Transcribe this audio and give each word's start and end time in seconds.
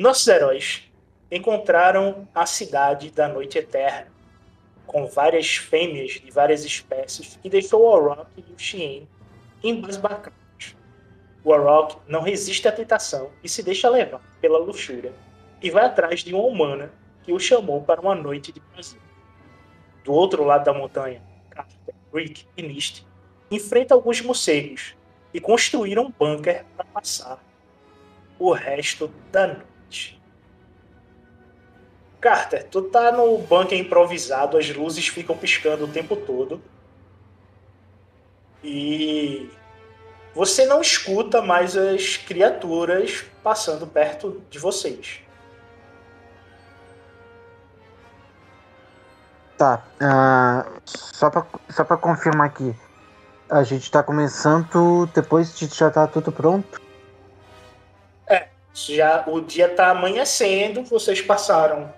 Nossos 0.00 0.26
heróis 0.28 0.90
encontraram 1.30 2.26
a 2.34 2.46
cidade 2.46 3.10
da 3.10 3.28
Noite 3.28 3.58
Eterna, 3.58 4.10
com 4.86 5.06
várias 5.06 5.56
fêmeas 5.56 6.12
de 6.12 6.30
várias 6.30 6.64
espécies, 6.64 7.38
e 7.44 7.50
deixou 7.50 7.82
o 7.82 7.84
Orok 7.84 8.26
e 8.34 8.50
o 8.50 8.58
Xien 8.58 9.06
embasbacados. 9.62 10.74
O 11.44 11.50
Orok 11.50 11.98
não 12.08 12.22
resiste 12.22 12.66
à 12.66 12.72
tentação 12.72 13.30
e 13.44 13.48
se 13.48 13.62
deixa 13.62 13.90
levar 13.90 14.22
pela 14.40 14.58
luxúria, 14.58 15.12
e 15.60 15.68
vai 15.68 15.84
atrás 15.84 16.20
de 16.20 16.34
uma 16.34 16.44
humana 16.44 16.90
que 17.22 17.30
o 17.30 17.38
chamou 17.38 17.82
para 17.82 18.00
uma 18.00 18.14
noite 18.14 18.52
de 18.52 18.60
prazer. 18.60 19.02
Do 20.02 20.14
outro 20.14 20.44
lado 20.44 20.64
da 20.64 20.72
montanha, 20.72 21.22
Carter, 21.50 21.94
Rick 22.14 22.46
e 22.56 22.62
Nist 22.62 23.04
enfrentam 23.50 23.98
alguns 23.98 24.22
morcegos 24.22 24.96
e 25.34 25.38
construíram 25.38 26.06
um 26.06 26.10
bunker 26.10 26.64
para 26.74 26.86
passar 26.86 27.38
o 28.38 28.50
resto 28.50 29.12
da 29.30 29.46
noite. 29.46 29.79
Carter, 32.20 32.68
tu 32.68 32.82
tá 32.82 33.10
no 33.12 33.38
bunker 33.38 33.78
improvisado, 33.78 34.58
as 34.58 34.68
luzes 34.74 35.08
ficam 35.08 35.36
piscando 35.36 35.86
o 35.86 35.88
tempo 35.88 36.14
todo. 36.14 36.60
E 38.62 39.50
você 40.34 40.66
não 40.66 40.80
escuta 40.82 41.40
mais 41.40 41.76
as 41.76 42.18
criaturas 42.18 43.24
passando 43.42 43.86
perto 43.86 44.42
de 44.50 44.58
vocês. 44.58 45.20
Tá, 49.56 49.82
uh, 49.96 50.80
só, 50.84 51.30
pra, 51.30 51.46
só 51.70 51.84
pra 51.84 51.96
confirmar 51.96 52.46
aqui. 52.46 52.74
A 53.48 53.62
gente 53.62 53.90
tá 53.90 54.02
começando 54.02 55.06
depois 55.14 55.54
de 55.54 55.66
já 55.66 55.90
tá 55.90 56.06
tudo 56.06 56.30
pronto? 56.30 56.80
Já 58.72 59.24
o 59.26 59.40
dia 59.40 59.68
tá 59.68 59.90
amanhecendo, 59.90 60.82
vocês 60.84 61.20
passaram 61.20 61.92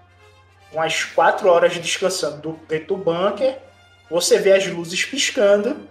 umas 0.73 1.05
quatro 1.05 1.49
horas 1.49 1.77
descansando 1.77 2.59
dentro 2.67 2.89
do 2.89 2.97
bunker. 2.97 3.59
Você 4.11 4.39
vê 4.39 4.53
as 4.53 4.67
luzes 4.67 5.05
piscando. 5.05 5.89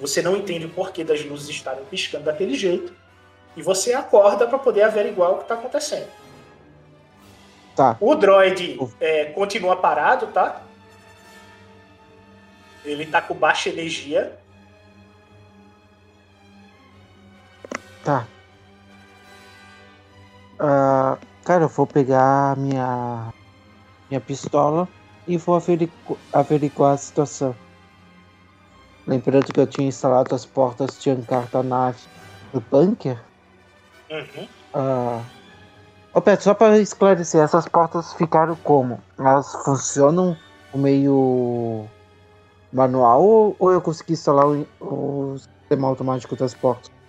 Você 0.00 0.22
não 0.22 0.36
entende 0.36 0.66
o 0.66 0.70
porquê 0.70 1.04
das 1.04 1.24
luzes 1.24 1.48
estarem 1.48 1.84
piscando 1.84 2.24
daquele 2.24 2.54
jeito. 2.54 2.94
E 3.56 3.62
você 3.62 3.92
acorda 3.92 4.46
para 4.46 4.58
poder 4.58 4.82
averiguar 4.82 5.32
o 5.32 5.36
que 5.38 5.42
está 5.42 5.54
acontecendo. 5.54 6.08
Tá. 7.74 7.96
O 8.00 8.14
droid 8.14 8.78
é, 9.00 9.26
continua 9.26 9.76
parado, 9.76 10.28
tá? 10.28 10.62
Ele 12.84 13.04
tá 13.04 13.20
com 13.20 13.34
baixa 13.34 13.68
energia. 13.68 14.38
Tá. 18.04 18.26
Uh, 20.60 21.16
cara, 21.42 21.64
eu 21.64 21.68
vou 21.68 21.86
pegar 21.86 22.54
minha 22.58 23.32
minha 24.10 24.20
pistola 24.20 24.86
e 25.26 25.38
vou 25.38 25.54
averiguar, 25.54 26.18
averiguar 26.34 26.92
a 26.92 26.96
situação. 26.98 27.54
Lembrando 29.06 29.52
que 29.52 29.60
eu 29.60 29.66
tinha 29.66 29.88
instalado 29.88 30.34
as 30.34 30.44
portas 30.44 31.00
de 31.00 31.14
da 31.50 31.62
nave 31.62 32.00
no 32.52 32.60
bunker. 32.60 33.18
Uhum. 34.10 34.48
Ah, 34.74 35.24
oh, 36.12 36.20
Pedro, 36.20 36.42
só 36.44 36.54
para 36.54 36.78
esclarecer, 36.78 37.42
essas 37.42 37.66
portas 37.66 38.12
ficaram 38.14 38.54
como? 38.56 39.00
Elas 39.18 39.50
funcionam 39.64 40.36
meio 40.74 41.86
manual 42.72 43.22
ou, 43.22 43.56
ou 43.58 43.72
eu 43.72 43.80
consegui 43.80 44.12
instalar 44.12 44.46
o, 44.46 44.66
o 44.80 45.38
sistema 45.38 45.88
automático 45.88 46.36
das 46.36 46.54
portas? 46.54 46.99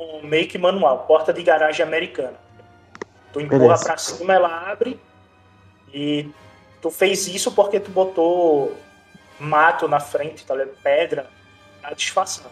Um 0.00 0.26
make 0.26 0.56
manual, 0.56 1.00
porta 1.00 1.30
de 1.30 1.42
garagem 1.42 1.84
americana. 1.84 2.38
Tu 3.34 3.40
empurra 3.42 3.78
para 3.78 3.98
cima, 3.98 4.32
ela 4.32 4.70
abre 4.70 4.98
e 5.92 6.30
tu 6.80 6.90
fez 6.90 7.28
isso 7.28 7.52
porque 7.52 7.78
tu 7.78 7.90
botou 7.90 8.74
mato 9.38 9.86
na 9.86 10.00
frente, 10.00 10.46
tá 10.46 10.54
ligado? 10.54 10.74
Pedra, 10.82 11.26
pra 11.82 11.92
disfarçar. 11.92 12.50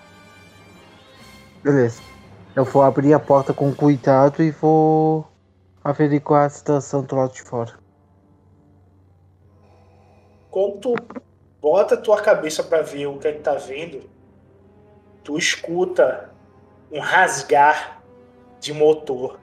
Beleza. 1.62 2.03
Eu 2.55 2.65
vou 2.67 2.83
abrir 2.83 3.15
a 3.15 3.19
porta 3.19 3.55
com 3.55 3.75
cuidado 3.75 4.43
e 4.43 4.51
vou 4.51 5.27
averiguar 5.83 6.44
a 6.44 6.51
situação 6.51 7.03
do 7.03 7.17
lado 7.17 7.33
de 7.33 7.43
fora. 7.43 7.73
Quando 10.51 10.81
tu 10.81 10.94
bota 11.62 11.97
tua 11.97 12.21
cabeça 12.21 12.62
pra 12.62 12.83
ver 12.83 13.06
o 13.06 13.19
que 13.19 13.29
é 13.29 13.33
que 13.33 13.41
tá 13.41 13.55
vendo, 13.55 14.09
tu 15.25 15.39
escuta 15.39 16.28
um 16.90 17.00
rasgar 17.00 18.02
de 18.61 18.73
motor 18.73 19.38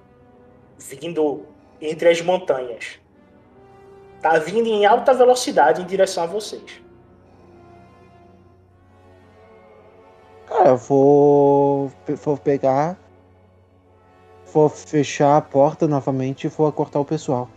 vindo 0.78 1.46
entre 1.82 2.10
as 2.10 2.22
montanhas. 2.22 3.00
Tá 4.22 4.38
vindo 4.40 4.68
em 4.68 4.86
alta 4.86 5.14
velocidade 5.14 5.82
em 5.82 5.86
direção 5.86 6.24
a 6.24 6.28
vocês. 6.28 6.82
Cara, 10.48 10.70
eu 10.70 10.78
vou, 10.78 11.92
vou 12.24 12.38
pegar, 12.38 12.98
vou 14.52 14.70
fechar 14.70 15.38
a 15.38 15.42
porta 15.42 15.88
novamente 15.88 16.46
e 16.46 16.50
vou 16.50 16.72
cortar 16.72 17.00
o 17.00 17.06
pessoal. 17.06 17.50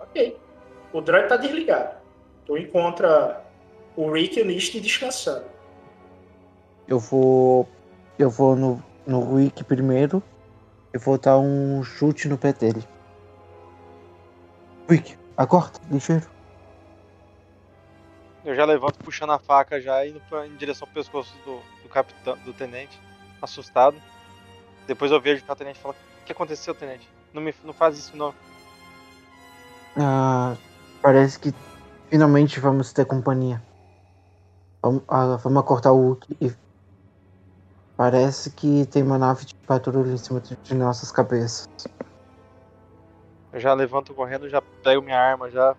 Ok. 0.00 0.38
O 0.92 1.00
droid 1.00 1.28
tá 1.28 1.36
desligado. 1.36 1.96
Tu 2.46 2.56
encontra 2.58 3.49
o 4.00 4.10
Rick 4.10 4.38
e 4.38 4.42
o 4.42 4.46
Nist 4.46 4.80
descansando. 4.80 5.44
Eu 6.88 6.98
vou, 6.98 7.68
eu 8.18 8.30
vou 8.30 8.56
no, 8.56 8.82
no 9.06 9.36
Rick 9.36 9.62
primeiro 9.62 10.22
e 10.94 10.98
vou 10.98 11.18
dar 11.18 11.38
um 11.38 11.82
chute 11.82 12.26
no 12.26 12.38
pé 12.38 12.52
dele. 12.52 12.82
Rick, 14.88 15.16
acorda, 15.36 15.78
ligeiro. 15.90 16.26
Eu 18.42 18.54
já 18.54 18.64
levanto 18.64 18.98
puxando 19.04 19.30
a 19.32 19.38
faca 19.38 19.78
já 19.80 20.04
indo 20.06 20.18
pra- 20.28 20.46
em 20.46 20.56
direção 20.56 20.88
ao 20.88 20.94
pescoço 20.94 21.34
do, 21.44 21.60
do 21.82 21.88
capitão, 21.90 22.38
do 22.38 22.54
tenente, 22.54 22.98
assustado. 23.42 24.00
Depois 24.86 25.12
eu 25.12 25.20
vejo 25.20 25.44
que 25.44 25.52
o 25.52 25.54
tenente 25.56 25.78
fala, 25.78 25.94
o 26.22 26.24
que 26.24 26.32
aconteceu, 26.32 26.74
tenente? 26.74 27.06
Não, 27.34 27.42
me, 27.42 27.54
não 27.62 27.74
faz 27.74 27.98
isso 27.98 28.16
não. 28.16 28.34
Ah, 29.96 30.56
parece 31.02 31.38
que 31.38 31.52
finalmente 32.08 32.58
vamos 32.58 32.92
ter 32.94 33.04
companhia. 33.04 33.62
Vamos, 34.82 35.02
ah, 35.08 35.62
cortar 35.62 35.92
o 35.92 35.96
Hulk 36.00 36.36
e 36.40 36.50
parece 37.96 38.50
que 38.52 38.86
tem 38.86 39.02
uma 39.02 39.18
nave 39.18 39.44
de 39.44 39.54
patrulha 39.66 40.12
em 40.12 40.16
cima 40.16 40.40
de 40.40 40.74
nossas 40.74 41.12
cabeças. 41.12 41.66
Eu 43.52 43.60
já 43.60 43.74
levanto 43.74 44.14
correndo, 44.14 44.48
já 44.48 44.62
pego 44.82 45.02
minha 45.02 45.18
arma, 45.18 45.50
já. 45.50 45.76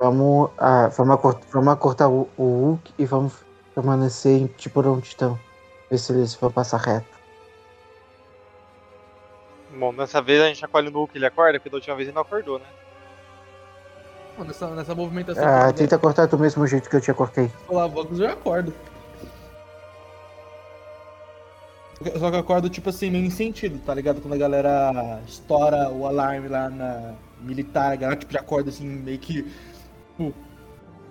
Vamos, 0.00 0.50
ah, 0.58 0.88
vamos, 0.88 1.14
acor- 1.14 1.40
vamos 1.52 1.78
cortar 1.78 2.08
o, 2.08 2.28
o 2.36 2.66
Hulk 2.66 2.92
e 2.98 3.06
vamos 3.06 3.44
permanecer 3.74 4.40
em 4.40 4.48
tipo 4.48 4.80
onde 4.80 5.06
estão. 5.06 5.38
Ver 5.88 5.98
se 5.98 6.12
eles 6.12 6.34
vão 6.34 6.50
passar 6.50 6.78
reto. 6.78 7.20
Bom, 9.68 9.94
dessa 9.94 10.20
vez 10.20 10.40
a 10.42 10.48
gente 10.48 10.64
acolhe 10.64 10.90
no 10.90 10.98
Hulk, 10.98 11.16
ele 11.16 11.26
acorda, 11.26 11.58
porque 11.58 11.70
da 11.70 11.76
última 11.76 11.96
vez 11.96 12.08
ele 12.08 12.14
não 12.14 12.22
acordou, 12.22 12.58
né? 12.58 12.66
Nessa, 14.38 14.68
nessa 14.70 14.94
movimentação 14.94 15.44
Ah, 15.44 15.72
tenta 15.72 15.98
cortar 15.98 16.26
do 16.26 16.38
mesmo 16.38 16.66
jeito 16.66 16.88
que 16.88 16.96
eu 16.96 17.00
te 17.00 17.12
cortei. 17.12 17.50
falar 17.66 17.86
Vox, 17.86 18.18
eu 18.18 18.28
acordo. 18.28 18.72
Só 22.18 22.30
que 22.30 22.36
eu 22.36 22.40
acordo, 22.40 22.68
tipo 22.68 22.88
assim, 22.88 23.10
meio 23.10 23.24
em 23.24 23.30
sentido, 23.30 23.78
tá 23.84 23.94
ligado? 23.94 24.20
Quando 24.20 24.34
a 24.34 24.38
galera 24.38 25.22
estoura 25.26 25.88
o 25.90 26.06
alarme 26.06 26.48
lá 26.48 26.68
na 26.68 27.14
militar, 27.40 27.92
a 27.92 27.96
galera 27.96 28.18
tipo, 28.18 28.32
já 28.32 28.40
acorda 28.40 28.70
assim, 28.70 28.84
meio 28.84 29.18
que. 29.18 29.42
tipo, 29.42 30.34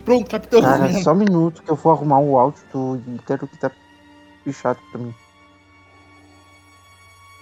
Pronto, 0.03 0.29
capitão. 0.29 0.62
Cara, 0.62 0.91
só 1.01 1.13
um 1.13 1.15
minuto 1.15 1.63
que 1.63 1.71
eu 1.71 1.75
vou 1.75 1.91
arrumar 1.94 2.19
o 2.19 2.38
áudio 2.38 2.63
do 2.74 3.01
Ícaro 3.15 3.47
que 3.47 3.57
tá 3.57 3.71
pichado 4.44 4.79
pra 4.91 5.00
mim. 5.00 5.13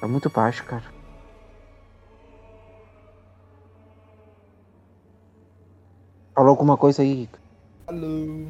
É 0.02 0.06
muito 0.06 0.30
baixo, 0.30 0.64
cara. 0.66 0.84
Falou 6.40 6.52
alguma 6.52 6.78
coisa 6.78 7.02
aí, 7.02 7.24
Ícaro? 7.24 7.44
Alô. 7.88 8.48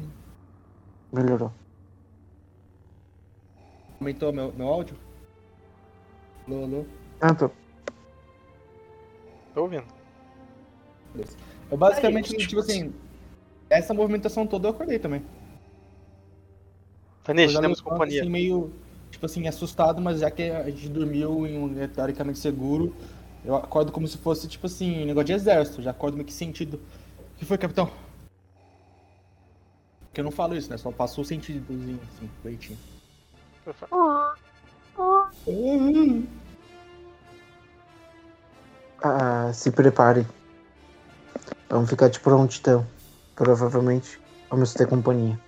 Melhorou. 1.12 1.52
Aumentou 3.98 4.32
meu, 4.32 4.52
meu 4.52 4.68
áudio? 4.68 4.96
Alô, 6.46 6.62
alô. 6.62 6.84
Ah, 7.20 7.34
tô. 7.34 7.50
Tô 9.52 9.62
ouvindo. 9.62 9.82
Eu 11.68 11.76
basicamente, 11.76 12.32
Aí, 12.32 12.46
tipo 12.46 12.60
assim, 12.60 12.94
essa 13.68 13.92
movimentação 13.92 14.46
toda 14.46 14.68
eu 14.68 14.70
acordei 14.70 15.00
também. 15.00 15.24
Já 17.48 17.60
temos 17.60 17.80
companhia. 17.80 18.22
Assim, 18.22 18.30
meio, 18.30 18.72
tipo 19.10 19.26
assim, 19.26 19.48
assustado, 19.48 20.00
mas 20.00 20.20
já 20.20 20.30
que 20.30 20.44
a 20.44 20.70
gente 20.70 20.88
dormiu 20.88 21.44
em 21.44 21.58
um 21.58 21.66
lugar 21.66 21.88
teoricamente 21.88 22.38
seguro, 22.38 22.94
eu 23.44 23.56
acordo 23.56 23.90
como 23.90 24.06
se 24.06 24.16
fosse, 24.16 24.46
tipo 24.46 24.66
assim, 24.66 25.02
um 25.02 25.06
negócio 25.06 25.26
de 25.26 25.32
exército. 25.32 25.82
Já 25.82 25.90
acordo 25.90 26.14
meio 26.14 26.26
que 26.26 26.32
sentido. 26.32 26.80
O 27.40 27.42
que 27.42 27.46
foi, 27.46 27.56
capitão? 27.56 27.90
Porque 30.00 30.20
eu 30.20 30.24
não 30.24 30.30
falo 30.30 30.54
isso, 30.54 30.68
né? 30.68 30.76
Só 30.76 30.92
passou 30.92 31.22
o 31.22 31.26
sentidozinho, 31.26 31.98
assim, 32.14 32.30
leitinho. 32.44 32.78
Ah, 39.02 39.50
se 39.54 39.70
preparem. 39.70 40.26
Vamos 41.70 41.88
ficar 41.88 42.08
de 42.08 42.20
prontidão. 42.20 42.86
Provavelmente 43.34 44.20
vamos 44.50 44.74
ter 44.74 44.86
companhia. 44.86 45.40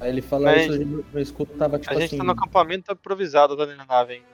Aí 0.00 0.08
ele 0.08 0.22
fala 0.22 0.46
Mas- 0.46 0.74
isso, 0.74 0.84
meu, 0.84 1.04
meu 1.12 1.22
escudo 1.22 1.52
tava, 1.54 1.78
tipo 1.78 1.92
A 1.92 2.00
gente 2.00 2.06
assim... 2.06 2.18
tá 2.18 2.24
no 2.24 2.32
acampamento, 2.32 2.86
tá 2.86 2.94
improvisado, 2.94 3.56
tá 3.56 3.64
da 3.64 3.76
nave 3.76 4.14
ainda. 4.14 4.31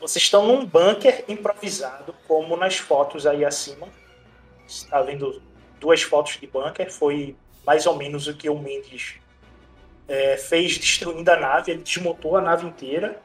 Vocês 0.00 0.24
estão 0.24 0.46
num 0.46 0.64
bunker 0.64 1.24
improvisado, 1.28 2.14
como 2.26 2.56
nas 2.56 2.76
fotos 2.78 3.26
aí 3.26 3.44
acima. 3.44 3.88
Está 4.66 5.02
vendo 5.02 5.42
duas 5.80 6.02
fotos 6.02 6.38
de 6.40 6.46
bunker. 6.46 6.92
Foi 6.92 7.36
mais 7.66 7.86
ou 7.86 7.96
menos 7.96 8.26
o 8.26 8.34
que 8.34 8.48
o 8.48 8.58
Mendes 8.58 9.16
é, 10.06 10.36
fez 10.36 10.78
destruindo 10.78 11.30
a 11.30 11.36
nave. 11.36 11.72
Ele 11.72 11.82
desmontou 11.82 12.36
a 12.36 12.40
nave 12.40 12.66
inteira, 12.66 13.20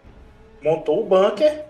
montou 0.62 1.02
o 1.02 1.06
bunker, 1.06 1.66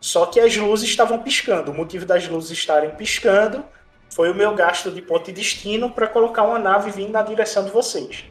só 0.00 0.26
que 0.26 0.38
as 0.38 0.56
luzes 0.56 0.88
estavam 0.88 1.22
piscando. 1.22 1.72
O 1.72 1.74
motivo 1.74 2.06
das 2.06 2.28
luzes 2.28 2.56
estarem 2.56 2.90
piscando 2.90 3.64
foi 4.10 4.30
o 4.30 4.34
meu 4.34 4.54
gasto 4.54 4.90
de 4.90 5.02
ponto 5.02 5.26
de 5.26 5.32
destino 5.32 5.90
para 5.90 6.06
colocar 6.06 6.44
uma 6.44 6.58
nave 6.58 6.90
vindo 6.90 7.10
na 7.10 7.22
direção 7.22 7.64
de 7.64 7.70
vocês. 7.70 8.24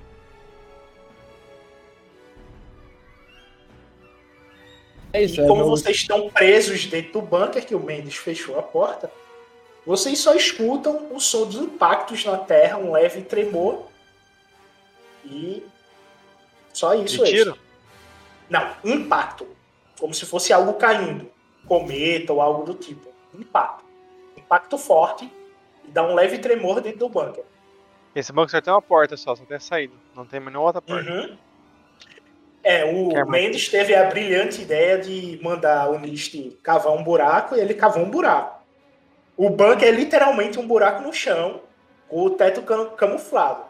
É 5.16 5.24
isso, 5.24 5.40
E 5.40 5.44
é 5.44 5.48
como 5.48 5.62
meu- 5.62 5.70
vocês 5.70 5.96
estão 5.98 6.30
presos 6.30 6.86
dentro 6.86 7.14
do 7.14 7.22
bunker, 7.22 7.66
que 7.66 7.74
o 7.74 7.80
Mendes 7.80 8.16
fechou 8.18 8.60
a 8.60 8.64
porta, 8.64 9.10
vocês 9.86 10.20
só 10.20 10.34
escutam 10.34 11.08
o 11.14 11.20
som 11.20 11.48
de 11.48 11.58
impactos 11.58 12.26
na 12.26 12.38
terra, 12.38 12.78
um 12.78 12.92
leve 12.92 13.22
tremor. 13.22 13.86
E 15.24 15.64
só 16.74 16.94
isso. 16.96 17.24
De 17.24 17.32
tiro? 17.32 17.52
extra. 17.52 17.66
Não, 18.50 18.76
impacto. 18.84 19.48
Como 20.00 20.14
se 20.14 20.26
fosse 20.26 20.52
algo 20.52 20.74
caindo. 20.74 21.32
Cometa 21.68 22.34
ou 22.34 22.42
algo 22.42 22.64
do 22.66 22.74
tipo. 22.74 23.10
Impacto. 23.34 23.84
Impacto 24.38 24.78
forte 24.78 25.32
e 25.86 25.92
dá 25.92 26.04
um 26.04 26.14
leve 26.14 26.38
tremor 26.40 26.82
dentro 26.82 27.00
do 27.00 27.10
bunker. 27.10 27.44
Esse 28.14 28.32
banco 28.32 28.52
só 28.52 28.62
tem 28.62 28.72
uma 28.74 28.82
porta 28.82 29.16
só, 29.18 29.36
só 29.36 29.44
tem 29.46 29.58
a 29.58 29.60
saída. 29.60 29.94
Não 30.16 30.26
tem 30.26 30.40
nenhuma 30.40 30.60
outra 30.62 30.82
porta. 30.82 31.10
Uhum. 31.10 31.38
É, 32.68 32.84
o 32.84 33.14
mais? 33.14 33.28
Mendes 33.28 33.70
teve 33.70 33.94
a 33.94 34.06
brilhante 34.06 34.64
ideia 34.64 34.98
de 34.98 35.40
mandar 35.44 35.88
o 35.92 36.00
Nist 36.00 36.36
cavar 36.64 36.94
um 36.94 37.04
buraco 37.04 37.56
e 37.56 37.60
ele 37.60 37.76
cavou 37.76 38.02
um 38.04 38.10
buraco. 38.10 38.60
O 39.38 39.52
bunker 39.52 39.88
é 39.88 39.92
literalmente 39.92 40.58
um 40.58 40.66
buraco 40.66 41.04
no 41.04 41.14
chão, 41.14 41.62
com 42.10 42.24
o 42.24 42.30
teto 42.32 42.64
cam- 42.64 42.90
camuflado. 42.96 43.64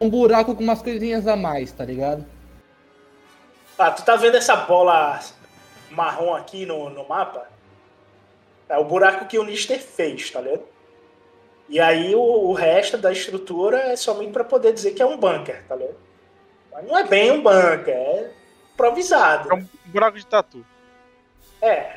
Um 0.00 0.10
buraco 0.10 0.56
com 0.56 0.62
umas 0.62 0.82
coisinhas 0.82 1.26
a 1.28 1.36
mais, 1.36 1.70
tá 1.70 1.84
ligado? 1.84 2.26
Ah, 3.78 3.92
tu 3.92 4.04
tá 4.04 4.16
vendo 4.16 4.36
essa 4.36 4.56
bola 4.56 5.20
marrom 5.90 6.34
aqui 6.34 6.66
no, 6.66 6.90
no 6.90 7.06
mapa? 7.06 7.46
É 8.68 8.76
o 8.76 8.84
buraco 8.84 9.26
que 9.26 9.38
o 9.38 9.44
Nister 9.44 9.78
fez, 9.78 10.30
tá 10.32 10.40
ligado? 10.40 10.64
E 11.68 11.78
aí 11.78 12.12
o, 12.14 12.20
o 12.20 12.52
resto 12.54 12.98
da 12.98 13.12
estrutura 13.12 13.78
é 13.78 13.94
somente 13.96 14.32
para 14.32 14.42
poder 14.42 14.72
dizer 14.72 14.92
que 14.92 15.02
é 15.02 15.06
um 15.06 15.16
bunker, 15.16 15.62
tá 15.68 15.76
ligado? 15.76 16.05
Mas 16.76 16.86
não 16.86 16.98
é 16.98 17.04
bem 17.04 17.32
um 17.32 17.42
bunker, 17.42 17.88
é 17.88 18.30
improvisado. 18.74 19.50
É 19.50 19.54
um 19.54 19.66
buraco 19.86 20.18
de 20.18 20.26
tatu. 20.26 20.64
É, 21.60 21.96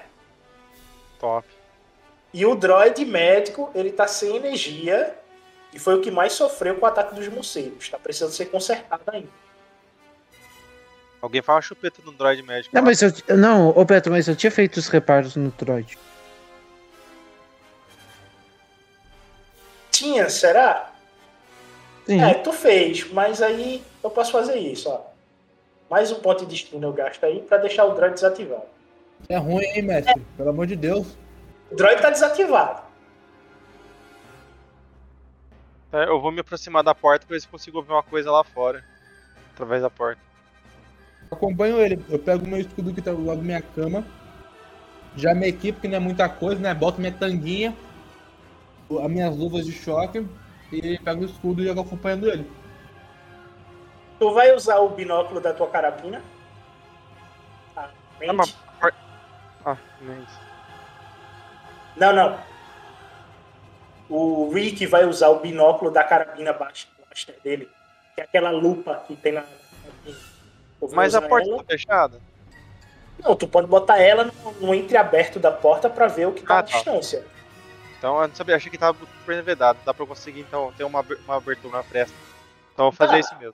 Top. 1.20 1.46
E 2.34 2.46
o 2.46 2.56
droid 2.56 3.04
médico, 3.06 3.70
ele 3.76 3.92
tá 3.92 4.08
sem 4.08 4.36
energia 4.36 5.16
e 5.74 5.78
foi 5.78 5.96
o 5.96 6.02
que 6.02 6.10
mais 6.10 6.34
sofreu 6.34 6.76
com 6.76 6.86
o 6.86 6.90
ataque 6.90 7.14
dos 7.14 7.28
morcegos. 7.28 7.90
Tá 7.90 8.00
precisando 8.00 8.32
ser 8.32 8.46
consertado 8.46 9.04
ainda. 9.08 9.30
Alguém 11.22 11.42
faz 11.42 11.58
uma 11.58 11.62
chupeta 11.62 12.02
no 12.04 12.14
droid 12.14 12.42
médico. 12.44 12.74
Não, 12.74 12.82
lá. 12.82 12.86
mas 12.88 13.02
eu. 13.02 13.12
Não, 13.36 13.78
ô 13.78 13.84
Beto, 13.84 14.10
mas 14.10 14.28
eu 14.28 14.36
tinha 14.36 14.52
feito 14.52 14.78
os 14.78 14.88
reparos 14.88 15.36
no 15.36 15.52
droid. 15.52 15.98
Tinha, 19.92 20.30
será? 20.30 20.89
Sim. 22.10 22.24
É, 22.24 22.34
tu 22.34 22.52
fez, 22.52 23.08
mas 23.14 23.40
aí 23.40 23.84
eu 24.04 24.10
posso 24.10 24.32
fazer 24.32 24.58
isso, 24.58 24.90
ó. 24.90 25.02
Mais 25.92 26.12
um 26.12 26.16
ponto 26.16 26.40
de 26.40 26.48
destino 26.48 26.88
eu 26.88 26.92
gasto 26.92 27.24
aí 27.24 27.40
pra 27.40 27.60
deixar 27.60 27.86
o 27.86 27.94
droid 27.94 28.16
desativado. 28.16 28.64
É 29.30 29.38
ruim, 29.38 29.64
hein, 29.64 29.84
mestre? 29.84 30.20
Pelo 30.36 30.50
amor 30.50 30.66
de 30.66 30.76
Deus. 30.76 31.16
O 31.70 31.76
droid 31.76 32.02
tá 32.02 32.10
desativado. 32.10 32.82
É, 35.94 36.06
eu 36.06 36.20
vou 36.20 36.32
me 36.32 36.40
aproximar 36.40 36.84
da 36.84 36.96
porta 36.96 37.28
pra 37.28 37.36
ver 37.36 37.42
se 37.42 37.48
consigo 37.48 37.78
ouvir 37.78 37.92
uma 37.92 38.02
coisa 38.02 38.32
lá 38.32 38.44
fora. 38.44 38.84
Através 39.54 39.84
da 39.84 39.90
porta. 39.92 40.20
Acompanho 41.30 41.80
ele. 41.80 42.04
Eu 42.10 42.18
pego 42.18 42.44
o 42.44 42.48
meu 42.48 42.60
escudo 42.60 42.92
que 42.92 43.04
tá 43.04 43.12
do 43.12 43.24
lado 43.24 43.38
da 43.38 43.44
minha 43.44 43.62
cama. 43.62 44.04
Já 45.16 45.36
me 45.36 45.48
equipo, 45.48 45.80
que 45.80 45.88
não 45.88 45.98
é 45.98 46.00
muita 46.00 46.28
coisa, 46.28 46.60
né? 46.60 46.74
Boto 46.74 47.00
minha 47.00 47.14
tanguinha, 47.14 47.78
as 49.00 49.12
minhas 49.12 49.38
luvas 49.38 49.64
de 49.64 49.74
choque 49.74 50.26
e 50.72 51.00
pego 51.00 51.22
o 51.22 51.26
escudo 51.26 51.62
e 51.62 51.66
jogo 51.68 51.82
acompanhando 51.82 52.30
ele. 52.30 52.50
Tu 54.20 54.34
vai 54.34 54.54
usar 54.54 54.80
o 54.80 54.90
binóculo 54.90 55.40
da 55.40 55.54
tua 55.54 55.68
carabina. 55.68 56.22
Mente. 58.20 58.30
Ah, 58.30 58.34
mas... 58.34 58.58
ah, 59.66 59.78
nem 60.02 60.20
isso. 60.24 60.40
Não, 61.96 62.14
não. 62.14 62.40
O 64.10 64.52
Rick 64.54 64.86
vai 64.88 65.06
usar 65.06 65.30
o 65.30 65.40
binóculo 65.40 65.92
da 65.92 66.04
carabina 66.04 66.52
Blaster 66.52 67.36
dele, 67.44 67.70
que 68.16 68.22
é 68.22 68.24
aquela 68.26 68.50
lupa 68.52 69.04
que 69.08 69.16
tem 69.16 69.34
na. 69.34 69.44
Mas 70.92 71.16
a 71.16 71.22
porta 71.22 71.48
ela. 71.48 71.58
tá 71.60 71.64
fechada? 71.66 72.20
Não, 73.24 73.36
tu 73.36 73.48
pode 73.48 73.68
botar 73.68 74.00
ela 74.02 74.26
no, 74.26 74.52
no 74.60 74.74
entreaberto 74.76 75.40
da 75.40 75.52
porta 75.52 75.90
pra 75.90 76.08
ver 76.08 76.28
o 76.28 76.34
que 76.34 76.42
tá 76.42 76.56
Ah, 76.56 76.60
à 76.60 76.64
tá. 76.64 76.72
distância. 76.72 77.26
Então 78.00 78.20
eu 78.22 78.28
não 78.30 78.36
sabia, 78.36 78.56
achei 78.56 78.72
que 78.72 78.78
tava 78.78 78.98
super 79.20 79.44
vedado. 79.44 79.78
Dá 79.86 79.94
pra 79.94 80.06
conseguir 80.06 80.40
então 80.40 80.74
ter 80.76 80.86
uma, 80.86 81.06
uma 81.26 81.36
abertura 81.36 81.78
na 81.78 81.84
fresta. 81.84 82.16
Então 82.74 82.86
vou 82.86 82.92
fazer 82.94 83.16
Ah. 83.16 83.20
isso 83.20 83.36
mesmo. 83.38 83.54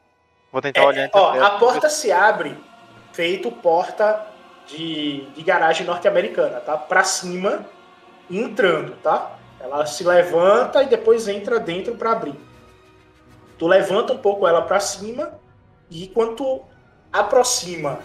Vou 0.52 0.62
tentar 0.62 0.82
É, 0.82 0.86
olhar 0.86 1.10
ó, 1.14 1.32
a 1.32 1.34
pra 1.34 1.50
porta 1.60 1.90
se 1.90 2.12
abre 2.12 2.56
feito 3.12 3.52
porta 3.52 4.26
de, 4.68 5.26
de 5.32 5.42
garagem 5.42 5.86
norte-americana, 5.86 6.60
tá? 6.62 6.78
Pra 6.78 7.04
cima, 7.04 7.66
entrando, 8.30 8.96
tá? 9.02 9.36
Ela 9.60 9.86
se 9.86 10.04
levanta 10.04 10.84
e 10.84 10.88
depois 10.88 11.28
entra 11.28 11.60
dentro 11.60 11.96
pra 11.96 12.12
abrir. 12.12 12.36
Tu 13.58 13.68
levanta 13.68 14.14
um 14.14 14.18
pouco 14.18 14.48
ela 14.48 14.62
pra 14.62 14.80
cima 14.80 15.40
e 15.90 16.08
quando 16.08 16.36
tu 16.36 16.62
aproxima 17.12 18.00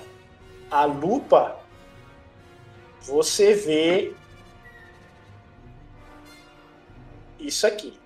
a 0.70 0.84
lupa, 0.84 1.56
você 3.02 3.54
vê 3.54 4.14
isso 7.40 7.66
aqui. 7.66 7.98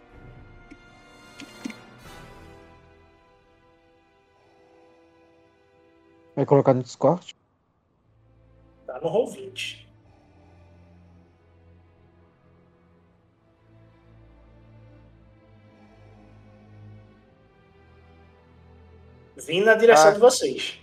Vai 6.37 6.45
colocar 6.47 6.75
no 6.75 6.83
Discord? 6.83 7.35
Tá 8.87 9.01
no 9.01 9.09
roll 9.09 9.29
20. 9.29 9.85
Vim 19.37 19.63
na 19.63 19.75
direção 19.75 20.09
Ah. 20.09 20.13
de 20.13 20.21
vocês. 20.21 20.79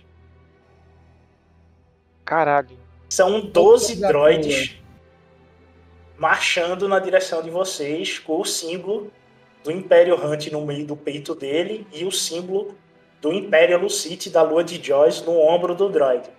Caralho. 2.24 2.78
São 3.08 3.40
12 3.40 3.94
Coisa 3.94 4.08
droids 4.08 4.81
marchando 6.22 6.88
na 6.88 7.00
direção 7.00 7.42
de 7.42 7.50
vocês 7.50 8.20
com 8.20 8.40
o 8.40 8.44
símbolo 8.44 9.10
do 9.64 9.72
Império 9.72 10.14
Hunt 10.14 10.52
no 10.52 10.64
meio 10.64 10.86
do 10.86 10.96
peito 10.96 11.34
dele 11.34 11.84
e 11.92 12.04
o 12.04 12.12
símbolo 12.12 12.76
do 13.20 13.32
Império 13.32 13.76
Lucite 13.80 14.30
da 14.30 14.40
Lua 14.40 14.62
de 14.62 14.80
Joyce 14.80 15.24
no 15.24 15.36
ombro 15.36 15.74
do 15.74 15.88
droid. 15.88 16.30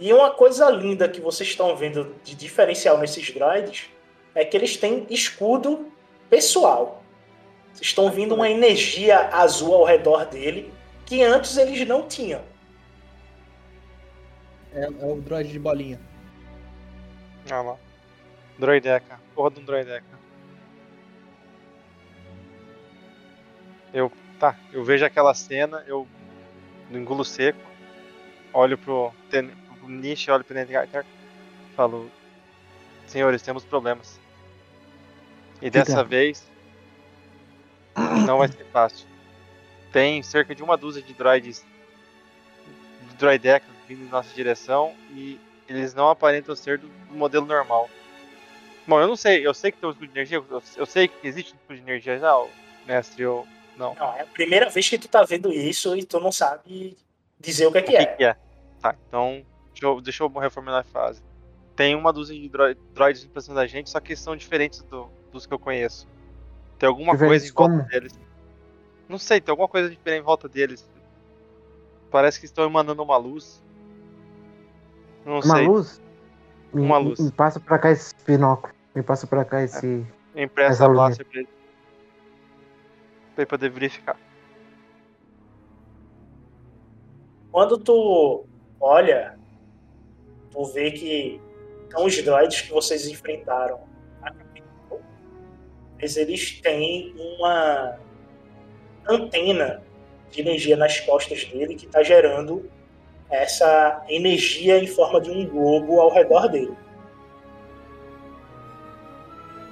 E 0.00 0.10
uma 0.10 0.30
coisa 0.30 0.70
linda 0.70 1.06
que 1.06 1.20
vocês 1.20 1.50
estão 1.50 1.76
vendo 1.76 2.16
de 2.24 2.34
diferencial 2.34 2.96
nesses 2.96 3.30
droids 3.30 3.90
é 4.34 4.42
que 4.42 4.56
eles 4.56 4.78
têm 4.78 5.06
escudo 5.10 5.92
pessoal. 6.30 7.02
Vocês 7.74 7.88
estão 7.88 8.10
vendo 8.10 8.34
uma 8.34 8.48
energia 8.48 9.28
azul 9.34 9.74
ao 9.74 9.84
redor 9.84 10.24
dele 10.24 10.72
que 11.04 11.22
antes 11.22 11.58
eles 11.58 11.86
não 11.86 12.08
tinham. 12.08 12.40
É, 14.72 14.84
é 14.84 15.04
o 15.04 15.20
droid 15.20 15.52
de 15.52 15.58
bolinha. 15.58 16.15
Olha 17.46 17.60
lá. 17.62 17.76
Droideca. 18.58 19.20
Porra 19.34 19.50
de 19.50 19.60
um 19.60 19.64
droideca. 19.64 20.04
Eu. 23.92 24.12
Tá, 24.38 24.54
eu 24.70 24.84
vejo 24.84 25.02
aquela 25.02 25.32
cena, 25.32 25.82
eu 25.86 26.06
engulo 26.90 27.24
seco, 27.24 27.58
olho 28.52 28.76
pro, 28.76 29.10
ten, 29.30 29.48
pro 29.48 29.88
Nish, 29.88 30.28
olho 30.28 30.44
pro 30.44 30.54
Nengar 30.54 30.86
falo. 31.74 32.10
Senhores, 33.06 33.40
temos 33.40 33.64
problemas. 33.64 34.20
E 35.62 35.70
dessa 35.70 35.92
Diga. 35.92 36.04
vez 36.04 36.46
não 38.26 38.38
vai 38.38 38.48
ser 38.48 38.64
fácil. 38.66 39.06
Tem 39.92 40.22
cerca 40.22 40.54
de 40.54 40.62
uma 40.62 40.76
dúzia 40.76 41.02
de 41.02 41.14
droids 41.14 41.64
de 43.08 43.16
droidecas 43.16 43.70
vindo 43.88 44.02
em 44.02 44.08
nossa 44.08 44.34
direção 44.34 44.94
e 45.12 45.40
eles 45.68 45.94
não 45.94 46.08
aparentam 46.10 46.54
ser 46.56 46.78
do 46.78 46.88
do 47.06 47.14
modelo 47.14 47.46
normal. 47.46 47.88
Bom, 48.86 49.00
eu 49.00 49.06
não 49.08 49.16
sei, 49.16 49.46
eu 49.46 49.54
sei 49.54 49.70
que 49.72 49.78
tem 49.78 49.88
um 49.88 49.92
escudo 49.92 50.06
de 50.12 50.18
energia, 50.18 50.38
eu, 50.38 50.62
eu 50.76 50.86
sei 50.86 51.08
que 51.08 51.26
existe 51.26 51.52
um 51.52 51.56
escudo 51.56 51.76
de 51.76 51.82
energia 51.82 52.18
já, 52.18 52.32
mestre, 52.86 53.22
eu 53.22 53.46
não. 53.76 53.94
Não, 53.94 54.12
é 54.14 54.22
a 54.22 54.26
primeira 54.26 54.68
vez 54.68 54.88
que 54.88 54.98
tu 54.98 55.08
tá 55.08 55.22
vendo 55.24 55.52
isso 55.52 55.96
e 55.96 56.04
tu 56.04 56.20
não 56.20 56.30
sabe 56.32 56.96
dizer 57.38 57.66
o 57.66 57.72
que 57.72 57.78
é 57.78 57.80
O 57.80 57.84
que 57.84 57.90
que, 57.92 57.96
é. 57.96 58.06
que 58.06 58.24
é? 58.24 58.36
Tá, 58.80 58.94
então 59.08 59.44
deixa 59.72 59.86
eu, 59.86 60.00
deixa 60.00 60.22
eu 60.24 60.28
reformular 60.28 60.80
a 60.80 60.84
frase. 60.84 61.22
Tem 61.74 61.94
uma 61.94 62.12
dúzia 62.12 62.38
de 62.38 62.48
dro- 62.48 62.74
droids 62.94 63.24
em 63.24 63.40
cima 63.40 63.54
da 63.56 63.66
gente, 63.66 63.90
só 63.90 64.00
que 64.00 64.14
são 64.16 64.36
diferentes 64.36 64.82
do- 64.82 65.08
dos 65.32 65.46
que 65.46 65.52
eu 65.54 65.58
conheço. 65.58 66.06
Tem 66.78 66.86
alguma 66.88 67.12
Diferentes 67.12 67.50
coisa 67.50 67.68
em 67.68 67.70
volta 67.70 67.84
como? 67.84 67.88
deles. 68.00 68.18
Não 69.08 69.18
sei, 69.18 69.40
tem 69.40 69.52
alguma 69.52 69.68
coisa 69.68 69.88
diferente 69.90 70.20
em 70.20 70.24
volta 70.24 70.48
deles. 70.48 70.88
Parece 72.10 72.38
que 72.38 72.46
estão 72.46 72.64
emanando 72.64 73.02
uma 73.02 73.16
luz. 73.16 73.62
Não 75.26 75.40
Uma 75.40 75.56
sei. 75.56 75.66
luz? 75.66 76.00
Me, 76.72 76.80
Uma 76.82 77.00
me- 77.00 77.08
luz. 77.08 77.18
Me 77.20 77.30
passa 77.32 77.58
pra 77.60 77.78
cá 77.78 77.90
esse 77.90 78.14
binóculo. 78.24 78.72
Me 78.94 79.02
passa 79.02 79.26
pra 79.26 79.44
cá 79.44 79.62
esse. 79.62 80.06
Empresta 80.34 80.72
Essa 80.72 80.84
a 80.84 80.86
luz. 80.86 80.96
blaster 80.96 81.26
pra 81.26 81.40
ele. 81.40 81.48
Pra 83.34 83.42
ele 83.42 83.46
poder 83.46 83.70
verificar. 83.70 84.16
Quando 87.50 87.78
tu 87.78 88.46
olha, 88.80 89.38
tu 90.50 90.64
vê 90.66 90.90
que 90.92 91.40
são 91.90 92.04
os 92.06 92.22
droids 92.22 92.60
que 92.62 92.72
vocês 92.72 93.06
enfrentaram 93.06 93.84
mas 95.98 96.14
eles 96.18 96.60
têm 96.60 97.14
uma 97.16 97.98
antena 99.08 99.82
de 100.30 100.42
energia 100.42 100.76
nas 100.76 101.00
costas 101.00 101.42
dele 101.46 101.74
que 101.74 101.86
está 101.86 102.02
gerando 102.02 102.70
essa 103.30 104.04
energia 104.08 104.78
em 104.78 104.86
forma 104.86 105.20
de 105.20 105.30
um 105.30 105.46
globo 105.46 106.00
ao 106.00 106.12
redor 106.12 106.48
dele. 106.48 106.76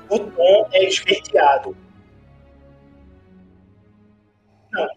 O 0.08 0.18
tom 0.18 0.68
é 0.72 0.84
esverdeado. 0.84 1.76
Não. 4.72 4.88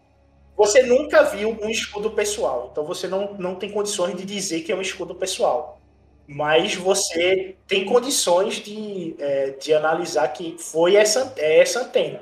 Você 0.56 0.82
nunca 0.84 1.24
viu 1.24 1.58
um 1.62 1.70
escudo 1.70 2.12
pessoal, 2.12 2.70
então 2.72 2.84
você 2.84 3.08
não, 3.08 3.34
não 3.36 3.56
tem 3.56 3.70
condições 3.72 4.16
de 4.16 4.26
dizer 4.26 4.62
que 4.62 4.72
é 4.72 4.76
um 4.76 4.82
escudo 4.82 5.14
pessoal. 5.14 5.80
Mas 6.28 6.76
você 6.76 7.56
tem 7.68 7.86
condições 7.86 8.56
de, 8.56 9.16
é, 9.18 9.52
de 9.52 9.74
analisar 9.74 10.28
que 10.30 10.58
foi 10.60 10.96
essa, 10.96 11.34
é 11.38 11.60
essa 11.60 11.82
antena. 11.82 12.22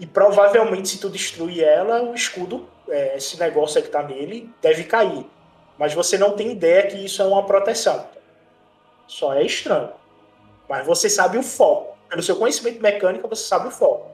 E 0.00 0.06
provavelmente, 0.06 0.88
se 0.88 0.98
tu 0.98 1.10
destruir 1.10 1.62
ela, 1.62 2.02
o 2.02 2.14
escudo, 2.14 2.66
é, 2.88 3.16
esse 3.16 3.38
negócio 3.38 3.82
que 3.82 3.88
tá 3.88 4.02
nele, 4.02 4.48
deve 4.62 4.84
cair. 4.84 5.26
Mas 5.78 5.94
você 5.94 6.18
não 6.18 6.34
tem 6.34 6.52
ideia 6.52 6.86
que 6.88 6.96
isso 6.96 7.22
é 7.22 7.24
uma 7.24 7.46
proteção. 7.46 8.06
Só 9.06 9.32
é 9.34 9.44
estranho. 9.44 9.92
Mas 10.68 10.86
você 10.86 11.08
sabe 11.08 11.38
o 11.38 11.42
foco. 11.42 11.96
Pelo 12.08 12.22
seu 12.22 12.36
conhecimento 12.36 12.80
mecânico, 12.82 13.28
você 13.28 13.44
sabe 13.44 13.68
o 13.68 13.70
foco. 13.70 14.10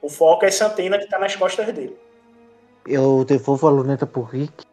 O 0.00 0.08
foco 0.08 0.44
é 0.44 0.48
essa 0.48 0.66
antena 0.66 0.98
que 0.98 1.06
tá 1.08 1.18
nas 1.18 1.36
costas 1.36 1.66
dele. 1.66 1.98
Eu 2.86 3.24
devolvo 3.24 3.66
a 3.66 3.70
luneta 3.70 4.06
pro 4.06 4.22
Rick. 4.22 4.64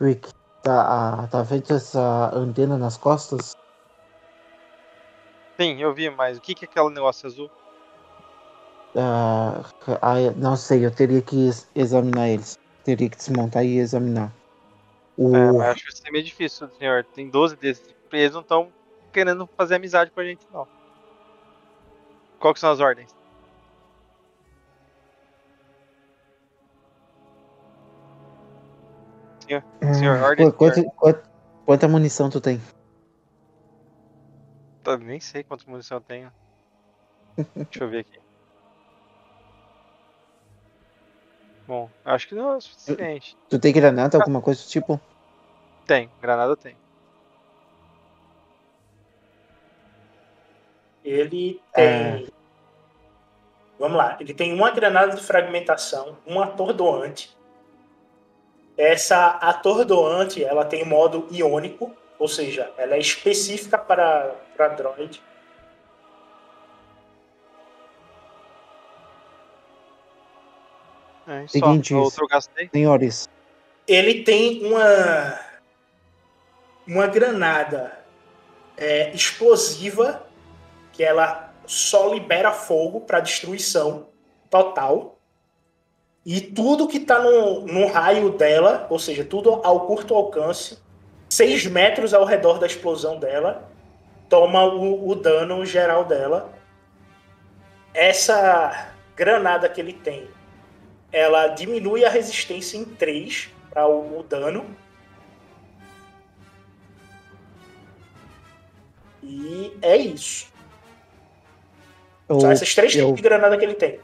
Rick, 0.00 0.28
tá, 0.62 1.28
tá 1.30 1.42
vendo 1.42 1.74
essa 1.74 2.30
antena 2.34 2.76
nas 2.78 2.96
costas? 2.96 3.54
Sim, 5.60 5.80
eu 5.80 5.94
vi, 5.94 6.10
mas 6.10 6.38
o 6.38 6.40
que, 6.40 6.54
que 6.54 6.64
é 6.64 6.68
aquele 6.68 6.90
negócio 6.90 7.26
azul? 7.26 7.50
Ah, 8.96 9.62
ah, 10.00 10.14
não 10.36 10.56
sei, 10.56 10.84
eu 10.84 10.90
teria 10.90 11.22
que 11.22 11.46
ex- 11.46 11.68
examinar 11.74 12.28
eles. 12.28 12.58
Teria 12.84 13.08
que 13.08 13.16
desmontar 13.16 13.64
e 13.64 13.78
examinar. 13.78 14.32
O, 15.16 15.34
É, 15.36 15.52
mas 15.52 15.60
acho 15.68 15.80
que 15.84 15.92
vai 15.92 15.96
ser 16.02 16.10
meio 16.10 16.24
difícil, 16.24 16.70
senhor. 16.72 17.04
Tem 17.14 17.28
12 17.30 17.56
desses. 17.56 17.94
Eles 18.12 18.32
não 18.32 18.40
estão 18.40 18.72
querendo 19.12 19.48
fazer 19.56 19.74
amizade 19.76 20.10
com 20.10 20.20
a 20.20 20.24
gente, 20.24 20.46
não. 20.50 20.66
Qual 22.38 22.54
que 22.54 22.60
são 22.60 22.70
as 22.70 22.80
ordens? 22.80 23.14
Senhor, 29.94 30.16
Hum, 30.16 30.22
ordem, 30.22 30.50
qu- 30.50 30.56
quanto- 30.56 30.90
quanto- 30.96 31.30
quanta 31.66 31.88
munição 31.88 32.30
tu 32.30 32.40
tem? 32.40 32.60
Eu 34.86 34.98
nem 34.98 35.20
sei 35.20 35.42
quantas 35.42 35.66
munição 35.66 35.98
eu 35.98 36.02
tenho. 36.02 36.32
Deixa 37.70 37.84
eu 37.84 37.90
ver 37.90 38.00
aqui. 38.00 38.21
Bom, 41.72 41.88
acho 42.04 42.28
que 42.28 42.34
não 42.34 42.52
é 42.52 42.56
o 42.58 42.60
suficiente. 42.60 43.34
Tu 43.48 43.58
tem 43.58 43.72
granada, 43.72 44.18
alguma 44.18 44.42
coisa 44.42 44.62
do 44.62 44.68
tipo? 44.68 45.00
Tem, 45.86 46.10
granada 46.20 46.54
tem. 46.54 46.76
Ele 51.02 51.62
tem. 51.72 52.28
Vamos 53.78 53.96
lá. 53.96 54.18
Ele 54.20 54.34
tem 54.34 54.52
uma 54.52 54.70
granada 54.70 55.16
de 55.16 55.22
fragmentação, 55.22 56.18
uma 56.26 56.44
atordoante. 56.44 57.34
Essa 58.76 59.28
atordoante, 59.28 60.44
ela 60.44 60.66
tem 60.66 60.84
modo 60.84 61.26
iônico, 61.30 61.90
ou 62.18 62.28
seja, 62.28 62.70
ela 62.76 62.96
é 62.96 62.98
específica 62.98 63.78
para, 63.78 64.36
para 64.54 64.68
droid. 64.68 65.22
É. 71.32 71.48
Seguinte, 71.48 71.94
senhores. 72.72 73.28
Ele 73.86 74.22
tem 74.22 74.64
uma 74.66 75.38
uma 76.86 77.06
granada 77.06 77.92
é, 78.76 79.10
explosiva 79.14 80.26
que 80.92 81.02
ela 81.02 81.52
só 81.66 82.12
libera 82.12 82.52
fogo 82.52 83.00
para 83.00 83.20
destruição 83.20 84.08
total. 84.50 85.18
E 86.24 86.40
tudo 86.40 86.86
que 86.86 86.98
está 86.98 87.20
no, 87.20 87.66
no 87.66 87.86
raio 87.86 88.30
dela, 88.30 88.86
ou 88.90 88.98
seja, 88.98 89.24
tudo 89.24 89.60
ao 89.64 89.86
curto 89.86 90.14
alcance, 90.14 90.78
6 91.28 91.66
metros 91.66 92.14
ao 92.14 92.24
redor 92.24 92.58
da 92.58 92.66
explosão 92.66 93.18
dela, 93.18 93.68
toma 94.28 94.64
o, 94.64 95.08
o 95.08 95.14
dano 95.14 95.64
geral 95.64 96.04
dela. 96.04 96.52
Essa 97.94 98.94
granada 99.16 99.68
que 99.68 99.80
ele 99.80 99.92
tem, 99.92 100.28
ela 101.12 101.48
diminui 101.48 102.04
a 102.04 102.08
resistência 102.08 102.78
em 102.78 102.84
3 102.84 103.50
para 103.70 103.86
o, 103.86 104.20
o 104.20 104.22
dano. 104.22 104.64
E 109.22 109.76
é 109.82 109.96
isso. 109.96 110.50
Eu, 112.28 112.40
São 112.40 112.50
essas 112.50 112.74
três 112.74 112.94
eu, 112.94 113.06
tipos 113.06 113.16
de 113.16 113.22
granada 113.22 113.56
que 113.58 113.64
ele 113.64 113.74
tem. 113.74 114.00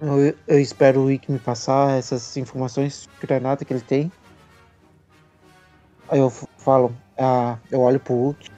eu, 0.00 0.34
eu 0.48 0.60
espero 0.60 1.00
o 1.00 1.04
Wick 1.04 1.30
me 1.30 1.38
passar 1.38 1.96
essas 1.98 2.36
informações 2.36 3.08
de 3.20 3.26
granada 3.26 3.64
que 3.64 3.72
ele 3.72 3.80
tem. 3.80 4.10
Aí 6.08 6.18
eu 6.18 6.28
falo, 6.58 6.94
ah, 7.16 7.56
eu 7.70 7.80
olho 7.80 8.00
pro 8.00 8.14
Hulk. 8.14 8.50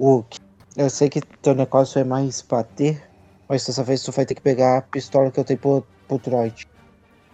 Hulk, 0.00 0.38
eu 0.76 0.88
sei 0.88 1.10
que 1.10 1.20
teu 1.20 1.54
negócio 1.54 1.98
é 1.98 2.04
mais 2.04 2.40
bater, 2.40 3.02
mas 3.46 3.66
dessa 3.66 3.84
vez 3.84 4.02
tu 4.02 4.10
vai 4.10 4.24
ter 4.24 4.34
que 4.34 4.40
pegar 4.40 4.78
a 4.78 4.82
pistola 4.82 5.30
que 5.30 5.38
eu 5.38 5.44
tenho 5.44 5.58
pro, 5.58 5.86
pro 6.08 6.18
droid. 6.18 6.66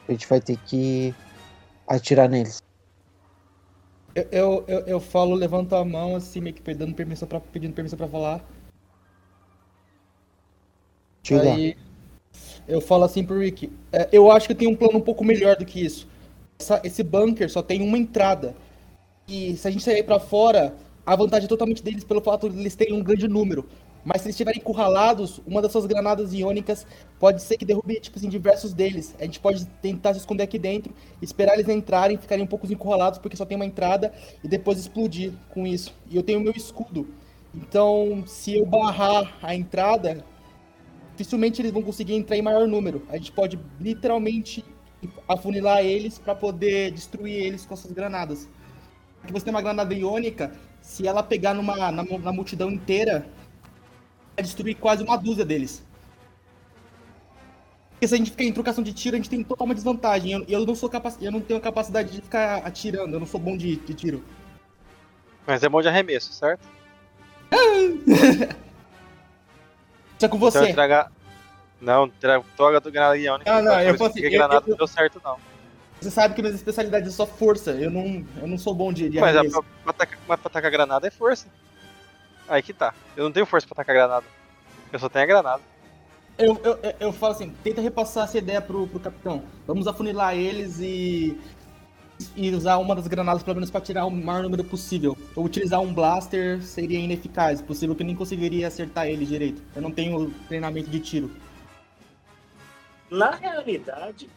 A 0.06 0.12
gente 0.12 0.26
vai 0.26 0.40
ter 0.40 0.58
que 0.58 1.14
atirar 1.86 2.28
neles. 2.28 2.62
Eu, 4.14 4.28
eu, 4.30 4.64
eu, 4.68 4.80
eu 4.80 5.00
falo, 5.00 5.34
levanto 5.34 5.74
a 5.74 5.84
mão 5.84 6.14
assim, 6.14 6.40
meio 6.40 6.54
que 6.54 6.62
pedindo 6.62 6.94
permissão 6.94 7.26
pra, 7.26 7.40
pedindo 7.40 7.72
permissão 7.72 7.96
pra 7.96 8.08
falar. 8.08 8.44
Diga. 11.22 11.54
Aí 11.54 11.76
eu 12.68 12.80
falo 12.80 13.04
assim 13.04 13.24
pro 13.24 13.38
Rick, 13.38 13.70
é, 13.92 14.08
eu 14.12 14.30
acho 14.30 14.46
que 14.46 14.52
eu 14.52 14.56
tenho 14.56 14.70
um 14.70 14.76
plano 14.76 14.98
um 14.98 15.02
pouco 15.02 15.24
melhor 15.24 15.56
do 15.56 15.64
que 15.64 15.84
isso. 15.84 16.06
Essa- 16.58 16.80
esse 16.84 17.02
bunker 17.02 17.50
só 17.50 17.62
tem 17.62 17.80
uma 17.82 17.98
entrada. 17.98 18.54
E 19.26 19.56
se 19.56 19.66
a 19.66 19.70
gente 19.70 19.82
sair 19.82 20.02
pra 20.02 20.20
fora, 20.20 20.74
a 21.04 21.16
vantagem 21.16 21.46
é 21.46 21.48
totalmente 21.48 21.82
deles 21.82 22.04
pelo 22.04 22.20
fato 22.20 22.48
de 22.48 22.58
eles 22.58 22.74
terem 22.76 22.94
um 22.94 23.02
grande 23.02 23.26
número. 23.26 23.66
Mas 24.04 24.20
se 24.20 24.26
eles 24.26 24.34
estiverem 24.34 24.60
encurralados, 24.60 25.40
uma 25.46 25.62
das 25.62 25.72
suas 25.72 25.86
granadas 25.86 26.34
iônicas 26.34 26.86
pode 27.18 27.42
ser 27.42 27.56
que 27.56 27.64
derrube, 27.64 27.98
tipo 28.00 28.18
assim, 28.18 28.28
diversos 28.28 28.74
deles. 28.74 29.14
A 29.18 29.24
gente 29.24 29.40
pode 29.40 29.64
tentar 29.80 30.12
se 30.12 30.20
esconder 30.20 30.42
aqui 30.42 30.58
dentro, 30.58 30.92
esperar 31.22 31.54
eles 31.54 31.68
entrarem, 31.68 32.18
ficarem 32.18 32.44
um 32.44 32.46
pouco 32.46 32.70
encurralados, 32.70 33.18
porque 33.18 33.36
só 33.36 33.46
tem 33.46 33.56
uma 33.56 33.64
entrada, 33.64 34.12
e 34.42 34.48
depois 34.48 34.78
explodir 34.78 35.32
com 35.48 35.66
isso. 35.66 35.94
E 36.10 36.16
eu 36.16 36.22
tenho 36.22 36.40
meu 36.40 36.52
escudo. 36.54 37.08
Então, 37.54 38.24
se 38.26 38.54
eu 38.54 38.66
barrar 38.66 39.38
a 39.40 39.54
entrada, 39.54 40.22
dificilmente 41.12 41.62
eles 41.62 41.72
vão 41.72 41.82
conseguir 41.82 42.14
entrar 42.14 42.36
em 42.36 42.42
maior 42.42 42.66
número. 42.66 43.06
A 43.08 43.16
gente 43.16 43.32
pode 43.32 43.58
literalmente 43.80 44.62
afunilar 45.26 45.82
eles 45.82 46.18
para 46.18 46.34
poder 46.34 46.90
destruir 46.90 47.34
eles 47.34 47.64
com 47.64 47.72
essas 47.72 47.92
granadas. 47.92 48.48
Porque 49.20 49.32
você 49.32 49.46
tem 49.46 49.54
uma 49.54 49.62
granada 49.62 49.94
iônica, 49.94 50.52
se 50.82 51.06
ela 51.08 51.22
pegar 51.22 51.54
numa, 51.54 51.90
na, 51.90 52.04
na 52.04 52.32
multidão 52.32 52.70
inteira, 52.70 53.26
destruir 54.42 54.76
quase 54.76 55.02
uma 55.02 55.16
dúzia 55.16 55.44
deles. 55.44 55.84
Porque 57.92 58.08
se 58.08 58.14
a 58.14 58.18
gente 58.18 58.30
ficar 58.32 58.44
em 58.44 58.52
trocação 58.52 58.82
de 58.82 58.92
tiro, 58.92 59.14
a 59.16 59.18
gente 59.18 59.30
tem 59.30 59.42
total 59.44 59.64
uma 59.66 59.74
desvantagem. 59.74 60.32
Eu, 60.32 60.44
eu 60.48 60.66
não 60.66 60.74
sou 60.74 60.88
capaz, 60.88 61.16
eu 61.20 61.30
não 61.32 61.40
tenho 61.40 61.58
a 61.58 61.62
capacidade 61.62 62.10
de 62.10 62.20
ficar 62.20 62.56
atirando, 62.66 63.14
eu 63.14 63.20
não 63.20 63.26
sou 63.26 63.40
bom 63.40 63.56
de, 63.56 63.76
de 63.76 63.94
tiro. 63.94 64.24
Mas 65.46 65.62
é 65.62 65.68
bom 65.68 65.80
de 65.80 65.88
arremesso, 65.88 66.32
certo? 66.32 66.66
Só 70.18 70.28
com 70.28 70.36
Então 70.36 70.50
você. 70.50 70.70
eu 70.70 70.74
traga... 70.74 71.10
Não, 71.80 72.08
traga 72.08 72.42
toga 72.56 72.80
do 72.80 72.90
granada 72.90 73.18
não, 73.18 73.36
então 73.36 73.80
eu 73.82 73.96
que 73.96 74.02
assim, 74.04 74.20
granada 74.22 74.54
eu- 74.54 74.70
não 74.70 74.76
deu 74.76 74.86
certo, 74.86 75.20
não. 75.22 75.36
Você 76.00 76.10
sabe 76.10 76.34
que 76.34 76.40
minhas 76.42 76.54
especialidades 76.56 77.08
é 77.08 77.12
só 77.12 77.26
força. 77.26 77.72
Eu 77.72 77.90
não, 77.90 78.24
eu 78.40 78.46
não 78.46 78.56
sou 78.58 78.74
bom 78.74 78.92
de, 78.92 79.08
de 79.08 79.18
Mas, 79.20 79.36
a, 79.36 79.44
pra, 79.44 79.62
pra 79.62 79.90
atacar, 79.90 80.18
mas 80.26 80.40
pra 80.40 80.48
atacar 80.48 80.70
granada 80.70 81.06
é 81.06 81.10
força. 81.10 81.46
Aí 82.48 82.62
que 82.62 82.72
tá. 82.72 82.94
Eu 83.16 83.24
não 83.24 83.32
tenho 83.32 83.46
força 83.46 83.66
pra 83.66 83.74
atacar 83.74 83.94
granada. 83.94 84.26
Eu 84.92 84.98
só 84.98 85.08
tenho 85.08 85.24
a 85.24 85.26
granada. 85.28 85.62
Eu, 86.36 86.60
eu, 86.64 86.78
eu- 86.82 86.94
eu 87.00 87.12
falo 87.12 87.32
assim, 87.32 87.50
tenta 87.62 87.80
repassar 87.80 88.24
essa 88.24 88.38
ideia 88.38 88.60
pro, 88.60 88.86
pro 88.88 89.00
capitão. 89.00 89.42
Vamos 89.66 89.86
afunilar 89.86 90.34
eles 90.36 90.78
e. 90.80 91.38
E 92.36 92.48
usar 92.54 92.76
uma 92.76 92.94
das 92.94 93.08
granadas 93.08 93.42
pelo 93.42 93.56
menos 93.56 93.70
pra 93.72 93.80
tirar 93.80 94.04
o 94.06 94.10
maior 94.10 94.42
número 94.44 94.62
possível. 94.62 95.16
Ou 95.34 95.44
utilizar 95.44 95.80
um 95.80 95.92
blaster 95.92 96.62
seria 96.62 96.98
ineficaz. 96.98 97.60
Possível 97.60 97.94
que 97.96 98.02
eu 98.02 98.06
nem 98.06 98.14
conseguiria 98.14 98.68
acertar 98.68 99.08
ele 99.08 99.26
direito. 99.26 99.60
Eu 99.74 99.82
não 99.82 99.90
tenho 99.90 100.30
treinamento 100.46 100.88
de 100.90 101.00
tiro. 101.00 101.30
Na 103.10 103.30
realidade, 103.32 104.28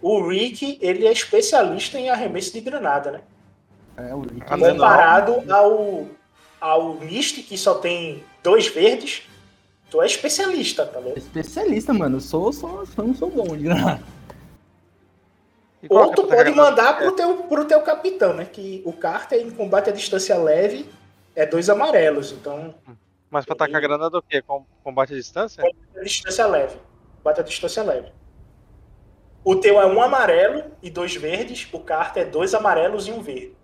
o 0.00 0.26
Rick 0.28 0.78
ele 0.80 1.06
é 1.06 1.12
especialista 1.12 1.98
em 1.98 2.08
arremesso 2.10 2.52
de 2.52 2.60
granada, 2.60 3.10
né? 3.10 3.20
É, 3.96 4.14
o. 4.14 4.22
Ah, 4.46 4.54
é 4.54 4.56
não. 4.58 4.70
Comparado 4.72 5.52
ao, 5.52 6.06
ao 6.60 6.94
Mist, 6.94 7.42
que 7.42 7.56
só 7.56 7.74
tem 7.76 8.22
dois 8.42 8.66
verdes, 8.68 9.22
tu 9.90 10.02
é 10.02 10.06
especialista, 10.06 10.86
tá 10.86 11.00
ligado? 11.00 11.18
Especialista, 11.18 11.92
mano. 11.92 12.16
Eu 12.16 12.20
sou, 12.20 12.52
sou, 12.52 12.84
não 12.98 13.14
sou 13.14 13.30
bom 13.30 13.56
de 13.56 13.64
granada. 13.64 14.02
Qual 15.88 16.06
Ou 16.06 16.12
é 16.12 16.14
tu 16.14 16.22
atacar 16.22 16.44
pode 16.44 16.56
mandar 16.56 16.98
pro 16.98 17.12
teu, 17.12 17.36
pro 17.44 17.64
teu 17.64 17.80
capitão, 17.82 18.32
né? 18.34 18.44
Que 18.44 18.82
o 18.84 18.92
Carter 18.92 19.40
em 19.40 19.50
combate 19.50 19.90
à 19.90 19.92
distância 19.92 20.36
leve 20.36 20.88
é 21.34 21.46
dois 21.46 21.70
amarelos, 21.70 22.32
então 22.32 22.74
Mas 23.30 23.44
pra 23.44 23.54
atacar 23.54 23.80
granada 23.80 24.16
é 24.16 24.18
o 24.18 24.22
quê? 24.22 24.42
Com- 24.42 24.64
Combate 24.82 25.12
à 25.12 25.16
distância? 25.16 25.62
a 25.96 26.02
distância 26.02 26.46
leve. 26.46 26.76
Combate 27.18 27.40
à 27.40 27.42
distância 27.44 27.82
leve. 27.82 28.08
O 29.44 29.54
teu 29.54 29.80
é 29.80 29.86
um 29.86 30.02
amarelo 30.02 30.64
e 30.82 30.90
dois 30.90 31.14
verdes, 31.14 31.68
o 31.72 31.78
Carter 31.78 32.24
é 32.24 32.26
dois 32.26 32.52
amarelos 32.52 33.06
e 33.06 33.12
um 33.12 33.22
verde. 33.22 33.54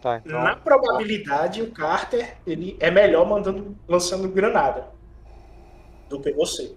Tá, 0.00 0.22
então. 0.24 0.42
Na 0.42 0.54
probabilidade, 0.54 1.60
o 1.60 1.72
Carter 1.72 2.36
ele 2.46 2.76
é 2.78 2.90
melhor 2.90 3.26
mandando, 3.26 3.76
lançando 3.88 4.28
granada 4.28 4.88
do 6.08 6.20
que 6.20 6.32
você. 6.32 6.76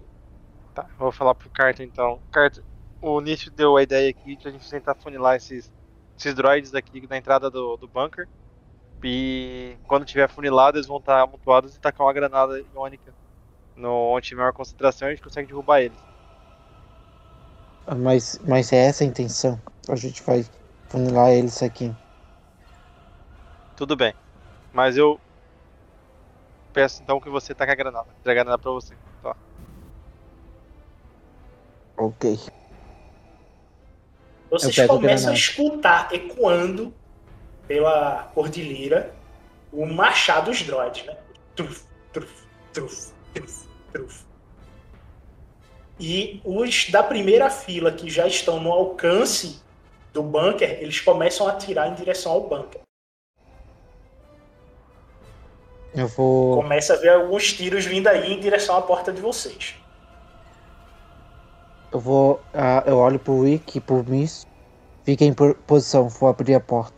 Tá, 0.74 0.86
vou 0.98 1.12
falar 1.12 1.34
pro 1.34 1.48
Carter 1.50 1.86
então. 1.86 2.20
Carter, 2.32 2.64
o 3.00 3.20
Nietzsche 3.20 3.50
deu 3.50 3.76
a 3.76 3.82
ideia 3.82 4.10
aqui 4.10 4.34
de 4.36 4.48
a 4.48 4.50
gente 4.50 4.68
tentar 4.68 4.94
funilar 4.96 5.36
esses, 5.36 5.72
esses 6.18 6.34
droids 6.34 6.70
daqui 6.70 7.06
na 7.08 7.16
entrada 7.16 7.48
do, 7.50 7.76
do 7.76 7.86
bunker. 7.86 8.28
E 9.04 9.76
quando 9.86 10.04
tiver 10.04 10.28
funilado, 10.28 10.76
eles 10.76 10.86
vão 10.86 10.98
estar 10.98 11.20
amontoados 11.20 11.74
e 11.74 11.80
tacar 11.80 12.06
uma 12.06 12.12
granada 12.12 12.60
iônica. 12.74 13.12
No, 13.76 14.14
onde 14.14 14.28
tiver 14.28 14.40
maior 14.40 14.52
concentração, 14.52 15.08
a 15.08 15.10
gente 15.10 15.22
consegue 15.22 15.48
derrubar 15.48 15.80
eles. 15.80 15.98
Mas, 17.96 18.38
mas 18.46 18.72
é 18.72 18.86
essa 18.86 19.02
a 19.02 19.06
intenção. 19.06 19.60
A 19.88 19.96
gente 19.96 20.22
vai 20.22 20.44
funilar 20.88 21.30
eles 21.30 21.62
aqui. 21.62 21.92
Tudo 23.76 23.96
bem. 23.96 24.14
Mas 24.72 24.96
eu 24.96 25.20
peço 26.72 27.02
então 27.02 27.20
que 27.20 27.28
você 27.28 27.54
taque 27.54 27.72
a 27.72 27.74
granada. 27.74 28.08
Entregue 28.20 28.40
a 28.40 28.44
granada 28.44 28.62
pra 28.62 28.72
você. 28.72 28.94
Tá. 29.22 29.36
Ok. 31.96 32.38
Vocês 34.50 34.78
a 34.78 34.86
começam 34.86 35.30
a 35.30 35.32
granada. 35.32 35.34
escutar 35.34 36.12
ecoando 36.12 36.92
pela 37.66 38.30
cordilheira 38.34 39.14
o 39.72 39.86
marchar 39.86 40.44
dos 40.44 40.62
droids, 40.62 41.06
né? 41.06 41.16
Truf, 41.56 41.84
truf, 42.12 42.46
truf, 42.72 43.12
truf, 43.32 43.68
truf. 43.92 44.24
E 45.98 46.40
os 46.44 46.90
da 46.90 47.02
primeira 47.02 47.48
fila 47.48 47.92
que 47.92 48.10
já 48.10 48.26
estão 48.26 48.60
no 48.60 48.72
alcance 48.72 49.62
do 50.12 50.22
bunker, 50.22 50.82
eles 50.82 51.00
começam 51.00 51.46
a 51.46 51.52
atirar 51.52 51.88
em 51.88 51.94
direção 51.94 52.32
ao 52.32 52.40
bunker. 52.42 52.82
Eu 55.94 56.08
vou. 56.08 56.62
Começa 56.62 56.94
a 56.94 56.96
ver 56.96 57.10
alguns 57.10 57.52
tiros 57.52 57.84
vindo 57.84 58.08
aí 58.08 58.32
em 58.32 58.40
direção 58.40 58.76
à 58.76 58.82
porta 58.82 59.12
de 59.12 59.20
vocês. 59.20 59.76
Eu 61.92 62.00
vou. 62.00 62.40
ah, 62.54 62.82
eu 62.86 62.96
olho 62.96 63.18
pro 63.18 63.42
Rick 63.42 63.76
e 63.76 63.80
pro 63.80 64.02
Miss. 64.02 64.46
Fiquem 65.04 65.28
em 65.28 65.34
po- 65.34 65.54
posição, 65.66 66.08
vou 66.08 66.28
abrir 66.28 66.54
a 66.54 66.60
porta. 66.60 66.96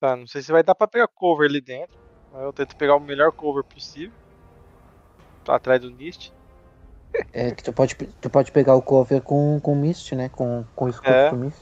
Tá, 0.00 0.16
não 0.16 0.26
sei 0.26 0.42
se 0.42 0.50
vai 0.50 0.62
dar 0.62 0.74
pra 0.74 0.88
pegar 0.88 1.06
cover 1.08 1.48
ali 1.48 1.60
dentro. 1.60 1.96
Mas 2.32 2.42
eu 2.42 2.52
tento 2.52 2.76
pegar 2.76 2.96
o 2.96 3.00
melhor 3.00 3.30
cover 3.32 3.62
possível. 3.62 4.16
Tá 5.44 5.56
atrás 5.56 5.80
do 5.80 5.90
Nist. 5.90 6.32
É 7.32 7.50
que 7.50 7.62
tu 7.62 7.72
pode, 7.72 7.94
tu 7.94 8.30
pode 8.30 8.50
pegar 8.50 8.74
o 8.74 8.82
cover 8.82 9.20
com, 9.20 9.60
com 9.60 9.74
Mist, 9.74 10.12
né? 10.14 10.28
Com, 10.30 10.64
com 10.74 10.86
o 10.86 10.88
escudo 10.88 11.10
É. 11.10 11.30
do 11.30 11.36
Mist. 11.36 11.60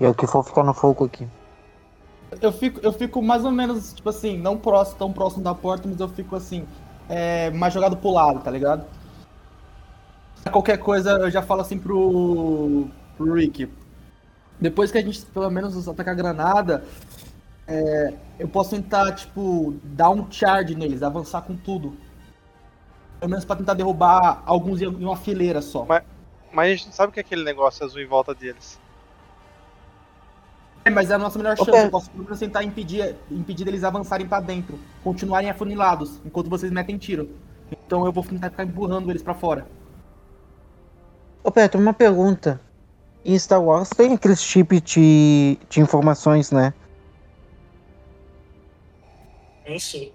E 0.00 0.04
eu 0.04 0.14
que 0.14 0.26
for 0.26 0.42
ficar 0.42 0.64
no 0.64 0.72
fogo 0.74 1.04
aqui. 1.04 1.28
Eu 2.40 2.52
fico, 2.52 2.80
eu 2.82 2.92
fico 2.92 3.20
mais 3.20 3.44
ou 3.44 3.50
menos, 3.50 3.92
tipo 3.92 4.08
assim, 4.08 4.38
não 4.38 4.56
próximo, 4.56 4.98
tão 4.98 5.12
próximo 5.12 5.42
da 5.44 5.54
porta, 5.54 5.86
mas 5.88 6.00
eu 6.00 6.08
fico 6.08 6.34
assim, 6.36 6.66
é, 7.08 7.50
mais 7.50 7.74
jogado 7.74 7.96
pro 7.96 8.10
lado, 8.10 8.40
tá 8.40 8.50
ligado? 8.50 8.84
Qualquer 10.50 10.78
coisa 10.78 11.10
eu 11.12 11.30
já 11.30 11.42
falo 11.42 11.60
assim 11.60 11.78
pro, 11.78 12.86
pro 13.16 13.34
Rick. 13.34 13.70
Depois 14.60 14.90
que 14.90 14.98
a 14.98 15.02
gente 15.02 15.20
pelo 15.26 15.50
menos 15.50 15.86
atacar 15.88 16.14
a 16.14 16.16
granada, 16.16 16.84
é, 17.66 18.14
eu 18.38 18.48
posso 18.48 18.70
tentar, 18.70 19.12
tipo, 19.12 19.74
dar 19.84 20.10
um 20.10 20.30
charge 20.30 20.74
neles, 20.74 21.02
avançar 21.02 21.42
com 21.42 21.56
tudo. 21.56 21.94
Pelo 23.18 23.30
menos 23.30 23.44
pra 23.44 23.56
tentar 23.56 23.74
derrubar 23.74 24.42
alguns 24.46 24.80
em 24.80 24.86
em 24.86 25.04
uma 25.04 25.16
fileira 25.16 25.60
só. 25.60 25.84
Mas- 25.84 26.04
Mas 26.52 26.66
a 26.66 26.70
gente 26.70 26.86
não 26.86 26.92
sabe 26.92 27.10
o 27.10 27.12
que 27.12 27.20
é 27.20 27.22
aquele 27.22 27.44
negócio 27.44 27.84
azul 27.84 28.00
em 28.00 28.06
volta 28.06 28.34
deles. 28.34 28.78
É, 30.84 30.90
mas 30.90 31.10
é 31.10 31.14
a 31.14 31.18
nossa 31.18 31.38
melhor 31.38 31.56
chance. 31.56 31.70
Pedro. 31.70 31.86
Eu 31.86 31.90
posso 31.90 32.10
pelo 32.10 32.24
menos 32.24 32.38
tentar 32.38 32.64
impedir, 32.64 33.14
impedir 33.30 33.68
eles 33.68 33.84
avançarem 33.84 34.26
pra 34.26 34.40
dentro, 34.40 34.78
continuarem 35.04 35.50
afunilados, 35.50 36.20
enquanto 36.24 36.48
vocês 36.48 36.72
metem 36.72 36.96
tiro. 36.96 37.28
Então 37.70 38.04
eu 38.04 38.12
vou 38.12 38.24
tentar 38.24 38.50
ficar 38.50 38.64
empurrando 38.64 39.10
eles 39.10 39.22
pra 39.22 39.34
fora. 39.34 39.66
Ô 41.44 41.50
Petro, 41.50 41.80
uma 41.80 41.92
pergunta. 41.92 42.60
Em 43.24 43.38
Star 43.38 43.62
Wars 43.62 43.90
tem 43.90 44.14
aqueles 44.14 44.42
chip 44.42 44.80
de, 44.80 45.58
de 45.68 45.80
informações, 45.80 46.50
né? 46.50 46.72
Em 49.66 49.78
si. 49.78 50.12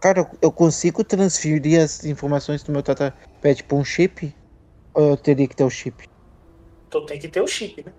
Cara, 0.00 0.30
eu, 0.40 0.52
consigo 0.52 1.02
transferir 1.02 1.80
as 1.80 2.04
informações 2.04 2.62
do 2.62 2.70
meu 2.70 2.82
Tatapad 2.82 3.64
pra 3.64 3.76
um 3.76 3.84
chip? 3.84 4.34
Ou 4.94 5.10
eu 5.10 5.16
teria 5.16 5.48
que 5.48 5.56
ter 5.56 5.64
o 5.64 5.70
chip? 5.70 6.08
Tu 6.90 7.00
tem 7.06 7.18
que 7.18 7.28
ter 7.28 7.40
o 7.40 7.46
chip, 7.48 7.82
né? 7.84 7.92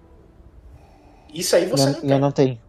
Isso 1.34 1.56
aí 1.56 1.66
você 1.66 1.86
Não- 1.86 1.92
não, 1.92 1.98
eu 1.98 2.02
tem. 2.10 2.20
não 2.20 2.32
tenho. 2.32 2.60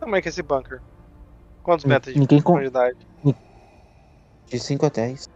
Como 0.00 0.16
é 0.16 0.20
que 0.22 0.28
é 0.28 0.30
esse 0.30 0.42
bunker? 0.42 0.80
Quantos 1.62 1.84
metros 1.86 2.12
de 2.12 2.20
ninguém 2.20 2.40
com- 2.42 2.52
profundidade? 2.52 2.98
De 4.46 4.58
5 4.58 4.84
a 4.84 4.88
10. 4.90 5.30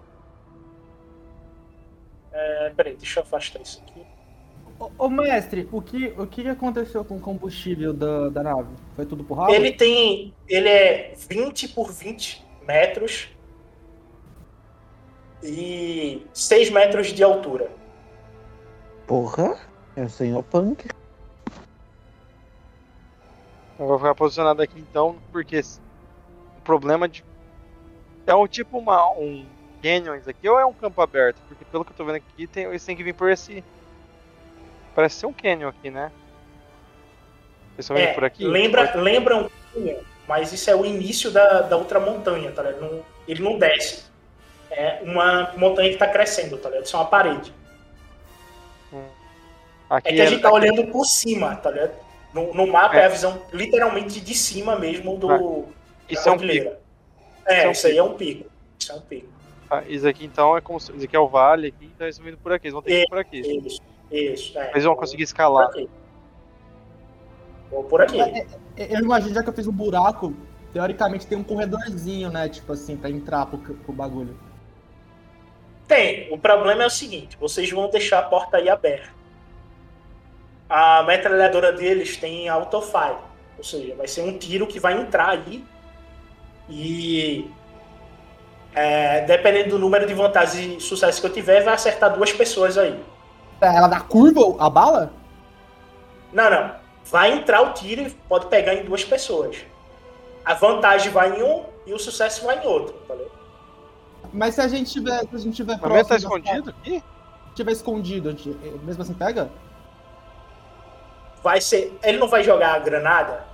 É, 2.32 2.70
peraí, 2.76 2.94
deixa 2.96 3.20
eu 3.20 3.24
afastar 3.24 3.60
isso 3.62 3.82
aqui. 3.82 4.02
Ô, 4.78 4.90
ô, 5.06 5.08
mestre, 5.08 5.66
o 5.72 5.80
que, 5.80 6.08
o 6.18 6.26
que 6.26 6.46
aconteceu 6.48 7.04
com 7.04 7.16
o 7.16 7.20
combustível 7.20 7.92
da, 7.92 8.28
da 8.28 8.42
nave? 8.42 8.68
Foi 8.94 9.06
tudo 9.06 9.24
por 9.24 9.34
ralo? 9.38 9.52
Ele 9.54 9.72
tem. 9.72 10.34
Ele 10.46 10.68
é 10.68 11.14
20 11.28 11.68
por 11.68 11.90
20 11.90 12.44
metros 12.66 13.28
e 15.42 16.26
6 16.32 16.70
metros 16.70 17.08
de 17.08 17.22
altura. 17.22 17.70
Porra, 19.06 19.58
é 19.96 20.02
o 20.02 20.08
senhor 20.10 20.42
Punk. 20.42 20.86
Eu 23.78 23.86
vou 23.86 23.98
ficar 23.98 24.14
posicionado 24.14 24.60
aqui 24.60 24.78
então, 24.78 25.16
porque 25.30 25.60
o 25.60 26.60
problema 26.64 27.08
de. 27.08 27.24
É 28.26 28.34
um 28.34 28.46
tipo 28.46 28.76
uma, 28.78 29.10
um 29.12 29.46
canyon 29.82 30.16
isso 30.16 30.28
aqui 30.28 30.48
ou 30.48 30.58
é 30.58 30.66
um 30.66 30.72
campo 30.72 31.00
aberto? 31.00 31.36
Porque 31.48 31.64
pelo 31.64 31.84
que 31.84 31.92
eu 31.92 31.96
tô 31.96 32.04
vendo 32.04 32.16
aqui, 32.16 32.46
tem, 32.46 32.64
eles 32.64 32.84
têm 32.84 32.96
que 32.96 33.04
vir 33.04 33.14
por 33.14 33.30
esse. 33.30 33.62
Parece 34.94 35.16
ser 35.16 35.26
um 35.26 35.32
canyon 35.32 35.68
aqui, 35.68 35.90
né? 35.90 36.10
Eles 37.74 37.84
estão 37.84 37.96
vindo 37.96 38.06
É, 38.08 38.12
por 38.14 38.24
aqui? 38.24 38.44
lembra, 38.44 38.96
lembra 38.96 39.36
um 39.36 39.48
pouquinho, 39.48 40.04
mas 40.26 40.52
isso 40.52 40.68
é 40.68 40.74
o 40.74 40.84
início 40.84 41.30
da, 41.30 41.62
da 41.62 41.76
outra 41.76 42.00
montanha, 42.00 42.50
tá 42.50 42.62
ligado? 42.64 42.80
Não- 42.82 43.02
ele 43.28 43.42
não 43.42 43.56
desce. 43.56 44.07
É 44.70 45.00
uma 45.02 45.52
montanha 45.56 45.90
que 45.90 45.96
tá 45.96 46.06
crescendo, 46.06 46.58
tá 46.58 46.68
ligado? 46.68 46.84
Isso 46.84 46.96
é 46.96 46.98
uma 47.00 47.06
parede. 47.06 47.52
Aqui 49.88 50.08
É 50.08 50.12
que 50.16 50.20
a 50.20 50.26
gente 50.26 50.42
tá 50.42 50.48
aqui- 50.48 50.56
olhando 50.58 50.86
por 50.88 51.04
cima, 51.06 51.56
tá 51.56 51.70
ligado? 51.70 51.92
No, 52.34 52.52
no 52.52 52.66
mapa 52.66 52.96
é. 52.96 53.00
É. 53.00 53.06
a 53.06 53.08
visão 53.08 53.40
literalmente 53.52 54.20
de 54.20 54.34
cima 54.34 54.76
mesmo 54.78 55.16
do. 55.16 55.30
Ah, 55.30 55.72
Isso 56.08 56.28
é 56.28 56.32
um 56.32 56.38
pico. 56.38 56.70
É, 57.46 57.54
Isso 57.54 57.64
é 57.64 57.68
um 57.68 57.70
isso 57.72 57.86
aí 57.86 57.96
é 57.98 58.02
um 58.02 58.14
pico. 58.14 58.50
Isso 58.78 58.92
é 58.92 58.94
um 58.94 59.00
pico. 59.00 59.28
Ah, 59.70 59.82
isso 59.86 60.06
aqui 60.06 60.24
então 60.26 60.56
é 60.56 60.60
como 60.60 60.78
se. 60.78 60.92
Isso 60.92 61.04
aqui 61.06 61.16
é 61.16 61.18
o 61.18 61.28
vale 61.28 61.68
aqui, 61.68 61.86
então 61.94 62.06
eles 62.06 62.16
estão 62.16 62.26
vindo 62.26 62.38
por 62.38 62.52
aqui. 62.52 62.66
Eles 62.66 62.74
vão 62.74 62.82
ter 62.82 62.90
que 62.90 63.00
ir 63.02 63.08
por 63.08 63.18
aqui. 63.18 63.40
Isso, 63.40 63.80
isso. 64.10 64.58
É. 64.58 64.70
Eles 64.72 64.84
vão 64.84 64.94
conseguir 64.94 65.22
escalar. 65.22 65.68
Por 65.68 65.78
aqui. 65.78 65.90
Vou 67.70 67.84
por 67.84 68.02
aqui. 68.02 68.18
Eu 68.76 69.00
imagino, 69.00 69.34
já 69.34 69.42
que 69.42 69.48
eu 69.48 69.54
fiz 69.54 69.66
um 69.66 69.72
buraco, 69.72 70.34
teoricamente 70.72 71.26
tem 71.26 71.36
um 71.38 71.42
corredorzinho, 71.44 72.30
né? 72.30 72.48
Tipo 72.48 72.72
assim, 72.74 72.96
pra 72.96 73.08
entrar 73.10 73.46
pro, 73.46 73.58
pro 73.58 73.92
bagulho. 73.92 74.38
Tem. 75.88 76.30
O 76.30 76.38
problema 76.38 76.82
é 76.82 76.86
o 76.86 76.90
seguinte: 76.90 77.36
vocês 77.40 77.70
vão 77.70 77.88
deixar 77.88 78.18
a 78.18 78.22
porta 78.22 78.58
aí 78.58 78.68
aberta. 78.68 79.08
A 80.68 81.02
metralhadora 81.02 81.72
deles 81.72 82.18
tem 82.18 82.46
autofire. 82.48 83.16
Ou 83.56 83.64
seja, 83.64 83.94
vai 83.96 84.06
ser 84.06 84.20
um 84.20 84.36
tiro 84.36 84.66
que 84.66 84.78
vai 84.78 84.92
entrar 84.92 85.30
aí. 85.30 85.64
E. 86.68 87.50
é, 88.74 89.22
dependendo 89.22 89.70
do 89.70 89.78
número 89.78 90.06
de 90.06 90.12
vantagens 90.12 90.76
e 90.76 90.86
sucesso 90.86 91.20
que 91.22 91.26
eu 91.26 91.32
tiver, 91.32 91.64
vai 91.64 91.72
acertar 91.72 92.14
duas 92.14 92.30
pessoas 92.32 92.76
aí. 92.76 93.02
Ela 93.60 93.88
dá 93.88 94.00
curva, 94.00 94.62
a 94.62 94.68
bala? 94.68 95.10
Não, 96.32 96.50
não. 96.50 96.74
Vai 97.06 97.32
entrar 97.32 97.62
o 97.62 97.72
tiro 97.72 98.02
e 98.02 98.10
pode 98.10 98.46
pegar 98.46 98.74
em 98.74 98.84
duas 98.84 99.02
pessoas. 99.02 99.56
A 100.44 100.52
vantagem 100.52 101.10
vai 101.10 101.38
em 101.38 101.42
um 101.42 101.64
e 101.86 101.94
o 101.94 101.98
sucesso 101.98 102.44
vai 102.44 102.62
em 102.62 102.66
outro. 102.66 102.94
Valeu? 103.08 103.37
Mas 104.32 104.54
se 104.54 104.60
a 104.60 104.68
gente 104.68 104.90
tiver, 104.92 105.20
se 105.20 105.34
a 105.34 105.38
gente 105.38 105.54
tiver 105.56 105.74
tá 105.78 105.86
próximo 105.88 106.08
da- 106.08 106.16
escondido 106.16 106.70
aqui? 106.70 106.98
Se 107.48 107.54
tiver 107.54 107.72
escondido, 107.72 108.30
gente- 108.30 108.50
mesmo 108.84 109.02
assim 109.02 109.14
pega? 109.14 109.50
vai 111.42 111.60
ser. 111.60 111.96
Ele 112.02 112.18
não 112.18 112.28
vai 112.28 112.42
jogar 112.42 112.74
a 112.74 112.78
granada? 112.78 113.44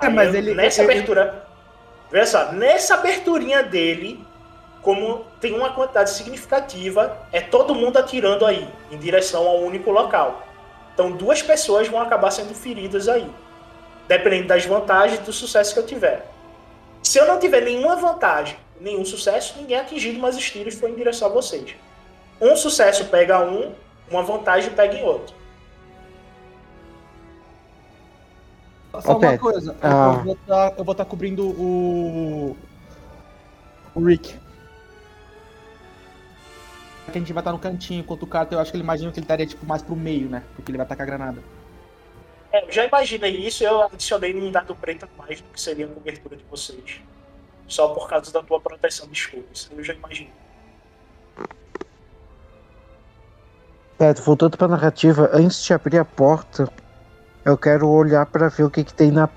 É, 0.00 0.06
Aí 0.06 0.12
mas 0.12 0.28
eu- 0.32 0.34
ele- 0.40 0.54
Nessa 0.54 0.82
ele- 0.82 0.92
abertura. 0.92 1.46
Veja 2.10 2.26
só, 2.26 2.52
nessa 2.52 2.94
aberturinha 2.94 3.62
dele, 3.62 4.24
como 4.82 5.24
tem 5.40 5.52
uma 5.54 5.70
quantidade 5.72 6.10
significativa, 6.10 7.16
é 7.32 7.40
todo 7.40 7.74
mundo 7.74 7.98
atirando 7.98 8.46
aí, 8.46 8.66
em 8.90 8.96
direção 8.98 9.46
ao 9.46 9.58
único 9.60 9.90
local. 9.90 10.42
Então 10.94 11.10
duas 11.12 11.42
pessoas 11.42 11.88
vão 11.88 12.00
acabar 12.00 12.30
sendo 12.30 12.54
feridas 12.54 13.08
aí. 13.08 13.28
Dependendo 14.08 14.48
das 14.48 14.64
vantagens 14.64 15.18
e 15.20 15.22
do 15.22 15.32
sucesso 15.32 15.74
que 15.74 15.80
eu 15.80 15.86
tiver. 15.86 16.30
Se 17.02 17.18
eu 17.18 17.26
não 17.26 17.38
tiver 17.40 17.60
nenhuma 17.62 17.96
vantagem, 17.96 18.56
nenhum 18.80 19.04
sucesso, 19.04 19.54
ninguém 19.58 19.76
é 19.76 19.80
atingido, 19.80 20.18
mas 20.18 20.36
os 20.36 20.50
tiros 20.50 20.74
foram 20.74 20.94
em 20.94 20.96
direção 20.96 21.28
a 21.28 21.32
vocês. 21.32 21.74
Um 22.40 22.54
sucesso 22.56 23.04
pega 23.06 23.40
um, 23.44 23.72
uma 24.10 24.22
vantagem 24.22 24.70
pega 24.72 24.94
em 24.94 25.02
outro. 25.04 25.34
Só 29.00 29.12
Ok. 29.12 29.28
uma 29.28 29.38
coisa, 29.38 29.72
eu- 29.72 29.76
Ah. 29.82 30.14
eu 30.18 30.24
vou 30.24 30.34
estar 30.34 30.74
eu 30.78 30.84
vou 30.84 30.94
tá 30.94 31.04
cobrindo 31.04 31.46
o. 31.48 32.56
O 33.94 34.00
Rick. 34.04 34.34
Que 37.12 37.18
a 37.18 37.20
gente 37.20 37.32
vai 37.32 37.40
estar 37.40 37.52
no 37.52 37.58
cantinho, 37.58 38.00
enquanto 38.00 38.22
o 38.24 38.26
Carter, 38.26 38.56
eu 38.58 38.60
acho 38.62 38.70
que 38.70 38.76
ele 38.76 38.84
imagina 38.84 39.12
que 39.12 39.18
ele 39.18 39.24
estaria 39.24 39.46
tipo, 39.46 39.64
mais 39.64 39.80
pro 39.82 39.94
meio, 39.94 40.28
né? 40.28 40.42
Porque 40.54 40.70
ele 40.70 40.78
vai 40.78 40.86
tacar 40.86 41.04
a 41.04 41.06
granada. 41.06 41.42
É, 42.52 42.64
eu 42.66 42.72
já 42.72 42.84
imaginei 42.86 43.36
isso 43.46 43.62
eu 43.64 43.82
adicionei 43.82 44.32
num 44.32 44.50
dado 44.50 44.74
preto 44.74 45.04
a 45.04 45.22
mais 45.22 45.40
do 45.40 45.48
que 45.50 45.60
seria 45.60 45.86
a 45.86 45.88
cobertura 45.88 46.36
de 46.36 46.44
vocês. 46.44 47.00
Só 47.68 47.88
por 47.88 48.08
causa 48.08 48.32
da 48.32 48.42
tua 48.42 48.60
proteção 48.60 49.06
de 49.08 49.14
escudo. 49.14 49.46
Isso 49.52 49.70
eu 49.76 49.82
já 49.82 49.94
imaginei. 49.94 50.32
Petro, 53.98 54.22
voltando 54.22 54.56
pra 54.58 54.68
narrativa, 54.68 55.30
antes 55.32 55.64
de 55.64 55.72
abrir 55.72 55.98
a 55.98 56.04
porta, 56.04 56.68
eu 57.44 57.56
quero 57.56 57.88
olhar 57.88 58.26
pra 58.26 58.48
ver 58.48 58.64
o 58.64 58.70
que, 58.70 58.84
que 58.84 58.92
tem 58.92 59.10
na, 59.10 59.28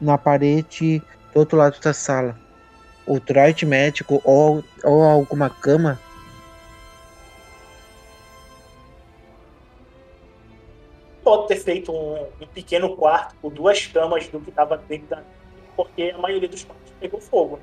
na 0.00 0.16
parede 0.16 1.02
do 1.34 1.40
outro 1.40 1.58
lado 1.58 1.78
da 1.80 1.92
sala. 1.92 2.38
O 3.06 3.18
droid 3.18 3.66
médico 3.66 4.20
ou, 4.24 4.62
ou 4.84 5.02
alguma 5.02 5.50
cama. 5.50 5.98
pode 11.26 11.48
ter 11.48 11.56
feito 11.56 11.90
um, 11.90 12.22
um 12.40 12.46
pequeno 12.46 12.94
quarto 12.94 13.34
com 13.42 13.48
duas 13.48 13.84
camas 13.84 14.28
do 14.28 14.38
que 14.38 14.50
estava 14.50 14.76
dentro 14.76 15.08
da 15.08 15.24
porque 15.76 16.12
a 16.14 16.18
maioria 16.18 16.48
dos 16.48 16.64
quartos 16.64 16.92
pegou 16.98 17.20
fogo. 17.20 17.60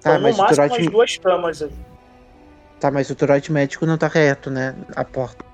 Tá, 0.00 0.10
então, 0.10 0.14
no 0.16 0.22
mas 0.22 0.38
o 0.38 0.42
máximo, 0.42 0.76
as 0.76 0.86
duas 0.86 1.16
camas 1.16 1.62
aí. 1.62 1.72
Tá, 2.78 2.90
mas 2.90 3.10
o 3.10 3.14
trote 3.14 3.50
médico 3.50 3.86
não 3.86 3.96
tá 3.96 4.06
reto, 4.06 4.50
né? 4.50 4.74
A 4.94 5.04
porta. 5.04 5.44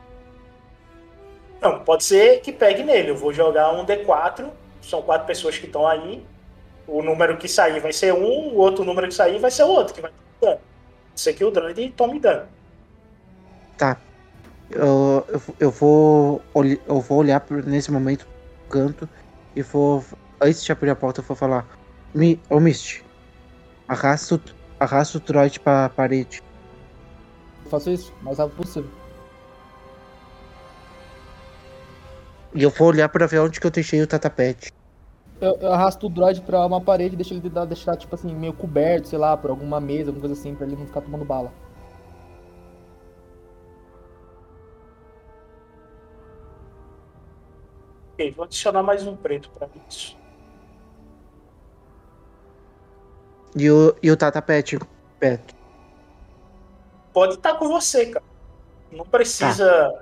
Não, 1.61 1.81
pode 1.81 2.05
ser 2.05 2.41
que 2.41 2.53
pegue 2.53 2.83
nele. 2.83 3.11
Eu 3.11 3.17
vou 3.17 3.33
jogar 3.33 3.73
um 3.73 3.85
D4. 3.85 4.51
São 4.83 5.03
quatro 5.03 5.27
pessoas 5.27 5.59
que 5.59 5.67
estão 5.67 5.87
aí. 5.87 6.25
O 6.87 7.03
número 7.03 7.37
que 7.37 7.47
sair 7.47 7.79
vai 7.81 7.93
ser 7.93 8.13
um, 8.13 8.49
o 8.49 8.57
outro 8.57 8.85
número 8.85 9.07
que 9.07 9.15
sair 9.15 9.39
vai 9.39 9.51
ser 9.51 9.63
o 9.63 9.69
outro, 9.69 9.95
que 9.95 10.01
vai 10.01 10.11
ter 10.11 10.47
dano. 10.47 10.61
Isso 11.15 11.31
aqui 11.31 11.45
o 11.45 11.51
droid 11.51 11.91
tome 11.91 12.19
dano. 12.19 12.49
Tá. 13.77 13.97
Eu, 14.71 15.25
eu, 15.29 15.43
eu 15.61 15.71
vou 15.71 16.43
eu 16.87 17.01
vou 17.01 17.19
olhar 17.19 17.45
nesse 17.67 17.93
momento 17.93 18.27
pro 18.69 18.81
canto 18.81 19.09
e 19.55 19.63
vou 19.63 20.05
antes 20.41 20.65
de 20.65 20.73
abrir 20.73 20.91
a 20.91 20.97
porta 20.97 21.21
eu 21.21 21.25
vou 21.25 21.37
falar 21.37 21.67
Mi, 22.15 22.41
ô 22.49 22.59
Misty, 22.59 23.05
arrasta 23.87 24.35
o, 24.37 24.41
arrasta 24.79 25.19
o 25.19 25.21
trote 25.21 25.61
pra 25.61 25.89
parede. 25.91 26.43
Eu 27.65 27.71
faço 27.71 27.91
isso 27.91 28.13
o 28.21 28.25
mais 28.25 28.39
rápido 28.39 28.57
possível. 28.57 28.91
E 32.53 32.63
eu 32.63 32.71
vou 32.71 32.89
olhar 32.89 33.09
pra 33.09 33.27
ver 33.27 33.39
onde 33.39 33.61
que 33.61 33.67
eu 33.67 33.71
deixei 33.71 34.03
o 34.03 34.07
tatapete. 34.07 34.73
Eu, 35.41 35.57
eu 35.61 35.73
arrasto 35.73 36.07
o 36.07 36.11
droid 36.11 36.43
pra 36.43 36.67
uma 36.67 36.81
parede 36.81 37.15
e 37.15 37.17
deixo 37.17 37.33
ele 37.33 37.49
deixar, 37.67 37.97
tipo 37.97 38.15
assim, 38.15 38.35
meio 38.35 38.53
coberto, 38.53 39.09
sei 39.09 39.19
lá, 39.19 39.37
por 39.37 39.51
alguma 39.51 39.81
mesa, 39.81 40.11
alguma 40.11 40.27
coisa 40.27 40.39
assim, 40.39 40.55
pra 40.55 40.67
ele 40.67 40.77
não 40.77 40.87
ficar 40.87 41.01
tomando 41.01 41.25
bala. 41.25 41.53
Ok, 48.13 48.33
vou 48.33 48.45
adicionar 48.45 48.83
mais 48.83 49.07
um 49.07 49.17
preto 49.17 49.49
pra 49.51 49.67
isso. 49.89 50.20
E 53.57 53.71
o, 53.71 53.95
e 54.03 54.11
o 54.11 54.17
tatapete 54.17 54.79
perto. 55.19 55.55
Pode 57.13 57.35
estar 57.35 57.55
com 57.55 57.69
você, 57.69 58.07
cara. 58.07 58.25
Não 58.93 59.05
precisa. 59.05 59.93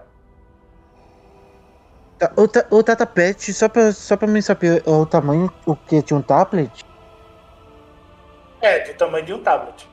Tá, 2.19 2.33
O, 2.37 2.49
ta- 2.49 2.67
o 2.71 2.83
tatapete, 2.83 3.53
só 3.55 3.69
pra, 3.69 3.93
só 3.93 4.17
pra 4.17 4.27
mim 4.27 4.41
saber 4.43 4.83
o 4.87 5.07
tamanho, 5.07 5.51
o 5.65 5.77
que? 5.77 6.03
Tinha 6.03 6.19
um 6.19 6.23
tablet? 6.23 6.85
É, 8.61 8.93
do 8.93 8.99
tamanho 8.99 9.25
de 9.25 9.33
um 9.33 9.43
tablet. 9.43 9.89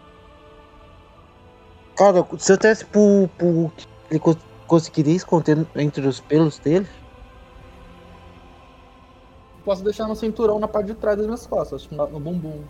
Cara, 1.95 2.25
se 2.37 2.51
eu 2.51 2.57
pro, 2.91 3.29
pro 3.37 3.47
Hulk, 3.47 3.87
ele 4.09 4.19
cons- 4.19 4.37
conseguiria 4.67 5.15
esconder 5.15 5.65
entre 5.75 6.05
os 6.05 6.19
pelos 6.19 6.59
dele? 6.59 6.87
Posso 9.63 9.83
deixar 9.83 10.07
no 10.07 10.15
cinturão 10.15 10.59
na 10.59 10.67
parte 10.67 10.87
de 10.87 10.95
trás 10.95 11.17
das 11.17 11.25
minhas 11.25 11.47
costas, 11.47 11.87
no 11.89 12.19
bumbum. 12.19 12.63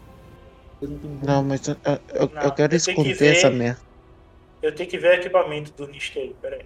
Não. 0.88 1.26
Não, 1.28 1.43
mas 1.43 1.67
eu, 1.67 1.76
eu- 2.13 2.30
Não, 2.34 2.41
eu 2.43 2.52
quero 2.54 2.76
eu 2.76 2.82
tenho 2.82 2.98
que 3.04 3.13
esconder 3.13 3.15
ver. 3.15 3.38
essa 3.38 3.50
merda. 3.50 3.80
Eu 4.62 4.76
tenho 4.76 4.89
que 4.89 4.98
ver 4.98 5.10
o 5.10 5.13
equipamento 5.21 5.71
do 5.74 5.88
Nisk 5.88 6.17
aí, 6.17 6.34
peraí. 6.41 6.65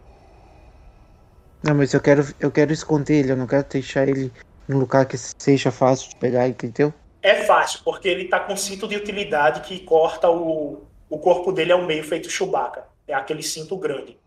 Não, 1.64 1.76
mas 1.76 1.94
eu 1.94 2.02
quero, 2.02 2.24
eu 2.40 2.52
quero 2.52 2.72
esconder 2.72 3.20
ele, 3.20 3.32
eu 3.34 3.38
não 3.38 3.46
quero 3.48 3.68
deixar 3.68 4.08
ele 4.08 4.32
num 4.68 4.80
lugar 4.80 5.06
que 5.06 5.18
seja 5.18 5.72
fácil 5.72 6.10
de 6.10 6.16
pegar, 6.16 6.48
entendeu? 6.48 6.94
É 7.22 7.36
fácil, 7.44 7.82
porque 7.84 8.08
ele 8.08 8.30
tá 8.30 8.40
com 8.40 8.56
cinto 8.56 8.88
de 8.88 8.96
utilidade 8.96 9.62
que 9.62 9.80
corta 9.82 10.30
o, 10.30 10.88
o 11.10 11.20
corpo 11.20 11.52
dele 11.52 11.74
ao 11.74 11.82
meio, 11.84 12.04
feito 12.04 12.30
Chewbacca. 12.30 12.86
É 13.06 13.14
aquele 13.14 13.44
cinto 13.44 13.76
grande. 13.76 14.18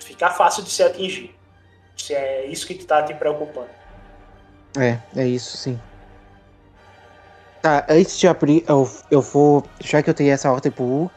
Fica 0.00 0.30
fácil 0.30 0.64
de 0.64 0.70
se 0.70 0.82
atingir. 0.82 1.34
Se 1.96 2.14
é 2.14 2.46
isso 2.46 2.66
que 2.66 2.74
tá 2.74 3.02
te 3.02 3.14
preocupando. 3.14 3.70
É, 4.76 4.98
é 5.20 5.26
isso 5.26 5.56
sim. 5.56 5.78
Tá, 7.62 7.86
antes 7.88 8.18
de 8.18 8.26
abrir, 8.28 8.64
eu, 8.68 8.84
eu 9.10 9.22
vou. 9.22 9.72
Já 9.82 10.02
que 10.02 10.10
eu 10.10 10.14
tenho 10.14 10.32
essa 10.32 10.50
ordem 10.52 10.70
pro 10.72 11.12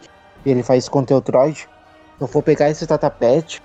e 0.45 0.49
ele 0.51 0.63
faz 0.63 0.83
esconder 0.85 1.13
o 1.15 1.21
droid, 1.21 1.67
eu 2.19 2.27
vou 2.27 2.43
pegar 2.43 2.69
esse 2.69 2.85
tatapete 2.87 3.61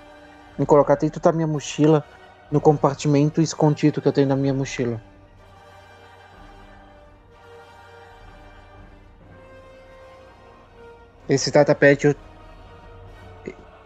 e 0.59 0.65
colocar 0.65 0.95
dentro 0.97 1.21
da 1.21 1.31
minha 1.33 1.47
mochila, 1.47 2.05
no 2.51 2.61
compartimento 2.61 3.41
escondido 3.41 4.01
que 4.01 4.07
eu 4.09 4.13
tenho 4.13 4.27
na 4.29 4.35
minha 4.37 4.53
mochila. 4.53 5.03
Esse 11.27 11.51
tatapete 11.51 12.05
eu. 12.07 12.13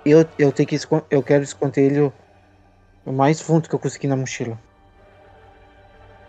Eu, 0.05 0.19
eu 0.37 0.51
tenho 0.53 0.67
que 0.69 0.77
Eu 1.09 1.21
quero 1.23 1.43
esconder 1.43 1.81
ele 1.91 2.01
o- 2.01 3.13
mais 3.13 3.41
fundo 3.41 3.69
que 3.69 3.75
eu 3.75 3.79
conseguir 3.79 4.07
na 4.07 4.17
mochila. 4.17 4.61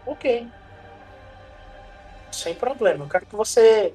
Ok. 0.04 0.55
Sem 2.36 2.54
problema. 2.54 3.04
Eu 3.04 3.08
quero 3.08 3.24
que 3.24 3.34
você 3.34 3.94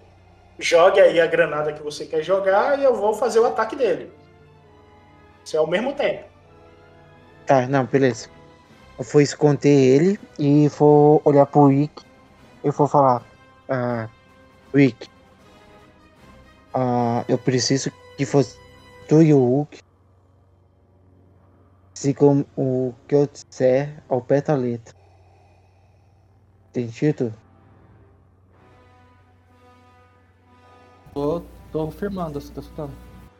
jogue 0.57 0.99
aí 0.99 1.21
a 1.21 1.27
granada 1.27 1.71
que 1.71 1.83
você 1.83 2.05
quer 2.05 2.23
jogar 2.23 2.79
e 2.79 2.83
eu 2.83 2.95
vou 2.95 3.13
fazer 3.13 3.39
o 3.39 3.45
ataque 3.45 3.75
dele. 3.75 4.11
Isso 5.45 5.55
é 5.55 5.59
ao 5.59 5.67
mesmo 5.67 5.93
tempo. 5.93 6.25
Tá, 7.45 7.67
não, 7.67 7.85
beleza. 7.85 8.29
Eu 8.97 9.05
vou 9.05 9.21
esconder 9.21 9.69
ele 9.69 10.19
e 10.39 10.67
vou 10.69 11.21
olhar 11.23 11.45
pro 11.45 11.67
Rick 11.67 12.03
e 12.63 12.71
vou 12.71 12.87
falar. 12.87 13.23
Ah, 13.69 14.09
Rick, 14.73 15.07
ah, 16.73 17.23
eu 17.27 17.37
preciso 17.37 17.91
que 18.17 18.25
fosse 18.25 18.57
tu 19.07 19.21
e 19.21 19.33
o 19.33 19.39
Hulk 19.39 19.77
sigam 21.93 22.43
o 22.57 22.93
que 23.07 23.13
eu 23.13 23.27
disser 23.27 24.01
ao 24.09 24.19
pé 24.19 24.41
da 24.41 24.55
letra. 24.55 24.95
Entendido? 26.69 27.31
Tô, 31.13 31.41
tô 31.71 31.91
firmando, 31.91 32.39
tô 32.39 32.59
escutando. 32.59 32.91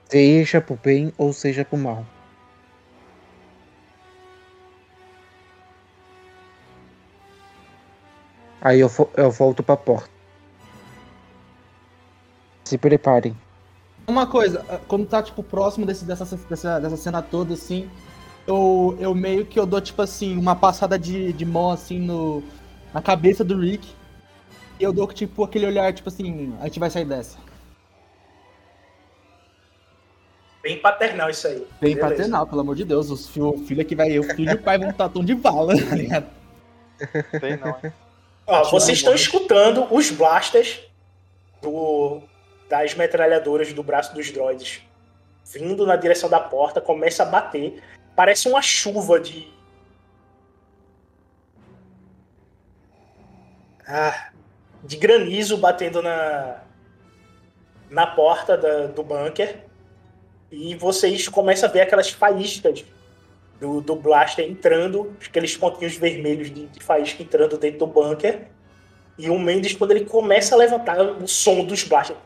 Seja 0.09 0.59
pro 0.59 0.75
bem 0.75 1.13
ou 1.17 1.31
seja 1.31 1.63
pro 1.63 1.77
mal. 1.77 2.05
Aí 8.61 8.79
eu, 8.79 8.91
eu 9.15 9.31
volto 9.31 9.63
pra 9.63 9.75
porta. 9.75 10.09
Se 12.65 12.77
preparem. 12.77 13.35
Uma 14.07 14.27
coisa, 14.27 14.63
ah, 14.69 14.79
quando 14.87 15.05
tá, 15.07 15.23
tipo, 15.23 15.41
próximo 15.41 15.85
desse, 15.85 16.05
dessa, 16.05 16.25
dessa, 16.25 16.79
dessa 16.79 16.97
cena 16.97 17.21
toda, 17.21 17.53
assim, 17.53 17.89
eu, 18.45 18.97
eu 18.99 19.15
meio 19.15 19.45
que 19.45 19.59
eu 19.59 19.65
dou, 19.65 19.81
tipo 19.81 20.01
assim, 20.01 20.37
uma 20.37 20.55
passada 20.55 20.97
de, 20.97 21.33
de 21.33 21.45
mão, 21.45 21.71
assim, 21.71 21.99
no, 21.99 22.43
na 22.93 23.01
cabeça 23.01 23.43
do 23.43 23.59
Rick. 23.59 23.89
E 24.79 24.83
eu 24.83 24.91
dou, 24.93 25.07
tipo, 25.07 25.43
aquele 25.43 25.65
olhar, 25.65 25.91
tipo 25.93 26.09
assim, 26.09 26.53
a 26.59 26.65
gente 26.65 26.79
vai 26.79 26.89
sair 26.89 27.05
dessa. 27.05 27.37
Bem 30.61 30.77
paternal 30.79 31.29
isso 31.29 31.47
aí. 31.47 31.67
Bem 31.79 31.95
Beleza. 31.95 32.01
paternal, 32.09 32.45
pelo 32.47 32.61
amor 32.61 32.75
de 32.75 32.85
Deus. 32.85 33.09
Os 33.09 33.27
filho, 33.27 33.49
o 33.49 33.57
filho 33.65 33.81
aqui 33.81 33.95
vai 33.95 34.11
eu, 34.11 34.21
o 34.21 34.35
filho 34.35 34.51
e 34.51 34.55
o 34.55 34.61
pai 34.61 34.77
vão 34.77 34.89
estar 34.89 35.09
tão 35.09 35.23
de 35.25 35.33
bala, 35.33 35.73
tá 35.75 35.95
ligado? 35.95 36.27
Tem 37.39 37.57
não, 37.57 37.75
hein? 37.83 37.91
Ó, 38.45 38.63
vocês 38.69 38.97
estão 38.99 39.11
bomba. 39.13 39.21
escutando 39.21 39.87
os 39.91 40.11
blasters 40.11 40.81
do, 41.61 42.21
das 42.69 42.93
metralhadoras 42.93 43.73
do 43.73 43.81
braço 43.81 44.13
dos 44.13 44.29
droids 44.31 44.81
vindo 45.53 45.85
na 45.85 45.95
direção 45.95 46.29
da 46.29 46.39
porta, 46.39 46.79
começa 46.79 47.23
a 47.23 47.25
bater. 47.25 47.81
Parece 48.15 48.47
uma 48.47 48.61
chuva 48.61 49.19
de. 49.19 49.51
Ah, 53.87 54.29
de 54.83 54.95
granizo 54.97 55.57
batendo 55.57 56.01
na, 56.01 56.61
na 57.89 58.07
porta 58.07 58.55
da- 58.57 58.87
do 58.87 59.03
bunker. 59.03 59.65
E 60.51 60.75
vocês 60.75 61.27
começam 61.29 61.69
a 61.69 61.71
ver 61.71 61.81
aquelas 61.81 62.09
faíscas 62.09 62.83
do, 63.59 63.79
do 63.79 63.95
blaster 63.95 64.45
entrando, 64.49 65.15
aqueles 65.25 65.55
pontinhos 65.55 65.95
vermelhos 65.95 66.51
de, 66.51 66.67
de 66.67 66.83
faísca 66.83 67.23
entrando 67.23 67.57
dentro 67.57 67.79
do 67.79 67.87
bunker. 67.87 68.47
E 69.17 69.29
o 69.29 69.39
Mendes, 69.39 69.73
quando 69.73 69.91
ele 69.91 70.05
começa 70.05 70.55
a 70.55 70.57
levantar, 70.57 70.99
o 70.99 71.27
som 71.27 71.63
dos 71.63 71.83
blasters 71.83 72.19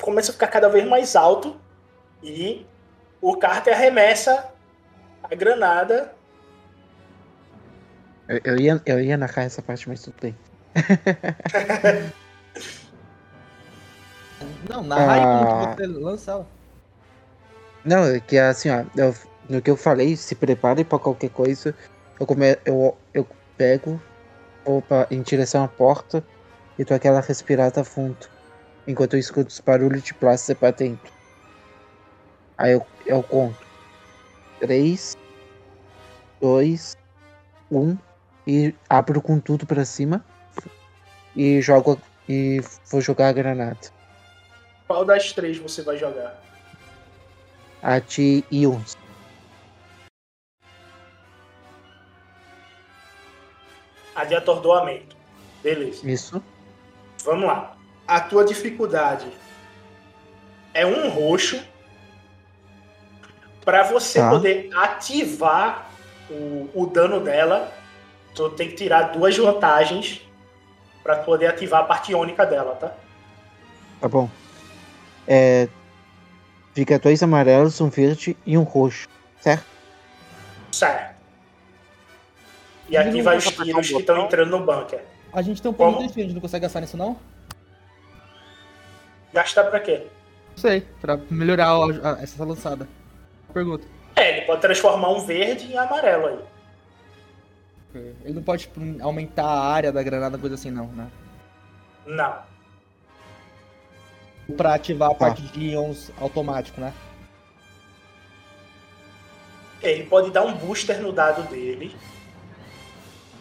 começa 0.00 0.30
a 0.30 0.32
ficar 0.32 0.48
cada 0.48 0.68
vez 0.68 0.86
mais 0.86 1.14
alto. 1.14 1.56
E 2.22 2.66
o 3.20 3.36
Carter 3.36 3.74
arremessa 3.74 4.50
a 5.22 5.34
granada. 5.34 6.14
Eu, 8.26 8.40
eu 8.44 8.56
ia, 8.58 8.82
eu 8.86 9.00
ia 9.00 9.16
narrar 9.16 9.42
essa 9.42 9.60
parte, 9.60 9.88
mas 9.88 10.02
tudo 10.02 10.14
bem. 10.20 10.34
Não, 14.68 14.82
narra 14.82 15.12
aí 15.12 15.20
Ah. 15.20 15.38
como 15.38 15.76
que 15.76 15.82
você 15.82 15.86
lança 15.86 16.30
ela. 16.32 16.53
Não, 17.84 18.04
é 18.04 18.20
que 18.20 18.38
assim, 18.38 18.70
ó, 18.70 18.84
eu- 18.96 19.14
no 19.48 19.60
que 19.60 19.70
eu 19.70 19.76
falei, 19.76 20.16
se 20.16 20.34
prepare 20.34 20.84
pra 20.84 20.98
qualquer 20.98 21.30
coisa. 21.30 21.74
Eu, 22.18 22.26
come, 22.26 22.56
eu, 22.64 22.96
eu 23.12 23.28
pego, 23.58 24.00
vou 24.64 24.80
pra, 24.80 25.06
em 25.10 25.20
direção 25.22 25.64
à 25.64 25.68
porta 25.68 26.24
e 26.78 26.84
dou 26.84 26.96
aquela 26.96 27.20
respirada 27.20 27.84
fundo. 27.84 28.26
Enquanto 28.86 29.14
eu 29.14 29.20
escuto 29.20 29.48
os 29.50 29.60
barulhos 29.60 30.02
de 30.02 30.14
plástico 30.14 30.60
pra 30.60 30.70
dentro. 30.70 31.12
Aí 32.56 32.72
eu, 32.72 32.86
eu 33.04 33.22
conto. 33.22 33.66
3, 34.60 35.12
2, 36.40 36.96
1 37.70 37.98
e 38.46 38.74
abro 38.88 39.20
com 39.20 39.38
tudo 39.38 39.66
pra 39.66 39.84
cima 39.84 40.24
e 41.36 41.60
jogo 41.60 42.00
e 42.28 42.60
vou 42.90 43.00
jogar 43.00 43.28
a 43.28 43.32
granada. 43.32 43.90
Qual 44.86 45.04
das 45.04 45.32
três 45.32 45.58
você 45.58 45.82
vai 45.82 45.96
jogar? 45.98 46.40
A 47.84 47.98
de 47.98 48.42
íons. 48.50 48.96
A 54.14 54.24
de 54.24 54.34
atordoamento. 54.34 55.14
Beleza. 55.62 56.08
Isso. 56.08 56.42
Vamos 57.24 57.44
lá. 57.46 57.76
A 58.08 58.20
tua 58.20 58.42
dificuldade 58.42 59.26
é 60.72 60.86
um 60.86 61.10
roxo. 61.10 61.62
Para 63.62 63.82
você 63.82 64.18
Tá. 64.18 64.30
poder 64.30 64.70
ativar 64.74 65.90
o, 66.30 66.70
o 66.74 66.86
dano 66.86 67.20
dela, 67.20 67.70
tu 68.34 68.48
tem 68.50 68.68
que 68.68 68.76
tirar 68.76 69.12
duas 69.12 69.36
vantagens 69.36 70.22
para 71.02 71.16
poder 71.16 71.48
ativar 71.48 71.82
a 71.82 71.84
parte 71.84 72.12
iônica 72.12 72.46
dela, 72.46 72.76
tá? 72.76 72.94
Tá 74.00 74.08
bom. 74.08 74.30
É, 75.26 75.68
fica 76.74 76.98
dois 76.98 77.22
amarelos, 77.22 77.80
um 77.80 77.88
verde 77.88 78.36
e 78.44 78.58
um 78.58 78.62
roxo, 78.62 79.08
certo? 79.40 79.64
Certo. 80.72 81.14
E 82.88 82.96
aqui 82.96 83.22
vai 83.22 83.36
os 83.38 83.44
tiros 83.46 83.88
que 83.88 83.96
estão 83.96 84.24
entrando 84.24 84.50
no 84.58 84.64
bunker. 84.66 85.02
A 85.32 85.40
gente 85.42 85.60
tem 85.62 85.70
um 85.70 85.74
ponto 85.74 85.86
Como? 85.94 85.98
de 86.00 86.04
destino, 86.06 86.24
a 86.24 86.26
gente 86.28 86.34
não 86.34 86.40
consegue 86.42 86.62
gastar 86.62 86.80
nisso 86.80 86.96
não? 86.96 87.16
Gastar 89.32 89.64
pra 89.64 89.80
quê? 89.80 90.06
Não 90.50 90.58
sei, 90.58 90.82
pra 91.00 91.16
melhorar 91.30 91.68
a- 91.68 92.12
a- 92.18 92.22
essa 92.22 92.44
lançada. 92.44 92.86
Pergunta. 93.52 93.86
É, 94.16 94.36
ele 94.36 94.46
pode 94.46 94.60
transformar 94.60 95.10
um 95.10 95.20
verde 95.24 95.72
em 95.72 95.76
amarelo 95.76 96.26
aí. 96.26 96.38
Ele 98.24 98.34
não 98.34 98.42
pode 98.42 98.62
tipo, 98.62 98.80
aumentar 99.02 99.44
a 99.44 99.66
área 99.72 99.92
da 99.92 100.02
granada, 100.02 100.36
coisa 100.38 100.54
assim 100.56 100.70
não, 100.70 100.86
né? 100.88 101.08
Não. 102.06 102.36
Pra 104.56 104.74
ativar 104.74 105.10
a 105.10 105.14
Tá. 105.14 105.26
parte 105.26 105.42
de 105.42 105.60
íons 105.70 106.10
automático, 106.20 106.80
né? 106.80 106.92
Ele 109.82 110.04
pode 110.04 110.30
dar 110.30 110.44
um 110.44 110.54
booster 110.54 111.00
no 111.00 111.12
dado 111.12 111.42
dele. 111.48 111.94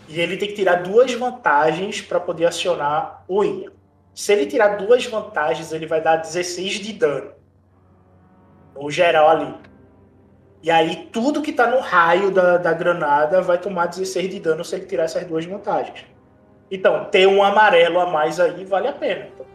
E 0.10 0.20
ele 0.20 0.38
tem 0.38 0.50
que 0.50 0.56
tirar 0.56 0.84
duas 0.84 1.14
vantagens 1.14 2.02
para 2.02 2.20
poder 2.20 2.46
acionar 2.46 3.24
o 3.28 3.44
Ian. 3.44 3.72
Se 4.14 4.34
ele 4.34 4.46
tirar 4.46 4.78
duas 4.78 5.06
vantagens, 5.06 5.72
ele 5.72 5.88
vai 5.88 6.02
dar 6.02 6.18
16 6.18 6.74
de 6.80 6.94
dano. 6.94 7.32
No 8.76 8.92
geral 8.92 9.30
ali. 9.30 9.56
E 10.62 10.70
aí 10.70 11.10
tudo 11.12 11.42
que 11.42 11.52
tá 11.54 11.68
no 11.68 11.80
raio 11.80 12.32
da, 12.32 12.58
da 12.58 12.74
granada 12.74 13.42
vai 13.42 13.58
tomar 13.58 13.88
16 13.88 14.30
de 14.30 14.40
dano 14.40 14.64
se 14.64 14.76
ele 14.76 14.86
tirar 14.86 15.04
essas 15.04 15.26
duas 15.26 15.46
vantagens. 15.46 16.06
Então, 16.70 17.06
ter 17.06 17.28
um 17.28 17.44
amarelo 17.44 18.00
a 18.00 18.06
mais 18.08 18.40
aí 18.40 18.64
vale 18.66 18.88
a 18.88 18.94
pena. 18.94 19.28
Então, 19.34 19.46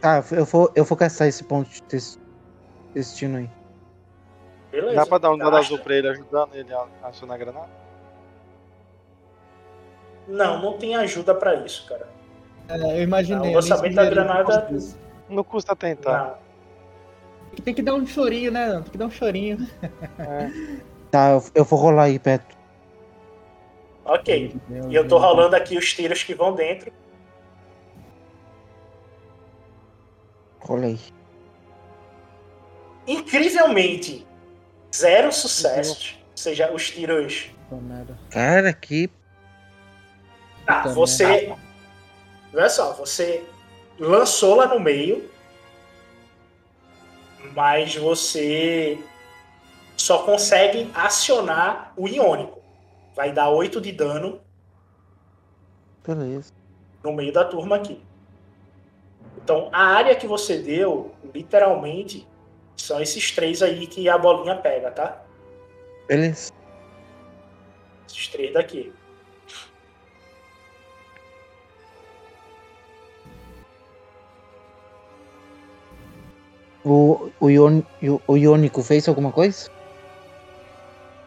Tá, 0.00 0.22
eu 0.32 0.44
vou, 0.44 0.70
eu 0.74 0.84
vou 0.84 0.96
gastar 0.96 1.26
esse 1.26 1.42
ponto 1.44 1.68
de 1.70 1.82
des- 1.88 2.18
destino 2.94 3.38
aí. 3.38 3.50
beleza. 4.70 4.96
Dá 4.96 5.06
pra 5.06 5.18
dar 5.18 5.32
um 5.32 5.38
dado 5.38 5.56
azul 5.56 5.78
pra 5.78 5.94
ele, 5.94 6.08
ajudando 6.08 6.54
ele 6.54 6.72
a 6.72 6.86
acionar 7.02 7.36
a 7.36 7.38
granada? 7.38 7.68
Não, 10.28 10.60
não 10.62 10.78
tem 10.78 10.94
ajuda 10.96 11.34
para 11.34 11.54
isso, 11.56 11.86
cara. 11.88 12.06
É, 12.68 12.98
eu 12.98 13.02
imaginei. 13.02 13.38
Não, 13.48 13.52
o 13.54 13.56
orçamento 13.56 13.94
da 13.94 14.04
granada-. 14.04 14.68
Não 15.28 15.42
custa 15.44 15.74
tentar. 15.74 16.38
Não. 17.56 17.62
Tem 17.64 17.74
que 17.74 17.82
dar 17.82 17.94
um 17.94 18.06
chorinho, 18.06 18.52
né? 18.52 18.72
Tem 18.74 18.92
que 18.92 18.98
dar 18.98 19.06
um 19.06 19.10
chorinho. 19.10 19.58
Tá, 21.10 21.30
eu, 21.32 21.42
eu 21.56 21.64
vou 21.64 21.76
rolar 21.76 22.04
aí, 22.04 22.20
Beto. 22.20 22.56
Ok. 24.04 24.54
E 24.88 24.94
eu 24.94 25.08
tô 25.08 25.18
rolando 25.18 25.56
aqui 25.56 25.76
os 25.76 25.92
tiros 25.92 26.22
que 26.22 26.32
vão 26.36 26.54
dentro. 26.54 26.92
Rolei. 30.70 31.00
Incrivelmente, 33.04 34.24
zero 34.94 35.32
sucessos. 35.32 36.16
Ou 36.30 36.36
seja, 36.36 36.72
os 36.72 36.88
tiros. 36.88 37.50
Cara, 38.30 38.72
que. 38.72 39.10
Tá, 40.64 40.86
você. 40.86 41.52
Olha 42.54 42.68
só, 42.68 42.92
você 42.92 43.44
lançou 43.98 44.54
lá 44.54 44.68
no 44.68 44.78
meio. 44.78 45.28
Mas 47.52 47.96
você 47.96 48.96
só 49.96 50.22
consegue 50.22 50.88
acionar 50.94 51.92
o 51.96 52.06
iônico. 52.06 52.60
Vai 53.16 53.32
dar 53.32 53.48
8 53.48 53.80
de 53.80 53.90
dano 53.90 54.40
Beleza. 56.06 56.52
no 57.02 57.12
meio 57.12 57.32
da 57.32 57.44
turma 57.44 57.74
aqui. 57.74 58.00
Então, 59.36 59.68
a 59.72 59.82
área 59.82 60.14
que 60.14 60.26
você 60.26 60.58
deu, 60.58 61.12
literalmente, 61.34 62.26
são 62.76 63.00
esses 63.00 63.30
três 63.30 63.62
aí 63.62 63.86
que 63.86 64.08
a 64.08 64.16
bolinha 64.16 64.56
pega, 64.56 64.90
tá? 64.90 65.22
Beleza. 66.08 66.52
Esses 68.08 68.28
três 68.28 68.52
daqui. 68.52 68.92
O, 76.84 77.30
o, 77.38 77.50
ion, 77.50 77.82
o, 78.02 78.20
o 78.26 78.36
iônico 78.36 78.82
fez 78.82 79.06
alguma 79.06 79.30
coisa? 79.30 79.70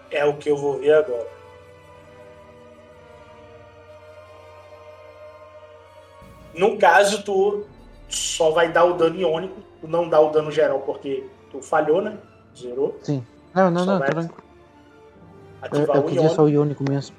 É 0.09 0.25
o 0.25 0.37
que 0.37 0.49
eu 0.49 0.57
vou 0.57 0.79
ver 0.79 0.93
agora. 0.93 1.27
No 6.53 6.77
caso, 6.77 7.23
tu 7.23 7.65
só 8.13 8.51
vai 8.51 8.71
dar 8.71 8.85
o 8.85 8.93
dano 8.93 9.19
iônico, 9.19 9.61
tu 9.81 9.87
não 9.87 10.07
dá 10.07 10.19
o 10.19 10.29
dano 10.29 10.51
geral 10.51 10.79
porque 10.81 11.27
tu 11.51 11.61
falhou, 11.61 12.01
né? 12.01 12.17
Zerou. 12.55 12.97
Sim. 13.01 13.25
Não, 13.53 13.69
não, 13.71 13.83
Só 13.83 13.91
não, 13.91 13.99
vai. 13.99 14.09
Eu, 14.09 14.29
Ativar 15.61 15.95
eu 15.97 16.01
o 16.01 16.05
queria 16.05 16.19
iônico. 16.21 16.35
só 16.35 16.43
o 16.43 16.49
iônico 16.49 16.83
mesmo. 16.89 17.15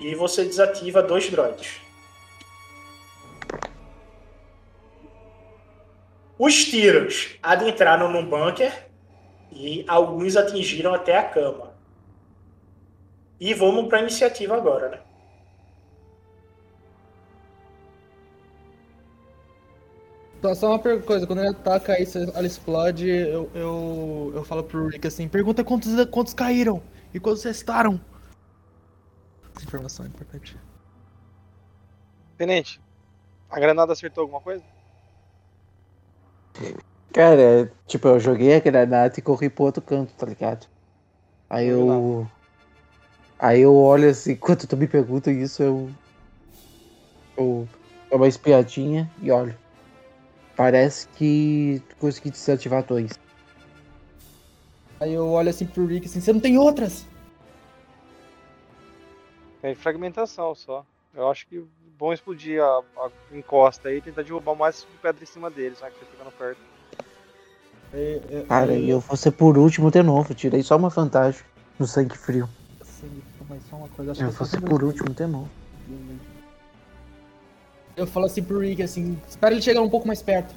E 0.00 0.14
você 0.14 0.44
desativa 0.44 1.02
dois 1.02 1.28
droids. 1.28 1.80
Os 6.38 6.64
tiros 6.66 7.36
adentraram 7.42 8.12
num 8.12 8.24
bunker 8.24 8.86
e 9.50 9.84
alguns 9.88 10.36
atingiram 10.36 10.94
até 10.94 11.18
a 11.18 11.24
cama. 11.24 11.74
E 13.40 13.52
vamos 13.54 13.88
para 13.88 13.98
a 13.98 14.02
iniciativa 14.02 14.56
agora, 14.56 14.88
né? 14.88 15.00
Só- 20.40 20.54
Só 20.54 20.68
uma 20.70 20.78
coisa, 20.78 21.26
quando 21.26 21.40
ele 21.40 21.48
ataca 21.48 22.00
isso, 22.00 22.18
ela 22.18 22.46
explode, 22.46 23.08
eu, 23.08 23.50
eu, 23.54 24.32
eu 24.36 24.44
falo 24.44 24.62
pro 24.62 24.86
Rick 24.88 25.06
assim, 25.06 25.28
pergunta 25.28 25.64
quantos, 25.64 25.92
quantos 26.06 26.32
caíram 26.34 26.82
e 27.12 27.18
quantos 27.18 27.42
restaram. 27.42 28.00
Essa 29.56 29.64
informação 29.64 30.04
é 30.04 30.08
importante. 30.08 30.56
Tenente, 32.36 32.80
a 33.50 33.58
granada 33.58 33.92
acertou 33.92 34.22
alguma 34.22 34.40
coisa? 34.40 34.62
Cara, 37.12 37.72
tipo, 37.86 38.06
eu 38.06 38.20
joguei 38.20 38.54
a 38.54 38.60
granada 38.60 39.14
e 39.18 39.22
corri 39.22 39.48
pro 39.50 39.64
outro 39.64 39.82
canto, 39.82 40.12
tá 40.14 40.26
ligado? 40.26 40.66
Aí 41.50 41.66
eu. 41.66 42.28
Aí 43.38 43.60
eu 43.60 43.74
olho 43.74 44.10
assim, 44.10 44.34
quando 44.36 44.66
tu 44.66 44.76
me 44.76 44.86
pergunta 44.86 45.30
isso, 45.32 45.62
eu. 45.62 45.90
Eu 47.36 47.68
dou 48.10 48.18
uma 48.18 48.28
espiadinha 48.28 49.10
e 49.20 49.30
olho. 49.30 49.56
Parece 50.58 51.06
que 51.10 51.80
tu 51.88 51.96
consegui 51.98 52.32
desativar 52.32 52.82
dois. 52.84 53.12
Aí 54.98 55.14
eu 55.14 55.28
olho 55.28 55.50
assim 55.50 55.64
pro 55.64 55.86
Rick 55.86 56.06
assim, 56.06 56.20
você 56.20 56.32
não 56.32 56.40
tem 56.40 56.58
outras? 56.58 57.06
Tem 59.62 59.72
fragmentação 59.76 60.56
só. 60.56 60.84
Eu 61.14 61.30
acho 61.30 61.46
que 61.46 61.64
bom 61.96 62.12
explodir 62.12 62.60
a, 62.60 62.82
a 62.96 63.10
encosta 63.32 63.88
aí 63.88 63.98
e 63.98 64.00
tentar 64.00 64.22
derrubar 64.22 64.50
o 64.50 64.56
mais 64.56 64.80
de 64.80 64.98
pedra 65.00 65.22
em 65.22 65.26
cima 65.26 65.48
deles, 65.48 65.78
já 65.78 65.92
que 65.92 66.00
tá 66.00 66.06
ficando 66.06 66.32
perto. 66.32 66.60
É, 67.94 68.20
é, 68.28 68.44
Cara, 68.48 68.72
é, 68.72 68.80
e 68.80 68.90
eu 68.90 68.98
vou 68.98 69.16
ser 69.16 69.30
por 69.30 69.56
último 69.56 69.92
de 69.92 70.02
novo. 70.02 70.34
Tirei 70.34 70.64
só 70.64 70.76
uma 70.76 70.88
vantagem 70.88 71.40
no 71.78 71.86
sangue 71.86 72.18
frio. 72.18 72.48
assim, 72.80 73.22
mas 73.48 73.62
só 73.70 73.76
uma 73.76 73.88
coisa, 73.90 74.10
acho 74.10 74.22
Eu 74.24 74.30
que 74.30 74.34
vou 74.34 74.46
ser 74.48 74.60
por 74.60 74.82
último 74.82 75.14
de 75.14 75.24
novo. 75.24 75.48
Eu 77.98 78.06
falo 78.06 78.26
assim 78.26 78.44
pro 78.44 78.60
Rick 78.60 78.80
assim, 78.80 79.20
espera 79.28 79.52
ele 79.52 79.60
chegar 79.60 79.82
um 79.82 79.90
pouco 79.90 80.06
mais 80.06 80.22
perto. 80.22 80.54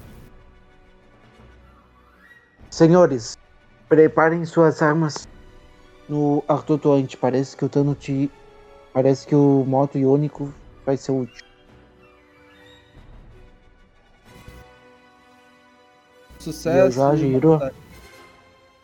Senhores, 2.69 3.35
preparem 3.89 4.45
suas 4.45 4.79
armas 4.79 5.27
no 6.07 6.43
artotoante. 6.47 7.17
Parece 7.17 7.57
que 7.57 7.65
o 7.65 7.69
Tano 7.69 7.95
te. 7.95 8.31
Parece 8.93 9.25
que 9.25 9.33
o 9.33 9.65
moto 9.67 9.97
iônico 9.97 10.53
vai 10.85 10.95
ser 10.97 11.13
útil. 11.13 11.43
Sucesso. 16.37 16.91
já 16.91 17.15
e 17.15 17.17
girou? 17.17 17.53
vontade. 17.53 17.75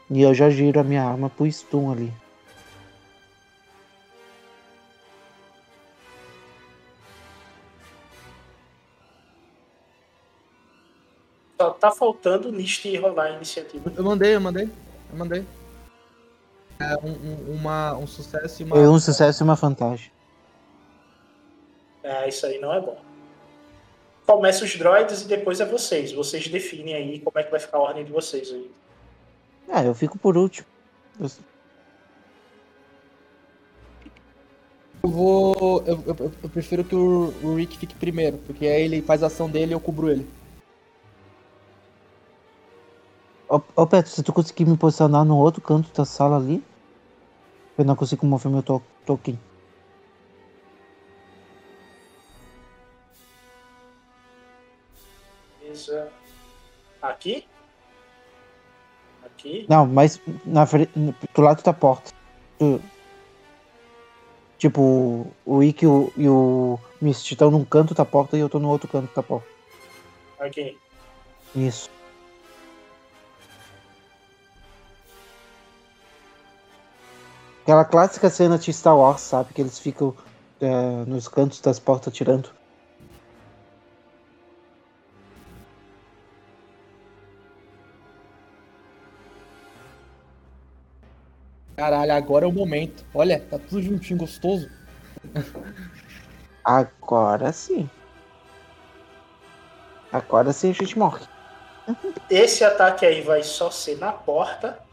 E 0.09 0.21
eu 0.21 0.33
já 0.33 0.49
giro 0.49 0.79
a 0.79 0.83
minha 0.83 1.03
arma 1.03 1.29
pro 1.29 1.51
stun 1.51 1.91
ali. 1.91 2.11
Só 11.59 11.71
tá 11.71 11.91
faltando 11.91 12.49
o 12.49 12.51
Nist 12.51 12.85
rolar 12.97 13.25
a 13.25 13.29
iniciativa. 13.31 13.91
Eu 13.95 14.03
mandei, 14.03 14.35
eu 14.35 14.41
mandei. 14.41 14.69
Eu 15.11 15.17
mandei. 15.17 15.45
É 16.79 16.95
um, 16.97 17.09
um, 17.11 17.55
uma, 17.55 17.95
um 17.97 18.05
sucesso 18.05 18.61
e 18.61 18.65
uma. 18.65 18.75
Foi 18.75 18.87
um 18.87 18.99
sucesso 18.99 19.41
e 19.41 19.43
uma 19.43 19.55
vantagem. 19.55 20.11
É, 22.03 22.29
isso 22.29 22.45
aí 22.45 22.59
não 22.59 22.71
é 22.71 22.79
bom. 22.79 22.97
Começa 24.27 24.63
os 24.63 24.75
droids 24.75 25.23
e 25.23 25.25
depois 25.25 25.59
é 25.59 25.65
vocês. 25.65 26.11
Vocês 26.11 26.47
definem 26.47 26.93
aí 26.93 27.19
como 27.19 27.39
é 27.39 27.43
que 27.43 27.49
vai 27.49 27.59
ficar 27.59 27.77
a 27.77 27.81
ordem 27.81 28.05
de 28.05 28.11
vocês 28.11 28.51
aí. 28.51 28.69
Ah, 29.69 29.83
eu 29.83 29.95
fico 29.95 30.17
por 30.19 30.37
último. 30.37 30.67
Eu- 31.19 31.29
Eu 35.03 35.09
vou. 35.09 35.83
Eu, 35.85 36.03
eu, 36.05 36.31
eu 36.43 36.49
prefiro 36.49 36.83
que 36.83 36.95
o, 36.95 37.33
o 37.43 37.55
Rick 37.55 37.77
fique 37.77 37.95
primeiro, 37.95 38.37
porque 38.39 38.65
aí 38.67 38.81
ele 38.83 39.01
faz 39.01 39.23
a 39.23 39.27
ação 39.27 39.49
dele 39.49 39.71
e 39.71 39.73
eu 39.73 39.79
cubro 39.79 40.09
ele. 40.09 40.27
Ô, 43.49 43.61
ô 43.75 43.87
Petro, 43.87 44.11
se 44.11 44.21
tu 44.23 44.33
conseguir 44.33 44.65
me 44.65 44.75
posicionar 44.75 45.23
no 45.23 45.37
outro 45.37 45.61
canto 45.61 45.89
da 45.93 46.03
sala 46.03 46.35
ali, 46.35 46.61
eu 47.77 47.85
não 47.85 47.95
consigo 47.95 48.25
mover 48.25 48.51
meu 48.51 48.61
to 48.61 48.81
token. 49.05 49.39
Beleza. 55.61 56.11
Aqui? 57.01 57.47
Aqui? 59.23 59.65
Não, 59.69 59.85
mas 59.85 60.19
na 60.45 60.65
frente, 60.65 60.91
do 60.95 61.41
lado 61.41 61.63
da 61.63 61.71
porta. 61.71 62.11
Tipo, 64.57 65.27
o 65.45 65.63
Ick 65.63 65.85
e 65.85 65.87
o, 65.87 66.13
e 66.17 66.27
o 66.27 66.79
Mist 66.99 67.31
estão 67.31 67.51
num 67.51 67.63
canto 67.63 67.93
da 67.93 68.03
porta 68.03 68.35
e 68.35 68.39
eu 68.39 68.49
tô 68.49 68.59
no 68.59 68.69
outro 68.69 68.89
canto 68.89 69.13
da 69.15 69.23
porta. 69.23 69.47
Aqui. 70.39 70.77
Isso. 71.55 71.96
Aquela 77.67 77.83
clássica 77.83 78.29
cena 78.29 78.57
de 78.57 78.71
Star 78.71 78.97
Wars, 78.97 79.19
sabe? 79.19 79.53
Que 79.53 79.59
eles 79.59 79.77
ficam 79.77 80.15
é, 80.61 80.69
nos 81.05 81.27
cantos 81.27 81.59
das 81.59 81.77
portas 81.77 82.13
tirando. 82.13 82.49
Caralho, 91.75 92.13
agora 92.13 92.45
é 92.45 92.47
o 92.47 92.53
momento. 92.53 93.03
Olha, 93.13 93.37
tá 93.37 93.59
tudo 93.59 93.81
juntinho, 93.81 94.19
gostoso. 94.19 94.69
Agora 96.63 97.51
sim. 97.51 97.89
Agora 100.09 100.53
sim 100.53 100.69
a 100.69 100.73
gente 100.73 100.97
morre. 100.97 101.25
Esse 102.29 102.63
ataque 102.63 103.05
aí 103.05 103.19
vai 103.19 103.43
só 103.43 103.69
ser 103.69 103.97
na 103.97 104.13
porta. 104.13 104.86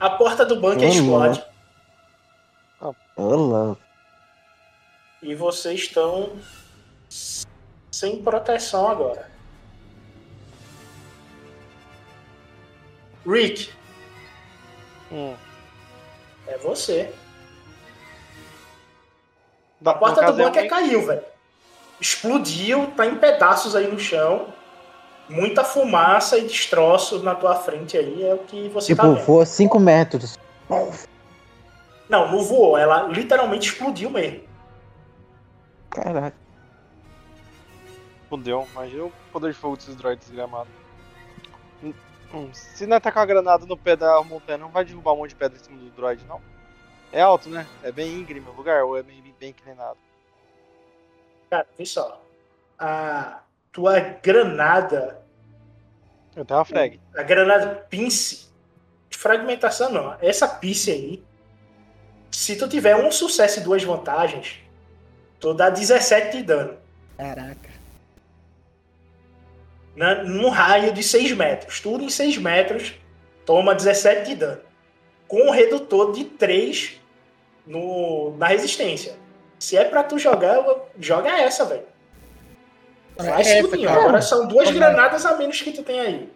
A 0.00 0.10
porta 0.10 0.44
do 0.44 0.60
bunker 0.60 0.88
Ô, 0.88 0.92
explode. 0.92 1.44
Louco. 3.16 3.80
E 5.20 5.34
vocês 5.34 5.80
estão 5.80 6.38
sem 7.90 8.22
proteção 8.22 8.88
agora. 8.88 9.28
Rick, 13.26 13.70
Hum. 15.10 15.34
é 16.46 16.56
você. 16.58 17.12
Da 19.80 19.90
A 19.92 19.94
porta 19.94 20.32
do 20.32 20.40
é 20.40 20.44
bunker 20.44 20.68
caiu, 20.68 21.06
velho. 21.06 21.24
Explodiu, 22.00 22.92
tá 22.96 23.06
em 23.06 23.16
pedaços 23.16 23.74
aí 23.74 23.90
no 23.90 23.98
chão. 23.98 24.52
Muita 25.28 25.62
fumaça 25.62 26.38
e 26.38 26.46
destroço 26.46 27.22
na 27.22 27.34
tua 27.34 27.54
frente 27.54 27.96
aí, 27.96 28.22
é 28.26 28.32
o 28.34 28.38
que 28.38 28.68
você 28.68 28.94
tá 28.94 29.02
Tipo, 29.02 29.14
vendo. 29.14 29.24
voa 29.26 29.44
5 29.44 29.78
metros. 29.78 30.38
Não, 32.08 32.32
não 32.32 32.42
voou, 32.42 32.78
ela 32.78 33.02
literalmente 33.08 33.68
explodiu 33.68 34.08
mesmo. 34.10 34.42
Caraca. 35.90 36.36
Fudeu, 38.28 38.66
imagina 38.72 39.04
o 39.04 39.12
poder 39.32 39.52
de 39.52 39.58
fogo 39.58 39.76
desses 39.76 39.96
droids 39.96 40.26
desgramados. 40.26 40.72
Hum, 41.82 41.94
hum, 42.32 42.48
Se 42.52 42.86
não 42.86 43.00
tacar 43.00 43.22
a 43.22 43.26
granada 43.26 43.64
no 43.66 43.76
pé 43.76 43.96
da 43.96 44.22
montanha, 44.22 44.58
não 44.58 44.68
vai 44.70 44.84
derrubar 44.84 45.12
um 45.12 45.18
monte 45.18 45.30
de 45.30 45.36
pedra 45.36 45.58
em 45.58 45.62
cima 45.62 45.78
do 45.78 45.90
droid, 45.90 46.24
não? 46.26 46.40
É 47.12 47.20
alto, 47.22 47.48
né? 47.48 47.66
É 47.82 47.90
bem 47.90 48.12
íngreme 48.18 48.46
o 48.48 48.52
lugar 48.52 48.84
ou 48.84 48.96
é 48.98 49.02
bem, 49.02 49.22
bem 49.40 49.50
inclinado? 49.50 49.96
Cara, 51.50 51.66
vê 51.78 51.86
só. 51.86 52.20
A 52.78 53.40
tua 53.72 53.98
granada, 54.00 55.20
Eu 56.36 56.44
tenho 56.44 56.58
uma 56.58 56.64
frag. 56.64 57.00
a 57.16 57.22
granada 57.22 57.86
pince, 57.88 58.48
de 59.10 59.16
fragmentação 59.18 59.90
não. 59.92 60.16
Essa 60.20 60.46
pince 60.48 60.90
aí, 60.90 61.22
se 62.30 62.56
tu 62.56 62.68
tiver 62.68 62.96
um 62.96 63.10
sucesso 63.10 63.60
e 63.60 63.62
duas 63.62 63.82
vantagens, 63.82 64.58
tu 65.40 65.52
dá 65.54 65.70
17 65.70 66.36
de 66.38 66.42
dano. 66.42 66.76
Caraca. 67.16 67.68
na- 69.96 70.22
num 70.22 70.48
raio 70.48 70.92
de 70.92 71.02
6 71.02 71.32
metros. 71.32 71.80
Tudo 71.80 72.04
em 72.04 72.08
6 72.08 72.38
metros 72.38 72.94
toma 73.44 73.74
17 73.74 74.28
de 74.30 74.36
dano. 74.36 74.60
Com 75.26 75.48
um 75.48 75.50
redutor 75.50 76.12
de 76.12 76.24
3 76.24 77.00
no, 77.66 78.36
na 78.36 78.46
resistência. 78.46 79.16
Se 79.58 79.76
é 79.76 79.84
pra 79.84 80.04
tu 80.04 80.16
jogar, 80.16 80.64
joga 81.00 81.36
essa, 81.40 81.64
velho. 81.64 81.82
Faz 83.18 83.46
É 83.46 83.62
tudinho. 83.62 83.88
cara. 83.88 84.00
Agora 84.00 84.22
são 84.22 84.46
duas 84.46 84.70
granadas 84.70 85.26
a 85.26 85.36
menos 85.36 85.60
que 85.60 85.72
tu 85.72 85.82
tem 85.82 86.00
aí. 86.00 86.32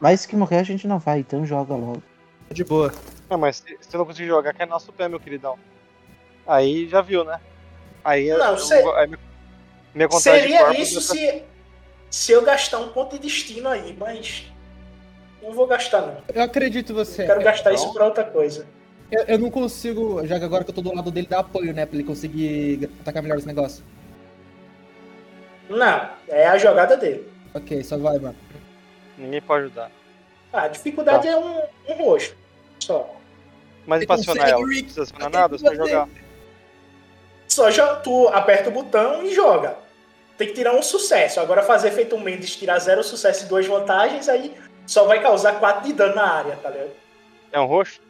Mas 0.00 0.26
que 0.26 0.36
morrer 0.36 0.58
a 0.58 0.62
gente 0.62 0.86
não 0.86 0.98
vai, 0.98 1.20
então 1.20 1.44
joga 1.44 1.74
logo. 1.74 2.02
De 2.50 2.64
boa. 2.64 2.92
Não, 3.28 3.38
mas 3.38 3.56
se, 3.56 3.76
se 3.80 3.94
eu 3.94 3.98
não 3.98 4.06
conseguir 4.06 4.28
jogar, 4.28 4.54
cai 4.54 4.66
no 4.66 4.72
nosso 4.72 4.92
pé, 4.92 5.08
meu 5.08 5.18
queridão. 5.20 5.58
Aí 6.46 6.88
já 6.88 7.00
viu, 7.02 7.24
né? 7.24 7.40
Aí, 8.04 8.28
Não, 8.30 8.52
eu, 8.52 8.58
cê- 8.58 8.74
aí 8.94 9.06
minha, 9.08 9.18
minha 9.94 10.08
contagem 10.08 10.42
Seria 10.42 10.80
isso 10.80 10.98
é 10.98 11.02
pra- 11.02 11.38
se, 11.40 11.44
se 12.10 12.32
eu 12.32 12.42
gastar 12.42 12.78
um 12.78 12.88
ponto 12.90 13.16
de 13.16 13.22
destino 13.22 13.68
aí, 13.68 13.96
mas 13.98 14.46
não 15.42 15.52
vou 15.52 15.66
gastar 15.66 16.02
não. 16.02 16.18
Eu 16.32 16.42
acredito 16.42 16.94
você. 16.94 17.26
Quero 17.26 17.42
gastar 17.42 17.72
então. 17.72 17.84
isso 17.84 17.92
pra 17.92 18.04
outra 18.04 18.22
coisa. 18.24 18.66
Eu, 19.10 19.24
eu 19.24 19.38
não 19.38 19.50
consigo, 19.50 20.24
já 20.26 20.38
que 20.38 20.44
agora 20.44 20.62
que 20.62 20.70
eu 20.70 20.74
tô 20.74 20.82
do 20.82 20.94
lado 20.94 21.10
dele, 21.10 21.26
dar 21.26 21.40
apoio, 21.40 21.72
né? 21.74 21.84
Pra 21.84 21.96
ele 21.96 22.06
conseguir 22.06 22.88
atacar 23.00 23.22
melhor 23.22 23.38
esse 23.38 23.46
negócio. 23.46 23.82
Não, 25.68 26.10
é 26.28 26.46
a 26.46 26.58
jogada 26.58 26.96
dele. 26.96 27.30
Ok, 27.54 27.82
só 27.82 27.96
vai, 27.98 28.18
mano. 28.18 28.36
Ninguém 29.18 29.40
pode 29.42 29.64
ajudar. 29.64 29.90
Ah, 30.52 30.62
a 30.62 30.68
dificuldade 30.68 31.24
Tá. 31.26 31.32
é 31.32 31.36
um, 31.36 31.62
um 31.88 31.94
roxo. 32.04 32.34
Só. 32.78 33.14
Mas 33.86 34.00
Você 34.00 34.06
pra 34.06 34.14
acionar 34.16 34.36
consegue, 34.44 34.50
ela, 34.52 34.60
não 34.60 34.68
precisa 34.68 35.02
acionar 35.02 35.30
nada, 35.30 35.58
só 35.58 35.74
jogar. 35.74 36.08
Só 37.48 37.70
jo- 37.70 38.00
tu 38.02 38.28
aperta 38.28 38.68
o 38.68 38.72
botão 38.72 39.22
e 39.24 39.34
joga. 39.34 39.76
Tem 40.36 40.48
que 40.48 40.54
tirar 40.54 40.74
um 40.74 40.82
sucesso. 40.82 41.40
Agora 41.40 41.62
fazer 41.62 41.90
feito 41.92 42.14
um 42.14 42.20
Mendes, 42.20 42.54
tirar 42.56 42.78
zero 42.78 43.02
sucesso 43.02 43.44
e 43.44 43.48
duas 43.48 43.66
vantagens, 43.66 44.28
aí 44.28 44.54
só 44.86 45.04
vai 45.04 45.22
causar 45.22 45.58
4 45.58 45.84
de 45.86 45.92
dano 45.94 46.14
na 46.16 46.30
área, 46.30 46.56
tá 46.56 46.68
ligado? 46.70 46.90
É 47.52 47.58
um 47.60 47.64
roxo? 47.66 48.00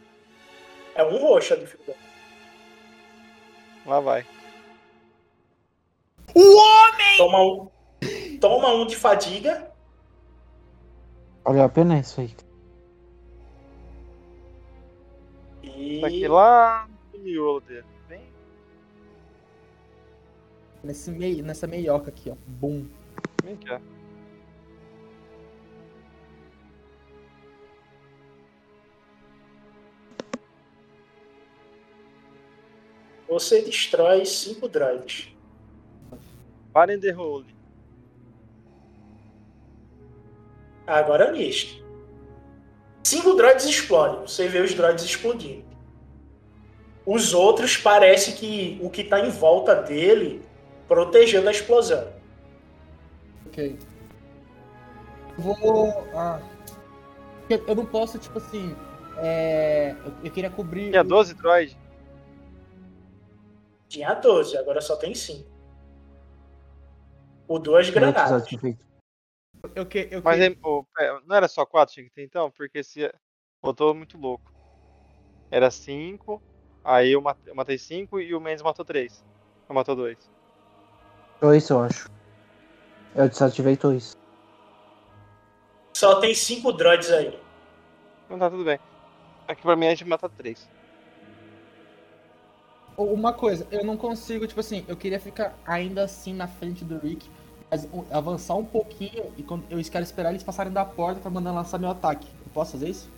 É 0.95 1.05
um 1.05 1.17
roxo 1.19 1.55
a 1.55 1.57
dificuldade. 1.57 1.99
Lá 3.85 4.01
vai. 4.01 4.27
Toma 7.17 7.43
um, 7.43 7.69
toma 8.39 8.69
um 8.75 8.87
de 8.87 8.95
fadiga. 8.95 9.73
Olha 11.45 11.65
a 11.65 11.69
pena 11.69 11.99
isso 11.99 12.21
aí. 12.21 12.35
E. 15.63 16.01
Tá 16.01 16.09
aqui 16.09 16.29
lá 16.29 16.89
no 17.15 17.21
miolo 17.21 17.61
dele. 17.61 17.85
Bem, 18.09 18.21
Nesse 20.85 21.11
meio, 21.11 21.43
nessa 21.43 21.67
meioca 21.67 22.11
aqui, 22.11 22.31
ó. 22.31 22.37
Bum. 22.47 22.87
que 23.61 23.73
é. 23.73 23.81
Você 33.29 33.63
destrói 33.63 34.25
5 34.25 34.69
droids. 36.77 36.87
Parem 36.87 36.99
de 36.99 37.11
role. 37.11 37.47
Agora 40.87 41.25
é 41.25 41.33
o. 41.33 41.83
Cinco 43.03 43.35
droids 43.35 43.65
explodem. 43.65 44.21
Você 44.21 44.47
vê 44.47 44.61
os 44.61 44.75
droids 44.75 45.05
explodindo. 45.05 45.65
Os 47.07 47.33
outros 47.33 47.77
parece 47.77 48.33
que 48.33 48.79
o 48.83 48.91
que 48.91 49.05
tá 49.05 49.21
em 49.21 49.31
volta 49.31 49.75
dele 49.75 50.43
protegeu 50.87 51.43
da 51.43 51.51
explosão. 51.51 52.13
Ok. 53.47 53.79
Vou. 55.39 56.05
Ah. 56.15 56.41
Eu 57.49 57.75
não 57.75 57.87
posso, 57.87 58.19
tipo 58.19 58.39
assim. 58.39 58.77
É... 59.19 59.95
Eu, 60.23 60.31
queria 60.31 60.51
cobrir. 60.51 60.91
Tinha 60.91 61.05
12 61.05 61.35
droid. 61.35 61.79
Tinha 63.89 64.15
12, 64.15 64.59
agora 64.59 64.81
só 64.81 64.97
tem 64.97 65.15
5. 65.15 65.56
O 67.49 67.59
duas 67.59 67.89
granadas. 67.91 68.47
Eu, 69.75 69.87
que, 69.87 70.09
eu 70.11 70.23
Mas 70.23 70.37
que- 70.39 70.45
é- 70.45 70.57
ô, 70.63 70.85
pera, 70.95 71.21
não 71.27 71.37
era 71.37 71.49
só 71.49 71.65
4 71.65 71.95
tinha 71.95 72.05
que 72.05 72.11
ter 72.13 72.25
então? 72.25 72.51
Porque 72.51 72.83
se. 72.83 73.13
Botou 73.63 73.95
muito 73.95 74.19
louco. 74.19 74.53
Era 75.51 75.71
5, 75.71 76.43
aí 76.85 77.13
eu 77.13 77.23
matei, 77.55 77.79
5 77.79 78.21
e 78.21 78.35
o 78.35 78.41
Mendes 78.41 78.63
matou 78.63 78.85
3. 78.85 79.25
Eu 79.69 79.75
matou 79.75 79.97
2. 79.97 80.19
Dois, 81.41 81.69
eu 81.69 81.83
acho. 81.83 82.09
Eu 83.15 83.29
desativei 83.29 83.77
dois. 83.77 84.17
Só 85.95 86.21
tem 86.21 86.35
5 86.35 86.73
droids 86.73 87.11
aí. 87.11 87.41
Não 88.29 88.39
tá 88.39 88.51
tudo 88.51 88.65
bem. 88.65 88.79
Aqui 89.49 89.63
pra 89.63 89.75
mim 89.77 89.87
a 89.87 89.91
gente 89.91 90.05
mata 90.05 90.29
3. 90.29 90.69
Uma 92.97 93.33
coisa, 93.33 93.67
eu 93.71 93.85
não 93.85 93.97
consigo, 93.97 94.47
tipo 94.47 94.61
assim, 94.61 94.83
eu 94.89 94.97
queria 94.97 95.21
ficar 95.21 95.55
ainda 95.67 96.05
assim 96.05 96.33
na 96.33 96.49
frente 96.49 96.83
do 96.83 96.99
Rick, 96.99 97.29
mas 97.71 97.87
avançar 98.11 98.55
um 98.55 98.65
pouquinho 98.65 99.33
e 99.37 99.43
quando 99.43 99.65
eu 99.69 99.79
quero 99.85 100.03
esperar 100.03 100.31
eles 100.31 100.43
passarem 100.43 100.73
da 100.73 100.85
porta 100.85 101.21
pra 101.21 101.31
mandar 101.31 101.53
lançar 101.53 101.79
meu 101.79 101.91
ataque. 101.91 102.27
Eu 102.45 102.53
posso 102.55 102.73
fazer 102.73 102.89
isso? 102.89 103.11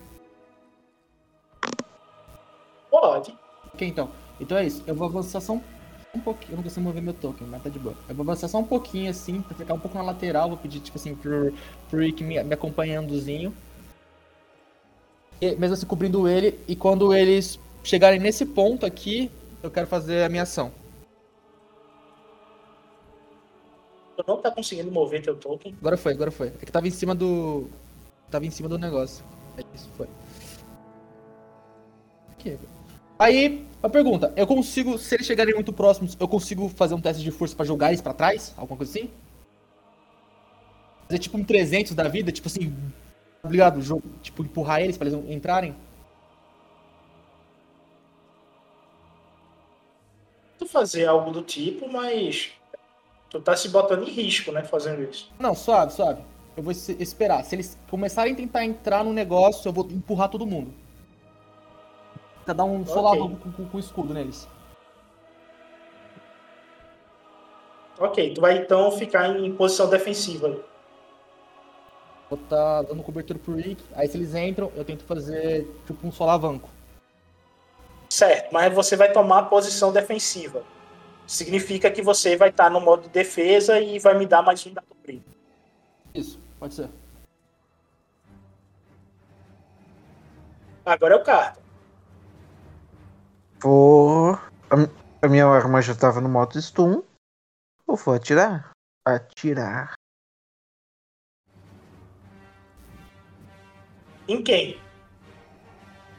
Pode. 2.90 3.32
Ok, 3.72 3.86
então. 3.86 4.10
Então 4.40 4.58
é 4.58 4.66
isso. 4.66 4.82
Eu 4.86 4.94
vou 4.94 5.06
avançar 5.06 5.40
só 5.40 5.52
um, 5.52 5.60
um 6.14 6.20
pouquinho. 6.20 6.52
Eu 6.52 6.56
não 6.56 6.62
consigo 6.64 6.80
mover 6.80 7.02
meu 7.02 7.14
token, 7.14 7.46
mas 7.46 7.62
tá 7.62 7.68
de 7.68 7.78
boa. 7.78 7.94
Eu 8.08 8.14
vou 8.14 8.24
avançar 8.24 8.48
só 8.48 8.58
um 8.58 8.64
pouquinho 8.64 9.10
assim, 9.10 9.42
pra 9.42 9.56
ficar 9.56 9.74
um 9.74 9.78
pouco 9.78 9.96
na 9.96 10.02
lateral. 10.02 10.48
Vou 10.48 10.58
pedir, 10.58 10.80
tipo 10.80 10.98
assim, 10.98 11.14
pro, 11.14 11.52
pro 11.88 12.00
Rick 12.00 12.24
me, 12.24 12.42
me 12.42 12.54
acompanhandozinho. 12.54 13.54
E, 15.40 15.54
mesmo 15.54 15.74
assim, 15.74 15.86
cobrindo 15.86 16.26
ele. 16.26 16.58
E 16.66 16.74
quando 16.74 17.14
eles 17.14 17.60
chegarem 17.84 18.18
nesse 18.18 18.44
ponto 18.44 18.84
aqui, 18.84 19.30
eu 19.62 19.70
quero 19.70 19.86
fazer 19.86 20.24
a 20.24 20.28
minha 20.28 20.42
ação. 20.42 20.72
Tu 24.16 24.24
não 24.26 24.40
tá 24.40 24.50
conseguindo 24.50 24.90
mover 24.90 25.22
teu 25.22 25.36
token. 25.36 25.76
Agora 25.80 25.96
foi, 25.96 26.12
agora 26.12 26.30
foi. 26.30 26.48
É 26.48 26.64
que 26.64 26.72
tava 26.72 26.88
em 26.88 26.90
cima 26.90 27.14
do. 27.14 27.68
Tava 28.30 28.44
em 28.44 28.50
cima 28.50 28.68
do 28.68 28.78
negócio. 28.78 29.24
É 29.56 29.62
isso, 29.74 29.88
foi. 29.96 30.08
Aqui. 32.32 32.58
Aí, 33.18 33.66
a 33.82 33.88
pergunta, 33.88 34.32
eu 34.36 34.46
consigo, 34.46 34.96
se 34.96 35.14
eles 35.14 35.26
chegarem 35.26 35.54
muito 35.54 35.72
próximos, 35.72 36.16
eu 36.18 36.28
consigo 36.28 36.68
fazer 36.68 36.94
um 36.94 37.00
teste 37.00 37.22
de 37.22 37.30
força 37.30 37.54
pra 37.54 37.64
jogar 37.64 37.88
eles 37.88 38.00
pra 38.00 38.12
trás? 38.12 38.54
Alguma 38.56 38.76
coisa 38.76 38.92
assim? 38.92 39.10
Fazer 41.08 41.18
tipo 41.18 41.36
um 41.36 41.42
300 41.42 41.94
da 41.94 42.06
vida, 42.06 42.30
tipo 42.30 42.46
assim, 42.46 42.76
obrigado, 43.42 43.80
jogo, 43.82 44.04
tipo 44.22 44.44
empurrar 44.44 44.82
eles 44.82 44.96
pra 44.96 45.08
eles 45.08 45.18
entrarem? 45.28 45.74
Tu 50.58 50.66
fazer 50.66 51.06
algo 51.06 51.30
do 51.30 51.42
tipo, 51.42 51.90
mas. 51.90 52.50
Tu 53.30 53.40
tá 53.40 53.54
se 53.54 53.68
botando 53.68 54.08
em 54.08 54.10
risco, 54.10 54.50
né? 54.50 54.64
Fazendo 54.64 55.02
isso. 55.02 55.30
Não, 55.38 55.54
suave, 55.54 55.92
suave. 55.92 56.22
Eu 56.56 56.62
vou 56.62 56.72
esperar. 56.72 57.44
Se 57.44 57.54
eles 57.54 57.78
começarem 57.88 58.32
a 58.32 58.36
tentar 58.36 58.64
entrar 58.64 59.04
no 59.04 59.12
negócio, 59.12 59.68
eu 59.68 59.72
vou 59.72 59.86
empurrar 59.90 60.28
todo 60.28 60.44
mundo. 60.44 60.74
Pra 62.44 62.54
dar 62.54 62.64
um 62.64 62.84
solavão 62.84 63.36
com, 63.36 63.52
com, 63.52 63.68
com 63.68 63.78
escudo 63.78 64.12
neles. 64.12 64.48
Ok, 68.00 68.32
tu 68.32 68.40
vai 68.40 68.58
então 68.58 68.90
ficar 68.92 69.28
em 69.38 69.52
posição 69.54 69.88
defensiva. 69.88 70.58
Vou 72.30 72.38
tá 72.48 72.82
dando 72.82 73.02
cobertura 73.02 73.38
pro 73.38 73.54
Rick. 73.54 73.82
Aí 73.94 74.08
se 74.08 74.16
eles 74.16 74.34
entram, 74.34 74.70
eu 74.76 74.84
tento 74.84 75.04
fazer 75.04 75.66
tipo 75.86 76.06
um 76.06 76.12
solavanco. 76.12 76.68
Certo, 78.08 78.52
mas 78.52 78.72
você 78.74 78.96
vai 78.96 79.12
tomar 79.12 79.38
a 79.40 79.42
posição 79.44 79.92
defensiva. 79.92 80.64
Significa 81.26 81.90
que 81.90 82.00
você 82.00 82.36
vai 82.36 82.48
estar 82.48 82.70
no 82.70 82.80
modo 82.80 83.02
de 83.02 83.08
defesa 83.10 83.78
e 83.78 83.98
vai 83.98 84.16
me 84.18 84.26
dar 84.26 84.42
mais 84.42 84.64
um 84.66 84.72
dado 84.72 84.86
primo. 85.02 85.24
Isso, 86.14 86.40
pode 86.58 86.74
ser. 86.74 86.88
Agora 90.86 91.14
é 91.14 91.16
o 91.18 91.22
Carter. 91.22 91.62
Vou. 93.60 94.38
A, 94.70 94.76
mi- 94.76 94.88
a 95.20 95.28
minha 95.28 95.46
arma 95.46 95.82
já 95.82 95.94
tava 95.94 96.20
no 96.20 96.28
modo 96.30 96.60
stun. 96.62 97.02
Eu 97.86 97.96
vou 97.96 98.14
atirar. 98.14 98.70
Atirar. 99.06 99.92
Em 104.26 104.42
quem? 104.42 104.80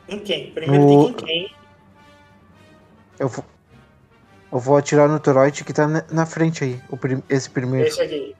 Em 0.07 0.19
quem? 0.19 0.51
Primeiro 0.53 0.85
No- 0.85 0.89
tem 0.89 1.09
em 1.09 1.13
quem. 1.13 1.58
Eu 3.19 3.27
vou. 3.27 3.45
Eu 4.51 4.57
vou 4.57 4.77
atirar 4.77 5.07
no 5.07 5.19
Toroid 5.19 5.63
que 5.63 5.73
tá 5.73 5.85
na, 5.87 6.25
frente 6.25 6.63
aí. 6.63 6.81
O 6.89 6.97
prim- 6.97 7.21
esse 7.29 7.49
primeiro. 7.49 7.87
Esse 7.87 8.01
aqui. 8.01 8.35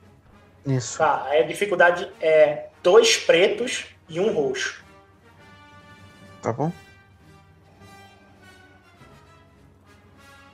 Isso. 0.66 0.98
Tá, 0.98 1.24
aí 1.26 1.44
a 1.44 1.48
dificuldade 1.48 2.10
é 2.22 2.68
dois 2.82 3.18
pretos 3.18 3.86
e 4.08 4.20
um 4.20 4.34
roxo. 4.34 4.84
Tá 6.42 6.52
bom? 6.52 6.72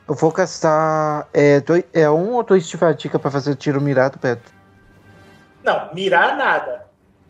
Eu 0.07 0.13
vou 0.15 0.31
gastar. 0.31 1.27
É, 1.33 1.59
dois, 1.61 1.83
é 1.93 2.09
um 2.09 2.33
ou 2.33 2.43
dois 2.43 2.67
de 2.67 2.77
fadiga 2.77 3.17
pra 3.17 3.31
fazer 3.31 3.55
tiro 3.55 3.79
mirado, 3.79 4.19
Pedro? 4.19 4.43
Não, 5.63 5.93
mirar 5.93 6.35
nada. 6.37 6.85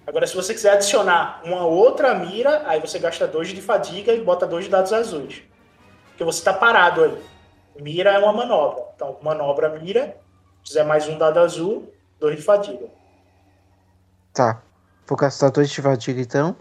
Agora, 0.08 0.28
se 0.28 0.36
você 0.36 0.54
quiser 0.54 0.74
adicionar 0.74 1.42
uma 1.44 1.66
outra 1.66 2.14
mira, 2.16 2.64
aí 2.68 2.80
você 2.80 3.00
gasta 3.00 3.28
dois 3.28 3.50
de 3.50 3.62
fadiga 3.62 4.14
e 4.14 4.24
bota 4.24 4.46
dois 4.46 4.68
dados 4.68 4.92
azuis. 4.94 5.42
Porque 6.16 6.24
você 6.24 6.42
tá 6.46 6.54
parado 6.54 7.04
aí. 7.04 7.24
Mira 7.82 8.12
é 8.14 8.20
uma 8.20 8.32
manobra. 8.32 8.86
Então, 8.96 9.20
manobra, 9.22 9.68
mira. 9.78 10.18
Se 10.64 10.70
fizer 10.70 10.86
mais 10.86 11.08
um 11.10 11.18
dado 11.18 11.40
azul, 11.42 11.94
dois 12.18 12.38
de 12.38 12.42
fadiga. 12.42 12.88
Tá. 14.34 14.64
Vou 15.06 15.18
gastar 15.18 15.50
dois 15.50 15.70
de 15.70 15.82
fadiga 15.82 16.22
então. 16.22 16.56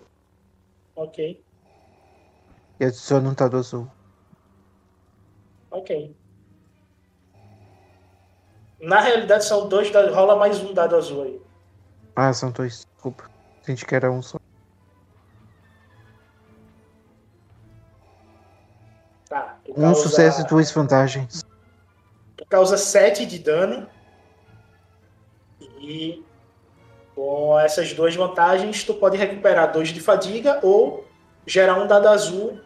Ok, 0.96 1.44
E 2.80 2.84
adiciono 2.84 3.30
um 3.30 3.34
dado 3.34 3.56
azul. 3.56 3.88
ok. 5.70 6.16
Na 8.80 9.00
realidade, 9.00 9.44
são 9.44 9.68
dois 9.68 9.90
dados. 9.90 10.14
Rola 10.14 10.36
mais 10.36 10.60
um 10.60 10.74
dado 10.74 10.96
azul 10.96 11.22
aí. 11.22 11.40
Ah, 12.16 12.32
são 12.32 12.50
dois. 12.50 12.84
Desculpa. 12.94 13.30
Senti 13.62 13.86
que 13.86 13.94
era 13.94 14.10
um 14.10 14.20
só. 14.20 14.38
Um 19.76 19.94
sucesso 19.94 20.42
e 20.42 20.44
duas 20.46 20.70
vantagens. 20.70 21.44
Tu 22.36 22.44
causa 22.46 22.76
7 22.76 23.26
de 23.26 23.38
dano. 23.38 23.88
E 25.80 26.24
com 27.14 27.58
essas 27.58 27.92
duas 27.92 28.14
vantagens, 28.14 28.84
tu 28.84 28.94
pode 28.94 29.16
recuperar 29.16 29.72
dois 29.72 29.88
de 29.88 30.00
fadiga 30.00 30.60
ou 30.62 31.04
gerar 31.46 31.74
um 31.76 31.86
dado 31.86 32.08
azul 32.08 32.58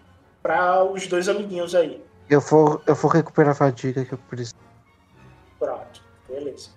para 0.42 0.84
os 0.84 1.06
dois 1.06 1.28
amiguinhos 1.28 1.74
aí. 1.74 2.02
Eu 2.28 2.40
vou, 2.40 2.80
eu 2.86 2.94
vou 2.94 3.10
recuperar 3.10 3.52
a 3.52 3.54
fadiga 3.54 4.04
que 4.04 4.12
eu 4.12 4.18
preciso. 4.18 4.54
Pronto, 5.58 6.02
beleza. 6.28 6.70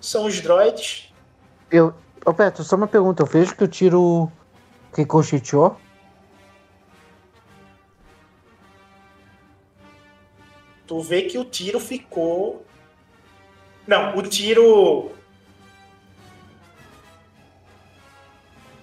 São 0.00 0.26
os 0.26 0.40
droids. 0.40 1.12
Eu. 1.70 1.94
Ô, 2.24 2.32
Beto, 2.32 2.62
só 2.62 2.76
uma 2.76 2.86
pergunta. 2.86 3.22
Eu 3.22 3.26
vejo 3.26 3.54
que 3.56 3.64
o 3.64 3.68
tiro 3.68 4.30
ricocheteou. 4.94 5.76
Tu 10.86 11.00
vê 11.00 11.22
que 11.22 11.38
o 11.38 11.44
tiro 11.44 11.80
ficou. 11.80 12.64
Não, 13.86 14.16
o 14.16 14.22
tiro. 14.22 15.10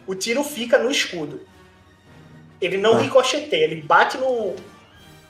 O 0.05 0.15
tiro 0.15 0.43
fica 0.43 0.77
no 0.79 0.89
escudo. 0.89 1.39
Ele 2.59 2.77
não 2.77 2.95
Ah. 2.95 3.01
ricocheteia, 3.01 3.63
ele 3.65 3.81
bate 3.83 4.17
no, 4.17 4.55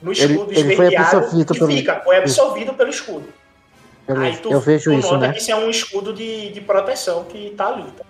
no 0.01 0.11
Ele- 0.11 0.19
escudo 0.33 0.51
ele 0.51 0.63
foi 0.63 0.71
esverdeado 0.87 1.17
absorvido 1.17 1.53
e 1.71 1.77
fica, 1.77 1.99
foi 2.01 2.17
absorvido 2.17 2.73
pelo 2.73 2.89
escudo. 2.89 3.31
Eu, 4.09 4.17
Aí 4.19 4.35
tu, 4.37 4.51
eu 4.51 4.59
vejo 4.59 4.89
tu 4.89 4.97
isso, 4.97 5.13
nota 5.13 5.27
né? 5.27 5.33
que 5.33 5.39
isso 5.39 5.51
é 5.51 5.55
um 5.55 5.69
escudo 5.69 6.11
de, 6.11 6.51
de 6.51 6.61
proteção 6.61 7.25
que 7.25 7.51
tá 7.51 7.67
ali. 7.67 7.91
Tá? 7.91 8.03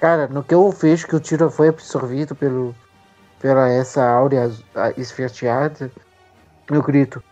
Cara, 0.00 0.26
no 0.28 0.42
que 0.42 0.54
eu 0.54 0.70
vejo 0.70 1.06
que 1.06 1.14
o 1.14 1.20
tiro 1.20 1.50
foi 1.50 1.68
absorvido 1.68 2.34
pelo, 2.34 2.74
pela 3.38 3.68
essa 3.68 4.02
áurea 4.02 4.50
esverdeada, 4.96 5.92
eu 6.70 6.82
grito. 6.82 7.22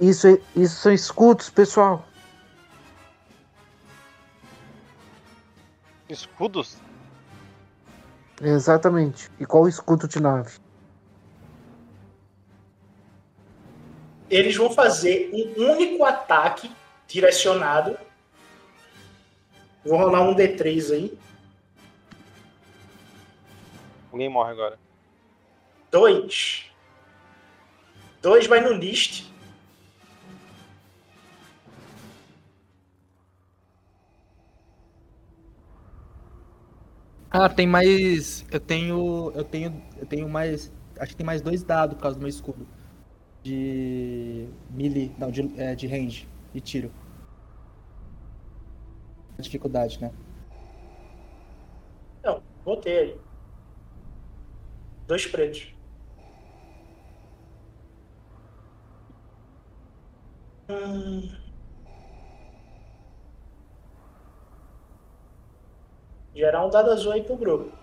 Isso, 0.00 0.26
é, 0.26 0.38
isso 0.56 0.76
são 0.76 0.90
escudos, 0.90 1.50
pessoal. 1.50 2.02
Escudos? 6.08 6.78
Exatamente. 8.40 9.30
E 9.38 9.44
qual 9.44 9.68
escudo 9.68 10.08
de 10.08 10.18
nave? 10.18 10.61
Eles 14.32 14.56
vão 14.56 14.70
fazer 14.70 15.30
um 15.30 15.72
único 15.72 16.02
ataque 16.06 16.72
direcionado. 17.06 17.98
Vou 19.84 19.98
rolar 19.98 20.22
um 20.22 20.34
D3 20.34 20.90
aí. 20.90 21.18
Alguém 24.10 24.30
morre 24.30 24.52
agora. 24.52 24.78
Dois. 25.90 26.64
Dois 28.22 28.46
vai 28.46 28.62
no 28.62 28.72
list. 28.72 29.30
Ah, 37.30 37.50
tem 37.50 37.66
mais. 37.66 38.46
Eu 38.50 38.60
tenho. 38.60 39.30
Eu 39.34 39.44
tenho. 39.44 39.82
Eu 39.98 40.06
tenho 40.06 40.26
mais. 40.26 40.72
Acho 40.98 41.10
que 41.10 41.16
tem 41.16 41.26
mais 41.26 41.42
dois 41.42 41.62
dados 41.62 41.96
por 41.96 42.02
causa 42.02 42.16
do 42.16 42.20
meu 42.20 42.30
escudo. 42.30 42.66
De. 43.42 44.48
melee. 44.70 45.12
Não, 45.18 45.30
de, 45.30 45.52
é, 45.60 45.74
de 45.74 45.86
range. 45.86 46.28
De 46.52 46.60
tiro. 46.60 46.92
Dificuldade, 49.38 50.00
né? 50.00 50.12
Não, 52.22 52.40
botei 52.64 52.98
aí. 52.98 53.20
Dois 55.06 55.26
pretos. 55.26 55.74
Hum. 60.68 61.28
Gerar 66.34 66.64
um 66.66 66.70
dado 66.70 66.90
azul 66.90 67.12
aí 67.12 67.22
pro 67.22 67.36
grupo. 67.36 67.81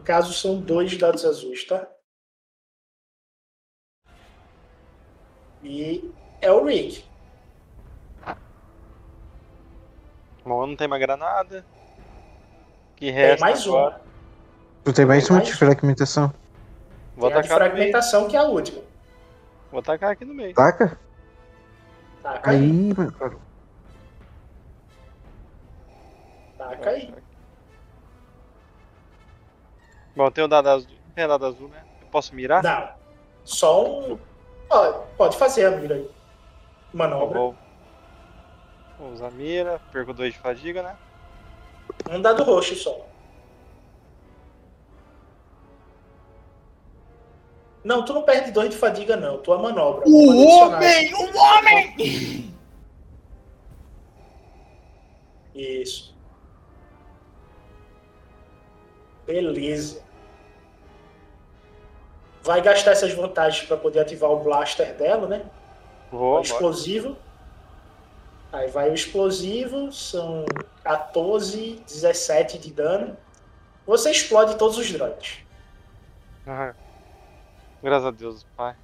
No 0.00 0.04
caso, 0.06 0.32
são 0.32 0.58
dois 0.58 0.96
dados 0.96 1.26
azuis, 1.26 1.66
tá? 1.66 1.86
E 5.62 6.10
é 6.40 6.50
o 6.50 6.64
Rick. 6.64 7.04
Bom, 10.42 10.66
não 10.66 10.74
tem 10.74 10.88
mais 10.88 11.02
granada. 11.02 11.66
Que 12.96 13.12
Tem 13.12 13.12
resta 13.12 13.44
mais 13.44 13.66
um. 13.66 13.76
agora? 13.76 14.00
Tu 14.84 14.92
tem 14.94 15.04
mais 15.04 15.24
Tem 15.24 15.36
uma 15.36 15.42
mais? 15.42 15.48
de 15.48 15.54
fragmentação. 15.54 16.32
Vou 17.14 17.28
Tem 17.28 17.34
a 17.34 17.40
de 17.42 17.48
atacar 17.48 17.74
meio. 17.74 17.92
fragmentação, 17.92 18.26
que 18.26 18.36
é 18.36 18.38
a 18.38 18.44
última. 18.44 18.82
Vou 19.70 19.80
atacar 19.80 20.12
aqui 20.12 20.24
no 20.24 20.32
meio. 20.34 20.54
Taca? 20.54 20.98
Taca 22.22 22.50
aí. 22.52 22.58
Aí, 22.60 22.94
meu 22.96 23.12
cara. 23.12 23.36
Taca 26.56 26.90
aí. 26.90 27.14
Bom, 30.16 30.30
tem 30.30 30.44
o 30.44 30.48
dado 30.48 30.68
azul. 30.68 30.90
Tem 31.14 31.24
o 31.24 31.28
dado 31.28 31.46
azul, 31.46 31.68
né? 31.68 31.82
Eu 32.02 32.08
posso 32.08 32.34
mirar? 32.34 32.62
Não. 32.62 32.88
Só 33.44 33.84
um. 33.84 34.18
Ó, 34.68 34.92
Pode 35.16 35.36
fazer 35.36 35.66
a 35.66 35.70
mira 35.72 35.94
aí. 35.96 36.02
Eu 36.02 36.10
Manobra. 36.92 37.38
vou... 37.38 37.56
vou 38.98 39.12
usar 39.12 39.30
mira, 39.30 39.80
perco 39.92 40.12
dois 40.12 40.32
de 40.32 40.38
fadiga, 40.38 40.82
né? 40.82 40.96
Um 42.10 42.20
dado 42.20 42.42
roxo 42.42 42.74
só. 42.74 43.06
Não, 47.82 48.04
tu 48.04 48.12
não 48.12 48.22
perde 48.22 48.50
dois 48.50 48.70
de 48.70 48.76
fadiga, 48.76 49.16
não. 49.16 49.38
Tua 49.38 49.56
manobra. 49.58 50.06
O 50.06 50.46
homem! 50.46 51.14
O 51.14 51.38
homem! 51.38 52.54
Isso. 55.54 56.14
Beleza. 59.30 60.02
Vai 62.42 62.60
gastar 62.60 62.90
essas 62.92 63.12
vantagens 63.12 63.64
para 63.66 63.76
poder 63.76 64.00
ativar 64.00 64.30
o 64.30 64.40
blaster 64.42 64.96
dela, 64.96 65.28
né? 65.28 65.48
Vou, 66.10 66.38
o 66.38 66.42
explosivo. 66.42 67.16
Aí 68.52 68.68
vai 68.68 68.90
o 68.90 68.94
explosivo, 68.94 69.92
são 69.92 70.44
14, 70.82 71.80
17 71.86 72.58
de 72.58 72.72
dano. 72.72 73.16
Você 73.86 74.10
explode 74.10 74.56
todos 74.56 74.76
os 74.76 74.90
droids. 74.90 75.44
Ah, 76.44 76.74
Graças 77.80 78.06
a 78.06 78.10
Deus, 78.10 78.44
pai. 78.56 78.74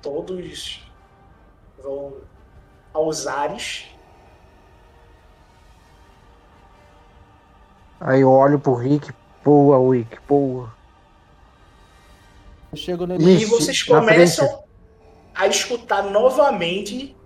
Todos 0.00 0.86
vão 1.82 2.18
aos 2.94 3.26
ares. 3.26 3.91
Aí 8.04 8.22
eu 8.22 8.30
olho 8.30 8.58
pro 8.58 8.74
Rick. 8.74 9.12
Boa, 9.44 9.94
Rick, 9.94 10.18
boa. 10.28 10.72
Eu 12.72 12.76
chego 12.76 13.06
nele. 13.06 13.42
E 13.42 13.44
vocês 13.44 13.82
começam 13.82 14.64
a 15.34 15.46
escutar 15.46 16.02
novamente 16.02 17.16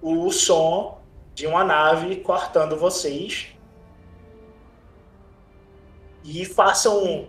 o 0.00 0.30
som 0.30 0.98
de 1.34 1.46
uma 1.46 1.64
nave 1.64 2.16
cortando 2.16 2.76
vocês. 2.76 3.48
E 6.24 6.44
façam 6.44 7.04
um, 7.04 7.28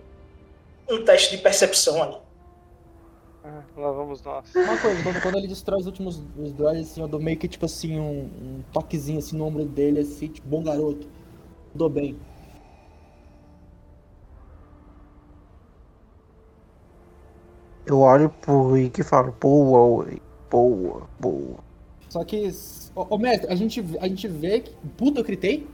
um 0.92 1.04
teste 1.04 1.36
de 1.36 1.42
percepção 1.42 2.04
ali. 2.04 2.18
Ah, 3.44 3.64
lá 3.76 3.92
vamos 3.92 4.22
nós. 4.22 4.54
Uma 4.54 4.78
coisa, 4.78 5.04
quando, 5.04 5.22
quando 5.24 5.38
ele 5.40 5.48
destrói 5.48 5.80
os 5.80 5.88
últimos 5.88 6.22
os 6.38 6.54
droids, 6.54 6.92
assim, 6.92 7.02
eu 7.02 7.08
dou 7.08 7.20
meio 7.20 7.38
que 7.38 7.48
tipo 7.48 7.66
assim, 7.66 8.00
um, 8.00 8.26
um 8.26 8.64
toquezinho 8.72 9.18
assim 9.18 9.36
no 9.36 9.46
ombro 9.46 9.66
dele, 9.66 10.02
assim, 10.02 10.28
tipo, 10.28 10.48
bom 10.48 10.62
garoto. 10.62 11.08
Dou 11.74 11.90
bem. 11.90 12.16
Eu 17.86 18.00
olho 18.00 18.30
pro 18.30 18.72
Rick 18.74 19.02
e 19.02 19.04
falo, 19.04 19.36
boa, 19.40 20.08
boa, 20.50 21.04
boa. 21.20 21.58
Só 22.10 22.24
que, 22.24 22.50
ô, 22.96 23.08
ô, 23.10 23.18
mestre, 23.18 23.52
a 23.52 23.56
gente, 23.56 23.84
a 24.00 24.08
gente 24.08 24.28
vê 24.28 24.62
que. 24.62 24.74
Puta, 24.98 25.20
eu 25.20 25.26
critei? 25.26 25.68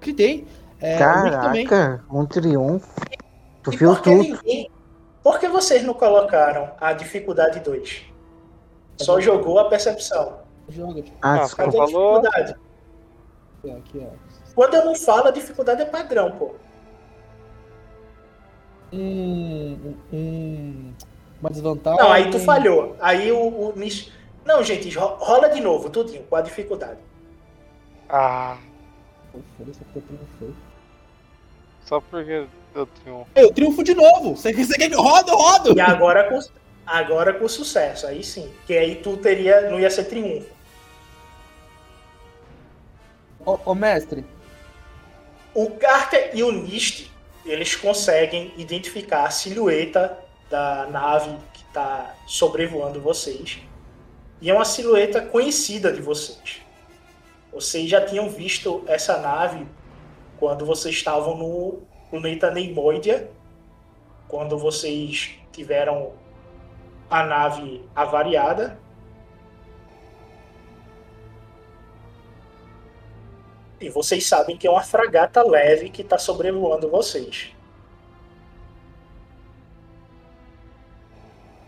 Critei. 0.00 0.46
É. 0.80 0.98
Caraca, 0.98 2.04
um 2.10 2.26
triunfo. 2.26 2.88
Tu 3.62 3.72
E 3.72 3.76
viu 3.76 3.90
por 3.94 4.02
que 4.02 4.10
tudo. 4.10 4.22
ninguém. 4.22 4.70
Por 5.22 5.38
que 5.38 5.46
vocês 5.48 5.84
não 5.84 5.94
colocaram 5.94 6.72
a 6.80 6.92
dificuldade 6.92 7.60
2? 7.60 8.02
Só 8.96 9.20
jogou 9.20 9.58
a 9.60 9.68
percepção. 9.68 10.38
Joga, 10.68 11.04
Ah, 11.20 11.34
Ah, 11.34 11.38
desculpa. 11.44 11.64
Cadê 11.70 11.76
a 11.80 11.86
falou. 11.86 12.20
dificuldade? 12.20 12.52
aqui, 12.52 13.70
ó, 13.70 13.76
aqui, 13.76 14.06
ó. 14.10 14.52
Quando 14.56 14.74
eu 14.74 14.84
não 14.84 14.94
falo, 14.96 15.28
a 15.28 15.30
dificuldade 15.30 15.82
é 15.82 15.84
padrão, 15.84 16.32
pô. 16.32 16.50
Um, 18.92 19.94
um, 20.12 20.92
uma 21.42 21.50
desvantagem. 21.50 21.98
Não, 22.00 22.10
aí 22.12 22.30
tu 22.30 22.38
falhou. 22.38 22.96
Aí 23.00 23.30
o, 23.32 23.38
o 23.38 23.72
Nish- 23.76 24.10
Não, 24.44 24.62
gente, 24.62 24.88
ro- 24.96 25.16
rola 25.18 25.48
de 25.50 25.60
novo, 25.60 25.90
tudinho, 25.90 26.22
com 26.24 26.36
a 26.36 26.40
dificuldade. 26.40 26.98
Ah, 28.08 28.56
só 31.84 32.00
porque 32.00 32.46
eu 32.74 32.86
tenho. 32.86 33.26
Eu 33.34 33.52
triunfo 33.52 33.82
de 33.82 33.94
novo! 33.94 34.36
Você, 34.36 34.52
você 34.52 34.76
quer 34.76 34.88
que 34.88 34.94
eu 34.94 35.02
rodo? 35.02 35.30
Eu 35.30 35.36
rodo! 35.36 35.76
E 35.76 35.80
agora 35.80 36.28
com, 36.28 36.38
agora 36.86 37.34
com 37.34 37.48
sucesso, 37.48 38.06
aí 38.06 38.22
sim. 38.22 38.50
Que 38.66 38.76
aí 38.76 38.96
tu 38.96 39.16
teria. 39.16 39.68
Não 39.70 39.80
ia 39.80 39.90
ser 39.90 40.04
triunfo. 40.04 40.48
Ô, 43.44 43.58
ô, 43.64 43.74
mestre, 43.74 44.24
O 45.52 45.70
Carter 45.72 46.30
e 46.32 46.42
o 46.44 46.52
Nist, 46.52 47.10
eles 47.44 47.74
conseguem 47.74 48.52
identificar 48.56 49.24
a 49.24 49.30
silhueta 49.30 50.16
da 50.52 50.86
nave 50.86 51.34
que 51.54 51.64
está 51.64 52.14
sobrevoando 52.26 53.00
vocês. 53.00 53.58
E 54.38 54.50
é 54.50 54.54
uma 54.54 54.66
silhueta 54.66 55.22
conhecida 55.22 55.90
de 55.90 56.02
vocês. 56.02 56.60
Vocês 57.50 57.88
já 57.88 58.04
tinham 58.04 58.28
visto 58.28 58.84
essa 58.86 59.18
nave 59.18 59.66
quando 60.38 60.66
vocês 60.66 60.94
estavam 60.94 61.38
no 61.38 61.80
planeta 62.10 62.50
Neimoidia, 62.50 63.30
quando 64.28 64.58
vocês 64.58 65.38
tiveram 65.52 66.12
a 67.08 67.24
nave 67.24 67.82
avariada. 67.96 68.78
E 73.80 73.88
vocês 73.88 74.26
sabem 74.26 74.58
que 74.58 74.66
é 74.66 74.70
uma 74.70 74.82
fragata 74.82 75.42
leve 75.42 75.88
que 75.88 76.02
está 76.02 76.18
sobrevoando 76.18 76.90
vocês. 76.90 77.54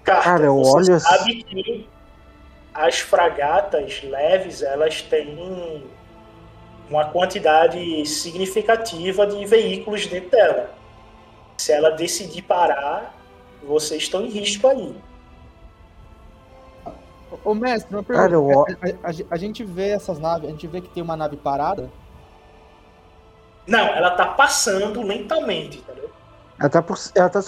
Carter, 0.04 0.24
Cara, 0.24 0.44
eu 0.44 0.56
você 0.56 0.76
olho 0.90 0.94
assim- 0.96 1.08
sabe 1.18 1.42
que 1.44 1.88
as 2.74 2.98
fragatas 3.00 4.02
leves 4.02 4.62
elas 4.62 5.00
têm 5.02 5.84
uma 6.90 7.06
quantidade 7.06 8.04
significativa 8.06 9.26
de 9.26 9.44
veículos 9.46 10.06
dentro 10.06 10.30
dela. 10.30 10.70
Se 11.56 11.72
ela 11.72 11.90
decidir 11.90 12.42
parar, 12.42 13.14
Vocês 13.66 14.02
estão 14.02 14.20
em 14.20 14.28
risco 14.28 14.68
aí. 14.68 14.94
Ô, 17.42 17.54
mestre, 17.54 17.94
uma 17.96 18.04
Cara, 18.04 18.28
pergunta. 18.28 18.72
eu- 18.82 18.98
A, 19.02 19.08
a- 19.08 19.10
a- 19.10 19.26
a 19.30 19.36
gente 19.38 19.64
vê 19.64 19.88
essas 19.88 20.18
naves, 20.18 20.46
a 20.46 20.52
gente 20.52 20.66
vê 20.66 20.82
que 20.82 20.88
tem 20.90 21.02
uma 21.02 21.16
nave 21.16 21.38
parada. 21.38 21.90
Não, 23.66 23.78
ela 23.86 24.10
tá 24.10 24.26
passando 24.26 25.00
lentamente, 25.02 25.78
entendeu? 25.78 26.03
Ela 26.58 26.70
tá, 26.70 26.80
por, 26.82 26.96
ela 27.14 27.28
tá 27.28 27.40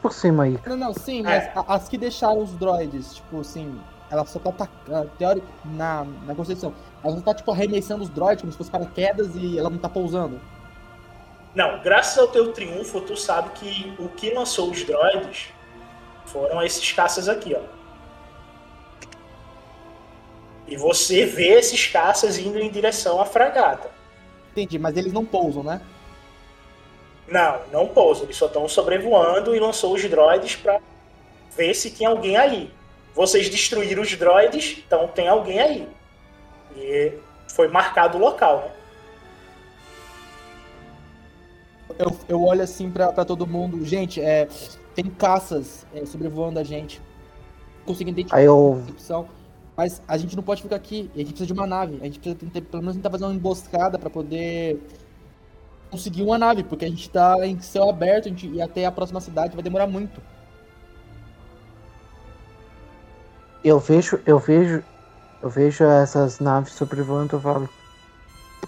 por 0.00 0.12
cima 0.12 0.44
aí. 0.44 0.58
Não, 0.66 0.76
não, 0.76 0.94
sim, 0.94 1.22
mas 1.22 1.44
É. 1.44 1.52
a- 1.54 1.74
as 1.74 1.88
que 1.88 1.98
deixaram 1.98 2.42
os 2.42 2.52
droids, 2.52 3.14
tipo 3.16 3.40
assim, 3.40 3.78
ela 4.10 4.24
só 4.24 4.38
tá 4.38 4.50
atacando, 4.50 5.10
teórico, 5.18 5.46
na, 5.64 6.04
na 6.24 6.34
concepção, 6.34 6.72
ela 7.04 7.16
só 7.16 7.20
tá, 7.22 7.34
tipo, 7.34 7.50
arremessando 7.52 8.02
os 8.02 8.08
droids 8.08 8.40
como 8.40 8.50
se 8.52 8.58
fosse 8.58 8.70
paraquedas 8.70 9.34
e 9.34 9.58
ela 9.58 9.68
não 9.68 9.78
tá 9.78 9.88
pousando. 9.88 10.40
Não, 11.54 11.82
graças 11.82 12.16
ao 12.18 12.28
teu 12.28 12.52
triunfo, 12.52 13.00
tu 13.02 13.16
sabe 13.16 13.50
que 13.50 13.94
o 13.98 14.08
que 14.08 14.32
lançou 14.32 14.70
os 14.70 14.82
droids 14.84 15.48
foram 16.26 16.62
esses 16.62 16.92
caças 16.92 17.28
aqui, 17.28 17.54
ó. 17.54 17.60
E 20.66 20.76
você 20.76 21.24
vê 21.24 21.50
esses 21.58 21.86
caças 21.86 22.38
indo 22.38 22.58
em 22.58 22.70
direção 22.70 23.20
à 23.20 23.24
fragata. 23.24 23.90
Entendi, 24.52 24.78
mas 24.78 24.96
eles 24.96 25.12
não 25.12 25.24
pousam, 25.24 25.62
né? 25.62 25.80
Não, 27.28 27.60
não 27.72 27.88
pousam, 27.88 28.24
eles 28.24 28.36
só 28.36 28.46
estão 28.46 28.68
sobrevoando 28.68 29.54
e 29.54 29.58
lançou 29.58 29.94
os 29.94 30.04
droids 30.08 30.56
pra 30.56 30.80
ver 31.56 31.74
se 31.74 31.90
tinha 31.90 32.08
alguém 32.08 32.36
aí. 32.36 32.70
Vocês 33.14 33.48
destruíram 33.48 34.02
os 34.02 34.14
droids, 34.14 34.82
então 34.86 35.08
tem 35.08 35.26
alguém 35.26 35.60
aí. 35.60 35.88
E 36.76 37.12
foi 37.48 37.68
marcado 37.68 38.18
o 38.18 38.20
local, 38.20 38.58
né? 38.58 38.70
Eu, 41.98 42.16
eu 42.28 42.42
olho 42.44 42.62
assim 42.62 42.90
pra, 42.90 43.10
pra 43.10 43.24
todo 43.24 43.46
mundo, 43.46 43.84
gente, 43.84 44.20
é, 44.20 44.46
tem 44.94 45.06
caças 45.06 45.86
é, 45.94 46.04
sobrevoando 46.04 46.58
a 46.58 46.64
gente. 46.64 47.00
Consegui 47.86 48.10
identificar 48.10 48.36
Aí 48.36 48.44
eu, 48.44 48.84
a 48.86 48.90
opção, 48.90 49.28
mas 49.76 50.02
a 50.06 50.16
gente 50.16 50.36
não 50.36 50.42
pode 50.42 50.62
ficar 50.62 50.76
aqui, 50.76 51.10
a 51.14 51.18
gente 51.18 51.28
precisa 51.28 51.46
de 51.46 51.52
uma 51.52 51.66
nave. 51.66 51.98
A 52.00 52.04
gente 52.04 52.18
precisa 52.18 52.36
tentar, 52.36 52.60
pelo 52.62 52.82
menos 52.82 52.96
tentar 52.96 53.10
fazer 53.10 53.24
uma 53.24 53.34
emboscada 53.34 53.98
pra 53.98 54.10
poder 54.10 54.80
conseguir 55.90 56.22
uma 56.22 56.38
nave, 56.38 56.62
porque 56.62 56.84
a 56.84 56.88
gente 56.88 57.08
tá 57.08 57.46
em 57.46 57.60
céu 57.60 57.88
aberto, 57.88 58.26
a 58.26 58.28
gente 58.30 58.46
ir 58.46 58.60
até 58.60 58.84
a 58.84 58.92
próxima 58.92 59.20
cidade 59.20 59.54
vai 59.54 59.62
demorar 59.62 59.86
muito. 59.86 60.20
eu 63.66 63.80
vejo, 63.80 64.20
eu 64.24 64.38
vejo, 64.38 64.84
eu 65.42 65.50
vejo 65.50 65.82
essas 65.82 66.38
naves 66.38 66.72
sobrevoando 66.72 67.36
e 67.36 67.40
falo. 67.40 67.68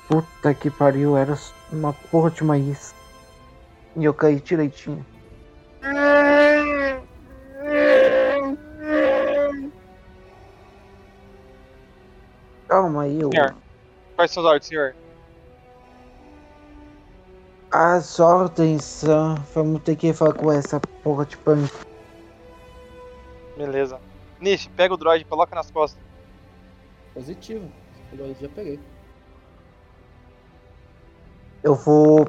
Puta 0.08 0.52
que 0.54 0.70
pariu, 0.70 1.16
era 1.16 1.38
uma 1.70 1.92
porra 1.92 2.30
de 2.30 2.42
isca. 2.68 2.96
E 3.94 4.04
eu 4.04 4.12
caí 4.12 4.40
direitinho. 4.40 5.06
Calma 12.66 13.02
aí, 13.02 13.20
eu... 13.20 13.30
Senhor. 13.30 13.54
Quais 14.16 14.30
são 14.32 14.42
os 14.42 14.48
ordens, 14.48 14.66
senhor? 14.66 14.96
As 17.70 18.18
ordens 18.18 18.84
são. 18.84 19.34
Vamos 19.54 19.82
ter 19.82 19.96
que 19.96 20.12
falar 20.12 20.34
com 20.34 20.50
essa 20.50 20.80
porra 21.02 21.26
de 21.26 21.36
punk. 21.36 21.70
Beleza. 23.56 24.00
Nish, 24.40 24.70
pega 24.76 24.94
o 24.94 24.96
droid 24.96 25.22
e 25.22 25.28
coloca 25.28 25.54
nas 25.54 25.70
costas. 25.70 26.02
Positivo. 27.12 27.70
Eu 28.16 28.34
já 28.40 28.48
peguei. 28.48 28.80
Eu 31.62 31.74
vou. 31.74 32.26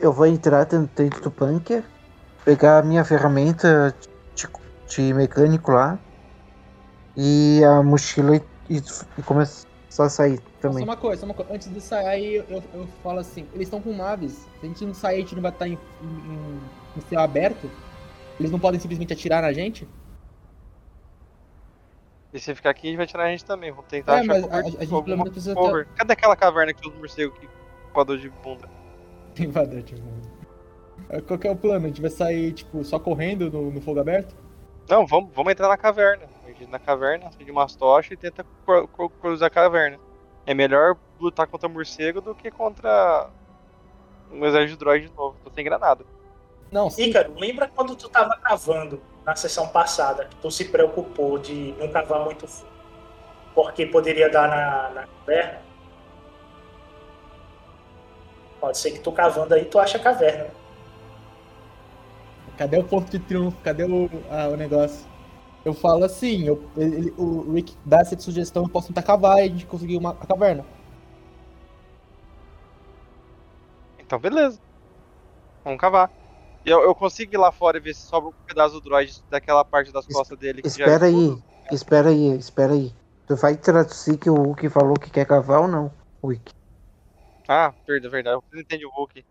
Eu 0.00 0.12
vou 0.12 0.26
entrar 0.26 0.64
dentro 0.64 0.90
dentro 0.96 1.22
do 1.22 1.30
bunker, 1.30 1.84
pegar 2.44 2.78
a 2.78 2.82
minha 2.82 3.04
ferramenta 3.04 3.94
de, 4.34 4.48
de 4.88 5.14
mecânico 5.14 5.70
lá 5.70 5.98
e 7.16 7.62
a 7.64 7.80
mochila 7.80 8.36
e, 8.36 8.42
e, 8.68 8.82
e 9.16 9.22
começar 9.22 9.68
a 10.02 10.08
sair 10.08 10.40
Só 10.60 10.68
também. 10.68 10.82
uma 10.82 10.96
coisa, 10.96 11.20
só 11.20 11.26
uma 11.26 11.34
coisa. 11.34 11.52
Antes 11.52 11.72
de 11.72 11.80
sair, 11.80 12.36
eu, 12.36 12.44
eu, 12.48 12.62
eu 12.74 12.88
falo 13.02 13.18
assim, 13.20 13.46
eles 13.54 13.66
estão 13.68 13.80
com 13.80 13.94
naves. 13.94 14.32
Se 14.32 14.48
a 14.62 14.66
gente 14.66 14.84
não 14.84 14.94
sair, 14.94 15.16
a 15.16 15.20
gente 15.20 15.34
não 15.34 15.42
vai 15.42 15.50
estar 15.52 15.68
em, 15.68 15.78
em, 16.02 16.60
em 16.96 17.00
céu 17.08 17.20
aberto. 17.20 17.70
Eles 18.38 18.50
não 18.50 18.58
podem 18.58 18.80
simplesmente 18.80 19.12
atirar 19.12 19.42
na 19.42 19.52
gente. 19.52 19.86
E 22.32 22.40
se 22.40 22.52
ficar 22.54 22.70
aqui, 22.70 22.96
vai 22.96 23.06
tirar 23.06 23.24
a 23.24 23.30
gente 23.30 23.44
também. 23.44 23.70
Vamos 23.70 23.86
tentar 23.86 24.16
É, 24.16 24.20
achar 24.20 24.26
mas 24.26 24.44
a, 24.44 24.48
cover, 24.48 24.58
a 24.58 24.68
gente 24.70 24.78
pelo 24.78 24.96
alguma 24.96 25.16
menos 25.16 25.30
precisa 25.32 25.54
cover. 25.54 25.86
Cadê 25.94 26.12
aquela 26.14 26.34
caverna 26.34 26.72
que 26.74 26.80
tem 26.82 26.90
os 26.90 26.98
morcegos 26.98 27.38
que 27.38 27.48
coador 27.92 28.18
de 28.18 28.28
bunda? 28.28 28.68
ter 29.34 29.44
invador 29.44 29.82
de 29.82 29.94
mundo. 30.00 30.28
É, 31.08 31.20
Qual 31.20 31.38
que 31.38 31.46
é 31.46 31.50
o 31.50 31.56
plano? 31.56 31.84
A 31.84 31.88
gente 31.88 32.00
vai 32.00 32.10
sair, 32.10 32.52
tipo, 32.52 32.82
só 32.84 32.98
correndo 32.98 33.50
no, 33.50 33.70
no 33.70 33.80
fogo 33.80 34.00
aberto? 34.00 34.34
Não, 34.88 35.06
vamos, 35.06 35.30
vamos 35.34 35.52
entrar 35.52 35.68
na 35.68 35.76
caverna. 35.76 36.26
A 36.44 36.48
gente 36.48 36.66
na 36.66 36.78
caverna, 36.78 37.28
acende 37.28 37.50
umas 37.50 37.74
tochas 37.74 38.12
e 38.12 38.16
tenta 38.16 38.44
cru- 38.64 38.86
cru- 38.88 39.10
cruzar 39.10 39.46
a 39.46 39.50
caverna. 39.50 39.98
É 40.46 40.52
melhor 40.52 40.96
lutar 41.18 41.46
contra 41.46 41.68
morcego 41.68 42.20
do 42.20 42.34
que 42.34 42.50
contra 42.50 43.30
um 44.30 44.44
exército 44.44 44.72
de 44.72 44.78
droid 44.78 45.08
de 45.08 45.14
novo. 45.16 45.36
Tô 45.42 45.50
sem 45.50 45.64
granada. 45.64 46.04
Não, 46.70 46.90
sim. 46.90 47.04
Ícaro, 47.04 47.34
lembra 47.38 47.68
quando 47.68 47.94
tu 47.96 48.08
tava 48.08 48.36
cavando 48.36 49.00
na 49.24 49.34
sessão 49.36 49.66
passada, 49.68 50.26
que 50.26 50.36
tu 50.36 50.50
se 50.50 50.66
preocupou 50.66 51.38
de 51.38 51.72
não 51.78 51.88
cavar 51.88 52.24
muito 52.24 52.46
fundo, 52.46 52.70
porque 53.54 53.86
poderia 53.86 54.28
dar 54.28 54.48
na, 54.48 54.90
na 54.90 55.06
caverna? 55.06 55.62
Pode 58.60 58.78
ser 58.78 58.90
que 58.92 58.98
tu 58.98 59.12
cavando 59.12 59.54
aí, 59.54 59.64
tu 59.64 59.78
acha 59.78 59.96
a 59.98 60.00
caverna. 60.00 60.50
Cadê 62.56 62.78
o 62.78 62.84
ponto 62.84 63.10
de 63.10 63.18
triunfo? 63.18 63.56
Cadê 63.62 63.84
o, 63.84 64.08
ah, 64.30 64.48
o 64.48 64.56
negócio? 64.56 65.06
Eu 65.64 65.72
falo 65.72 66.04
assim, 66.04 66.46
eu, 66.46 66.62
ele- 66.76 67.12
o 67.16 67.52
Rick 67.52 67.74
dá 67.84 68.00
essa 68.00 68.18
sugestão, 68.18 68.64
eu 68.64 68.68
posso 68.68 68.88
tentar 68.88 69.02
cavar 69.02 69.38
e 69.38 69.42
a 69.42 69.48
gente 69.48 69.64
conseguir 69.66 69.96
uma 69.96 70.10
a 70.10 70.26
caverna. 70.26 70.64
Então, 73.98 74.18
beleza. 74.18 74.60
Vamos 75.64 75.80
cavar. 75.80 76.10
E 76.64 76.70
Eu, 76.70 76.82
eu 76.82 76.94
consigo 76.94 77.34
ir 77.34 77.38
lá 77.38 77.50
fora 77.52 77.76
e 77.78 77.80
ver 77.80 77.94
se 77.94 78.02
sobra 78.06 78.30
um 78.30 78.32
pedaço 78.46 78.74
do 78.74 78.80
droid 78.82 79.22
daquela 79.30 79.64
parte 79.64 79.92
das 79.92 80.06
Es- 80.08 80.14
costas 80.14 80.38
dele. 80.38 80.62
Que 80.62 80.68
já 80.68 80.84
Espera 80.84 81.06
é 81.06 81.08
aí, 81.08 81.28
tudo. 81.28 81.44
espera 81.72 82.08
aí, 82.10 82.28
espera 82.38 82.72
aí. 82.72 82.92
Tu 83.26 83.36
vai 83.36 83.56
traduzir 83.56 84.18
que 84.18 84.28
o 84.28 84.34
Hulk 84.34 84.68
falou 84.68 84.94
que 84.94 85.10
quer 85.10 85.26
cavar 85.26 85.60
ou 85.62 85.68
não? 85.68 85.90
Wiki. 86.22 86.52
Ah, 87.48 87.72
verdade, 87.86 88.10
verdade. 88.10 88.36
Você 88.36 88.56
não 88.56 88.62
entende 88.62 88.84
o 88.86 88.90
Hulk. 88.90 89.24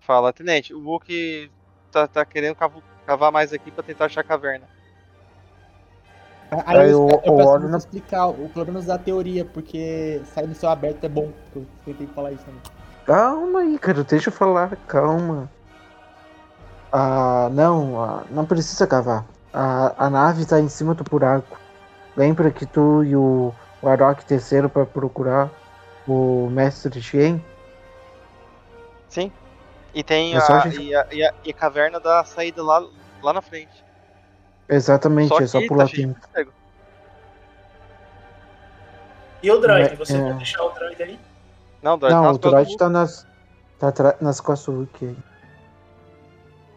Fala, 0.00 0.32
Tenente, 0.32 0.72
o 0.74 0.80
Hulk 0.84 1.50
tá, 1.90 2.06
tá 2.06 2.24
querendo 2.24 2.56
cavar 3.06 3.32
mais 3.32 3.52
aqui 3.52 3.70
pra 3.70 3.82
tentar 3.82 4.06
achar 4.06 4.20
a 4.20 4.24
caverna. 4.24 4.68
Aí 6.50 6.78
Aí 6.78 6.90
eu, 6.90 7.06
o- 7.06 7.20
eu 7.24 7.32
o 7.34 7.58
não- 7.58 7.70
você 7.70 7.76
explicar, 7.78 8.26
ou 8.26 8.48
pelo 8.48 8.66
menos 8.66 8.88
a 8.88 8.96
teoria, 8.98 9.44
porque 9.44 10.22
sair 10.34 10.46
no 10.46 10.54
céu 10.54 10.70
aberto 10.70 11.02
é 11.04 11.08
bom. 11.08 11.30
Eu 11.54 11.66
tentei 11.84 12.06
falar 12.08 12.32
isso 12.32 12.44
também. 12.44 12.60
Calma 13.04 13.60
aí, 13.60 13.78
cara, 13.78 14.04
deixa 14.04 14.28
eu 14.28 14.32
falar, 14.32 14.76
calma. 14.86 15.50
Ah, 16.92 17.48
não, 17.52 18.00
ah, 18.02 18.24
não 18.30 18.46
precisa 18.46 18.86
cavar. 18.86 19.26
A, 19.52 20.06
a 20.06 20.10
nave 20.10 20.46
tá 20.46 20.60
em 20.60 20.68
cima 20.68 20.94
do 20.94 21.02
buraco. 21.04 21.58
Lembra 22.16 22.50
que 22.50 22.64
tu 22.66 23.02
e 23.02 23.16
o, 23.16 23.52
o 23.82 23.88
Arok 23.88 24.24
desceram 24.26 24.68
pra 24.68 24.86
procurar 24.86 25.50
o 26.06 26.48
mestre 26.50 27.02
Shen? 27.02 27.44
Sim. 29.08 29.32
E 29.92 30.02
tem 30.02 30.34
É 30.34 30.38
a, 30.38 30.46
a 30.62 30.68
gente- 30.68 30.82
e, 30.82 30.94
a, 30.94 31.06
e, 31.12 31.24
a, 31.24 31.34
e 31.44 31.50
a 31.50 31.54
caverna 31.54 31.98
da 32.00 32.24
saída 32.24 32.62
lá, 32.62 32.84
lá 33.22 33.32
na 33.32 33.42
frente. 33.42 33.83
Exatamente, 34.68 35.28
Só 35.28 35.40
é 35.40 35.46
só 35.46 35.60
que 35.60 35.66
pular 35.68 35.88
tá 35.88 35.94
tempo. 35.96 36.18
E 39.42 39.50
o 39.50 39.58
droid? 39.58 39.92
É- 39.92 39.96
Você 39.96 40.16
é. 40.16 40.20
vai 40.22 40.32
deixar 40.34 40.62
o 40.64 40.70
droid 40.70 41.02
aí? 41.02 41.18
Não, 41.82 41.98
droid, 41.98 42.14
tá 42.14 42.20
Não, 42.20 42.26
nas 42.28 42.36
o 42.36 42.38
droid 42.38 42.76
tá 42.76 42.88
nas, 42.88 43.26
tá 43.78 43.88
atra- 43.88 44.16
nas 44.20 44.40
costas 44.40 44.74
do 44.74 44.80
Hulk 44.80 45.06
aí. 45.06 45.16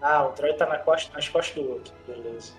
Ah, 0.02 0.26
o 0.28 0.32
droid 0.34 0.58
tá 0.58 0.66
na 0.66 0.78
costa, 0.78 1.12
nas 1.14 1.28
costas 1.30 1.56
do 1.64 1.70
Luke. 1.74 1.92
Beleza. 2.06 2.52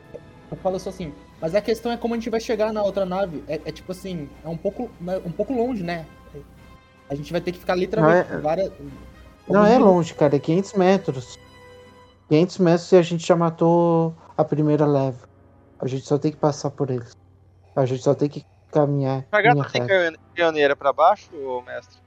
Eu 0.51 0.57
falo 0.57 0.79
só 0.81 0.89
assim, 0.89 1.15
mas 1.41 1.55
a 1.55 1.61
questão 1.61 1.93
é 1.93 1.97
como 1.97 2.15
a 2.15 2.17
gente 2.17 2.31
vai 2.31 2.41
chegar 2.41 2.73
na 2.73 2.83
outra 2.83 3.05
nave. 3.05 3.45
É, 3.47 3.61
é 3.67 3.73
tipo 3.73 3.93
assim, 3.93 4.31
é 4.43 4.49
um 4.49 4.57
pouco, 4.57 4.91
né, 5.01 5.21
um 5.25 5.31
pouco 5.31 5.53
longe, 5.53 5.83
né? 5.83 6.07
A 7.11 7.15
gente 7.15 7.31
vai 7.33 7.41
ter 7.41 7.53
que 7.53 7.59
ficar 7.59 7.75
literalmente 7.75 8.31
Não 8.31 8.39
é- 8.39 8.41
várias. 8.41 8.73
Não 9.47 9.65
é 9.67 9.79
longe, 9.79 10.15
cara, 10.15 10.37
é 10.37 10.39
500 10.39 10.73
metros. 10.75 11.39
500 12.29 12.59
metros 12.59 12.93
e 12.93 12.97
a 12.97 13.03
gente 13.03 13.27
já 13.27 13.37
matou 13.37 14.15
a 14.39 14.45
primeira 14.45 14.87
leva. 14.87 15.29
A 15.81 15.87
gente 15.89 16.07
só 16.07 16.17
tem 16.17 16.31
que 16.31 16.37
passar 16.39 16.71
por 16.71 16.91
eles. 16.91 17.13
A 17.75 17.85
gente 17.85 18.03
só 18.03 18.15
tem 18.15 18.29
que 18.29 18.47
caminhar. 18.73 19.25
A 19.33 19.37
fragata 19.37 19.71
tem 19.71 19.87
canhoneira 20.35 20.77
pra 20.77 20.93
baixo, 20.93 21.29
mestre? 21.67 21.99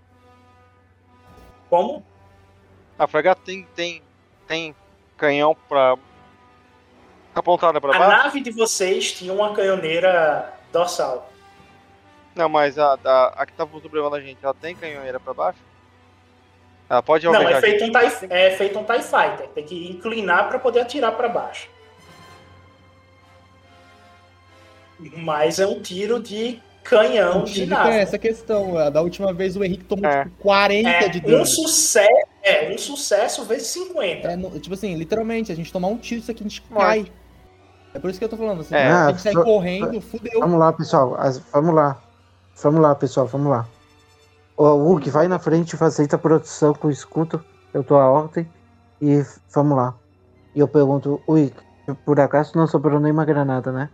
Como? 1.69 2.03
A 2.97 3.05
fragata 3.05 3.41
tem, 3.45 3.67
tem, 3.75 4.01
tem 4.47 4.73
canhão 5.17 5.55
pra. 5.67 5.97
apontada 7.36 7.82
pra 7.82 7.95
A 7.95 7.99
baixo? 7.99 8.23
nave 8.23 8.41
de 8.41 8.51
vocês 8.51 9.11
tinha 9.11 9.34
uma 9.34 9.53
canhoneira 9.53 10.53
dorsal. 10.71 11.29
Não, 12.34 12.47
mas 12.47 12.79
a, 12.79 12.97
a, 13.03 13.27
a 13.41 13.45
que 13.45 13.51
tava 13.53 13.71
sobrevivendo 13.82 14.15
a 14.15 14.21
gente, 14.21 14.38
ela 14.41 14.53
tem 14.53 14.73
canhoneira 14.73 15.19
pra 15.19 15.34
baixo? 15.34 15.59
Ela 16.89 17.03
pode 17.03 17.25
Não, 17.25 17.36
é 17.41 17.53
a 17.57 17.61
feito, 17.61 17.86
um? 17.86 17.91
TIE, 17.91 18.27
é 18.29 18.51
feito 18.51 18.79
um 18.79 18.84
TIE 18.86 19.01
Fighter. 19.01 19.49
Tem 19.49 19.65
que 19.65 19.89
inclinar 19.89 20.47
pra 20.49 20.59
poder 20.59 20.82
atirar 20.82 21.13
pra 21.15 21.27
baixo. 21.29 21.69
Mas 25.18 25.60
é 25.60 25.68
um 25.68 25.82
tiro 25.82 26.22
de 26.22 26.60
canhão 26.84 27.43
de 27.43 27.66
nave. 27.66 27.89
tem 27.91 27.99
essa 27.99 28.18
questão. 28.18 28.78
a 28.78 28.89
Da 28.89 29.02
última 29.02 29.32
vez 29.34 29.56
o 29.56 29.64
Henrique 29.64 29.84
tomou 29.84 30.06
É. 30.10 30.24
tipo 30.26 30.36
40 30.38 30.89
É 30.89 31.08
de 31.10 31.20
um 31.20 31.22
dano. 31.32 31.45
sucesso, 31.45 32.10
é 32.43 32.72
um 32.74 32.78
sucesso 32.78 33.43
vezes 33.45 33.68
50. 33.68 34.32
É, 34.32 34.36
no- 34.36 34.60
tipo 34.60 34.74
assim, 34.74 34.95
literalmente, 34.95 35.52
a 35.52 35.56
gente 35.56 35.72
tomar 35.72 35.88
um 35.89 35.97
tiro, 35.97 36.22
isso 36.22 36.32
aqui 36.32 36.41
a 36.43 36.47
gente 36.47 36.62
cai. 36.64 37.12
É 37.93 37.99
por 37.99 38.10
isso 38.10 38.18
que 38.20 38.26
eu 38.26 38.30
tô 38.30 38.38
falando, 38.38 38.62
assim, 38.62 38.74
É. 38.74 38.88
a 38.89 39.10
gente 39.10 39.22
sair 39.22 39.32
Ah, 39.34 39.39
só- 39.39 39.43
correndo, 39.43 40.02
fudeu. 40.02 40.39
Vamos 40.39 40.60
lá, 40.60 40.72
pessoal. 40.74 41.16
as- 41.20 41.39
Vamos 41.52 41.76
lá. 41.76 42.02
Vamos 42.62 42.82
lá, 42.82 42.95
pessoal. 42.95 43.28
Vamos 43.28 43.52
lá. 43.52 43.68
O 44.58 44.64
Hulk, 44.76 45.10
vai 45.10 45.28
na 45.28 45.39
frente, 45.39 45.76
facilita 45.76 46.16
a 46.16 46.20
produção 46.20 46.74
com 46.74 46.88
o 46.88 46.91
escudo. 46.91 47.43
Eu 47.74 47.84
dou 47.84 47.97
a 47.97 48.10
ordem. 48.10 48.47
E 49.02 49.24
vamos 49.54 49.76
lá. 49.76 49.95
E 50.56 50.60
eu 50.60 50.68
pergunto, 50.68 51.20
Ui, 51.28 51.52
por 52.06 52.20
acaso 52.20 52.52
não 52.56 52.68
sobrou 52.68 52.99
nenhuma 52.99 53.26
granada, 53.26 53.72
né? 53.72 53.89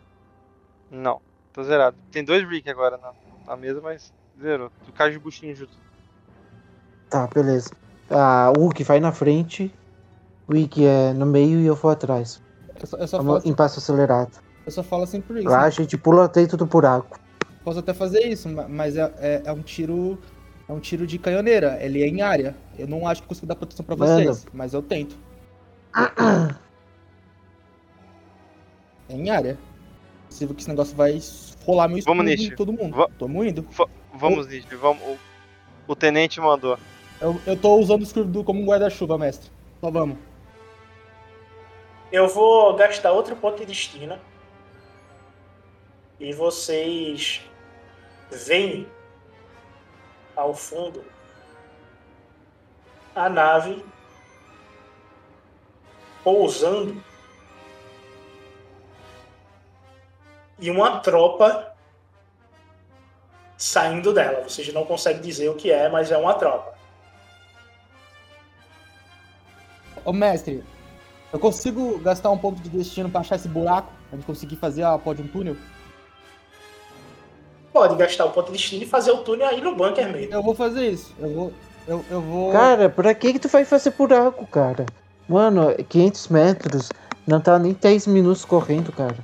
Não, 0.89 1.21
tô 1.53 1.63
zerado. 1.63 1.97
Tem 2.11 2.23
dois 2.23 2.47
Rick 2.47 2.69
agora 2.69 2.97
na, 2.97 3.11
na 3.45 3.55
mesa, 3.57 3.81
mas 3.81 4.13
zerou. 4.41 4.71
Tu 4.85 4.91
cai 4.93 5.11
de 5.11 5.19
buchinho 5.19 5.55
junto. 5.55 5.73
Tá, 7.09 7.27
beleza. 7.27 7.71
Ah, 8.09 8.51
o 8.55 8.61
Hulk 8.61 8.83
vai 8.83 8.99
na 8.99 9.11
frente. 9.11 9.73
O 10.47 10.53
Wick 10.53 10.85
é 10.85 11.13
no 11.13 11.25
meio 11.25 11.59
e 11.59 11.65
eu 11.65 11.75
vou 11.75 11.91
atrás. 11.91 12.41
Eu 12.79 12.87
só, 12.87 12.97
eu 12.97 13.07
só 13.07 13.17
falo, 13.17 13.37
assim, 13.37 13.49
em 13.49 13.53
passo 13.53 13.79
acelerado. 13.79 14.37
eu 14.65 14.71
só 14.71 14.83
falo 14.83 15.03
assim 15.03 15.19
por 15.19 15.37
isso. 15.37 15.49
Lá 15.49 15.63
a 15.63 15.69
gente 15.69 15.97
pula 15.97 16.27
dentro 16.27 16.55
do 16.55 16.65
buraco. 16.65 17.19
Posso 17.63 17.79
até 17.79 17.93
fazer 17.93 18.25
isso, 18.25 18.47
ma- 18.47 18.67
mas 18.67 18.95
é, 18.95 19.13
é, 19.17 19.41
é 19.45 19.51
um 19.51 19.61
tiro. 19.61 20.17
É 20.69 20.73
um 20.73 20.79
tiro 20.79 21.05
de 21.07 21.17
canhoneira. 21.17 21.77
Ele 21.83 22.01
é 22.03 22.07
em 22.07 22.21
área. 22.21 22.55
Eu 22.77 22.87
não 22.87 23.07
acho 23.07 23.21
que 23.21 23.27
consigo 23.27 23.47
dar 23.47 23.55
proteção 23.55 23.85
pra 23.85 23.95
Mano. 23.95 24.11
vocês, 24.23 24.45
mas 24.53 24.73
eu 24.73 24.81
tento. 24.81 25.17
É 29.09 29.13
em 29.13 29.29
área. 29.29 29.57
Possível 30.27 30.53
que 30.55 30.61
esse 30.61 30.69
negócio 30.69 30.95
vai 30.95 31.19
rolar 31.65 31.87
meu 31.87 32.01
Vamos, 32.03 32.25
em 32.25 32.29
Nishi. 32.29 32.55
todo 32.55 32.71
mundo. 32.73 32.95
Va- 32.95 33.09
Tamo 33.17 33.43
indo. 33.43 33.65
Vamos, 34.13 34.47
Nish, 34.47 34.65
vamos. 34.79 35.01
O, 35.03 35.17
o 35.87 35.95
tenente 35.95 36.39
mandou. 36.39 36.77
Eu, 37.19 37.39
eu 37.45 37.57
tô 37.57 37.75
usando 37.77 38.01
o 38.01 38.03
escudo 38.03 38.43
como 38.43 38.61
um 38.61 38.65
guarda-chuva, 38.65 39.17
mestre. 39.17 39.49
Só 39.81 39.89
vamos. 39.89 40.17
Eu 42.11 42.27
vou 42.27 42.75
gastar 42.75 43.11
outro 43.11 43.35
ponto 43.35 43.57
de 43.59 43.65
destino. 43.65 44.17
E 46.19 46.33
vocês 46.33 47.41
veem 48.31 48.87
ao 50.35 50.53
fundo 50.53 51.03
a 53.15 53.29
nave 53.29 53.83
pousando 56.23 57.01
e 60.59 60.69
uma 60.71 60.99
tropa 60.99 61.73
saindo 63.57 64.13
dela. 64.13 64.43
Vocês 64.47 64.71
não 64.73 64.85
conseguem 64.85 65.21
dizer 65.21 65.49
o 65.49 65.55
que 65.55 65.71
é, 65.71 65.89
mas 65.89 66.11
é 66.11 66.17
uma 66.17 66.33
tropa. 66.33 66.75
Ô 70.05 70.13
mestre, 70.13 70.63
eu 71.33 71.39
consigo 71.39 71.99
gastar 71.99 72.29
um 72.29 72.37
ponto 72.37 72.61
de 72.61 72.69
destino 72.69 73.09
pra 73.09 73.21
achar 73.21 73.35
esse 73.35 73.47
buraco? 73.47 73.91
Pra 74.09 74.17
gente 74.17 74.25
conseguir 74.25 74.55
fazer 74.55 74.83
a 74.83 74.97
pó 74.97 75.13
de 75.13 75.21
um 75.21 75.27
túnel? 75.27 75.57
Pode 77.73 77.95
gastar 77.95 78.25
o 78.25 78.31
ponto 78.31 78.47
de 78.47 78.53
destino 78.53 78.83
e 78.83 78.87
fazer 78.87 79.11
o 79.11 79.17
túnel 79.17 79.47
aí 79.47 79.59
no 79.59 79.75
bunker 79.75 80.11
mesmo. 80.11 80.33
Eu 80.33 80.41
vou 80.41 80.55
fazer 80.55 80.89
isso. 80.89 81.13
Eu 81.19 81.33
vou. 81.33 81.53
Eu, 81.87 82.05
eu 82.09 82.21
vou. 82.21 82.51
Cara, 82.51 82.89
pra 82.89 83.13
que 83.13 83.33
que 83.33 83.39
tu 83.39 83.47
vai 83.49 83.65
fazer 83.65 83.91
buraco, 83.91 84.47
cara? 84.47 84.85
Mano, 85.27 85.75
500 85.89 86.27
metros. 86.29 86.89
Não 87.25 87.41
tá 87.41 87.59
nem 87.59 87.73
10 87.73 88.07
minutos 88.07 88.45
correndo, 88.45 88.91
cara. 88.93 89.17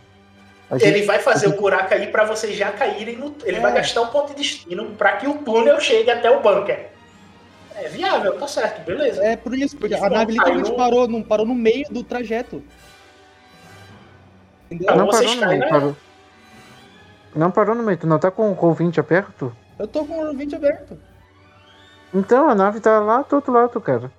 A 0.74 0.78
gente- 0.78 0.88
Ele 0.98 1.06
vai 1.06 1.20
fazer 1.20 1.48
o 1.48 1.56
buraco 1.56 1.94
aí 1.94 2.08
pra 2.08 2.24
vocês 2.26 2.56
já 2.58 2.72
caírem 2.72 3.16
no. 3.18 3.36
Ele 3.44 3.58
É. 3.58 3.60
vai 3.60 3.74
gastar 3.74 4.02
o 4.02 4.08
ponto 4.08 4.30
de 4.30 4.36
destino 4.36 4.86
pra 4.98 5.18
que 5.18 5.28
o 5.28 5.36
túnel 5.40 5.80
chegue 5.80 6.10
até 6.10 6.30
o 6.30 6.42
bunker. 6.42 6.90
É 7.76 7.88
viável, 7.88 8.38
tá 8.40 8.48
certo, 8.48 8.84
beleza. 8.86 9.24
É 9.24 9.36
por 9.36 9.54
isso, 9.56 9.76
porque 9.78 9.96
a 9.96 10.10
nave 10.10 10.32
literalmente 10.34 10.70
não- 10.70 10.78
parou, 10.78 11.08
não 11.08 11.22
parou 11.24 11.46
no 11.46 11.56
meio 11.56 11.86
do 11.90 12.04
trajeto. 12.04 12.64
Entendeu? 14.72 14.96
Não, 14.96 15.06
Não 15.06 15.06
vocês 15.12 15.26
parou 15.26 15.36
no 15.36 15.42
caem, 15.42 15.60
meio, 15.60 15.72
né? 15.72 15.80
parou. 15.80 15.96
Não 17.36 17.52
parou 17.52 17.76
no 17.76 17.84
meio, 17.84 17.98
tu 17.98 18.08
não 18.08 18.20
tá 18.20 18.30
com 18.32 18.54
com 18.56 18.68
o 18.70 18.74
20 18.74 19.00
aberto? 19.00 19.56
Eu 19.80 19.88
tô 19.88 20.06
com 20.06 20.20
o 20.24 20.34
20 20.36 20.56
aberto. 20.56 20.98
Então 22.14 22.48
a 22.50 22.56
nave 22.56 22.80
tá 22.80 23.00
lá 23.00 23.22
do 23.24 23.36
outro 23.36 23.52
lado, 23.52 23.82
cara. 23.82 24.12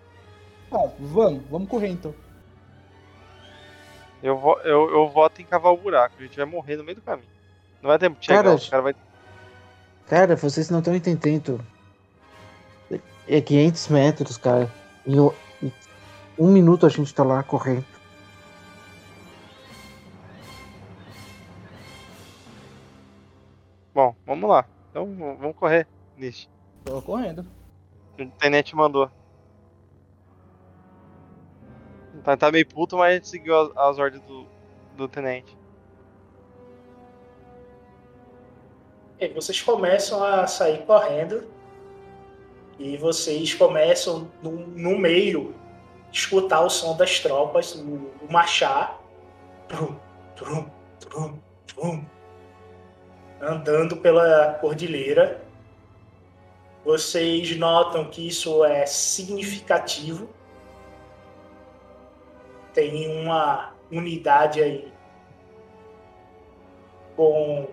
Ah, 0.73 0.89
vamos, 0.99 1.43
vamos 1.49 1.69
correr 1.69 1.89
então. 1.89 2.13
Eu, 4.25 4.39
vo, 4.39 4.59
eu, 4.61 4.91
eu 4.91 5.07
voto 5.07 5.43
em 5.43 5.45
cavar 5.45 5.71
o 5.71 5.77
buraco. 5.77 6.15
A 6.19 6.23
gente 6.23 6.35
vai 6.35 6.47
morrer 6.47 6.77
no 6.77 6.83
meio 6.83 6.97
do 6.97 7.03
caminho. 7.03 7.29
Não 7.83 7.89
vai 7.89 7.99
ter 7.99 8.07
tempo 8.07 8.19
de 8.19 8.25
chegar. 8.25 8.43
Cara, 8.43 8.57
o 8.57 8.71
cara 8.71 8.83
vai. 8.83 8.95
Cara, 10.09 10.35
vocês 10.35 10.71
não 10.71 10.79
estão 10.79 10.95
entendendo. 10.97 11.61
É 13.29 13.41
500 13.43 13.89
metros, 13.89 14.39
cara. 14.39 14.73
Em 15.07 15.21
um 16.39 16.51
minuto 16.51 16.87
a 16.87 16.89
gente 16.89 17.15
tá 17.15 17.23
lá 17.23 17.43
correndo. 17.43 17.85
Bom, 23.93 24.17
vamos 24.25 24.49
lá. 24.49 24.65
Então 24.91 25.37
vamos 25.39 25.55
correr, 25.55 25.87
Nish. 26.17 26.49
Tô 26.83 27.03
correndo. 27.03 27.47
O 28.19 28.27
tenente 28.39 28.75
mandou. 28.75 29.11
Tá, 32.25 32.37
tá 32.37 32.51
meio 32.51 32.67
puto, 32.67 32.97
mas 32.97 33.11
a 33.11 33.15
gente 33.15 33.29
seguiu 33.29 33.55
as, 33.55 33.77
as 33.77 33.99
ordens 33.99 34.23
do, 34.23 34.47
do 34.97 35.07
tenente. 35.07 35.55
E 39.21 39.29
vocês 39.29 39.61
começam 39.61 40.25
a 40.25 40.47
sair 40.47 40.85
correndo 40.87 41.47
e 42.79 42.97
vocês 42.97 43.55
começam 43.55 44.31
no, 44.43 44.53
no 44.53 44.99
meio 44.99 45.55
escutar 46.11 46.63
o 46.63 46.71
som 46.71 46.97
das 46.97 47.21
tropas, 47.21 47.75
o, 47.75 48.11
o 48.23 48.33
marchar, 48.33 49.01
trum, 49.69 49.97
trum, 50.35 50.71
trum, 50.99 51.39
trum, 51.67 52.05
andando 53.41 53.99
pela 53.99 54.55
cordilheira. 54.55 55.43
Vocês 56.85 57.57
notam 57.57 58.11
que 58.11 58.27
isso 58.29 58.65
é 58.65 58.87
significativo. 58.87 60.29
Tem 62.75 63.23
uma 63.23 63.73
unidade 63.91 64.61
aí 64.61 64.93
com 67.15 67.69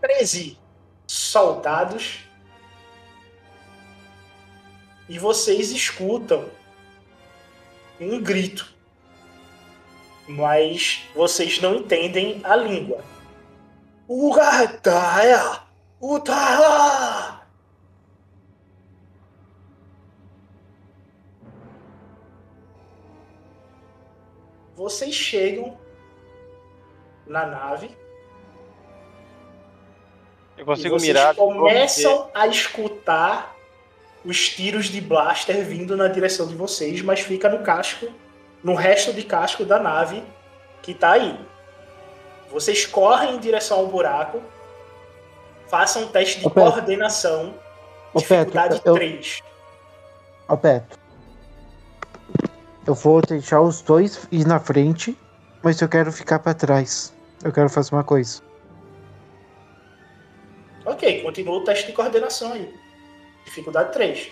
treze 0.00 0.56
soldados 1.06 2.20
e 5.08 5.18
vocês 5.18 5.70
escutam 5.70 6.48
um 8.00 8.22
grito, 8.22 8.77
mas 10.28 11.04
vocês 11.14 11.60
não 11.60 11.74
entendem 11.76 12.40
a 12.44 12.54
língua. 12.54 13.02
Ugataia! 14.08 15.60
Utaha! 16.00 17.42
Vocês 24.76 25.14
chegam 25.14 25.76
na 27.26 27.44
nave 27.46 27.90
Eu 30.56 30.62
e 30.62 30.64
consigo 30.64 30.98
vocês 30.98 31.08
mirar. 31.08 31.34
começam 31.34 32.30
a 32.32 32.46
escutar 32.46 33.56
os 34.24 34.48
tiros 34.48 34.86
de 34.86 35.00
blaster 35.00 35.64
vindo 35.64 35.96
na 35.96 36.08
direção 36.08 36.46
de 36.46 36.54
vocês, 36.54 37.02
mas 37.02 37.20
fica 37.20 37.48
no 37.48 37.62
casco, 37.62 38.08
no 38.62 38.74
resto 38.74 39.12
de 39.12 39.22
casco 39.22 39.64
da 39.64 39.78
nave 39.78 40.22
que 40.82 40.94
tá 40.94 41.12
aí. 41.12 41.38
Vocês 42.50 42.86
correm 42.86 43.34
em 43.36 43.38
direção 43.38 43.78
ao 43.80 43.86
buraco, 43.88 44.40
façam 45.68 46.02
um 46.04 46.08
teste 46.08 46.40
de 46.40 46.46
Ô, 46.46 46.50
Petro. 46.50 46.72
coordenação, 46.72 47.54
Ô, 48.14 48.20
Petro, 48.20 48.36
dificuldade 48.44 48.80
eu- 48.84 48.94
3. 48.94 49.42
Ó, 50.48 50.56
Petro. 50.56 50.98
Eu 52.86 52.94
vou 52.94 53.20
deixar 53.20 53.60
os 53.60 53.82
dois 53.82 54.26
ir 54.32 54.46
na 54.46 54.58
frente, 54.58 55.16
mas 55.62 55.78
eu 55.82 55.88
quero 55.88 56.10
ficar 56.10 56.38
pra 56.38 56.54
trás. 56.54 57.12
Eu 57.44 57.52
quero 57.52 57.68
fazer 57.68 57.94
uma 57.94 58.02
coisa. 58.02 58.40
Ok, 60.86 61.22
continua 61.22 61.58
o 61.58 61.64
teste 61.64 61.86
de 61.88 61.92
coordenação 61.92 62.54
aí. 62.54 62.74
Dificuldade 63.44 63.92
3. 63.92 64.30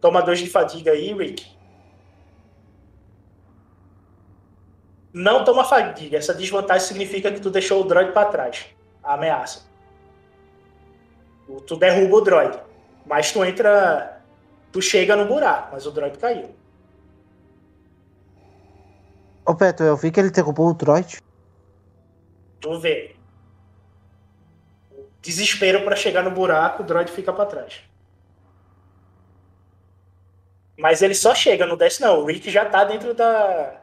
Toma 0.00 0.22
dois 0.22 0.38
de 0.38 0.48
fadiga 0.48 0.92
aí, 0.92 1.12
Rick. 1.12 1.56
não 5.12 5.44
toma 5.44 5.64
fadiga. 5.64 6.18
Essa 6.18 6.34
desvantagem 6.34 6.86
significa 6.86 7.32
que 7.32 7.40
tu 7.40 7.48
deixou 7.50 7.80
o 7.80 7.84
droid 7.84 8.12
pra 8.12 8.26
trás. 8.26 8.66
A 9.02 9.14
ameaça. 9.14 9.64
Tu- 11.66 11.76
derruba 11.76 12.16
o 12.16 12.20
droid. 12.20 12.58
Mas 13.06 13.32
tu 13.32 13.42
entra. 13.42 14.20
Tu 14.70 14.82
chega 14.82 15.16
no 15.16 15.24
buraco, 15.26 15.70
mas 15.72 15.86
o 15.86 15.90
droid 15.90 16.18
caiu. 16.18 16.54
Ô, 19.46 19.54
Beto, 19.54 19.82
eu 19.82 19.96
vi 19.96 20.10
que 20.10 20.20
ele 20.20 20.30
derrubou 20.30 20.68
o 20.68 20.74
droid. 20.74 21.18
Tu 22.60 22.78
vê. 22.78 23.16
Desespero 25.22 25.82
pra 25.82 25.96
chegar 25.96 26.22
no 26.24 26.30
buraco, 26.30 26.82
o 26.82 26.86
droid 26.86 27.10
fica 27.10 27.32
pra 27.32 27.46
trás. 27.46 27.80
Mas 30.78 31.00
ele 31.02 31.14
só 31.14 31.34
chega, 31.34 31.66
não 31.66 31.76
desce 31.76 32.00
não. 32.00 32.20
O 32.20 32.26
Rick 32.26 32.50
já 32.50 32.64
tá 32.66 32.84
dentro 32.84 33.14
da. 33.14 33.80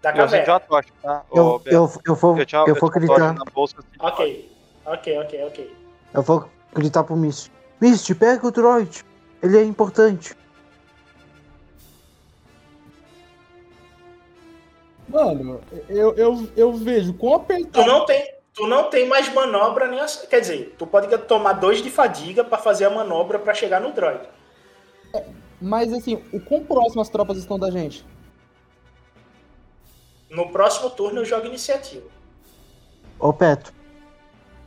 Da 0.00 0.10
Eu 0.10 0.16
caverna. 0.16 0.52
uma 0.52 0.60
tocha, 0.60 0.88
tá? 1.02 1.22
Eu, 1.34 1.62
eu, 1.64 1.90
eu 2.06 2.14
vou, 2.14 2.38
eu 2.38 2.46
tinha, 2.46 2.60
eu 2.62 2.68
eu 2.68 2.74
vou 2.74 2.90
gritar. 2.90 3.32
na 3.32 3.44
bolsa. 3.44 3.76
assim, 3.78 3.88
Ok. 3.98 4.52
Ok, 4.84 5.18
ok, 5.18 5.44
ok. 5.46 5.76
Eu 6.12 6.22
vou 6.22 6.48
gritar 6.74 7.04
pro 7.04 7.16
Misty. 7.16 7.50
Misty, 7.80 8.14
pega 8.14 8.46
o 8.46 8.50
droid. 8.50 9.02
Ele 9.42 9.58
é 9.58 9.62
importante. 9.64 10.36
Mano, 15.08 15.60
eu, 15.88 16.14
eu, 16.16 16.48
eu 16.56 16.72
vejo 16.74 17.14
quão 17.14 17.32
Tu 17.32 17.36
apertado. 17.42 17.86
não 17.86 18.04
tem, 18.04 18.34
tu 18.54 18.66
não 18.66 18.90
tem 18.90 19.06
mais 19.08 19.32
manobra 19.32 19.86
nem 19.88 20.00
ação. 20.00 20.26
Quer 20.26 20.40
dizer, 20.40 20.74
tu 20.78 20.86
pode 20.86 21.16
tomar 21.18 21.54
dois 21.54 21.82
de 21.82 21.90
fadiga 21.90 22.42
pra 22.44 22.58
fazer 22.58 22.84
a 22.86 22.90
manobra 22.90 23.38
pra 23.38 23.54
chegar 23.54 23.80
no 23.80 23.92
droid. 23.92 24.20
Mas 25.60 25.92
assim, 25.92 26.22
o 26.32 26.40
quão 26.40 26.64
próximo 26.64 27.00
as 27.00 27.08
tropas 27.08 27.38
estão 27.38 27.58
da 27.58 27.70
gente? 27.70 28.04
No 30.30 30.50
próximo 30.50 30.90
turno 30.90 31.20
eu 31.20 31.24
jogo 31.24 31.46
iniciativa. 31.46 32.06
Ô, 33.18 33.32
Beto. 33.32 33.72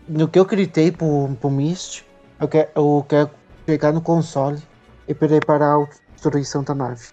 No 0.07 0.27
que 0.27 0.39
eu 0.39 0.45
gritei 0.45 0.91
pro, 0.91 1.35
pro 1.39 1.49
Misty, 1.49 2.05
eu 2.39 2.47
quero, 2.47 2.71
eu 2.73 3.05
quero 3.07 3.31
chegar 3.65 3.91
no 3.91 4.01
console 4.01 4.61
e 5.07 5.13
preparar 5.13 5.81
a 5.81 5.89
destruição 6.13 6.63
da 6.63 6.73
nave. 6.73 7.09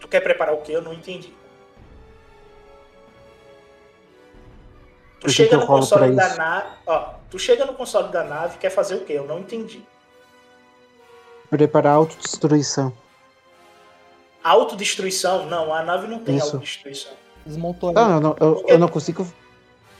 Tu 0.00 0.08
quer 0.08 0.20
preparar 0.20 0.54
o 0.54 0.62
quê? 0.62 0.72
Eu 0.72 0.82
não 0.82 0.94
entendi. 0.94 1.34
Tu 5.20 5.26
que 5.26 5.32
chega 5.32 5.50
que 5.50 5.56
no 5.56 5.66
console 5.66 6.14
da 6.14 6.34
nave. 6.34 6.68
Ó, 6.86 7.14
tu 7.30 7.38
chega 7.38 7.66
no 7.66 7.74
console 7.74 8.10
da 8.10 8.24
nave 8.24 8.56
e 8.56 8.58
quer 8.58 8.70
fazer 8.70 8.94
o 8.94 9.04
quê? 9.04 9.14
Eu 9.14 9.26
não 9.26 9.40
entendi. 9.40 9.84
Preparar 11.50 11.92
a 11.92 11.96
autodestruição. 11.96 12.92
Autodestruição? 14.42 15.46
Não, 15.46 15.72
a 15.72 15.82
nave 15.82 16.06
não 16.06 16.18
tem 16.20 16.36
Isso. 16.36 16.46
autodestruição. 16.46 17.12
Desmontou 17.44 17.92
Não, 17.92 18.10
eu 18.14 18.20
não, 18.20 18.36
eu, 18.40 18.64
eu 18.68 18.78
não 18.78 18.88
consigo. 18.88 19.26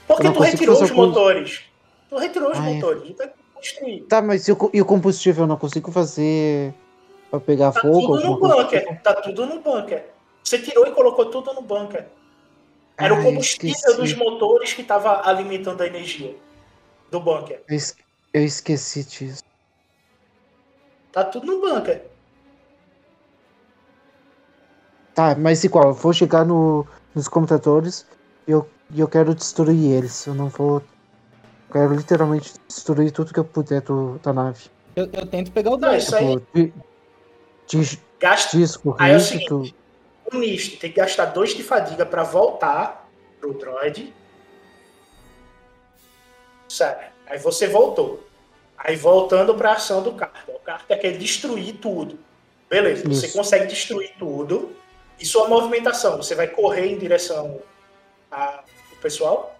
Por 0.07 0.17
que 0.17 0.23
Eu 0.23 0.25
não 0.25 0.33
tu 0.33 0.37
consigo 0.37 0.51
retirou 0.57 0.81
os 0.83 0.91
motores? 0.91 1.61
Tu 2.09 2.17
retirou 2.17 2.51
os 2.51 2.57
Ah, 2.57 2.69
é. 2.69 2.73
motores. 2.73 3.03
Não 3.03 3.13
tem 3.15 3.27
como 3.27 3.43
construir. 3.55 4.01
Tá, 4.01 4.21
mas 4.21 4.47
e 4.47 4.51
o, 4.51 4.69
e 4.73 4.81
o 4.81 4.85
combustível? 4.85 5.43
Eu 5.43 5.47
não 5.47 5.57
consigo 5.57 5.91
fazer. 5.91 6.73
Pra 7.29 7.39
pegar 7.41 7.71
Tá 7.73 7.81
fogo? 7.81 8.17
tudo 8.17 8.25
no 8.29 8.39
coisa? 8.39 8.55
bunker. 8.63 9.01
Tá 9.01 9.13
tudo 9.15 9.45
no 9.45 9.59
bunker. 9.59 10.05
Você 10.43 10.59
tirou 10.59 10.87
e 10.87 10.91
colocou 10.91 11.25
tudo 11.25 11.53
no 11.53 11.61
bunker. 11.61 12.05
Era 12.97 13.13
Ah, 13.13 13.17
o 13.17 13.19
eu 13.21 13.25
combustível 13.25 13.71
esqueci. 13.75 13.97
dos 13.97 14.13
motores 14.13 14.73
que 14.73 14.81
tava 14.83 15.27
alimentando 15.27 15.81
a 15.83 15.87
energia 15.87 16.35
do 17.11 17.19
bunker. 17.19 17.61
Eu 18.33 18.43
esqueci 18.43 19.03
disso. 19.03 19.43
Tá 21.11 21.23
tudo 21.23 21.45
no 21.47 21.61
bunker. 21.61 22.05
Tá, 25.13 25.35
mas 25.35 25.63
igual, 25.63 25.89
eu 25.89 25.93
vou 25.93 26.13
chegar 26.13 26.45
no, 26.45 26.85
nos 27.15 27.27
computadores 27.27 28.05
e 28.47 28.51
eu, 28.51 28.69
eu 28.95 29.07
quero 29.07 29.33
destruir 29.33 29.91
eles. 29.93 30.27
Eu 30.27 30.35
não 30.35 30.47
vou. 30.47 30.77
Eu 30.77 31.73
quero 31.73 31.95
literalmente 31.95 32.53
destruir 32.67 33.11
tudo 33.11 33.33
que 33.33 33.39
eu 33.39 33.45
puder 33.45 33.81
do, 33.81 34.19
da 34.19 34.31
nave. 34.31 34.69
Eu, 34.95 35.09
eu 35.11 35.25
tento 35.25 35.51
pegar 35.51 35.71
o 35.71 35.77
droid. 35.77 36.03
isso 36.03 36.15
aí 36.15 36.35
Tipo, 36.35 36.47
di- 36.53 36.73
dis- 37.67 37.99
gasta. 38.19 38.57
disco, 38.57 38.95
Aí 38.99 39.11
é 39.11 39.15
o 39.15 39.19
rígido. 39.19 39.73
O 40.25 40.29
tem 40.79 40.91
que 40.91 40.99
gastar 40.99 41.25
dois 41.25 41.55
de 41.55 41.63
fadiga 41.63 42.05
pra 42.05 42.23
voltar 42.23 43.09
pro 43.39 43.53
droid. 43.53 44.13
Certo. 46.69 47.11
Aí 47.25 47.39
você 47.39 47.67
voltou. 47.67 48.26
Aí 48.77 48.95
voltando 48.95 49.55
pra 49.55 49.73
ação 49.73 50.03
do 50.03 50.13
Carter. 50.13 50.55
O 50.55 50.59
Carter 50.59 50.99
quer 50.99 51.17
destruir 51.17 51.77
tudo. 51.77 52.19
Beleza, 52.69 53.03
você 53.07 53.25
Isso. 53.25 53.37
consegue 53.37 53.67
destruir 53.67 54.13
tudo. 54.19 54.75
E 55.19 55.25
sua 55.25 55.47
movimentação, 55.47 56.17
você 56.17 56.35
vai 56.35 56.47
correr 56.47 56.91
em 56.91 56.97
direção 56.97 57.59
ao 58.29 58.63
pessoal? 59.01 59.57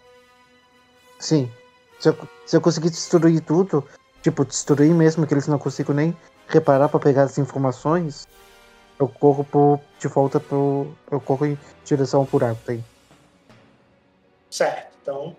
Sim. 1.20 1.52
Se 2.00 2.10
eu, 2.10 2.18
se 2.46 2.56
eu 2.56 2.62
conseguir 2.62 2.92
destruir 2.92 3.42
tudo, 3.42 3.84
tipo, 4.22 4.46
destruir 4.46 4.94
mesmo 4.94 5.26
que 5.26 5.34
eles 5.34 5.48
não 5.48 5.58
consigam 5.58 5.96
nem 5.96 6.16
reparar 6.48 6.90
pra 6.90 7.00
pegar 7.00 7.24
as 7.24 7.40
informações, 7.40 8.28
eu 9.00 9.08
corro 9.08 9.44
pro, 9.44 9.80
de 10.00 10.08
volta 10.08 10.40
pro. 10.40 10.88
Eu 11.10 11.20
corro 11.20 11.46
em 11.48 11.58
direção 11.84 12.20
ao 12.22 12.26
buraco 12.28 12.60
daí. 12.68 12.84
Certo. 14.50 14.92
Então, 15.02 15.36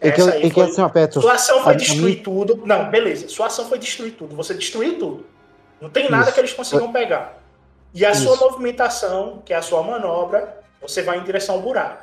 É 0.00 0.10
que, 0.10 0.20
eu, 0.20 0.28
é 0.28 0.40
que 0.40 0.50
foi- 0.50 0.64
assim, 0.64 0.80
ó, 0.80 0.88
Petro. 0.88 1.20
sua 1.20 1.34
ação 1.34 1.62
foi 1.62 1.76
destruir 1.76 2.16
mim- 2.16 2.22
tudo. 2.22 2.62
Não, 2.64 2.90
beleza. 2.90 3.28
Sua 3.28 3.46
ação 3.46 3.68
foi 3.68 3.78
destruir 3.78 4.12
tudo. 4.12 4.34
Você 4.36 4.54
destruiu 4.54 4.98
tudo. 4.98 5.26
Não 5.80 5.88
tem 5.88 6.10
nada 6.10 6.24
Isso. 6.24 6.34
que 6.34 6.40
eles 6.40 6.52
consigam 6.52 6.92
pegar. 6.92 7.38
E 7.94 8.04
a 8.04 8.12
sua 8.14 8.34
Isso. 8.34 8.44
movimentação, 8.44 9.40
que 9.44 9.52
é 9.52 9.56
a 9.56 9.62
sua 9.62 9.82
manobra, 9.82 10.60
você 10.82 11.02
vai 11.02 11.18
em 11.18 11.22
direção 11.24 11.54
ao 11.56 11.60
buraco. 11.62 12.02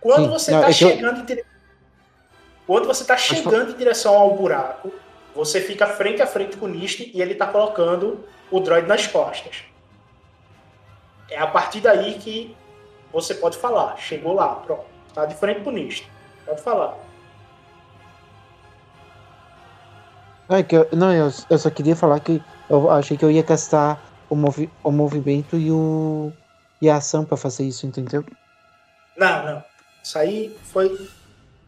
Quando 0.00 0.24
Sim. 0.24 0.30
você 0.30 0.54
está 0.54 0.66
é 0.66 0.70
eu- 0.70 0.72
chegando 0.72 1.20
em 1.20 1.24
dire... 1.24 1.44
Quando 2.66 2.86
você 2.86 3.02
está 3.02 3.16
chegando 3.16 3.72
em 3.72 3.76
direção 3.76 4.14
ao 4.16 4.34
buraco, 4.34 4.92
você 5.34 5.60
fica 5.60 5.86
frente 5.86 6.22
a 6.22 6.26
frente 6.26 6.56
com 6.56 6.66
o 6.66 6.68
Nist 6.68 7.00
e 7.12 7.20
ele 7.20 7.32
está 7.32 7.46
colocando 7.46 8.24
o 8.50 8.60
droid 8.60 8.86
nas 8.86 9.06
costas. 9.06 9.64
É 11.30 11.38
a 11.38 11.46
partir 11.46 11.80
daí 11.80 12.14
que 12.14 12.56
você 13.12 13.34
pode 13.34 13.56
falar. 13.58 13.96
Chegou 13.98 14.32
lá, 14.32 14.48
pronto. 14.56 14.84
Está 15.08 15.26
de 15.26 15.34
frente 15.34 15.60
com 15.60 15.70
o 15.70 15.72
Nist. 15.72 16.06
Pode 16.44 16.62
falar. 16.62 16.96
É 20.48 20.62
que 20.62 20.76
eu, 20.76 20.88
não 20.92 21.12
eu, 21.12 21.30
eu 21.50 21.58
só 21.58 21.70
queria 21.70 21.96
falar 21.96 22.20
que 22.20 22.42
eu 22.70 22.90
achei 22.90 23.16
que 23.16 23.24
eu 23.24 23.30
ia 23.30 23.42
gastar 23.42 24.00
o, 24.28 24.34
movi, 24.36 24.70
o 24.82 24.90
movimento 24.90 25.56
e, 25.56 25.70
o, 25.70 26.32
e 26.80 26.88
a 26.88 26.96
ação 26.96 27.24
pra 27.24 27.36
fazer 27.36 27.64
isso, 27.64 27.86
entendeu? 27.86 28.24
Não, 29.16 29.44
não. 29.46 29.64
Isso 30.02 30.18
aí 30.18 30.56
foi 30.64 31.08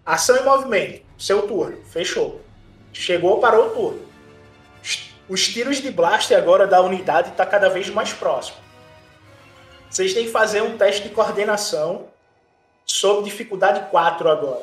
ação 0.07 0.37
e 0.37 0.43
movimento. 0.45 1.03
Seu 1.19 1.43
turno. 1.43 1.79
Fechou. 1.87 2.41
Chegou, 2.93 3.39
parou 3.41 3.67
o 3.67 3.71
turno. 3.71 4.01
Os- 4.83 5.11
Os 5.29 5.49
tiros 5.49 5.79
de 5.79 5.91
blaster 5.91 6.39
agora 6.39 6.67
da 6.67 6.81
unidade 6.81 7.33
tá 7.33 7.45
cada 7.45 7.69
vez 7.69 7.91
mais 7.91 8.13
próximo. 8.13 8.57
Vocês 9.91 10.13
têm 10.15 10.27
que 10.27 10.31
fazer 10.31 10.63
um 10.63 10.77
teste 10.77 11.03
de 11.09 11.15
coordenação 11.15 12.07
sob 12.85 13.23
dificuldade 13.25 13.89
4 13.91 14.29
agora. 14.29 14.63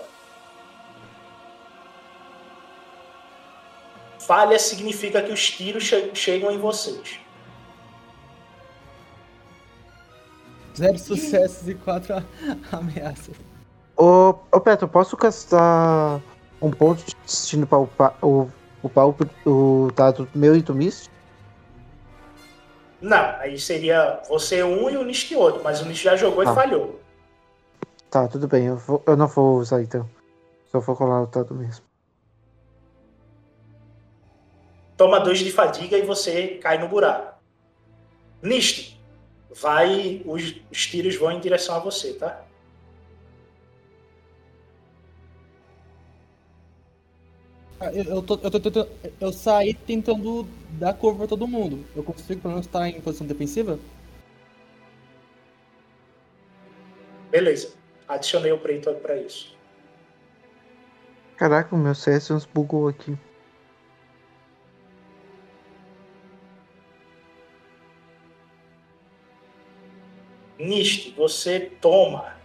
Falha 4.25 4.57
significa 4.57 5.21
que 5.21 5.31
os 5.31 5.49
tiros 5.51 5.83
che- 5.83 6.09
chegam 6.15 6.51
em 6.51 6.57
vocês. 6.57 7.19
Zero 10.75 10.97
sucessos 10.97 11.69
e 11.69 11.75
quatro 11.75 12.15
ameaças. 12.71 13.35
Ô, 13.95 14.35
ô 14.51 14.59
Petro, 14.59 14.87
posso 14.87 15.15
gastar 15.15 16.19
um 16.61 16.69
ponto 16.71 17.03
de 17.05 17.15
destino 17.25 17.65
upar 17.71 18.15
o, 18.21 18.49
upar 18.83 19.07
o, 19.07 19.15
o 19.45 19.91
dado 19.91 20.27
meu 20.35 20.55
e 20.55 20.61
do 20.61 20.75
Mist? 20.75 21.09
Não, 22.99 23.23
aí 23.39 23.57
seria 23.59 24.21
você 24.27 24.63
um 24.63 24.89
e 24.89 24.97
o 24.97 25.03
Nist 25.05 25.31
outro, 25.35 25.63
mas 25.63 25.79
o 25.81 25.85
Nist 25.85 26.03
já 26.03 26.15
jogou 26.15 26.43
e 26.43 26.47
Ah. 26.47 26.53
falhou. 26.53 26.99
Tá, 28.09 28.27
tudo 28.27 28.47
bem, 28.47 28.65
eu, 28.65 28.77
vou, 28.77 29.03
eu 29.05 29.15
não 29.15 29.27
vou 29.27 29.57
usar 29.59 29.81
então. 29.81 30.09
Só 30.71 30.79
vou 30.79 30.95
colar 30.95 31.21
o 31.21 31.27
dado 31.27 31.53
mesmo. 31.53 31.85
Toma 34.97 35.19
dois 35.19 35.39
de 35.39 35.51
fadiga 35.51 35.97
e 35.97 36.01
você 36.01 36.57
cai 36.57 36.77
no 36.77 36.87
buraco. 36.87 37.35
Nist, 38.41 38.97
vai, 39.49 40.21
os, 40.25 40.55
os 40.71 40.87
tiros 40.87 41.15
vão 41.15 41.31
em 41.31 41.39
direção 41.39 41.75
a 41.75 41.79
você, 41.79 42.13
tá? 42.13 42.45
Ah, 47.79 47.91
Eu, 47.93 48.03
eu, 48.05 48.21
tô, 48.23 48.35
eu, 48.41 48.51
tô 48.51 48.59
tentando- 48.59 48.89
eu 49.19 49.33
saí 49.33 49.73
tentando 49.73 50.47
dar 50.79 50.93
cor 50.93 51.15
pra 51.15 51.27
todo 51.27 51.47
mundo. 51.47 51.85
Eu 51.95 52.03
consigo 52.03 52.41
pelo 52.41 52.53
menos 52.53 52.65
estar 52.67 52.87
em 52.87 53.01
posição 53.01 53.27
defensiva? 53.27 53.79
Beleza. 57.29 57.73
Adicionei 58.07 58.51
o 58.51 58.59
Praetor 58.59 58.95
pra 58.95 59.15
isso. 59.17 59.55
Caraca, 61.37 61.73
o 61.75 61.77
meu 61.77 61.95
CS 61.95 62.31
uns 62.31 62.45
bugou 62.45 62.87
aqui. 62.89 63.17
Nist, 70.65 71.13
você 71.15 71.59
toma 71.59 72.35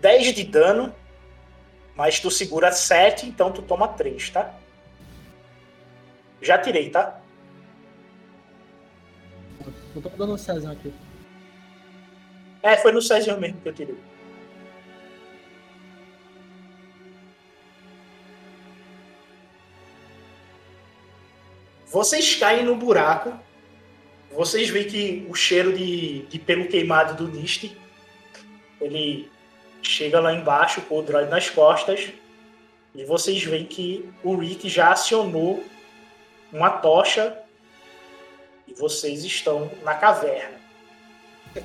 10 0.00 0.34
de 0.34 0.44
dano, 0.44 0.94
mas 1.94 2.20
tu 2.20 2.30
segura 2.30 2.70
7, 2.72 3.26
então 3.26 3.50
tu 3.50 3.62
toma 3.62 3.88
3, 3.88 4.30
tá? 4.30 4.54
Já 6.42 6.58
tirei, 6.58 6.90
tá? 6.90 7.20
Eu 9.94 10.02
tô 10.02 10.08
dando 10.10 10.34
um 10.34 10.38
César 10.38 10.72
aqui. 10.72 10.92
É, 12.62 12.76
foi 12.76 12.92
no 12.92 13.00
César 13.00 13.36
mesmo 13.38 13.60
que 13.60 13.68
eu 13.68 13.74
tirei. 13.74 13.98
Vocês 21.86 22.34
caem 22.34 22.64
no 22.64 22.76
buraco. 22.76 23.45
Vocês 24.36 24.68
veem 24.68 24.86
que 24.86 25.26
o 25.30 25.34
cheiro 25.34 25.72
de, 25.72 26.26
de 26.26 26.38
pelo 26.38 26.68
queimado 26.68 27.14
do 27.14 27.32
Nist 27.32 27.70
ele 28.78 29.30
chega 29.82 30.20
lá 30.20 30.34
embaixo 30.34 30.82
com 30.82 30.98
o 30.98 31.02
droid 31.02 31.30
nas 31.30 31.48
costas. 31.48 32.12
E 32.94 33.04
vocês 33.04 33.42
veem 33.42 33.64
que 33.64 34.08
o 34.22 34.36
Rick 34.36 34.68
já 34.68 34.92
acionou 34.92 35.64
uma 36.52 36.68
tocha 36.68 37.38
e 38.68 38.74
vocês 38.74 39.24
estão 39.24 39.70
na 39.82 39.94
caverna. 39.94 40.56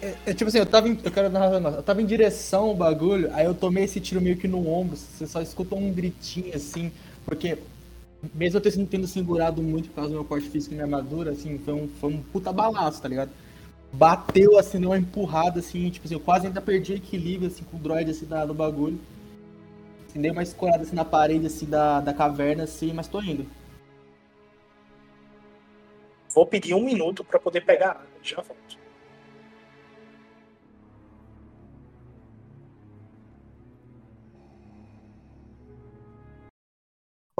É, 0.02 0.16
é 0.28 0.34
tipo 0.34 0.48
assim, 0.48 0.60
eu 0.60 0.66
tava 0.66 0.88
em, 0.88 0.98
eu 1.04 1.12
quero 1.12 1.30
narrar, 1.30 1.54
eu 1.54 1.84
tava 1.84 2.02
em 2.02 2.06
direção 2.06 2.70
ao 2.70 2.76
bagulho, 2.76 3.30
aí 3.34 3.46
eu 3.46 3.54
tomei 3.54 3.84
esse 3.84 4.00
tiro 4.00 4.22
meio 4.22 4.38
que 4.38 4.48
no 4.48 4.70
ombro, 4.70 4.96
você 4.96 5.28
só 5.28 5.42
escuta 5.42 5.76
um 5.76 5.92
gritinho 5.92 6.56
assim, 6.56 6.92
porque 7.26 7.58
mesmo 8.34 8.58
eu 8.58 8.62
tendo, 8.62 8.88
tendo 8.88 9.08
segurado 9.08 9.62
muito 9.62 9.90
por 9.90 9.96
causa 9.96 10.10
do 10.10 10.16
meu 10.16 10.26
porte 10.26 10.50
físico 10.50 10.74
e 10.74 10.76
minha 10.76 10.86
armadura, 10.86 11.32
assim, 11.32 11.58
foi 11.58 11.74
um, 11.74 11.88
foi 11.88 12.14
um 12.14 12.22
puta 12.22 12.54
balaço, 12.54 13.02
tá 13.02 13.08
ligado? 13.08 13.32
Bateu 13.92 14.58
assim, 14.58 14.80
deu 14.80 14.90
uma 14.90 14.98
empurrada 14.98 15.60
assim, 15.60 15.90
tipo 15.90 16.06
assim, 16.06 16.16
eu 16.16 16.20
quase 16.20 16.48
ainda 16.48 16.62
perdi 16.62 16.94
equilíbrio 16.94 17.48
assim 17.48 17.64
com 17.64 17.78
o 17.78 17.80
droid 17.80 18.10
assim 18.10 18.26
da, 18.26 18.46
do 18.46 18.54
bagulho. 18.54 19.00
Assim, 20.08 20.22
dei 20.22 20.32
uma 20.32 20.44
escorada 20.44 20.84
assim 20.84 20.96
na 20.96 21.04
parede 21.04 21.48
assim 21.48 21.66
da, 21.66 22.00
da 22.00 22.14
caverna 22.14 22.64
assim, 22.64 22.94
mas 22.94 23.08
tô 23.08 23.22
indo. 23.22 23.46
Vou 26.34 26.46
pedir 26.46 26.74
um 26.74 26.84
minuto 26.84 27.24
para 27.24 27.40
poder 27.40 27.62
pegar 27.62 28.06
já 28.24 28.38
volto. 28.38 28.81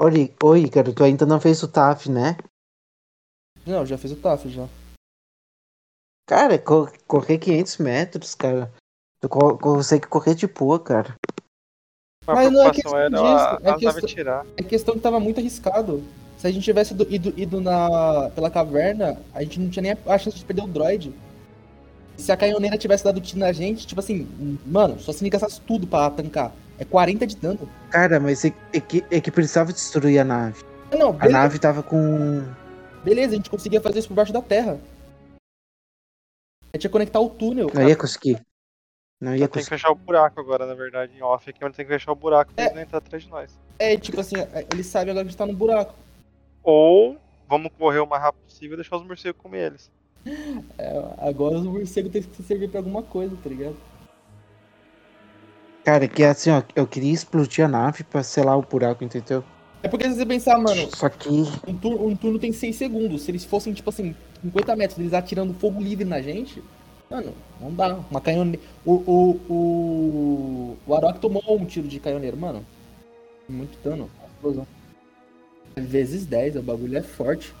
Oi, 0.02 0.34
oi, 0.42 0.68
cara, 0.68 0.92
tu 0.92 1.04
ainda 1.04 1.24
não 1.24 1.40
fez 1.40 1.62
o 1.62 1.68
TAF, 1.68 2.10
né? 2.10 2.36
Não, 3.66 3.86
já 3.86 3.96
fiz 3.96 4.10
o 4.10 4.16
TAF 4.16 4.48
já. 4.48 4.68
Cara, 6.28 6.58
co- 6.58 6.90
correr 7.06 7.38
500 7.38 7.78
metros, 7.78 8.34
cara. 8.34 8.72
Tu 9.20 9.28
co- 9.28 9.56
consegue 9.58 10.06
correr 10.08 10.34
de 10.34 10.46
boa, 10.46 10.80
cara. 10.80 11.14
A 12.26 12.34
Mas 12.34 12.52
não 12.52 12.66
é 12.66 12.70
questão 12.70 12.96
era 12.98 13.10
disso, 13.10 13.66
é 13.68 13.78
questão- 13.78 14.08
tirar. 14.08 14.46
É 14.56 14.62
questão 14.62 14.94
que 14.94 15.00
tava 15.00 15.20
muito 15.20 15.38
arriscado. 15.38 16.02
Se 16.38 16.46
a 16.46 16.50
gente 16.50 16.64
tivesse 16.64 16.92
ido, 16.94 17.06
ido, 17.08 17.40
ido 17.40 17.60
na, 17.60 18.30
pela 18.34 18.50
caverna, 18.50 19.20
a 19.32 19.42
gente 19.42 19.60
não 19.60 19.70
tinha 19.70 19.82
nem 19.82 19.92
a 20.06 20.18
chance 20.18 20.36
de 20.38 20.44
perder 20.44 20.62
o 20.64 20.66
droid. 20.68 21.14
Se 22.16 22.30
a 22.32 22.36
canhoneira 22.36 22.76
tivesse 22.78 23.04
dado 23.04 23.20
tiro 23.20 23.38
na 23.38 23.52
gente, 23.52 23.86
tipo 23.86 24.00
assim, 24.00 24.26
mano, 24.66 24.98
só 24.98 25.12
se 25.12 25.28
gastasse 25.28 25.60
tudo 25.60 25.86
pra 25.86 26.10
tancar. 26.10 26.52
É 26.78 26.84
40 26.84 27.26
de 27.26 27.36
dano. 27.36 27.68
Cara, 27.90 28.18
mas 28.18 28.44
é, 28.44 28.52
é 28.72 28.80
que, 28.80 29.04
é 29.10 29.20
que 29.20 29.30
precisava 29.30 29.72
destruir 29.72 30.18
a 30.18 30.24
nave. 30.24 30.62
Não, 30.96 31.16
A 31.20 31.28
nave 31.28 31.58
tava 31.58 31.82
com. 31.82 32.42
beleza, 33.04 33.32
a 33.34 33.36
gente 33.36 33.50
conseguia 33.50 33.80
fazer 33.80 34.00
isso 34.00 34.08
por 34.08 34.14
baixo 34.14 34.32
da 34.32 34.42
terra. 34.42 34.78
A 36.72 36.76
gente 36.76 36.84
ia 36.84 36.90
conectar 36.90 37.20
o 37.20 37.28
túnel. 37.30 37.68
Não 37.72 37.88
ia 37.88 37.96
conseguir. 37.96 38.40
Não 39.20 39.32
ia 39.32 39.38
Tem 39.40 39.46
que 39.48 39.52
conseguir. 39.54 39.68
fechar 39.70 39.90
o 39.90 39.94
buraco 39.94 40.40
agora, 40.40 40.66
na 40.66 40.74
verdade, 40.74 41.12
em 41.16 41.22
off 41.22 41.48
aqui, 41.48 41.58
mas 41.62 41.76
tem 41.76 41.86
que 41.86 41.92
fechar 41.92 42.12
o 42.12 42.16
buraco 42.16 42.52
pra 42.52 42.64
É. 42.64 42.66
eles 42.66 42.74
não 42.76 42.82
entrar 42.82 42.98
atrás 42.98 43.22
de 43.22 43.30
nós. 43.30 43.50
É, 43.78 43.96
tipo 43.96 44.20
assim, 44.20 44.36
é, 44.36 44.66
eles 44.72 44.86
sabem 44.86 45.10
agora 45.10 45.24
que 45.24 45.28
a 45.28 45.30
gente 45.30 45.38
tá 45.38 45.46
no 45.46 45.54
buraco. 45.54 45.94
Ou 46.62 47.16
vamos 47.48 47.70
correr 47.78 48.00
o 48.00 48.06
mais 48.06 48.22
rápido 48.22 48.42
possível 48.44 48.74
e 48.74 48.76
deixar 48.76 48.96
os 48.96 49.06
morcegos 49.06 49.40
comer 49.40 49.66
eles. 49.72 49.90
É, 50.78 50.92
agora 51.18 51.56
os 51.56 51.64
morcegos 51.64 52.10
têm 52.12 52.22
que 52.22 52.42
servir 52.42 52.68
pra 52.68 52.80
alguma 52.80 53.02
coisa, 53.02 53.36
tá 53.42 53.48
ligado? 53.48 53.76
Cara, 55.84 56.06
que 56.06 56.22
assim, 56.22 56.50
ó, 56.50 56.62
eu 56.76 56.86
queria 56.86 57.12
explodir 57.12 57.64
a 57.64 57.68
nave 57.68 58.04
pra 58.04 58.22
selar 58.22 58.56
o 58.58 58.62
buraco, 58.62 59.02
entendeu? 59.02 59.42
É 59.82 59.88
porque 59.88 60.08
se 60.08 60.14
você 60.14 60.24
pensar, 60.24 60.56
mano, 60.58 60.88
Só 60.94 61.08
que. 61.08 61.28
um 61.66 61.76
turno, 61.76 62.06
um 62.06 62.14
turno 62.16 62.38
tem 62.38 62.52
6 62.52 62.76
segundos. 62.76 63.22
Se 63.22 63.30
eles 63.32 63.44
fossem, 63.44 63.72
tipo 63.72 63.90
assim, 63.90 64.14
50 64.42 64.76
metros, 64.76 64.98
eles 64.98 65.12
atirando 65.12 65.52
fogo 65.54 65.82
livre 65.82 66.04
na 66.04 66.22
gente, 66.22 66.62
mano, 67.10 67.34
não 67.60 67.74
dá. 67.74 67.94
Uma 68.08 68.20
canhoneira. 68.20 68.60
O, 68.84 68.92
o, 68.92 69.40
o, 69.52 70.76
o 70.86 70.94
Arok 70.94 71.18
tomou 71.18 71.42
um 71.48 71.64
tiro 71.64 71.88
de 71.88 71.98
canhoneiro, 71.98 72.36
mano. 72.36 72.64
Muito 73.48 73.76
dano. 73.82 74.08
explosão. 74.34 74.66
Vezes 75.74 76.26
10, 76.26 76.56
o 76.56 76.62
bagulho 76.62 76.98
é 76.98 77.02
forte. 77.02 77.52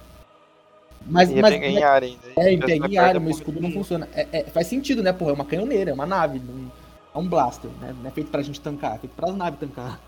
Mas, 1.04 1.28
Ia 1.30 1.42
mas 1.42 1.54
pegar 1.54 1.66
em 1.66 1.82
área 1.82 2.06
ainda. 2.08 2.22
é, 2.36 2.56
pegar 2.56 2.88
em 2.88 2.98
área, 2.98 3.18
meu 3.18 3.30
escudo 3.30 3.60
não 3.60 3.72
funciona. 3.72 4.08
É, 4.14 4.28
é, 4.32 4.44
faz 4.44 4.68
sentido, 4.68 5.02
né, 5.02 5.12
porra? 5.12 5.32
É 5.32 5.34
uma 5.34 5.44
canhoneira, 5.44 5.90
é 5.90 5.94
uma 5.94 6.06
nave. 6.06 6.38
Não, 6.38 6.70
é 7.14 7.18
um 7.18 7.28
blaster, 7.28 7.70
né? 7.80 7.94
Não 8.00 8.08
é 8.08 8.10
feito 8.10 8.30
pra 8.30 8.42
gente 8.42 8.60
tancar, 8.60 8.94
é 8.96 8.98
feito 8.98 9.14
pras 9.14 9.34
naves 9.34 9.58
tancar. 9.60 10.00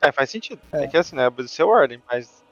É, 0.00 0.12
faz 0.12 0.30
sentido. 0.30 0.60
É. 0.72 0.84
É, 0.84 0.86
que 0.88 0.96
assim, 0.96 1.16
né? 1.16 1.26
Obedeceu 1.26 1.68
ordem, 1.68 2.02
mas. 2.08 2.44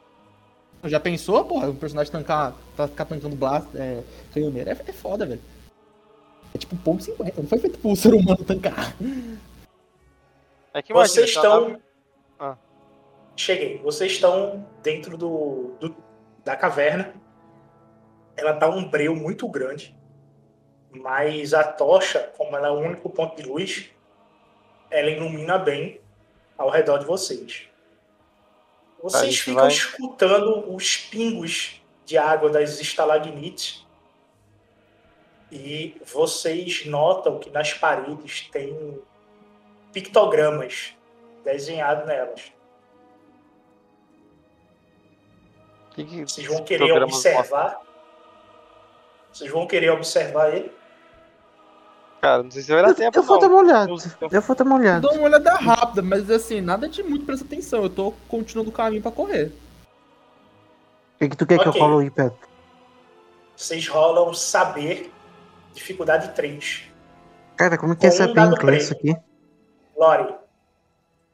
Já 0.84 1.00
pensou, 1.00 1.42
porra, 1.46 1.68
um 1.70 1.74
personagem 1.76 2.12
tancar, 2.12 2.52
tá, 2.76 2.86
ficar 2.86 3.06
tancando 3.06 3.34
blaster, 3.36 3.80
é, 3.80 4.02
canhoneiro? 4.34 4.68
É, 4.68 4.72
é 4.72 4.92
foda, 4.92 5.24
velho. 5.24 5.40
É 6.54 6.58
tipo 6.58 6.76
ponto 6.76 7.02
.50, 7.04 7.34
não 7.38 7.46
foi 7.46 7.58
feito 7.58 7.78
pro 7.78 7.96
ser 7.96 8.12
humano 8.14 8.44
tancar. 8.44 8.94
É 10.72 10.82
que 10.82 10.92
imagina, 10.92 11.14
Vocês 11.14 11.30
estão. 11.30 11.68
nave- 11.68 11.82
Ah. 12.38 12.56
Cheguei. 13.36 13.78
Vocês 13.78 14.12
estão 14.12 14.66
dentro 14.82 15.16
do, 15.16 15.72
do- 15.80 15.96
da 16.44 16.54
caverna. 16.56 17.14
Ela 18.36 18.52
tá 18.54 18.68
um 18.68 18.88
breu 18.88 19.14
muito 19.16 19.48
grande. 19.48 19.96
Mas 20.94 21.52
a 21.52 21.64
tocha, 21.64 22.32
como 22.36 22.56
ela 22.56 22.68
é 22.68 22.70
o 22.70 22.74
único 22.78 23.10
ponto 23.10 23.36
de 23.40 23.48
luz, 23.48 23.90
ela 24.90 25.10
ilumina 25.10 25.58
bem 25.58 26.00
ao 26.56 26.70
redor 26.70 26.98
de 26.98 27.04
vocês. 27.04 27.68
Vocês 29.02 29.38
ficam 29.40 29.62
vai- 29.64 29.68
escutando 29.72 30.72
os 30.72 30.96
pingos 30.96 31.80
de 32.06 32.16
água 32.16 32.48
das 32.48 32.80
estalagmites. 32.80 33.84
E 35.50 36.00
vocês 36.06 36.86
notam 36.86 37.38
que 37.38 37.50
nas 37.50 37.72
paredes 37.74 38.48
tem 38.50 39.00
pictogramas 39.92 40.94
desenhados 41.44 42.06
nelas. 42.06 42.52
que 45.94 46.04
que 46.04 46.22
Vocês 46.24 46.46
vão 46.46 46.64
querer 46.64 47.02
observar? 47.02 47.80
Vocês 49.32 49.50
vão 49.50 49.66
querer 49.66 49.90
observar 49.90 50.54
ele? 50.56 50.72
Cara, 52.24 52.42
não 52.42 52.50
sei 52.50 52.62
se 52.62 52.72
vai 52.72 52.80
dar 52.80 52.88
Eu, 52.88 52.94
tempo. 52.94 53.18
eu 53.18 53.22
vou 53.22 53.38
dar 53.38 53.48
uma 53.48 53.58
olhada. 53.58 53.90
Eu 54.32 54.40
vou 54.40 54.56
dar 54.56 54.64
uma 54.64 54.76
olhada. 54.76 55.00
Dou 55.00 55.12
uma 55.12 55.24
olhada 55.24 55.50
rápida, 55.56 56.00
mas 56.00 56.30
assim, 56.30 56.62
nada 56.62 56.88
de 56.88 57.02
muito 57.02 57.26
presta 57.26 57.44
atenção. 57.44 57.82
Eu 57.82 57.90
tô 57.90 58.14
continuando 58.28 58.70
o 58.70 58.72
caminho 58.72 59.02
pra 59.02 59.10
correr. 59.12 59.52
O 61.16 61.18
que, 61.18 61.28
que 61.28 61.36
tu 61.36 61.44
quer 61.44 61.58
que 61.58 61.66
eu 61.66 61.70
Ok. 61.70 61.78
colo 61.82 61.98
aí, 61.98 62.10
Pedro? 62.10 62.34
Vocês 63.54 63.86
rolam 63.86 64.32
saber, 64.32 65.12
dificuldade 65.74 66.34
3. 66.34 66.84
Cara, 67.58 67.76
como 67.76 67.94
que 67.94 68.06
é 68.06 68.08
Com 68.08 68.14
um 68.14 68.18
saber 68.18 68.34
dado 68.34 68.54
inglês 68.56 68.84
isso 68.84 68.94
aqui? 68.94 69.14
Lore. 69.94 70.34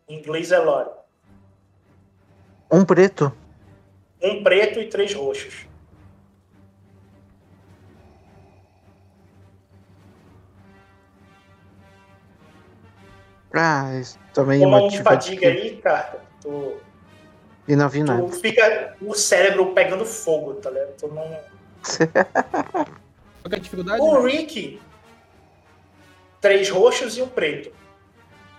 Em 0.09 0.19
inglês 0.19 0.51
é 0.51 0.59
Lore. 0.59 0.91
Um 2.69 2.85
preto? 2.85 3.33
Um 4.21 4.43
preto 4.43 4.81
e 4.81 4.89
três 4.89 5.15
roxos. 5.15 5.69
Ah, 13.53 13.97
isso 14.01 14.19
também 14.33 14.61
Toma 14.61 14.79
um 14.79 14.81
motiva 14.83 15.05
fadiga 15.05 15.51
de- 15.51 15.59
aí, 15.59 15.77
cara. 15.77 16.21
Tu, 16.41 16.77
E 17.67 17.75
não 17.77 17.89
vi 17.89 18.01
tu 18.01 18.07
nada. 18.07 18.29
fica 18.33 18.97
o 19.01 19.15
cérebro 19.15 19.73
pegando 19.75 20.05
fogo, 20.07 20.55
tá 20.55 20.71
ligado? 20.71 20.93
Tu 20.99 21.09
não... 21.09 21.25
Qual 23.43 23.49
que 23.49 23.55
é 23.55 23.57
a 23.57 23.61
dificuldade? 23.61 24.01
O 24.03 24.23
Rick, 24.23 24.81
três 26.41 26.69
roxos 26.71 27.17
e 27.17 27.23
um 27.23 27.29
preto. 27.29 27.73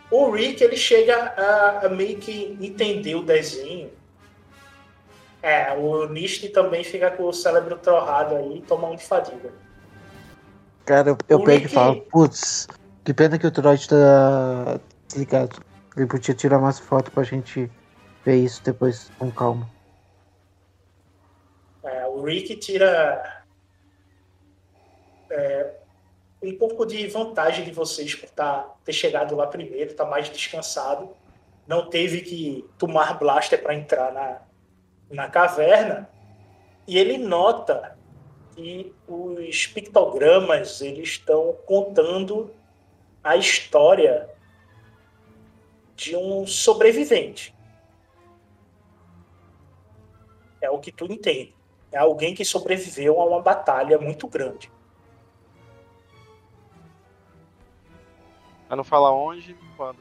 O 0.10 0.30
Rick, 0.32 0.62
ele 0.64 0.76
chega 0.76 1.16
a, 1.16 1.86
a 1.86 1.90
meio 1.90 2.18
que 2.18 2.58
entender 2.60 3.16
o 3.16 3.24
desenho. 3.24 3.90
É, 5.42 5.72
o 5.74 6.06
Nist 6.08 6.48
também 6.50 6.84
fica 6.84 7.10
com 7.12 7.24
o 7.24 7.34
cérebro 7.34 7.78
torrado 7.78 8.36
aí 8.36 8.58
e 8.58 8.62
toma 8.62 8.90
um 8.90 8.96
de 8.96 9.04
fadiga. 9.04 9.52
Cara, 10.86 11.10
eu, 11.12 11.18
eu 11.30 11.40
pego 11.40 11.50
Rick- 11.52 11.66
e 11.66 11.70
falo, 11.70 12.02
putz, 12.12 12.68
que 13.04 13.14
pena 13.14 13.38
que 13.38 13.48
o 13.48 13.52
droid 13.52 13.88
tá 13.88 14.80
desligado. 15.08 15.64
Ele 15.96 16.08
podia 16.08 16.34
tirar 16.34 16.58
umas 16.58 16.80
fotos 16.80 17.14
pra 17.14 17.24
gente 17.24 17.70
ver 18.24 18.38
isso 18.38 18.64
depois 18.64 19.12
com 19.18 19.32
calma. 19.32 19.70
É, 21.84 22.06
o 22.08 22.24
Rick 22.24 22.56
tira 22.58 23.44
é, 25.30 25.74
um 26.42 26.56
pouco 26.58 26.86
de 26.86 27.08
vantagem 27.08 27.66
de 27.66 27.72
vocês 27.72 28.16
por 28.16 28.30
tá, 28.30 28.70
ter 28.84 28.94
chegado 28.94 29.36
lá 29.36 29.48
primeiro, 29.48 29.94
tá 29.94 30.06
mais 30.06 30.30
descansado, 30.30 31.10
não 31.68 31.90
teve 31.90 32.22
que 32.22 32.66
tomar 32.78 33.18
blaster 33.18 33.62
para 33.62 33.76
entrar 33.76 34.12
na, 34.12 34.42
na 35.10 35.28
caverna, 35.30 36.10
e 36.88 36.98
ele 36.98 37.18
nota 37.18 37.98
que 38.56 38.94
os 39.08 39.68
pictogramas 39.68 40.82
eles 40.82 41.10
estão 41.10 41.56
contando 41.66 42.52
a 43.24 43.36
história 43.36 44.30
de 45.96 46.16
um 46.16 46.46
sobrevivente. 46.48 47.56
É 50.62 50.70
o 50.70 50.80
que 50.80 50.92
tu 50.92 51.06
entende. 51.06 51.56
É 51.92 51.98
alguém 51.98 52.34
que 52.34 52.46
sobreviveu 52.46 53.20
a 53.20 53.26
uma 53.26 53.42
batalha 53.42 53.98
muito 53.98 54.28
grande. 54.28 54.72
Mas 58.70 58.78
não 58.78 58.84
fala 58.84 59.12
onde 59.12 59.54
nem 59.54 59.72
quando. 59.76 60.00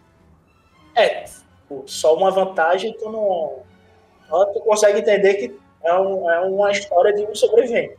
É, 0.95 1.25
só 1.87 2.15
uma 2.15 2.31
vantagem 2.31 2.93
tu 2.97 3.11
não. 3.11 3.65
Tu 4.53 4.61
consegue 4.61 5.01
entender 5.01 5.35
que 5.35 5.61
é, 5.83 5.95
um- 5.95 6.31
é 6.31 6.41
uma 6.41 6.71
história 6.71 7.13
de 7.13 7.25
um 7.25 7.35
sobrevivente. 7.35 7.99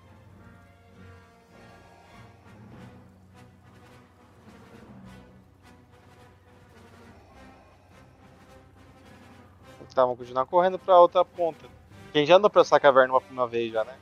Tá, 9.94 10.04
vamos 10.04 10.20
continuar 10.20 10.46
correndo 10.46 10.80
pra 10.80 11.00
outra 11.00 11.24
ponta. 11.26 11.66
Quem 12.14 12.26
já 12.26 12.36
andou 12.38 12.50
pra 12.50 12.62
essa 12.62 12.80
caverna 12.80 13.14
uma, 13.14 13.22
uma 13.30 13.48
vez 13.48 13.72
já, 13.72 13.84
né? 13.84 13.94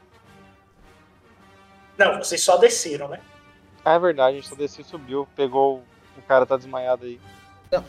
Não, 1.98 2.18
vocês 2.18 2.42
só 2.42 2.58
desceram, 2.58 3.08
né? 3.08 3.20
Ah, 3.84 3.94
é 3.94 4.00
verdade, 4.00 4.38
a 4.38 4.40
gente 4.40 4.50
só 4.50 4.56
desceu 4.56 4.82
e 4.82 4.86
subiu. 4.86 5.28
Pegou 5.36 5.84
o 6.18 6.22
cara 6.28 6.46
tá 6.46 6.58
desmaiado 6.58 7.06
aí. 7.06 7.20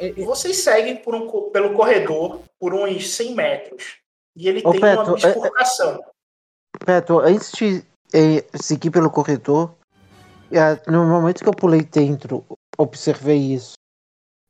E 0.00 0.24
vocês 0.24 0.58
seguem 0.58 0.96
por 0.96 1.14
um 1.14 1.50
pelo 1.50 1.74
corredor 1.74 2.42
por 2.58 2.74
uns 2.74 3.10
100 3.10 3.34
metros. 3.34 3.98
E 4.36 4.48
ele 4.48 4.62
Ô, 4.64 4.72
tem 4.72 4.80
Beto, 4.80 5.02
uma 5.02 5.18
é- 5.18 5.22
é- 5.22 5.26
bifurcação. 5.26 6.04
Beto, 6.84 7.18
antes 7.18 7.52
de 7.52 7.84
eh, 8.12 8.44
seguir 8.54 8.90
pelo 8.90 9.10
corredor, 9.10 9.74
eh, 10.52 10.80
no 10.90 11.04
momento 11.06 11.42
que 11.42 11.48
eu 11.48 11.54
pulei 11.54 11.82
dentro, 11.82 12.44
observei 12.78 13.38
isso. 13.38 13.72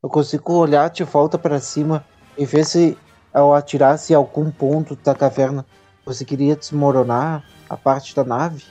Eu 0.03 0.09
consigo 0.09 0.55
olhar 0.55 0.89
de 0.91 1.05
volta 1.05 1.39
para 1.39 1.61
cima 1.61 2.05
e 2.37 2.45
ver 2.45 2.65
se 2.65 2.97
ao 3.33 3.55
atirasse 3.55 4.13
em 4.13 4.17
algum 4.17 4.51
ponto 4.51 4.97
da 4.97 5.15
caverna 5.15 5.65
conseguiria 6.05 6.57
desmoronar 6.57 7.45
a 7.69 7.77
parte 7.77 8.15
da 8.15 8.25
nave. 8.25 8.65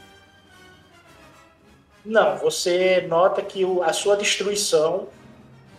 Não, 2.04 2.38
você 2.38 3.06
nota 3.08 3.42
que 3.42 3.64
o- 3.64 3.84
a 3.84 3.94
sua 3.94 4.16
destruição 4.18 5.08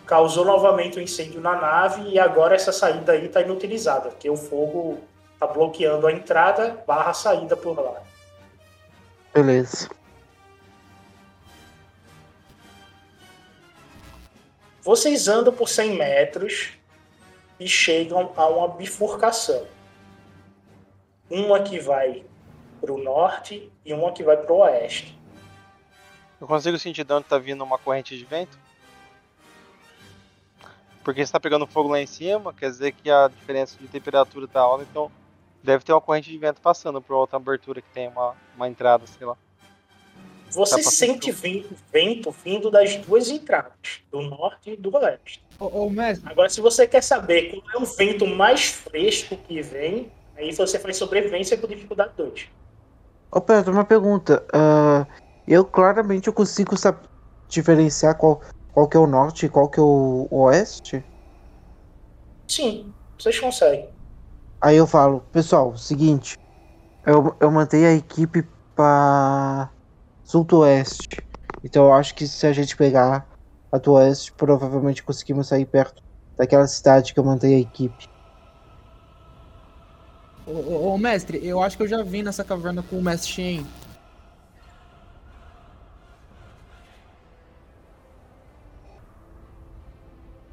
causou 0.07 0.45
novamente 0.45 0.99
um 0.99 1.03
incêndio 1.03 1.41
na 1.41 1.57
nave 1.57 2.03
e 2.09 2.19
agora 2.19 2.55
essa 2.55 2.73
saída 2.73 3.13
aí 3.13 3.27
está 3.27 3.43
inutilizada, 3.43 4.11
porque 4.11 4.29
o 4.29 4.37
fogo 4.37 4.99
está 5.35 5.47
bloqueando 5.47 6.07
a 6.07 6.13
entrada 6.13 6.83
barra 6.87 7.13
saída 7.13 7.57
por 7.57 7.79
lá. 7.79 8.03
Beleza. 9.33 9.89
Vocês 14.83 15.29
andam 15.29 15.53
por 15.53 15.69
100 15.69 15.97
metros 15.97 16.73
e 17.61 17.69
chegam 17.69 18.33
a 18.35 18.49
uma 18.49 18.69
bifurcação. 18.69 19.67
Uma 21.31 21.61
que 21.61 21.79
vai 21.79 22.25
para 22.81 22.93
o 22.93 22.99
norte 22.99 23.71
e 23.85 23.93
uma 23.93 24.11
que 24.13 24.25
vai 24.25 24.39
para 24.39 24.53
o 24.53 24.61
oeste. 24.61 25.17
Eu 26.41 26.47
consigo 26.47 26.79
sentir 26.79 27.05
de 27.05 27.13
onde 27.13 27.27
tá 27.27 27.37
vindo 27.37 27.63
uma 27.63 27.77
corrente 27.77 28.17
de 28.17 28.25
vento? 28.25 28.59
Porque 31.05 31.25
se 31.25 31.31
tá 31.31 31.39
pegando 31.39 31.67
fogo 31.67 31.91
lá 31.91 32.01
em 32.01 32.07
cima, 32.07 32.55
quer 32.55 32.71
dizer 32.71 32.93
que 32.93 33.11
a 33.11 33.29
diferença 33.29 33.77
de 33.79 33.87
temperatura 33.89 34.49
tá 34.49 34.61
alta, 34.61 34.87
então 34.91 35.13
deve 35.63 35.85
ter 35.85 35.93
uma 35.93 36.01
corrente 36.01 36.31
de 36.31 36.39
vento 36.39 36.61
passando 36.61 37.01
por 37.03 37.15
outra 37.15 37.37
abertura 37.37 37.83
que 37.83 37.91
tem 37.91 38.09
uma, 38.09 38.35
uma 38.57 38.69
entrada, 38.69 39.07
sei 39.07 39.27
lá. 39.27 39.37
Você 40.51 40.83
Tá 40.83 40.91
sente 40.91 41.31
vento 41.31 42.31
vindo 42.45 42.71
das 42.71 42.97
duas 42.97 43.29
entradas, 43.31 44.01
do 44.11 44.21
norte 44.23 44.73
e 44.73 44.77
do 44.77 44.95
oeste. 44.97 45.43
Ô, 45.59 45.67
ô, 45.67 45.91
mestre, 45.91 46.29
Agora, 46.29 46.49
se 46.49 46.61
você 46.61 46.87
quer 46.87 47.03
saber 47.03 47.51
qual 47.51 47.63
é 47.81 47.83
o 47.83 47.87
vento 47.87 48.27
mais 48.27 48.65
fresco 48.67 49.37
que 49.37 49.63
vem, 49.63 50.11
aí 50.37 50.53
você 50.53 50.79
faz 50.79 50.97
sobrevivência 50.97 51.57
com 51.57 51.67
dificuldade 51.67 52.13
2. 52.17 52.49
Ô, 53.31 53.41
Pedro, 53.41 53.73
uma 53.73 53.85
pergunta. 53.85 54.45
ah, 54.53 55.07
eu 55.47 55.65
claramente 55.65 56.27
eu 56.27 56.33
consigo 56.33 56.77
sab- 56.77 57.05
diferenciar 57.49 58.17
qual, 58.17 58.41
qual 58.73 58.89
que 58.89 58.97
é 58.97 59.01
o 59.01 59.07
norte 59.07 59.47
e 59.47 59.49
qual 59.49 59.69
que 59.69 59.79
é 59.79 59.83
o 59.83 60.27
oeste? 60.31 61.05
Sim, 62.49 62.93
vocês 63.19 63.39
conseguem. 63.39 63.89
Aí 64.61 64.77
eu 64.77 64.87
falo, 64.87 65.21
pessoal, 65.33 65.77
seguinte, 65.77 66.35
eu, 67.07 67.35
eu 67.41 67.51
mantei 67.51 67.87
a 67.87 67.93
equipe 67.93 68.45
para 68.75 69.71
sul-oeste. 70.31 71.09
Então 71.65 71.87
eu 71.87 71.93
acho 71.93 72.15
que 72.15 72.27
se 72.27 72.47
a 72.47 72.53
gente 72.53 72.77
pegar 72.77 73.27
a 73.73 73.79
do 73.79 73.95
oeste, 73.95 74.33
provavelmente 74.33 75.03
conseguimos 75.03 75.49
sair 75.49 75.67
perto 75.67 76.03
daquela 76.37 76.67
cidade 76.69 77.13
que 77.13 77.19
eu 77.19 77.25
mantei 77.25 77.57
a 77.57 77.59
equipe. 77.59 78.09
Ô, 80.47 80.53
ô, 80.53 80.95
ô, 80.95 80.99
mestre, 80.99 81.45
eu 81.45 81.61
acho 81.61 81.77
que 81.77 81.83
eu 81.83 81.89
já 81.89 82.03
vim 82.03 82.23
nessa 82.23 82.45
caverna 82.45 82.83
com 82.83 82.97
o 82.97 83.03
mestre 83.03 83.33
Shen. 83.33 83.67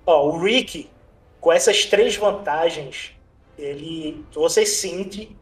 Ó, 0.05 0.29
o 0.29 0.41
Rick, 0.41 0.89
com 1.39 1.51
essas 1.51 1.85
três 1.85 2.15
vantagens, 2.15 3.11
ele, 3.57 4.25
você 4.33 4.65
sente 4.65 5.35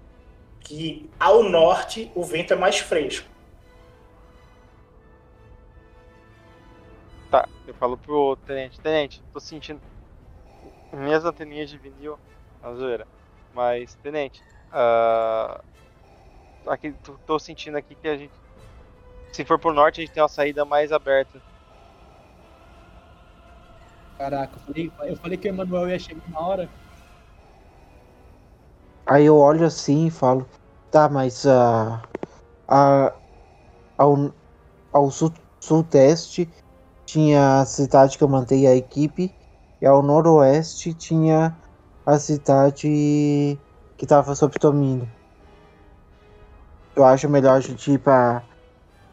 que 0.60 1.10
ao 1.20 1.44
norte 1.44 2.12
o 2.16 2.24
vento 2.24 2.54
é 2.54 2.56
mais 2.56 2.80
fresco. 2.80 3.35
Tá, 7.36 7.50
eu 7.68 7.74
falo 7.74 7.98
pro 7.98 8.38
tenente, 8.46 8.80
tenente, 8.80 9.22
tô 9.34 9.42
sentindo 9.42 9.82
minhas 10.94 11.26
anteninhas 11.26 11.70
de 11.70 11.78
vinil 11.78 12.18
na 12.62 12.74
zoeira. 12.74 13.06
Mas, 13.52 13.94
tenente, 13.96 14.42
ah, 14.72 15.62
aqui, 16.66 16.94
tô, 17.04 17.18
tô 17.26 17.38
sentindo 17.38 17.78
aqui 17.78 17.94
que 17.98 18.08
a 18.08 18.16
gente. 18.16 18.34
Se 19.34 19.44
for 19.44 19.60
pro 19.60 19.74
norte, 19.74 20.00
a 20.00 20.06
gente 20.06 20.14
tem 20.14 20.24
uma 20.24 20.30
saída 20.30 20.64
mais 20.64 20.94
aberta. 20.94 21.44
Caraca, 24.18 24.58
eu 24.58 24.64
falei, 24.64 24.94
eu 25.12 25.18
falei 25.18 25.38
que 25.38 25.50
o 25.50 25.52
Emanuel 25.52 25.90
ia 25.90 26.00
chegar 26.00 26.22
na 26.30 26.40
hora. 26.40 26.70
Aí 29.06 29.26
eu 29.26 29.36
olho 29.36 29.66
assim 29.66 30.08
e 30.08 30.12
falo, 30.12 30.48
tá, 30.90 31.10
mas 31.10 31.46
ah, 31.46 32.02
a, 32.66 33.20
ao, 33.98 34.34
ao 34.94 35.12
sul, 35.12 35.34
sudeste 35.62 36.50
tinha 37.06 37.62
a 37.62 37.66
cidade 37.66 38.18
que 38.18 38.24
eu 38.24 38.28
mantei 38.28 38.68
a 38.68 38.76
equipe, 38.76 39.34
e 39.82 39.86
ao 39.86 40.02
noroeste 40.02 40.94
tinha 40.94 41.56
a 42.06 42.18
cidade 42.20 43.58
que 43.98 44.06
tava 44.06 44.36
sob 44.36 44.58
domínio. 44.60 45.08
Eu 46.96 47.06
acho 47.06 47.30
melhor 47.30 47.58
a 47.58 47.60
gente 47.60 47.92
ir 47.92 48.00
pra, 48.00 48.42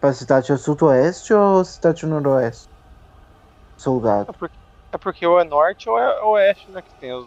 pra 0.01 0.12
cidade 0.12 0.56
sudoeste 0.56 1.35
ou 1.35 1.64
cidade 1.64 2.06
noroeste? 2.06 2.69
Soldado. 3.77 4.31
É 4.31 4.32
porque, 4.32 4.59
é 4.93 4.98
porque 4.98 5.27
ou 5.27 5.40
é 5.40 5.44
norte 5.44 5.89
ou 5.89 5.98
é 5.98 6.23
oeste, 6.23 6.70
né? 6.70 6.81
Que 6.81 6.94
tem 7.01 7.12
os, 7.12 7.27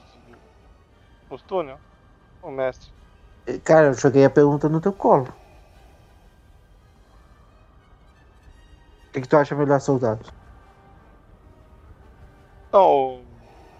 os 1.29 1.41
túneis. 1.43 1.77
O 2.41 2.49
mestre. 2.49 2.87
Cara, 3.63 3.87
eu 3.87 3.93
joguei 3.93 4.23
a 4.23 4.29
pergunta 4.29 4.69
no 4.69 4.79
teu 4.79 4.93
colo. 4.93 5.27
O 9.09 9.11
que, 9.11 9.21
que 9.21 9.27
tu 9.27 9.37
acha 9.37 9.55
melhor, 9.55 9.79
soldado? 9.79 10.25
Não, 12.75 13.21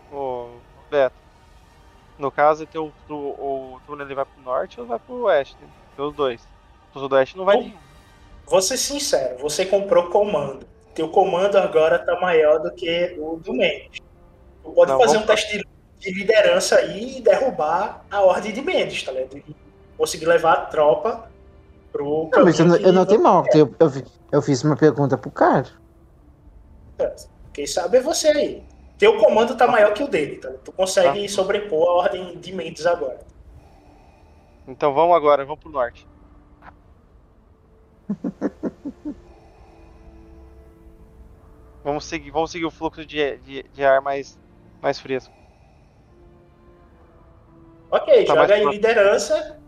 o, 0.10 0.16
o 0.16 0.50
Beto. 0.90 1.16
No 2.18 2.32
caso, 2.32 2.64
é 2.64 2.66
ter 2.66 2.80
o, 2.80 2.94
o, 3.10 3.14
o 3.14 3.80
túnel 3.86 4.08
ele 4.08 4.16
vai 4.16 4.24
pro 4.24 4.42
norte 4.42 4.80
ou 4.80 4.88
vai 4.88 4.98
pro 4.98 5.24
oeste? 5.24 5.58
Né? 5.62 5.68
Tem 5.98 6.06
os 6.06 6.16
dois. 6.16 6.42
Pro 6.94 7.02
sudoeste 7.02 7.36
não 7.36 7.44
vai 7.44 7.58
Bom, 7.58 7.64
nenhum. 7.64 7.78
Vou 8.46 8.62
ser 8.62 8.78
sincero, 8.78 9.38
você 9.40 9.66
comprou 9.66 10.10
comando. 10.10 10.66
Teu 10.94 11.10
comando 11.10 11.58
agora 11.58 12.00
tá 12.00 12.18
maior 12.22 12.60
do 12.60 12.72
que 12.74 13.18
o 13.20 13.36
do 13.36 13.52
Mendes. 13.54 14.00
Tu 14.64 14.72
pode 14.72 14.92
Não, 14.94 15.00
fazer 15.02 15.18
um 15.18 15.26
teste 15.26 15.58
de, 15.58 15.66
de 16.00 16.14
liderança 16.18 16.78
aí 16.78 17.18
e 17.18 17.22
derrubar 17.22 18.06
a 18.10 18.22
ordem 18.22 18.54
de 18.54 18.62
Mendes, 18.62 19.04
tá 19.04 19.12
ligado? 19.12 19.38
E 19.38 19.56
conseguir 19.98 20.26
levar 20.26 20.54
a 20.54 20.66
tropa 20.68 21.30
pro 21.92 22.30
Não, 22.32 22.46
mas 22.46 22.58
eu, 22.58 22.66
não- 22.66 22.78
eu 22.78 22.94
não 22.94 23.06
tenho 23.06 23.22
mal. 23.22 23.44
Eu, 23.54 23.76
eu, 23.78 23.92
eu 24.32 24.42
fiz 24.42 24.64
uma 24.64 24.78
pergunta 24.78 25.18
pro 25.18 25.30
cara. 25.32 25.68
Quem 27.52 27.68
sabe 27.68 27.98
é 27.98 28.02
você 28.02 28.30
aí. 28.30 28.64
Teu 28.98 29.18
comando 29.18 29.56
tá 29.58 29.68
maior 29.68 29.94
que 29.94 30.04
o 30.04 30.08
dele, 30.08 30.38
tá? 30.38 30.52
Tu 30.64 30.72
consegue 30.72 31.28
sobrepor 31.28 31.88
a 31.88 31.94
ordem 32.04 32.40
de 32.40 32.54
Mendes 32.54 32.86
agora. 32.86 33.20
Então 34.68 34.94
vamos 34.94 35.16
agora, 35.16 35.46
vamos 35.46 35.60
pro 35.62 35.72
norte. 35.72 36.08
Vamos 41.84 42.06
seguir, 42.06 42.32
vamos 42.32 42.50
seguir 42.50 42.66
o 42.66 42.72
fluxo 42.72 43.06
de, 43.06 43.38
de, 43.38 43.62
de 43.62 43.84
ar 43.86 44.02
mais, 44.02 44.40
mais 44.82 45.00
fresco. 45.00 45.32
Ok, 47.92 48.26
Tá 48.26 48.34
joga 48.34 48.56
aí 48.56 48.66
liderança 48.66 49.60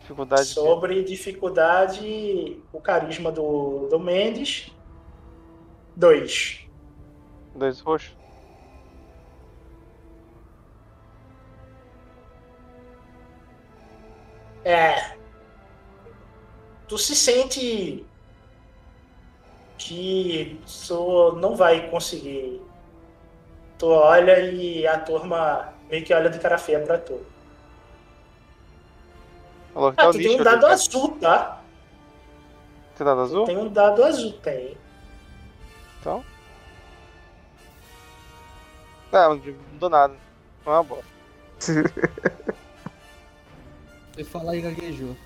Dificuldade. 0.00 0.46
sobre 0.46 1.04
dificuldade, 1.04 2.60
o 2.72 2.80
carisma 2.80 3.30
do, 3.30 3.86
do 3.88 4.00
Mendes. 4.00 4.72
Dois. 5.94 6.65
Dois 7.56 7.80
roxos. 7.80 8.14
É. 14.64 15.16
Tu 16.86 16.98
se 16.98 17.16
sente 17.16 18.04
que 19.78 20.60
tu 20.86 21.32
não 21.32 21.56
vai 21.56 21.88
conseguir. 21.88 22.60
Tu 23.78 23.86
olha 23.86 24.38
e 24.40 24.86
a 24.86 24.98
turma 24.98 25.72
meio 25.90 26.04
que 26.04 26.12
olha 26.12 26.30
de 26.30 26.38
cara 26.38 26.58
feia 26.58 26.80
pra 26.80 26.98
tu. 26.98 27.24
Tá 29.74 30.04
Ah, 30.04 30.08
o 30.08 30.12
tu 30.12 30.18
lixo 30.18 30.30
tem 30.30 30.40
um 30.40 30.44
dado 30.44 30.66
azul, 30.66 31.18
tá? 31.20 31.62
Tem 32.96 33.06
dado 33.06 33.20
azul? 33.20 33.44
Tem 33.44 33.56
um 33.58 33.68
dado 33.68 34.04
azul, 34.04 34.32
tem. 34.34 34.76
Então. 36.00 36.24
Não, 39.12 39.34
não 39.36 39.42
mudou 39.72 39.88
nada. 39.90 40.14
Não 40.64 40.72
é 40.72 40.76
uma 40.76 40.82
bosta. 40.82 41.04
Foi 44.14 44.24
falar 44.24 44.56
e 44.56 44.60
gaguejou. 44.60 45.16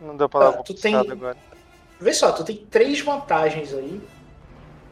Não 0.00 0.16
deu 0.16 0.28
pra 0.28 0.50
dar 0.50 0.58
Ah, 0.58 0.62
tu 0.62 0.74
tem- 0.74 0.94
agora. 0.96 1.36
Vê 2.00 2.12
só, 2.12 2.32
tu 2.32 2.44
tem 2.44 2.56
três 2.56 3.00
vantagens 3.00 3.72
aí. 3.72 4.00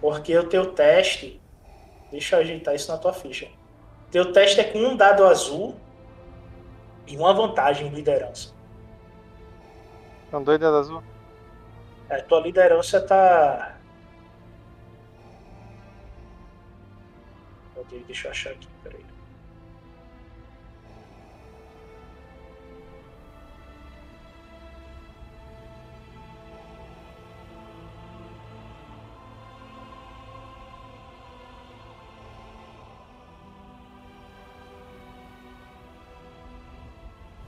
Porque 0.01 0.37
o 0.37 0.49
teu 0.49 0.73
teste. 0.73 1.41
Deixa 2.11 2.37
eu 2.37 2.41
ajeitar 2.41 2.75
isso 2.75 2.91
na 2.91 2.99
tua 2.99 3.13
ficha. 3.13 3.49
Teu 4.11 4.33
teste 4.33 4.61
é 4.61 4.65
com 4.65 4.79
um 4.79 4.97
dado 4.97 5.25
azul 5.25 5.77
e 7.07 7.17
uma 7.17 7.33
vantagem 7.33 7.87
em 7.87 7.91
liderança. 7.91 8.53
São 10.31 10.43
dois 10.43 10.59
dados 10.59 10.81
azul? 10.89 11.03
A 12.13 12.21
tua 12.21 12.41
liderança 12.41 13.01
tá. 13.01 13.79
Deixa 18.07 18.29
eu 18.29 18.31
achar 18.31 18.51
aqui, 18.51 18.69
peraí. 18.83 19.03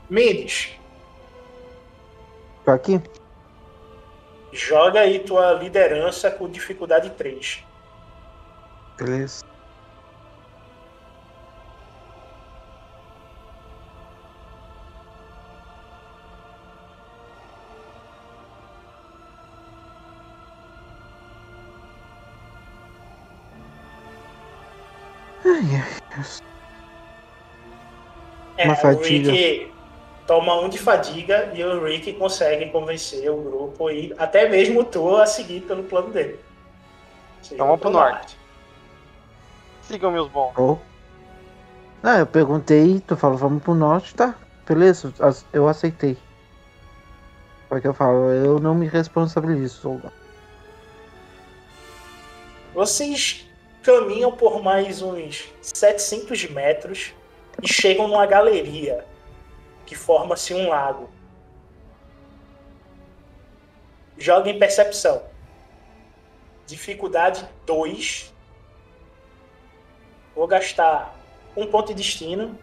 Mendes, 0.08 0.78
Tô 2.64 2.70
aqui? 2.70 2.98
Joga 4.54 5.00
aí 5.00 5.18
tua 5.18 5.52
liderança 5.54 6.30
com 6.30 6.48
dificuldade 6.48 7.10
3. 7.10 7.64
Beleza. 8.96 9.44
Ai, 25.44 25.76
ai. 25.76 26.44
É, 28.56 28.64
Uma 28.64 28.74
o 28.74 28.76
fadiga. 28.76 29.32
Rick 29.32 29.73
toma 30.26 30.58
um 30.60 30.68
de 30.68 30.78
fadiga 30.78 31.50
e 31.54 31.62
o 31.62 31.84
Rick 31.84 32.12
consegue 32.14 32.70
convencer 32.70 33.30
o 33.30 33.36
grupo 33.36 33.90
e 33.90 34.14
até 34.18 34.48
mesmo 34.48 34.84
tu 34.84 35.16
a 35.16 35.26
seguir 35.26 35.62
pelo 35.62 35.84
plano 35.84 36.10
dele. 36.10 36.38
Então 37.50 37.66
vamos 37.66 37.80
pro 37.80 37.90
pelo 37.90 38.02
norte. 38.02 38.38
Sigam 39.82 40.10
meus 40.10 40.28
bons. 40.28 40.52
Oh. 40.56 40.78
Ah, 42.02 42.18
eu 42.18 42.26
perguntei, 42.26 43.00
tu 43.06 43.16
falou, 43.16 43.36
vamos 43.36 43.62
pro 43.62 43.74
norte, 43.74 44.14
tá? 44.14 44.34
Beleza, 44.66 45.12
eu 45.52 45.68
aceitei. 45.68 46.16
Só 47.68 47.80
que 47.80 47.88
eu 47.88 47.94
falo, 47.94 48.30
eu 48.30 48.58
não 48.58 48.74
me 48.74 48.86
responsabilizo. 48.86 50.00
Vocês 52.74 53.46
caminham 53.82 54.32
por 54.32 54.62
mais 54.62 55.02
uns 55.02 55.48
700 55.60 56.50
metros 56.50 57.12
e 57.62 57.68
chegam 57.68 58.08
numa 58.08 58.26
galeria 58.26 59.04
que 59.94 59.98
forma-se 59.98 60.52
um 60.52 60.68
lago. 60.68 61.08
Joga 64.18 64.50
em 64.50 64.58
percepção. 64.58 65.22
Dificuldade 66.66 67.48
2. 67.64 68.34
Vou 70.34 70.48
gastar 70.48 71.14
um 71.56 71.66
ponto 71.66 71.88
de 71.88 71.94
destino 71.94 72.58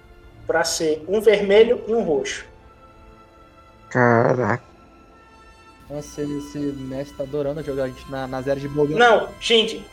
para 0.45 0.65
ser 0.65 1.05
um 1.07 1.21
vermelho 1.21 1.81
e 1.87 1.93
um 1.93 2.03
roxo. 2.03 2.45
Caraca. 3.89 4.63
Nossa, 5.89 6.21
esse 6.21 6.57
mestre 6.57 7.15
tá 7.15 7.23
adorando 7.23 7.63
jogar 7.63 7.83
a 7.85 7.87
gente 7.87 8.09
na, 8.11 8.27
nas 8.27 8.45
eras 8.45 8.61
de 8.61 8.67
Bogan. 8.67 8.97
Não, 8.97 9.29
gente, 9.39 9.85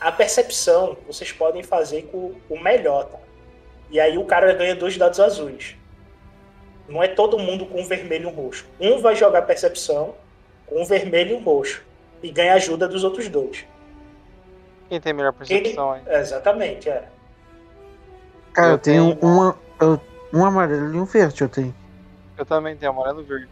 a 0.00 0.12
percepção 0.12 0.96
vocês 1.06 1.32
podem 1.32 1.64
fazer 1.64 2.02
com 2.12 2.34
o 2.48 2.60
melhor, 2.60 3.06
tá? 3.06 3.18
E 3.90 3.98
aí 3.98 4.16
o 4.16 4.24
cara 4.24 4.52
ganha 4.52 4.74
dois 4.74 4.96
dados 4.96 5.18
azuis. 5.18 5.76
Não 6.88 7.02
é 7.02 7.08
todo 7.08 7.38
mundo 7.38 7.64
com 7.66 7.80
um 7.80 7.84
vermelho 7.86 8.24
e 8.24 8.26
um 8.32 8.34
roxo. 8.34 8.66
Um 8.80 9.00
vai 9.00 9.14
jogar 9.16 9.42
percepção 9.42 10.14
com 10.66 10.82
um 10.82 10.84
vermelho 10.84 11.32
e 11.32 11.34
um 11.34 11.42
roxo. 11.42 11.82
E 12.22 12.30
ganha 12.30 12.54
ajuda 12.54 12.86
dos 12.88 13.04
outros 13.04 13.28
dois. 13.28 13.66
Quem 14.88 15.00
tem 15.00 15.12
melhor 15.12 15.32
percepção 15.32 15.92
aí? 15.92 16.02
Exatamente, 16.06 16.88
é. 16.88 17.08
Cara, 18.52 18.68
eu, 18.68 18.72
Eu 18.74 18.78
tenho, 18.78 19.16
tenho- 19.16 19.32
uma, 19.32 19.58
eu- 19.80 20.00
um 20.32 20.44
amarelo 20.44 20.94
e 20.94 20.98
um 21.00 21.04
verde, 21.04 21.42
eu 21.42 21.48
tenho. 21.48 21.74
Eu 22.36 22.44
também 22.44 22.76
tenho 22.76 22.92
amarelo 22.92 23.20
e 23.22 23.24
verde. 23.24 23.48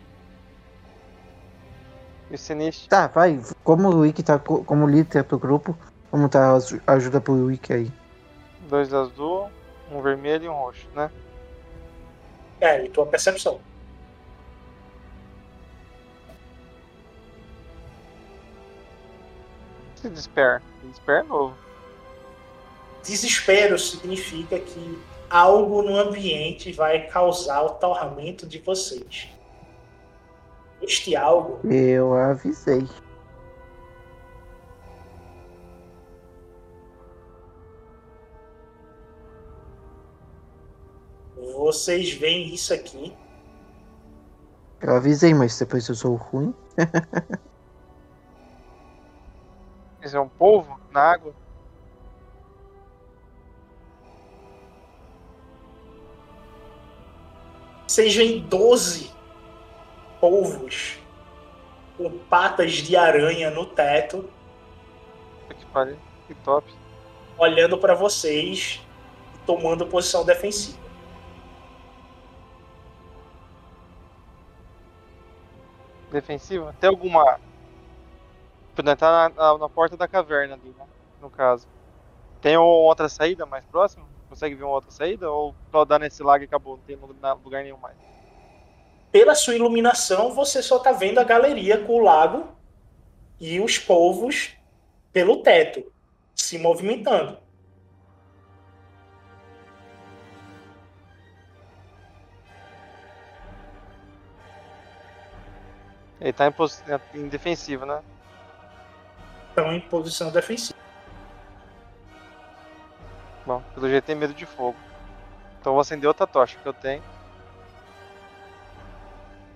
E 2.30 2.34
o 2.34 2.38
Sinistro? 2.38 2.88
Tá, 2.88 3.06
vai. 3.08 3.40
Como 3.64 3.88
o 3.88 4.00
Wiki 4.00 4.22
tá 4.22 4.38
co- 4.38 4.64
como 4.64 4.86
líder 4.86 5.22
do 5.24 5.38
grupo, 5.38 5.76
vamos 6.10 6.30
dar 6.30 6.56
ajuda 6.86 7.20
pro 7.20 7.34
Wiki 7.46 7.72
aí. 7.72 7.92
Dois 8.68 8.92
azul, 8.94 9.50
um 9.90 10.00
vermelho 10.00 10.44
e 10.44 10.48
um 10.48 10.54
roxo, 10.54 10.86
né? 10.94 11.10
É, 12.62 12.84
e 12.84 12.88
tua 12.88 13.04
percepção. 13.04 13.60
Se 19.96 20.08
desper. 20.08 20.62
Desper 20.84 21.16
é 21.16 21.22
novo. 21.24 21.56
Desespero 23.02 23.76
significa 23.76 24.60
que 24.60 24.96
algo 25.28 25.82
no 25.82 25.96
ambiente 25.96 26.70
vai 26.70 27.08
causar 27.08 27.62
o 27.62 27.70
tormento 27.70 28.46
de 28.46 28.60
vocês. 28.60 29.28
Este 30.80 31.16
algo 31.16 31.58
Eu 31.68 32.14
avisei. 32.14 32.86
Vocês 41.52 42.12
veem 42.12 42.52
isso 42.54 42.72
aqui. 42.74 43.14
Eu 44.80 44.96
avisei, 44.96 45.32
mas 45.32 45.58
depois 45.58 45.88
eu 45.88 45.94
sou 45.94 46.16
ruim. 46.16 46.52
Isso 50.02 50.16
é 50.16 50.20
um 50.20 50.28
polvo 50.28 50.80
na 50.90 51.00
água? 51.00 51.32
Vocês 57.86 58.14
veem 58.14 58.40
12 58.40 59.10
polvos 60.20 60.98
com 61.96 62.10
patas 62.30 62.72
de 62.74 62.96
aranha 62.96 63.50
no 63.50 63.66
teto, 63.66 64.28
Que 65.48 65.66
pariu. 65.66 65.98
Que 66.26 66.34
top. 66.36 66.72
olhando 67.36 67.76
para 67.76 67.94
vocês 67.94 68.80
e 69.34 69.38
tomando 69.46 69.86
posição 69.86 70.24
defensiva. 70.24 70.81
Defensiva? 76.12 76.74
Tem 76.80 76.88
alguma. 76.88 77.40
Tipo, 78.74 78.96
tá 78.96 79.10
na, 79.10 79.28
na, 79.28 79.58
na 79.58 79.68
porta 79.68 79.96
da 79.96 80.06
caverna 80.06 80.54
ali, 80.54 80.74
né? 80.78 80.86
No 81.20 81.30
caso. 81.30 81.66
Tem 82.40 82.56
outra 82.56 83.08
saída 83.08 83.46
mais 83.46 83.64
próxima? 83.66 84.04
Consegue 84.28 84.54
ver 84.54 84.64
uma 84.64 84.74
outra 84.74 84.90
saída? 84.90 85.30
Ou 85.30 85.54
só 85.70 85.84
dá 85.84 85.98
nesse 85.98 86.22
lago 86.22 86.42
e 86.42 86.46
acabou? 86.46 86.76
Não 86.76 86.84
tem 86.84 86.98
lugar 87.44 87.62
nenhum 87.62 87.76
mais? 87.76 87.96
pela 89.12 89.34
sua 89.34 89.54
iluminação, 89.54 90.32
você 90.32 90.62
só 90.62 90.78
tá 90.78 90.90
vendo 90.90 91.18
a 91.18 91.24
galeria 91.24 91.84
com 91.84 91.96
o 91.96 92.02
lago 92.02 92.48
e 93.38 93.60
os 93.60 93.78
povos 93.78 94.54
pelo 95.12 95.42
teto 95.42 95.84
se 96.34 96.58
movimentando. 96.58 97.36
Ele 106.22 106.32
tá 106.32 106.46
em, 106.46 106.52
pos... 106.52 106.84
em 107.12 107.26
defensivo, 107.26 107.84
né? 107.84 108.00
Estão 109.48 109.72
em 109.72 109.80
posição 109.80 110.30
defensiva. 110.30 110.78
Bom, 113.44 113.60
pelo 113.74 113.88
jeito 113.88 114.04
tem 114.04 114.14
medo 114.14 114.32
de 114.32 114.46
fogo. 114.46 114.78
Então 115.60 115.72
eu 115.72 115.74
vou 115.74 115.80
acender 115.80 116.06
outra 116.06 116.24
tocha 116.24 116.56
que 116.56 116.66
eu 116.66 116.72
tenho. 116.72 117.02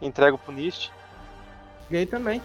Entrego 0.02 0.36
pro 0.36 0.52
Nist. 0.52 0.90
Peguei 1.88 2.04
também. 2.04 2.42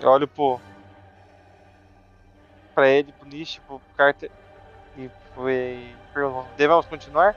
Eu 0.00 0.10
olho 0.10 0.28
pro. 0.28 0.60
pra 2.74 2.88
ele, 2.88 3.10
pro 3.12 3.26
Nist, 3.26 3.58
pro 3.62 3.80
Carter. 3.96 4.30
E 4.98 5.10
foi. 5.34 5.96
Devemos 6.56 6.86
continuar? 6.86 7.34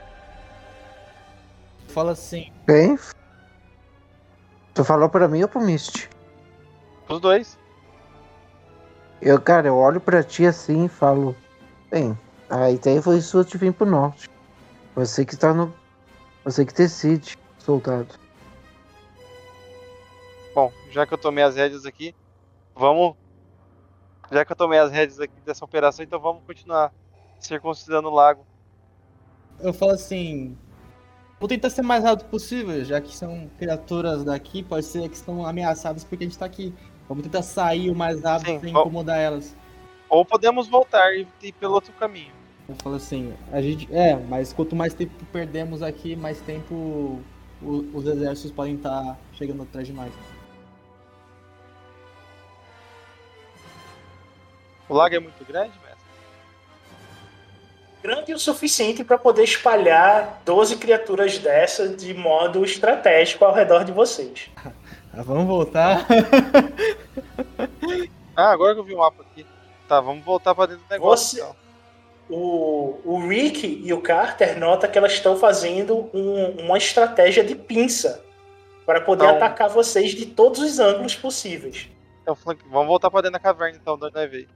Fala 1.88 2.12
assim. 2.12 2.52
Bem. 2.66 2.98
Tu 4.74 4.84
falou 4.84 5.08
pra 5.10 5.28
mim 5.28 5.42
ou 5.42 5.48
pro 5.48 5.62
Mist? 5.62 6.10
Os 7.08 7.22
dois. 7.22 7.58
Eu, 9.22 9.40
cara, 9.40 9.68
eu 9.68 9.78
olho 9.78 10.02
pra 10.02 10.24
ti 10.24 10.46
assim 10.46 10.86
e 10.86 10.90
falo. 10.90 11.36
Bem, 11.90 12.18
a 12.50 12.70
ideia 12.70 13.02
foi 13.02 13.22
sua 13.22 13.46
de 13.46 13.58
vir 13.58 13.72
pro 13.72 13.86
norte. 13.86 14.30
Você 14.96 15.26
que 15.26 15.38
tá 15.38 15.54
no. 15.54 15.74
Você 16.44 16.66
que 16.66 16.74
decide, 16.74 17.38
soldado. 17.58 18.14
Bom, 20.54 20.72
já 20.92 21.06
que 21.06 21.14
eu 21.14 21.18
tomei 21.18 21.44
as 21.44 21.56
rédeas 21.56 21.86
aqui, 21.86 22.14
vamos. 22.76 23.16
Já 24.32 24.44
que 24.44 24.52
eu 24.52 24.56
tomei 24.56 24.80
as 24.80 24.92
rédeas 24.92 25.20
aqui 25.20 25.40
dessa 25.46 25.64
operação, 25.64 26.04
então 26.04 26.20
vamos 26.20 26.44
continuar 26.46 26.92
circuncidando 27.40 28.10
o 28.10 28.14
lago. 28.14 28.46
Eu 29.60 29.74
falo 29.74 29.92
assim. 29.92 30.58
Vou 31.40 31.50
tentar 31.50 31.70
ser 31.70 31.82
mais 31.82 32.04
rápido 32.04 32.28
possível, 32.30 32.84
já 32.86 33.02
que 33.02 33.16
são 33.16 33.50
criaturas 33.60 34.24
daqui, 34.24 34.64
pode 34.64 34.86
ser 34.86 35.08
que 35.10 35.16
estão 35.16 35.46
ameaçadas 35.46 36.04
porque 36.04 36.24
a 36.24 36.28
gente 36.28 36.38
tá 36.38 36.46
aqui. 36.46 36.74
Vamos 37.10 37.24
tentar 37.24 37.44
sair 37.44 37.90
o 37.90 37.96
mais 37.96 38.22
rápido 38.22 38.48
Sim, 38.54 38.60
sem 38.62 38.70
incomodar 38.70 39.20
elas. 39.20 39.56
Ou 40.10 40.24
podemos 40.26 40.68
voltar 40.68 41.14
e 41.16 41.28
ir 41.44 41.52
pelo 41.54 41.74
outro 41.74 41.92
caminho. 41.94 42.32
Eu 42.68 42.76
falo 42.82 42.96
assim, 42.96 43.34
a 43.52 43.62
gente. 43.62 43.88
É, 43.94 44.16
mas 44.16 44.54
quanto 44.54 44.76
mais 44.76 44.94
tempo 44.94 45.14
perdemos 45.32 45.84
aqui, 45.84 46.16
mais 46.16 46.40
tempo 46.42 47.22
o- 47.62 47.86
os 47.94 48.08
exércitos 48.08 48.52
podem 48.52 48.76
estar 48.76 49.18
chegando 49.34 49.64
atrás 49.64 49.86
de 49.86 49.94
nós. 49.94 50.12
O 54.88 54.94
lago 54.96 55.16
é 55.16 55.20
muito 55.20 55.44
grande? 55.46 55.74
Grande 58.06 58.34
o 58.36 58.40
suficiente 58.40 59.04
para 59.04 59.18
poder 59.18 59.44
espalhar 59.44 60.42
12 60.46 60.76
criaturas 60.78 61.40
dessas 61.40 61.98
de 61.98 62.14
modo 62.14 62.64
estratégico 62.64 63.44
ao 63.44 63.52
redor 63.54 63.84
de 63.84 63.92
vocês. 63.92 64.50
Ah, 65.18 65.24
vamos 65.24 65.46
voltar. 65.48 66.06
Ah, 68.36 68.52
agora 68.52 68.74
que 68.74 68.82
eu 68.82 68.84
vi 68.84 68.94
o 68.94 68.98
mapa 68.98 69.24
aqui. 69.24 69.46
Tá, 69.88 70.02
vamos 70.02 70.26
voltar 70.26 70.54
pra 70.54 70.66
dentro 70.66 70.84
do 70.84 70.90
negócio. 70.92 71.38
Você- 71.38 71.42
então. 71.42 71.56
O, 72.30 73.00
o 73.06 73.26
Rick 73.28 73.82
e 73.86 73.94
o 73.94 74.02
Carter 74.02 74.60
nota 74.60 74.90
que 74.90 74.98
elas 74.98 75.14
estão 75.14 75.38
fazendo 75.38 76.10
um- 76.14 76.66
uma 76.66 76.78
estratégia 76.78 77.46
de 77.46 77.56
pinça 77.56 78.26
para 78.86 79.00
poder 79.00 79.24
Então- 79.24 79.38
atacar 79.38 79.70
vocês 79.70 80.12
de 80.12 80.26
todos 80.26 80.60
os 80.60 80.80
ângulos 80.80 81.16
possíveis. 81.16 81.88
Então, 82.22 82.36
vamos 82.70 82.88
voltar 82.88 83.10
pra 83.10 83.22
dentro 83.22 83.34
da 83.34 83.40
caverna 83.40 83.78
então, 83.82 83.98
de 83.98 84.04
onde 84.06 84.16
nós 84.16 84.30
veio. 84.30 84.50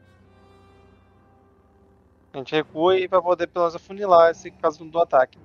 A 2.34 2.38
gente 2.38 2.54
recua 2.54 2.98
e 2.98 3.08
vai 3.08 3.22
poder 3.22 3.48
pelo 3.48 3.66
menos 3.66 3.76
afunilar 3.76 4.32
esse 4.32 4.52
caso 4.52 4.84
do 4.86 5.00
ataque. 5.00 5.38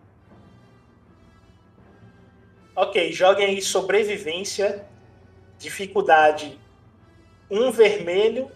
Ok, 2.77 3.13
joguem 3.13 3.47
aí 3.47 3.63
sobrevivência, 3.63 4.87
dificuldade 5.59 6.59
um 7.51 7.71
vermelho 7.71 8.51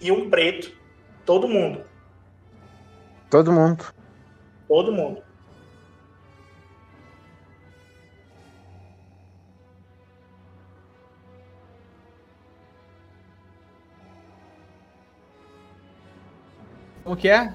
e 0.00 0.12
um 0.12 0.30
preto. 0.30 0.72
Todo 1.24 1.48
mundo. 1.48 1.84
Todo 3.30 3.52
mundo. 3.52 3.84
Todo 4.68 4.92
mundo. 4.92 5.22
Como 17.06 17.16
que 17.16 17.28
é? 17.28 17.54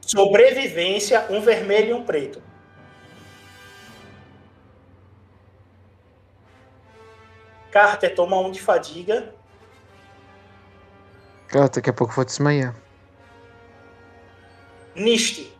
Sobrevivência, 0.00 1.26
um 1.28 1.42
vermelho 1.42 1.90
e 1.90 1.92
um 1.92 2.02
preto. 2.02 2.42
Carter 7.70 8.14
toma 8.14 8.38
um 8.38 8.50
de 8.50 8.62
fadiga. 8.62 9.34
Cara, 11.48 11.68
daqui 11.68 11.90
a 11.90 11.92
pouco 11.92 12.12
eu 12.12 12.16
vou 12.16 12.24
desmaiar. 12.24 12.74
Niste. 14.94 15.54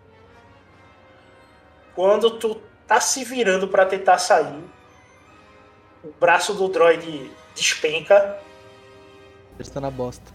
Quando 1.94 2.39
tu 2.39 2.62
tá 2.86 2.98
se 2.98 3.24
virando 3.24 3.69
pra 3.69 3.85
tentar 3.85 4.16
sair, 4.16 4.65
o 6.02 6.11
braço 6.19 6.55
do 6.55 6.66
droid 6.66 7.31
despenca. 7.55 8.40
Ele 9.52 9.61
está 9.61 9.82
na 9.82 9.90
bosta. 9.90 10.32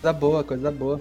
Coisa 0.00 0.12
boa, 0.12 0.44
coisa 0.44 0.70
boa. 0.70 1.00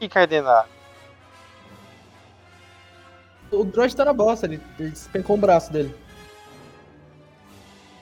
E 0.00 0.08
Cardenar? 0.08 0.66
O 3.50 3.64
droid 3.64 3.94
tá 3.96 4.04
na 4.04 4.12
bosta, 4.12 4.46
ele, 4.46 4.60
ele 4.78 4.90
despencou 4.90 5.36
o 5.36 5.38
braço 5.40 5.72
dele. 5.72 5.94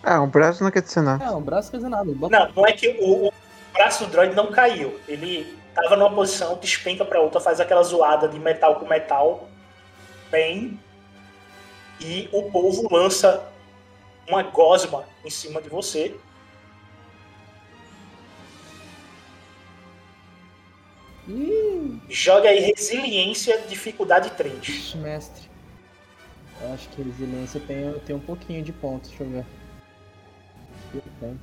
Ah, 0.03 0.21
um 0.21 0.29
braço 0.29 0.63
não 0.63 0.71
quer 0.71 0.83
dizer 0.83 1.01
nada. 1.03 1.25
Não, 1.25 1.39
o 1.39 1.41
braço 1.41 1.67
não 1.67 1.71
quer 1.73 1.77
dizer 1.79 1.89
nada. 1.89 2.13
Bota- 2.13 2.39
Não, 2.47 2.53
não 2.55 2.67
é 2.67 2.73
que 2.73 2.89
o, 3.01 3.29
o 3.29 3.33
braço 3.73 4.05
do 4.05 4.11
droid 4.11 4.35
não 4.35 4.51
caiu. 4.51 4.99
Ele 5.09 5.57
tava 5.75 5.97
numa 5.97 6.15
posição, 6.15 6.57
despenca 6.59 7.05
pra 7.05 7.21
outra, 7.21 7.41
faz 7.41 7.61
aquela 7.61 7.83
zoada 7.83 8.29
de 8.29 8.39
metal 8.39 8.77
com 8.77 8.87
metal. 8.87 9.49
Bem. 10.31 10.79
E 12.01 12.29
o 12.33 12.51
povo 12.51 12.87
lança 12.95 13.48
uma 14.29 14.43
gosma 14.43 15.09
em 15.25 15.31
cima 15.31 15.61
de 15.61 15.69
você. 15.69 16.15
Ih, 21.29 22.01
Joga 22.09 22.49
aí 22.49 22.61
resiliência, 22.61 23.61
dificuldade 23.69 24.31
3. 24.31 24.63
ixi, 24.63 24.97
mestre. 24.97 25.49
Eu 26.61 26.73
acho 26.73 26.89
que 26.91 27.03
resiliência 27.03 27.61
tem, 27.61 27.99
tem 28.01 28.17
um 28.17 28.21
pouquinho 28.21 28.63
de 28.63 28.73
pontos, 28.73 29.11
deixa 29.11 29.25
eu 29.25 29.31
ver. 29.31 29.47
Eu 30.95 31.03
tenho. 31.21 31.41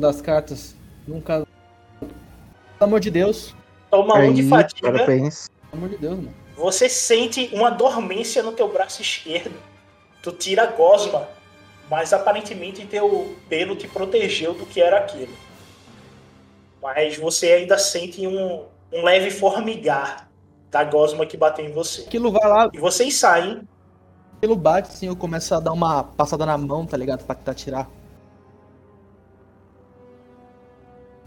Das 0.00 0.20
cartas. 0.22 0.74
Nunca. 1.06 1.46
Pelo 2.82 2.90
amor 2.90 3.00
de 3.00 3.12
Deus. 3.12 3.54
Toma 3.92 4.16
um 4.16 4.32
de 4.34 4.42
fadiga. 4.48 4.90
parabéns. 4.92 5.48
Pelo 5.70 5.84
amor 5.84 5.88
de 5.88 5.98
Deus, 5.98 6.16
mano. 6.16 6.34
Você 6.56 6.88
sente 6.88 7.48
uma 7.52 7.70
dormência 7.70 8.42
no 8.42 8.50
teu 8.50 8.66
braço 8.72 9.00
esquerdo. 9.00 9.54
Tu 10.20 10.32
tira 10.32 10.64
a 10.64 10.66
gosma, 10.66 11.28
mas 11.88 12.12
aparentemente 12.12 12.84
teu 12.86 13.36
pelo 13.48 13.76
te 13.76 13.86
protegeu 13.86 14.52
do 14.54 14.66
que 14.66 14.80
era 14.80 14.98
aquilo. 14.98 15.32
Mas 16.82 17.16
você 17.16 17.52
ainda 17.52 17.78
sente 17.78 18.26
um, 18.26 18.64
um 18.92 19.04
leve 19.04 19.30
formigar 19.30 20.28
da 20.68 20.82
gosma 20.82 21.24
que 21.24 21.36
bateu 21.36 21.64
em 21.64 21.70
você. 21.70 22.02
Aquilo 22.02 22.32
vai 22.32 22.48
lá, 22.48 22.68
E 22.72 22.78
vocês 22.78 23.14
saem. 23.14 23.62
aquilo 24.38 24.56
bate 24.56 24.88
assim, 24.88 25.06
eu 25.06 25.14
começo 25.14 25.54
a 25.54 25.60
dar 25.60 25.72
uma 25.72 26.02
passada 26.02 26.44
na 26.44 26.58
mão, 26.58 26.84
tá 26.84 26.96
ligado? 26.96 27.24
Pra 27.24 27.36
tentar 27.36 27.54
tirar. 27.54 27.88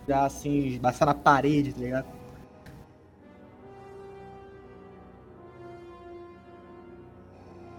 Tirar 0.06 0.26
assim, 0.26 0.80
passar 0.80 1.08
na 1.08 1.14
parede, 1.14 1.74
tá 1.74 1.80
ligado? 1.80 2.08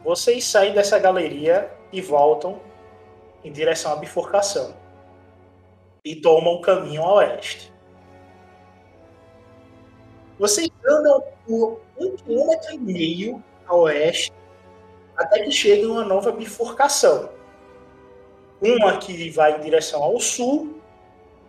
Vocês 0.04 0.44
saem 0.44 0.72
dessa 0.72 0.98
galeria 0.98 1.70
e 1.92 2.00
voltam 2.00 2.60
em 3.42 3.50
direção 3.50 3.92
à 3.92 3.96
bifurcação. 3.96 4.74
E 6.04 6.16
tomam 6.16 6.54
o 6.54 6.60
caminho 6.60 7.02
a 7.02 7.14
oeste. 7.14 7.72
Vocês 10.38 10.70
andam 10.88 11.22
por 11.46 11.80
um 11.98 12.16
quilômetro 12.16 12.74
e 12.74 12.78
meio 12.78 13.42
a 13.66 13.74
oeste 13.74 14.32
até 15.16 15.42
que 15.42 15.50
cheguem 15.50 15.86
a 15.86 15.92
uma 15.92 16.04
nova 16.04 16.30
bifurcação. 16.30 17.30
Uma 18.60 18.98
que 18.98 19.30
vai 19.30 19.58
em 19.58 19.60
direção 19.60 20.02
ao 20.02 20.20
sul 20.20 20.80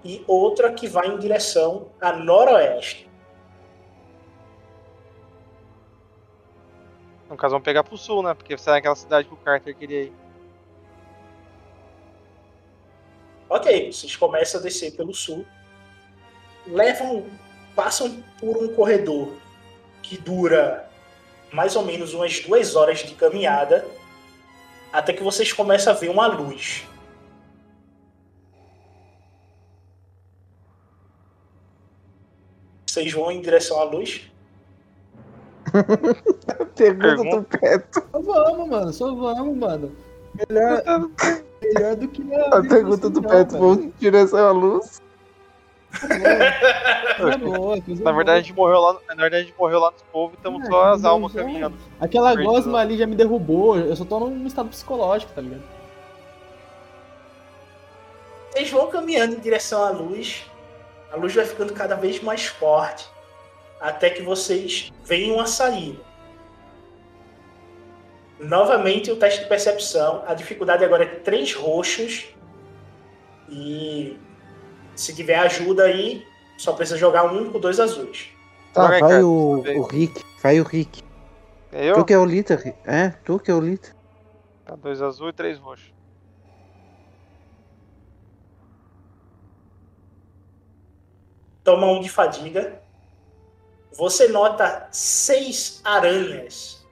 e 0.08 0.24
outra 0.26 0.72
que 0.72 0.88
vai 0.88 1.08
em 1.08 1.20
direção 1.20 1.90
a 2.00 2.14
noroeste. 2.14 3.08
No 7.30 7.36
caso, 7.36 7.52
vamos 7.52 7.66
pegar 7.66 7.84
pro 7.84 7.98
sul, 7.98 8.24
né? 8.24 8.34
Porque 8.34 8.58
será 8.58 8.78
aquela 8.78 8.96
cidade 8.96 9.28
que 9.28 9.34
o 9.34 9.38
Carter 9.38 9.76
queria 9.76 10.04
ir. 10.04 10.14
Ok, 13.50 13.92
vocês 13.92 14.16
começam 14.16 14.62
a 14.62 14.64
descer 14.64 14.96
pelo 14.96 15.14
sul, 15.14 15.46
levam, 16.66 17.26
passam 17.76 18.24
por 18.40 18.58
um 18.58 18.74
corredor 18.74 19.34
que 20.02 20.18
dura 20.18 20.90
mais 21.52 21.76
ou 21.76 21.84
menos 21.84 22.14
umas 22.14 22.40
duas 22.40 22.76
horas 22.76 23.00
de 23.00 23.14
caminhada, 23.14 23.86
até 24.92 25.12
que 25.12 25.24
vocês 25.24 25.52
começam 25.52 25.94
a 25.94 25.96
ver 25.96 26.10
uma 26.10 26.28
luz. 26.28 26.86
Vocês 32.98 33.14
vão 33.14 33.32
em 33.32 33.42
direção 33.42 33.80
à 33.80 33.84
luz? 33.84 34.24
Pergunta 36.76 37.38
do 37.38 37.44
Peto. 37.44 38.04
Só 38.12 38.22
vamos, 38.22 38.68
mano. 38.70 38.94
Só 38.94 39.14
vamos, 39.14 39.56
mano. 39.58 39.96
Melhor, 40.50 40.82
melhor 41.62 41.96
do 41.96 42.08
que 42.08 42.24
A 42.34 42.62
pergunta 42.64 43.08
do 43.10 43.22
Peto, 43.22 43.58
vamos 43.58 43.78
em 43.86 43.94
direção 44.00 44.48
à 44.48 44.52
luz? 44.52 45.00
Coisa 47.18 47.38
boa, 47.46 47.78
Na 48.02 48.12
verdade, 48.12 48.40
a 48.40 48.42
gente 48.42 48.54
morreu 48.54 48.80
lá, 48.82 48.94
na 49.10 49.16
verdade, 49.16 49.36
a 49.36 49.46
gente 49.46 49.56
morreu 49.58 49.80
lá 49.80 49.92
nos 49.92 50.02
povos 50.04 50.34
e 50.34 50.38
estamos 50.38 50.64
É, 50.64 50.66
só 50.66 50.84
as 50.94 51.06
almas 51.06 51.32
já- 51.34 51.42
caminhando. 51.42 51.78
Aquela 52.00 52.30
Perdido 52.34 52.52
gosma 52.52 52.80
ali 52.80 52.98
já 52.98 53.06
me 53.06 53.16
derrubou. 53.16 53.78
Eu 53.78 53.96
só 53.96 54.06
tô 54.06 54.20
num 54.20 54.48
estado 54.48 54.70
psicológico, 54.70 55.32
tá 55.34 55.42
ligado? 55.42 55.62
Vocês 58.52 58.72
vão 58.72 58.88
caminhando 58.88 59.36
em 59.36 59.40
direção 59.40 59.84
à 59.84 59.92
luz. 59.92 60.46
A 61.12 61.16
luz 61.16 61.34
vai 61.34 61.46
ficando 61.46 61.74
cada 61.74 61.96
vez 61.96 62.22
mais 62.22 62.46
forte. 62.46 63.08
Até 63.80 64.10
que 64.10 64.22
vocês 64.22 64.92
veem 65.04 65.32
uma 65.32 65.46
saída. 65.46 66.02
Novamente 68.40 69.12
o 69.12 69.16
teste 69.16 69.42
de 69.42 69.48
percepção. 69.48 70.24
A 70.28 70.34
dificuldade 70.34 70.84
agora 70.84 71.04
é 71.04 71.08
três 71.08 71.54
roxos. 71.54 72.28
E 73.50 74.18
se 74.96 75.16
tiver 75.16 75.38
ajuda 75.40 75.84
aí, 75.84 76.26
só 76.58 76.74
precisa 76.74 76.98
jogar 76.98 77.26
um 77.26 77.52
com 77.52 77.60
dois 77.60 77.80
azuis. 77.80 78.30
Tá, 78.74 78.88
vai 78.88 79.00
cara, 79.00 79.26
o, 79.26 79.60
o 79.60 79.84
Rick. 79.84 80.24
Vai 80.42 80.60
o 80.60 80.64
Rick. 80.64 81.04
É 81.72 81.90
eu? 81.90 81.96
Tu 81.96 82.06
que 82.06 82.14
é 82.14 82.18
o 82.18 82.26
líder. 82.26 82.76
É, 82.86 83.10
tu 83.10 83.40
que 83.40 83.50
é 83.50 83.54
o 83.54 83.60
líder. 83.60 83.96
Tá, 84.66 84.76
dois 84.76 85.02
azul 85.02 85.30
e 85.30 85.34
três 85.34 85.58
roxos. 85.58 85.97
Toma 91.68 91.86
um 91.88 92.00
de 92.00 92.08
fadiga. 92.08 92.82
Você 93.92 94.30
nota 94.30 94.88
seis 94.90 95.82
aranhas 95.84 96.88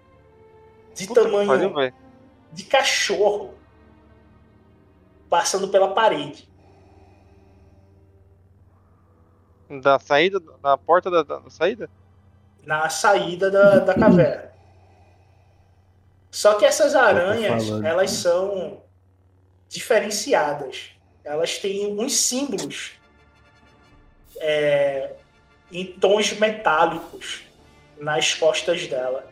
de 0.93 1.07
Puta 1.07 1.23
tamanho 1.23 1.47
pariu, 1.47 1.93
de 2.51 2.65
cachorro 2.65 3.53
passando 5.29 5.69
pela 5.69 5.93
parede. 5.93 6.49
Da 9.81 9.97
saída, 9.97 10.41
na 10.61 10.77
porta 10.77 11.09
da, 11.09 11.23
da- 11.23 11.39
da 11.39 11.49
saída? 11.49 11.89
na 12.61 12.89
saída 12.89 13.49
da, 13.49 13.79
da 13.79 13.93
caverna. 13.93 14.51
Só 16.29 16.55
que 16.55 16.65
essas 16.65 16.95
aranhas, 16.95 17.69
elas 17.81 18.11
são 18.11 18.83
diferenciadas. 19.69 20.89
Elas 21.23 21.59
têm 21.59 21.97
uns 21.97 22.13
símbolos 22.17 22.99
é, 24.39 25.13
em 25.71 25.85
tons 25.85 26.33
metálicos 26.33 27.43
nas 27.97 28.33
costas 28.33 28.87
dela. 28.87 29.31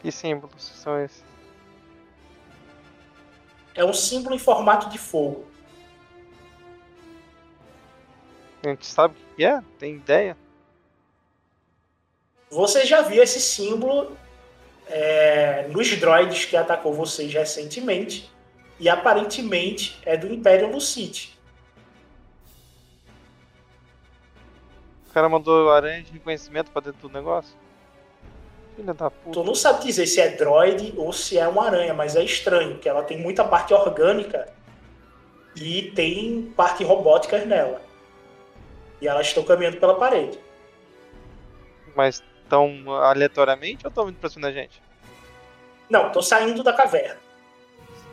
Que 0.00 0.10
símbolos 0.10 0.62
são 0.62 1.02
esses? 1.02 1.24
É 3.74 3.84
um 3.84 3.94
símbolo 3.94 4.34
em 4.34 4.38
formato 4.38 4.88
de 4.90 4.98
fogo. 4.98 5.46
A 8.62 8.68
gente 8.68 8.86
sabe 8.86 9.14
o 9.14 9.36
que 9.36 9.44
é? 9.44 9.60
Tem 9.78 9.94
ideia? 9.94 10.36
Você 12.50 12.84
já 12.84 13.00
viu 13.00 13.22
esse 13.22 13.40
símbolo 13.40 14.16
é, 14.86 15.66
nos 15.68 15.96
droids 15.96 16.44
que 16.44 16.56
atacou 16.56 16.92
vocês 16.92 17.32
recentemente. 17.32 18.30
E 18.78 18.88
aparentemente 18.88 19.98
é 20.04 20.16
do 20.16 20.32
Império 20.32 20.70
Lucite. 20.70 21.38
O 25.12 25.14
cara 25.14 25.28
mandou 25.28 25.70
aranha 25.70 26.02
de 26.02 26.10
reconhecimento 26.10 26.70
pra 26.70 26.80
dentro 26.80 27.06
do 27.06 27.12
negócio? 27.12 27.54
Filha 28.74 28.94
da 28.94 29.10
puta. 29.10 29.30
Tu 29.30 29.44
não 29.44 29.54
sabe 29.54 29.84
dizer 29.84 30.06
se 30.06 30.18
é 30.22 30.30
droid 30.30 30.94
ou 30.96 31.12
se 31.12 31.36
é 31.36 31.46
uma 31.46 31.66
aranha, 31.66 31.92
mas 31.92 32.16
é 32.16 32.24
estranho, 32.24 32.72
porque 32.72 32.88
ela 32.88 33.02
tem 33.02 33.18
muita 33.18 33.44
parte 33.44 33.74
orgânica 33.74 34.50
e 35.54 35.92
tem 35.94 36.50
parte 36.56 36.82
robótica 36.82 37.44
nela. 37.44 37.82
E 39.02 39.06
elas 39.06 39.26
estão 39.26 39.44
caminhando 39.44 39.76
pela 39.76 39.96
parede. 39.96 40.38
Mas 41.94 42.22
tão 42.48 42.90
aleatoriamente 42.90 43.84
ou 43.84 43.90
estão 43.90 44.06
vindo 44.06 44.16
pra 44.16 44.30
cima 44.30 44.48
da 44.48 44.52
gente? 44.52 44.82
Não, 45.90 46.06
estão 46.06 46.22
saindo 46.22 46.62
da 46.62 46.72
caverna. 46.72 47.20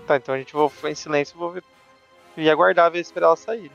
Tá, 0.06 0.18
então 0.18 0.36
a 0.36 0.38
gente 0.38 0.54
vai 0.54 0.68
ficar 0.68 0.92
em 0.92 0.96
silêncio 0.96 1.34
e 1.34 1.40
vou 1.40 1.50
ver. 1.50 1.64
E 2.36 2.50
aguardar 2.50 2.92
ver 2.92 3.00
esperar 3.00 3.28
elas 3.28 3.40
saírem. 3.40 3.72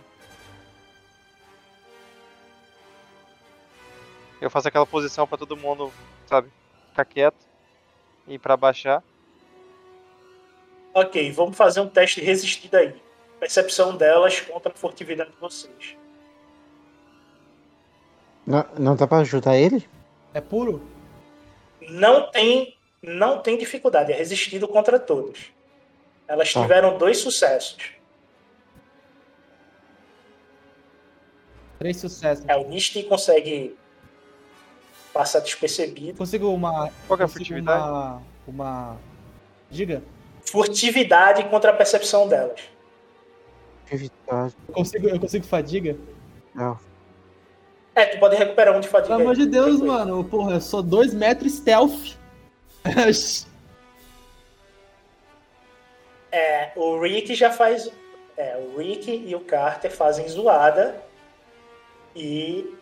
Eu 4.45 4.51
faço 4.51 4.69
aquela 4.69 4.85
posição 4.85 5.27
pra 5.27 5.39
todo 5.39 5.57
mundo, 5.57 5.91
sabe, 6.27 6.51
ficar 6.91 7.07
quieto 7.07 7.47
e 8.29 8.39
pra 8.39 8.59
baixar. 8.59 9.03
Ok, 10.93 11.33
vamos 11.33 11.57
fazer 11.57 11.81
um 11.81 11.89
teste 11.89 12.21
resistido 12.21 12.75
aí. 12.75 12.95
Percepção 13.41 13.97
delas 13.97 14.43
contra 14.43 14.71
a 14.71 14.75
furtividade 14.77 15.31
de 15.31 15.37
vocês. 15.39 15.97
Não, 18.47 18.67
não 18.79 18.95
dá 18.95 19.07
pra 19.07 19.19
ajudar 19.21 19.57
ele? 19.57 19.89
É 20.35 20.43
puro? 20.43 20.87
Não 21.81 22.31
tem, 22.31 22.77
não 23.03 23.41
tem 23.41 23.57
dificuldade, 23.57 24.13
é 24.13 24.15
resistido 24.15 24.69
contra 24.69 25.01
todos. 25.01 25.53
Elas 26.29 26.53
Tá. 26.53 26.61
tiveram 26.61 26.99
dois 26.99 27.17
sucessos. 27.17 27.93
Três 31.79 31.97
sucessos. 31.97 32.45
É, 32.47 32.55
o 32.57 32.69
Nistin 32.69 33.05
consegue 33.05 33.75
passar 35.15 35.39
despercebido. 35.39 36.19
Consigo 36.19 36.49
uma. 36.49 36.91
Qual 37.07 37.17
que 37.17 37.23
é 37.23 37.27
a 37.27 37.29
furtividade? 37.29 37.89
Uma. 37.89 38.23
Uma. 38.47 38.97
Diga. 39.71 40.03
Furtividade 40.45 41.45
contra 41.45 41.71
a 41.71 41.75
percepção 41.75 42.29
delas. 42.29 42.61
Atividade. 43.87 44.55
Eu 44.69 44.75
consigo, 44.75 45.09
eu 45.09 45.21
consigo 45.21 45.47
fadiga? 45.47 45.97
Não. 46.55 46.79
É, 47.95 48.07
tu 48.07 48.19
pode 48.19 48.35
recuperar 48.35 48.77
um 48.77 48.81
de 48.81 48.89
fadiga. 48.89 49.15
Pelo 49.15 49.23
amor 49.23 49.37
de 49.37 49.47
Deus, 49.47 49.77
Tranquilo. 49.79 49.93
mano. 49.93 50.25
Porra, 50.25 50.55
eu 50.55 50.61
sou 50.61 50.83
2 50.83 51.15
metros 51.15 51.53
stealth. 51.55 52.17
É, 56.37 56.73
o 56.75 57.01
Rick 57.01 57.33
já 57.37 57.53
faz. 57.53 57.89
É, 58.37 58.57
o 58.57 58.79
Rick 58.79 59.09
e 59.09 59.37
o 59.37 59.41
Carter 59.41 59.89
fazem 59.93 60.29
zoada. 60.29 61.01
E. 62.17 62.75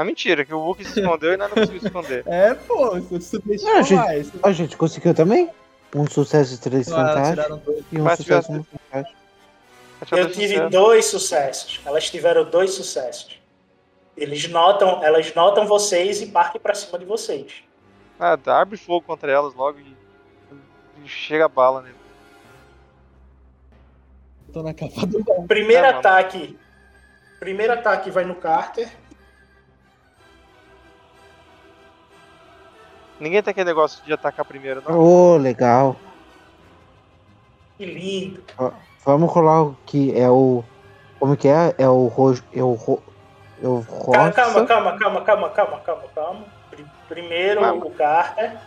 Ah, 0.00 0.04
mentira, 0.04 0.44
que 0.44 0.54
o 0.54 0.58
Wookie 0.60 0.84
se 0.84 0.98
escondeu 1.00 1.34
e 1.34 1.36
nós 1.36 1.48
não 1.50 1.56
conseguimos 1.56 1.84
esconder. 1.84 2.22
é, 2.28 2.54
pô, 2.54 2.98
você 3.00 3.20
subestima 3.20 3.74
Não, 3.74 3.82
gente, 3.82 3.98
mais. 3.98 4.32
A 4.42 4.52
gente 4.52 4.76
conseguiu 4.76 5.14
também? 5.14 5.50
Um 5.94 6.06
sucesso 6.08 6.54
e 6.54 6.58
três 6.58 6.90
Ah, 6.90 7.30
tiraram 7.30 7.58
dois. 7.58 7.84
E 7.92 7.98
um 8.00 8.04
Mas 8.04 8.18
sucesso 8.18 8.46
tivesse- 8.52 8.68
e. 8.94 9.04
Deixa 10.00 10.16
Eu 10.16 10.30
tive 10.32 10.68
dois 10.70 11.04
sucessos. 11.06 11.80
Elas 11.84 12.08
tiveram 12.08 12.48
dois 12.48 12.70
sucessos. 12.72 13.38
Eles 14.16 14.48
notam, 14.48 15.04
elas 15.04 15.34
notam 15.34 15.66
vocês 15.66 16.22
e 16.22 16.26
partem 16.26 16.60
pra 16.60 16.74
cima 16.74 16.98
de 16.98 17.04
vocês. 17.04 17.62
Ah, 18.18 18.36
dá- 18.36 18.60
abre 18.60 18.76
fogo 18.78 19.02
contra 19.06 19.30
elas 19.30 19.54
logo 19.54 19.78
e, 19.80 19.96
e 21.04 21.08
chega 21.08 21.44
a 21.44 21.48
bala 21.48 21.82
nele. 21.82 21.94
Tô 24.52 24.62
na 24.62 24.72
capa 24.72 25.06
do 25.06 25.22
Primeiro 25.46 25.82
Tá 25.86 25.92
bom. 25.92 25.98
ataque. 25.98 26.58
Primeiro 27.38 27.72
ataque 27.72 28.10
vai 28.10 28.24
no 28.24 28.34
Carter. 28.34 28.90
Ninguém 33.20 33.42
tem 33.42 33.50
aquele 33.52 33.66
negócio 33.68 34.02
de 34.04 34.12
atacar 34.12 34.44
primeiro, 34.44 34.82
não. 34.82 34.98
Ô, 34.98 35.36
legal. 35.36 35.96
Que 37.76 37.84
lindo. 37.84 38.42
Vamos 39.04 39.30
rolar 39.32 39.62
o 39.62 39.76
que 39.86 40.18
é 40.18 40.28
o. 40.30 40.64
Como 41.18 41.36
que 41.36 41.48
é? 41.48 41.74
É 41.78 41.88
o 41.88 42.06
roxo. 42.06 42.42
É 42.52 42.62
o, 42.62 42.72
ro, 42.72 43.02
Eu 43.62 43.84
Calma, 44.12 44.24
roço. 44.30 44.34
calma, 44.34 44.66
calma, 44.66 44.98
calma, 44.98 45.20
calma, 45.24 45.50
calma, 45.50 45.78
calma, 45.80 46.02
calma. 46.14 46.44
Pri- 46.70 46.86
Primeiro 47.08 47.60
Calma. 47.60 47.84
o 47.86 47.90
Carter, 47.90 48.58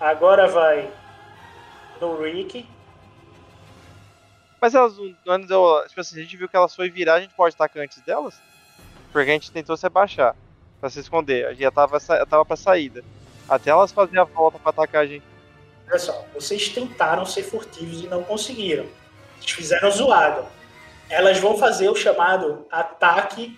agora 0.00 0.46
vai 0.48 0.88
no 2.00 2.20
Rick. 2.22 2.68
Mas 4.60 4.74
elas 4.74 4.96
não. 4.96 5.14
Antes 5.34 5.50
eu, 5.50 5.84
tipo 5.88 6.00
assim, 6.00 6.18
a 6.18 6.22
gente 6.22 6.36
viu 6.36 6.48
que 6.48 6.56
elas 6.56 6.74
foi 6.74 6.88
virar, 6.90 7.14
a 7.14 7.20
gente 7.20 7.34
pode 7.34 7.54
atacar 7.54 7.82
antes 7.82 8.00
delas? 8.02 8.40
Porque 9.12 9.30
a 9.30 9.32
gente 9.34 9.50
tentou 9.50 9.76
se 9.76 9.86
abaixar 9.86 10.34
pra 10.80 10.90
se 10.90 11.00
esconder. 11.00 11.46
A 11.46 11.50
gente 11.50 11.62
já 11.62 11.70
tava, 11.70 11.98
tava 12.00 12.44
pra 12.44 12.56
saída. 12.56 13.02
Até 13.48 13.70
elas 13.70 13.92
fazerem 13.92 14.20
a 14.20 14.24
volta 14.24 14.58
pra 14.58 14.70
atacar 14.70 15.02
a 15.02 15.06
gente. 15.06 15.24
Olha 15.88 15.98
só, 15.98 16.24
vocês 16.34 16.68
tentaram 16.68 17.24
ser 17.24 17.44
furtivos 17.44 18.02
e 18.02 18.08
não 18.08 18.24
conseguiram. 18.24 18.86
Vocês 19.38 19.52
fizeram 19.52 19.90
zoada. 19.90 20.44
Elas 21.08 21.38
vão 21.38 21.56
fazer 21.56 21.88
o 21.88 21.94
chamado 21.94 22.66
ataque 22.70 23.56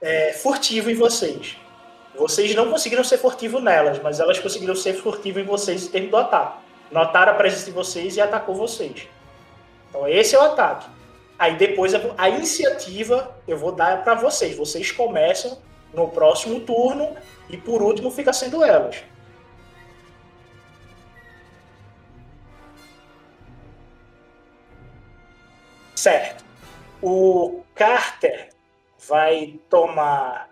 é, 0.00 0.34
furtivo 0.34 0.90
em 0.90 0.94
vocês. 0.94 1.56
Vocês 2.14 2.54
não 2.54 2.70
conseguiram 2.70 3.02
ser 3.02 3.16
furtivo 3.16 3.58
nelas, 3.58 3.98
mas 4.02 4.20
elas 4.20 4.38
conseguiram 4.38 4.76
ser 4.76 4.92
furtivo 4.94 5.40
em 5.40 5.44
vocês 5.44 5.86
em 5.86 5.88
termos 5.88 6.10
do 6.10 6.16
ataque. 6.18 6.58
Notaram 6.90 7.32
a 7.32 7.34
presença 7.34 7.64
de 7.64 7.70
vocês 7.70 8.16
e 8.16 8.20
atacou 8.20 8.54
vocês. 8.54 9.08
Então 9.88 10.06
esse 10.06 10.34
é 10.34 10.38
o 10.38 10.42
ataque. 10.42 10.86
Aí 11.38 11.56
depois 11.56 11.94
a 12.18 12.28
iniciativa 12.28 13.34
eu 13.48 13.56
vou 13.56 13.72
dar 13.72 14.04
para 14.04 14.14
vocês. 14.14 14.54
Vocês 14.54 14.92
começam 14.92 15.58
no 15.94 16.08
próximo 16.08 16.60
turno 16.60 17.16
e 17.48 17.56
por 17.56 17.80
último 17.80 18.10
fica 18.10 18.32
sendo 18.32 18.62
elas. 18.62 19.02
Certo. 26.02 26.44
O 27.00 27.62
Carter 27.76 28.48
vai 29.08 29.60
tomar 29.70 30.50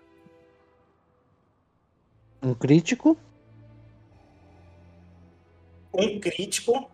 Um 2.41 2.53
crítico. 2.53 3.17
um 5.93 6.21
crítico. 6.21 6.89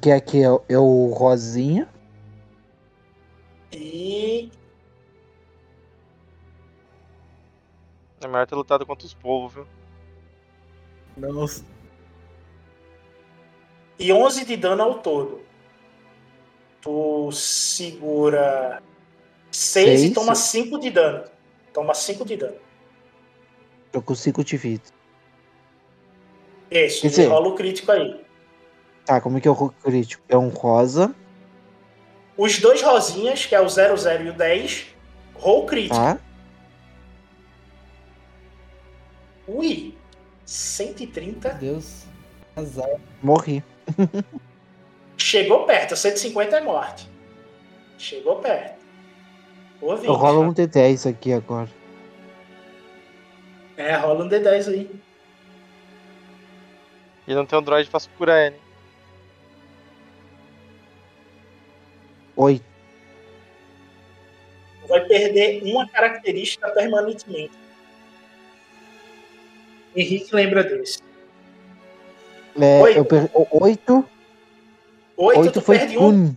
Que 0.00 0.12
aqui 0.12 0.40
é, 0.44 0.48
o- 0.52 0.62
é 0.68 0.78
o 0.78 1.10
Rosinha. 1.12 1.88
E 3.72 4.48
É 8.22 8.28
melhor 8.28 8.46
ter 8.46 8.54
lutado 8.54 8.86
contra 8.86 9.04
os 9.08 9.12
povos, 9.14 9.54
viu? 9.54 9.66
Nossa. 11.16 11.64
e 13.98 14.12
11 14.12 14.44
de 14.44 14.56
dano 14.56 14.84
ao 14.84 14.98
todo. 15.00 15.45
Tu 16.90 17.32
segura 17.32 18.80
6 19.50 19.88
e 19.88 20.02
Seis. 20.04 20.14
toma 20.14 20.36
5 20.36 20.78
de 20.78 20.88
dano. 20.90 21.24
Toma 21.74 21.92
5 21.94 22.24
de 22.24 22.36
dano. 22.36 22.54
Tô 23.90 24.00
com 24.00 24.14
5 24.14 24.44
de 24.44 24.56
vida. 24.56 24.84
Isso, 26.70 27.00
Quer 27.02 27.08
dizer- 27.08 27.26
rola 27.26 27.48
o 27.48 27.56
crítico 27.56 27.90
aí. 27.90 28.24
Tá, 29.04 29.20
como 29.20 29.36
é 29.36 29.40
que 29.40 29.48
é 29.48 29.50
o 29.50 29.68
crítico? 29.70 30.22
É 30.28 30.38
um 30.38 30.48
rosa, 30.48 31.12
Os 32.36 32.60
dois 32.60 32.80
rosinhas, 32.82 33.46
que 33.46 33.54
é 33.54 33.60
o 33.60 33.68
00 33.68 34.22
e 34.26 34.28
o 34.30 34.32
10, 34.32 34.86
roll 35.34 35.66
crítico. 35.66 35.96
tá? 35.96 36.20
Ui, 39.48 39.96
130. 40.44 41.48
Meu 41.54 41.58
Deus. 41.58 42.04
Azar. 42.54 43.00
Morri. 43.20 43.64
Chegou 45.16 45.64
perto, 45.64 45.96
150 45.96 46.56
é 46.56 46.60
morte. 46.60 47.08
Chegou 47.98 48.36
perto. 48.36 48.76
Ô, 49.80 49.94
Eu 49.94 50.14
rolo 50.14 50.42
um 50.42 50.54
D10 50.54 51.10
aqui 51.10 51.32
agora. 51.32 51.68
É, 53.76 53.94
rola 53.96 54.24
um 54.24 54.28
D10 54.28 54.68
aí. 54.68 54.90
E 57.26 57.34
não 57.34 57.44
tem 57.44 57.58
um 57.58 57.62
droid 57.62 57.90
pra 57.90 58.00
curar 58.16 58.46
ele. 58.46 58.56
8. 62.36 62.64
Vai 64.88 65.04
perder 65.06 65.62
uma 65.64 65.88
característica 65.88 66.68
permanentemente. 66.70 67.52
Henrique 69.96 70.34
lembra 70.34 70.62
desse. 70.62 71.00
É, 72.60 72.82
Oito. 72.82 72.98
eu 72.98 73.04
per... 73.04 73.30
8. 73.50 74.08
8, 75.16 75.40
8 75.40 75.52
tu 75.52 75.60
foi 75.60 75.78
perde 75.78 75.98
um. 75.98 76.36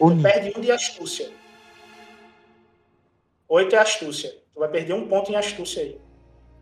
Uni. 0.00 0.16
Tu 0.16 0.22
perde 0.22 0.52
um 0.56 0.60
de 0.60 0.70
astúcia. 0.70 1.30
8 3.48 3.74
é 3.74 3.78
astúcia. 3.78 4.30
Tu 4.52 4.60
vai 4.60 4.68
perder 4.68 4.94
um 4.94 5.08
ponto 5.08 5.32
em 5.32 5.36
astúcia 5.36 5.82
aí. 5.82 6.00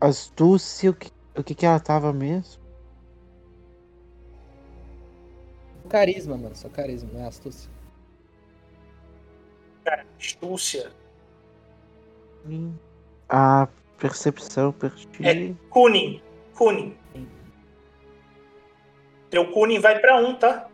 Astúcia, 0.01 0.89
o 0.89 0.93
que, 0.93 1.11
o 1.37 1.43
que 1.43 1.55
que 1.55 1.65
ela 1.65 1.79
tava 1.79 2.11
mesmo? 2.11 2.61
Carisma, 5.87 6.35
mano. 6.35 6.55
Só 6.55 6.69
carisma, 6.69 7.09
não 7.13 7.21
é 7.21 7.27
astúcia. 7.27 7.69
Cara, 9.85 10.05
astúcia. 10.19 10.91
Hum. 12.47 12.73
A 13.29 13.67
percepção, 13.97 14.71
perti. 14.71 15.07
É 15.21 15.53
Kunin. 15.69 16.21
Kunin. 16.55 16.97
Teu 19.29 19.51
Kunin 19.51 19.79
vai 19.79 19.99
pra 19.99 20.17
1, 20.17 20.27
um, 20.27 20.35
tá? 20.35 20.69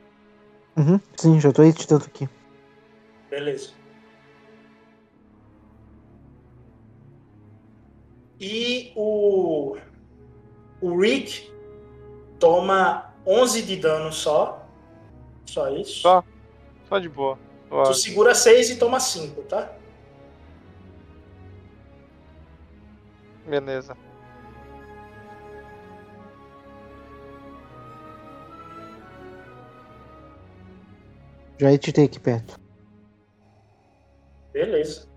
Uhum, 0.78 1.00
sim, 1.18 1.40
já 1.40 1.52
tô 1.52 1.64
editando 1.64 2.06
aqui. 2.06 2.30
Beleza. 3.30 3.72
E 8.40 8.94
o, 8.96 9.76
o 10.80 10.98
Rick 11.00 11.52
toma 12.40 13.14
11 13.26 13.62
de 13.64 13.76
dano 13.76 14.14
só. 14.14 14.66
Só 15.46 15.70
isso. 15.70 16.02
Só. 16.02 16.24
Só 16.88 17.00
de 17.00 17.10
boa. 17.10 17.38
Tu 17.70 17.76
Suave. 17.76 17.94
segura 17.96 18.34
6 18.34 18.72
e 18.72 18.76
toma 18.78 19.00
5, 19.00 19.42
tá? 19.44 19.76
Beleza. 23.46 23.96
Já 31.60 31.72
editei 31.72 32.06
aqui 32.06 32.20
perto. 32.20 32.58
Beleza. 34.54 35.08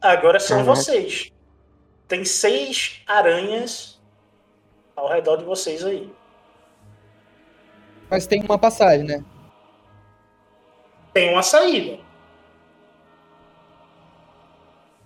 Agora 0.00 0.40
são 0.40 0.58
Caraca. 0.64 0.74
vocês. 0.76 1.30
Tem 2.08 2.24
seis 2.24 3.02
aranhas 3.06 4.00
ao 4.96 5.08
redor 5.08 5.36
de 5.36 5.44
vocês 5.44 5.84
aí. 5.84 6.12
Mas 8.10 8.26
tem 8.26 8.42
uma 8.42 8.58
passagem, 8.58 9.04
né? 9.06 9.24
Tem 11.12 11.30
uma 11.32 11.42
saída. 11.42 12.02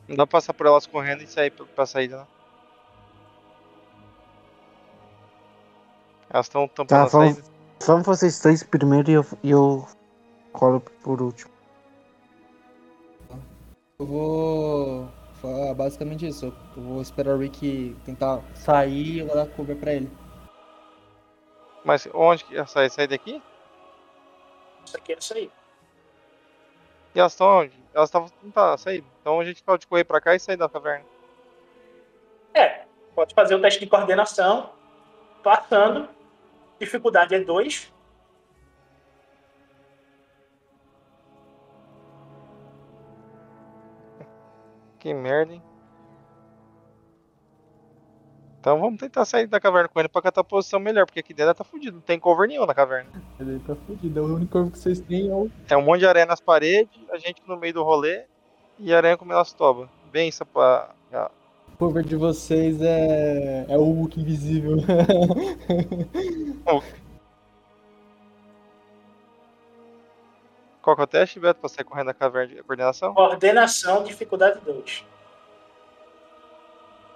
Não 0.08 0.16
dá 0.16 0.26
pra 0.26 0.38
passar 0.38 0.54
por 0.54 0.66
elas 0.66 0.86
correndo 0.86 1.22
e 1.22 1.26
sair 1.26 1.50
pra- 1.50 1.86
saída, 1.86 2.18
não. 2.18 2.33
Elas 6.34 6.46
estão 6.46 6.66
tampando 6.66 6.88
Tá, 6.88 7.06
vamos, 7.06 7.34
saída. 7.36 7.48
vamos 7.86 8.04
vocês 8.04 8.40
três 8.40 8.60
primeiro 8.64 9.08
e 9.08 9.14
eu, 9.14 9.26
e 9.40 9.50
eu 9.52 9.86
colo 10.52 10.80
por 10.80 11.22
último. 11.22 11.48
Eu 14.00 14.04
vou 14.04 15.08
falar 15.40 15.72
basicamente 15.74 16.26
isso. 16.26 16.52
Eu 16.76 16.82
vou 16.82 17.00
esperar 17.00 17.36
o 17.36 17.38
Rick 17.38 17.96
tentar 18.04 18.40
sair 18.52 19.12
e 19.12 19.18
eu 19.20 19.26
vou 19.26 19.36
dar 19.36 19.46
cover 19.46 19.76
pra 19.76 19.92
ele. 19.92 20.10
Mas 21.84 22.08
onde 22.12 22.44
que 22.44 22.66
sair? 22.66 22.90
Sair 22.90 23.06
daqui? 23.06 23.40
Isso 24.84 24.96
aqui 24.96 25.12
é 25.12 25.16
isso 25.16 25.34
aí. 25.34 25.48
E 27.14 27.20
elas 27.20 27.30
estão 27.30 27.60
onde? 27.60 27.78
Elas 27.94 28.08
estavam 28.08 28.28
tentando 28.42 28.76
sair. 28.78 29.04
Então 29.20 29.38
a 29.38 29.44
gente 29.44 29.62
pode 29.62 29.86
correr 29.86 30.02
pra 30.02 30.20
cá 30.20 30.34
e 30.34 30.40
sair 30.40 30.56
da 30.56 30.68
caverna. 30.68 31.04
É, 32.52 32.86
pode 33.14 33.32
fazer 33.36 33.54
o 33.54 33.60
teste 33.62 33.78
de 33.78 33.86
coordenação. 33.86 34.70
Passando. 35.44 36.08
Dificuldade 36.84 37.34
é 37.34 37.40
2. 37.40 37.92
Que 44.98 45.12
merda, 45.12 45.52
hein? 45.52 45.62
Então 48.60 48.80
vamos 48.80 48.98
tentar 48.98 49.26
sair 49.26 49.46
da 49.46 49.60
caverna 49.60 49.88
com 49.88 50.00
ele 50.00 50.08
pra 50.08 50.22
catar 50.22 50.40
a 50.40 50.44
posição 50.44 50.80
melhor, 50.80 51.04
porque 51.04 51.20
aqui 51.20 51.34
dentro 51.34 51.54
tá 51.54 51.64
fudido, 51.64 51.96
não 51.96 52.02
tem 52.02 52.18
cover 52.18 52.48
nenhum 52.48 52.64
na 52.64 52.72
caverna. 52.72 53.10
Ele 53.38 53.58
tá 53.60 53.74
fudido. 53.74 54.22
O 54.22 54.36
único 54.36 54.52
cover 54.52 54.72
que 54.72 54.78
vocês 54.78 55.00
têm 55.00 55.28
é 55.28 55.34
o. 55.34 55.50
É 55.68 55.76
um 55.76 55.82
monte 55.82 56.00
de 56.00 56.06
areia 56.06 56.24
nas 56.24 56.40
paredes, 56.40 56.98
a 57.10 57.18
gente 57.18 57.42
no 57.46 57.58
meio 57.58 57.74
do 57.74 57.82
rolê 57.82 58.24
e 58.78 58.94
a 58.94 58.96
aranha 58.96 59.18
comendo 59.18 59.40
as 59.40 59.52
tobas. 59.52 59.88
Isso 60.14 60.46
pra. 60.46 60.94
O 61.74 61.76
cover 61.76 62.04
de 62.04 62.14
vocês 62.14 62.80
é. 62.80 63.66
É 63.68 63.76
o 63.76 63.82
Hulk 63.82 64.20
invisível. 64.20 64.76
Qual 70.80 70.94
que 70.94 71.02
é 71.02 71.04
o 71.04 71.06
teste, 71.06 71.40
Beto, 71.40 71.58
pra 71.58 71.68
sair 71.68 71.84
correndo 71.84 72.06
na 72.06 72.14
caverna 72.14 72.54
de 72.54 72.62
coordenação? 72.62 73.12
Coordenação, 73.12 74.04
dificuldade 74.04 74.60
2. 74.60 75.04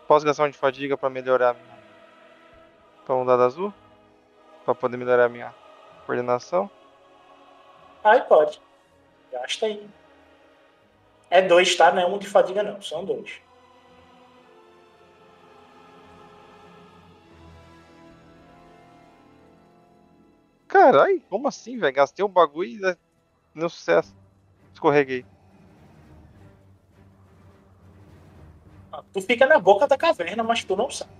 Posso 0.08 0.26
gastar 0.26 0.44
um 0.44 0.50
de 0.50 0.58
fadiga 0.58 0.96
pra 0.96 1.08
melhorar 1.08 1.50
a 1.50 1.54
minha. 1.54 1.78
Pra 3.06 3.14
um 3.14 3.24
dado 3.24 3.42
azul? 3.42 3.72
Pra 4.64 4.74
poder 4.74 4.96
melhorar 4.96 5.26
a 5.26 5.28
minha 5.28 5.54
coordenação? 6.04 6.68
Aí 8.02 8.22
pode. 8.22 8.60
Gasta 9.30 9.66
aí. 9.66 9.88
É 11.30 11.42
dois, 11.42 11.76
tá? 11.76 11.92
Não 11.92 12.02
é 12.02 12.06
um 12.06 12.18
de 12.18 12.26
fadiga, 12.26 12.64
não. 12.64 12.82
São 12.82 13.04
dois. 13.04 13.40
Caralho, 20.78 21.20
como 21.28 21.48
assim, 21.48 21.76
velho? 21.76 21.92
Gastei 21.92 22.24
o 22.24 22.28
bagulho 22.28 22.70
e 22.70 22.96
deu 23.58 23.68
sucesso. 23.68 24.14
Escorreguei. 24.72 25.26
Tu 29.12 29.20
fica 29.20 29.44
na 29.44 29.58
boca 29.58 29.88
da 29.88 29.98
caverna, 29.98 30.44
mas 30.44 30.62
tu 30.62 30.76
não 30.76 30.88
sabe. 30.88 31.10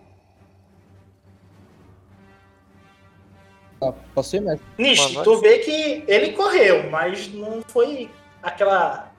Ah, 3.83 3.93
posso 4.15 4.37
ir, 4.37 4.41
mestre? 4.41 4.67
Nish, 4.79 5.15
tu 5.23 5.41
vê 5.41 5.59
que 5.59 6.05
ele 6.07 6.33
correu, 6.33 6.89
mas 6.91 7.33
não 7.33 7.63
foi 7.63 8.11
aquela 8.43 9.13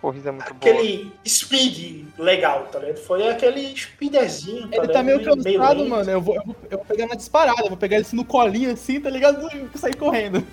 Corrida 0.00 0.28
é 0.28 0.32
muito 0.32 0.54
boa. 0.54 0.72
aquele 0.72 1.12
speed 1.26 2.06
legal, 2.16 2.68
tá 2.70 2.78
ligado? 2.78 2.98
Foi 2.98 3.28
aquele 3.28 3.76
speederzinho. 3.76 4.68
Ele 4.70 4.88
tá 4.88 5.02
meio 5.02 5.24
cansado, 5.24 5.84
mano. 5.88 6.08
Eu 6.08 6.20
vou, 6.20 6.36
eu, 6.36 6.42
vou, 6.44 6.56
eu 6.70 6.78
vou 6.78 6.86
pegar 6.86 7.08
na 7.08 7.16
disparada, 7.16 7.62
eu 7.62 7.68
vou 7.68 7.76
pegar 7.76 7.96
ele 7.96 8.04
assim 8.04 8.14
no 8.14 8.24
colinho 8.24 8.70
assim, 8.70 9.00
tá 9.00 9.10
ligado? 9.10 9.44
E 9.52 9.76
sair 9.76 9.96
correndo. 9.96 10.46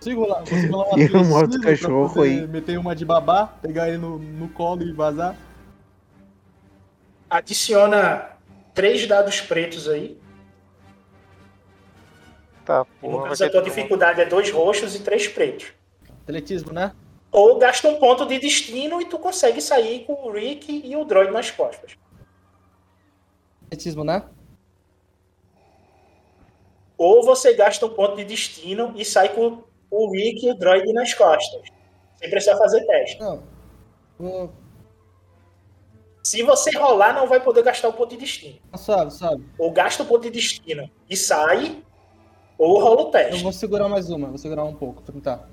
Sigo 0.00 0.26
lá, 0.26 0.38
vou 0.38 0.58
segurar 0.58 1.22
uma 1.22 1.42
E 1.42 1.56
o 1.56 1.60
cachorro 1.60 2.22
aí. 2.22 2.46
Meter 2.46 2.78
uma 2.78 2.96
de 2.96 3.04
babá, 3.04 3.46
pegar 3.60 3.88
ele 3.88 3.98
no, 3.98 4.18
no 4.18 4.48
colo 4.48 4.82
e 4.82 4.92
vazar. 4.92 5.36
Adiciona 7.28 8.30
três 8.72 9.06
dados 9.06 9.42
pretos 9.42 9.86
aí. 9.86 10.18
Tá, 12.68 12.86
E 13.02 13.06
no 13.06 13.12
porra. 13.12 13.28
caso, 13.30 13.44
a 13.46 13.50
tua 13.50 13.62
dificuldade 13.62 14.20
é 14.20 14.26
dois 14.26 14.50
roxos 14.50 14.94
e 14.94 15.00
três 15.00 15.26
pretos. 15.26 15.72
Atletismo, 16.22 16.70
né? 16.70 16.94
Ou 17.32 17.56
gasta 17.56 17.88
um 17.88 17.98
ponto 17.98 18.26
de 18.26 18.38
destino 18.38 19.00
e 19.00 19.06
tu 19.06 19.18
consegue 19.18 19.62
sair 19.62 20.04
com 20.04 20.12
o 20.12 20.30
Rick 20.30 20.82
e 20.84 20.94
o 20.94 21.02
droid 21.02 21.32
nas 21.32 21.50
costas. 21.50 21.96
Atletismo, 23.64 24.04
né? 24.04 24.22
Ou 26.98 27.24
você 27.24 27.54
gasta 27.54 27.86
um 27.86 27.90
ponto 27.94 28.16
de 28.16 28.24
destino 28.24 28.92
e 28.96 29.02
sai 29.02 29.30
com 29.30 29.62
o 29.90 30.12
Rick 30.12 30.46
e 30.46 30.50
o 30.50 30.54
droid 30.54 30.92
nas 30.92 31.14
costas. 31.14 31.62
Sem 32.16 32.28
precisar 32.28 32.58
fazer 32.58 32.84
teste. 32.84 33.18
Não. 33.18 33.44
Vou... 34.18 34.52
Se 36.22 36.42
você 36.42 36.70
rolar, 36.76 37.14
não 37.14 37.26
vai 37.26 37.40
poder 37.40 37.62
gastar 37.62 37.88
o 37.88 37.94
ponto 37.94 38.10
de 38.10 38.18
destino. 38.18 38.58
Suave, 38.76 39.10
suave. 39.10 39.42
Ou 39.58 39.70
gasta 39.70 40.02
o 40.02 40.06
ponto 40.06 40.20
de 40.24 40.30
destino 40.30 40.90
e 41.08 41.16
sai, 41.16 41.82
ou 42.58 42.80
rola 42.80 43.02
o 43.02 43.06
Eu 43.06 43.10
teste. 43.10 43.42
vou 43.42 43.52
segurar 43.52 43.88
mais 43.88 44.10
uma, 44.10 44.28
vou 44.28 44.36
segurar 44.38 44.64
um 44.64 44.74
pouco, 44.74 45.00
pra 45.02 45.12
tentar. 45.14 45.48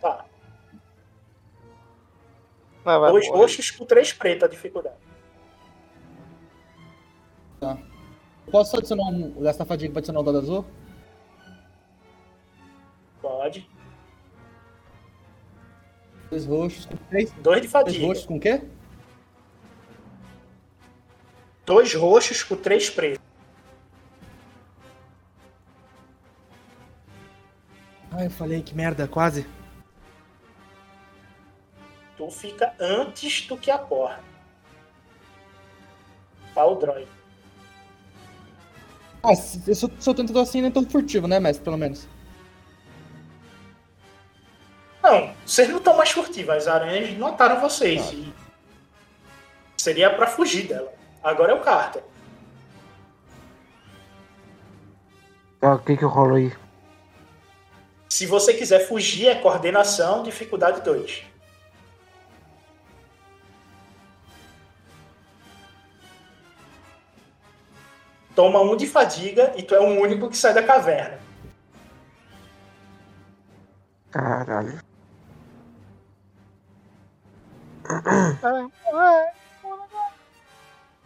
Tá. 0.00 0.24
Vai, 2.84 2.98
vai, 2.98 3.10
Dois 3.12 3.28
roxos 3.28 3.70
com 3.70 3.84
três 3.84 4.12
pretos 4.12 4.44
a 4.44 4.48
dificuldade. 4.48 4.96
Tá. 7.60 7.78
Posso 8.50 8.76
adicionar 8.76 9.04
um. 9.04 9.40
Gastar 9.42 9.64
fadiga 9.64 9.92
pra 9.92 10.00
adicionar 10.00 10.20
o 10.20 10.22
dado 10.24 10.38
azul? 10.38 10.64
Pode. 13.20 13.68
Dois 16.28 16.44
roxos 16.46 16.86
com 16.86 16.96
três. 17.08 17.30
Dois 17.34 17.62
de 17.62 17.68
Dois 17.68 17.70
fadiga. 17.70 18.06
roxos 18.06 18.26
com 18.26 18.36
o 18.36 18.40
quê? 18.40 18.62
Dois 21.64 21.94
roxos 21.94 22.42
com 22.42 22.56
três 22.56 22.90
pretos. 22.90 23.22
Ai, 28.14 28.26
eu 28.26 28.30
falei, 28.30 28.62
que 28.62 28.74
merda, 28.74 29.08
quase. 29.08 29.46
Tu 32.16 32.30
fica 32.30 32.74
antes 32.78 33.46
do 33.46 33.56
que 33.56 33.70
a 33.70 33.78
porra. 33.78 34.20
Tá 36.54 36.64
o 36.66 36.74
droid. 36.74 37.08
Ah, 39.24 39.30
eu- 39.30 39.74
se 39.74 40.08
eu 40.10 40.14
tento 40.14 40.38
assim, 40.38 40.60
nem 40.60 40.70
tô 40.70 40.82
furtivo, 40.82 41.26
né, 41.26 41.40
mestre? 41.40 41.64
Pelo 41.64 41.78
menos. 41.78 42.06
Não, 45.02 45.32
vocês 45.46 45.68
não 45.68 45.78
estão 45.78 45.96
mais 45.96 46.10
furtivos. 46.10 46.50
As 46.54 46.66
aranhas 46.66 47.16
notaram 47.16 47.60
vocês. 47.60 48.12
E 48.12 48.32
seria 49.76 50.14
pra 50.14 50.26
fugir 50.26 50.68
dela. 50.68 50.92
Agora 51.22 51.52
é 51.52 51.54
o 51.54 51.60
Carter. 51.60 52.02
Tá, 55.60 55.74
o 55.74 55.78
que 55.78 55.96
que 55.96 56.04
eu 56.04 56.08
rolo 56.08 56.34
aí? 56.34 56.52
Se 58.12 58.26
você 58.26 58.52
quiser 58.52 58.86
fugir, 58.86 59.26
é 59.26 59.34
coordenação, 59.36 60.22
dificuldade 60.22 60.82
2. 60.82 61.24
Toma 68.34 68.60
um 68.60 68.76
de 68.76 68.86
fadiga 68.86 69.54
e 69.56 69.62
tu 69.62 69.74
é 69.74 69.80
o 69.80 69.98
único 69.98 70.28
que 70.28 70.36
sai 70.36 70.52
da 70.52 70.62
caverna. 70.62 71.18
Caralho. 74.10 74.78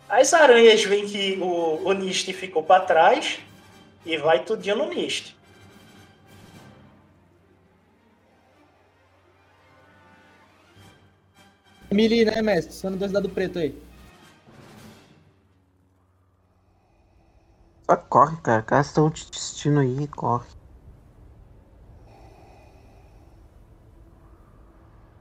As 0.09 0.35
aranhas 0.35 0.83
veem 0.83 1.07
que 1.07 1.39
o, 1.41 1.87
o 1.87 1.93
Nist 1.93 2.33
ficou 2.33 2.65
pra 2.65 2.81
trás 2.81 3.39
e 4.05 4.16
vai 4.16 4.43
tudinho 4.43 4.74
no 4.74 4.89
Nist. 4.89 5.35
Mili, 11.97 12.27
né, 12.27 12.43
mestre? 12.43 12.74
Sendo 12.74 12.98
dois 12.98 13.10
dados 13.10 13.32
preto 13.32 13.59
aí. 13.59 13.74
Só 17.86 17.97
corre, 17.97 18.36
cara. 18.43 18.60
Gasta 18.60 19.01
o 19.01 19.09
destino 19.09 19.81
aí 19.81 20.02
e 20.02 20.06
corre. 20.06 20.47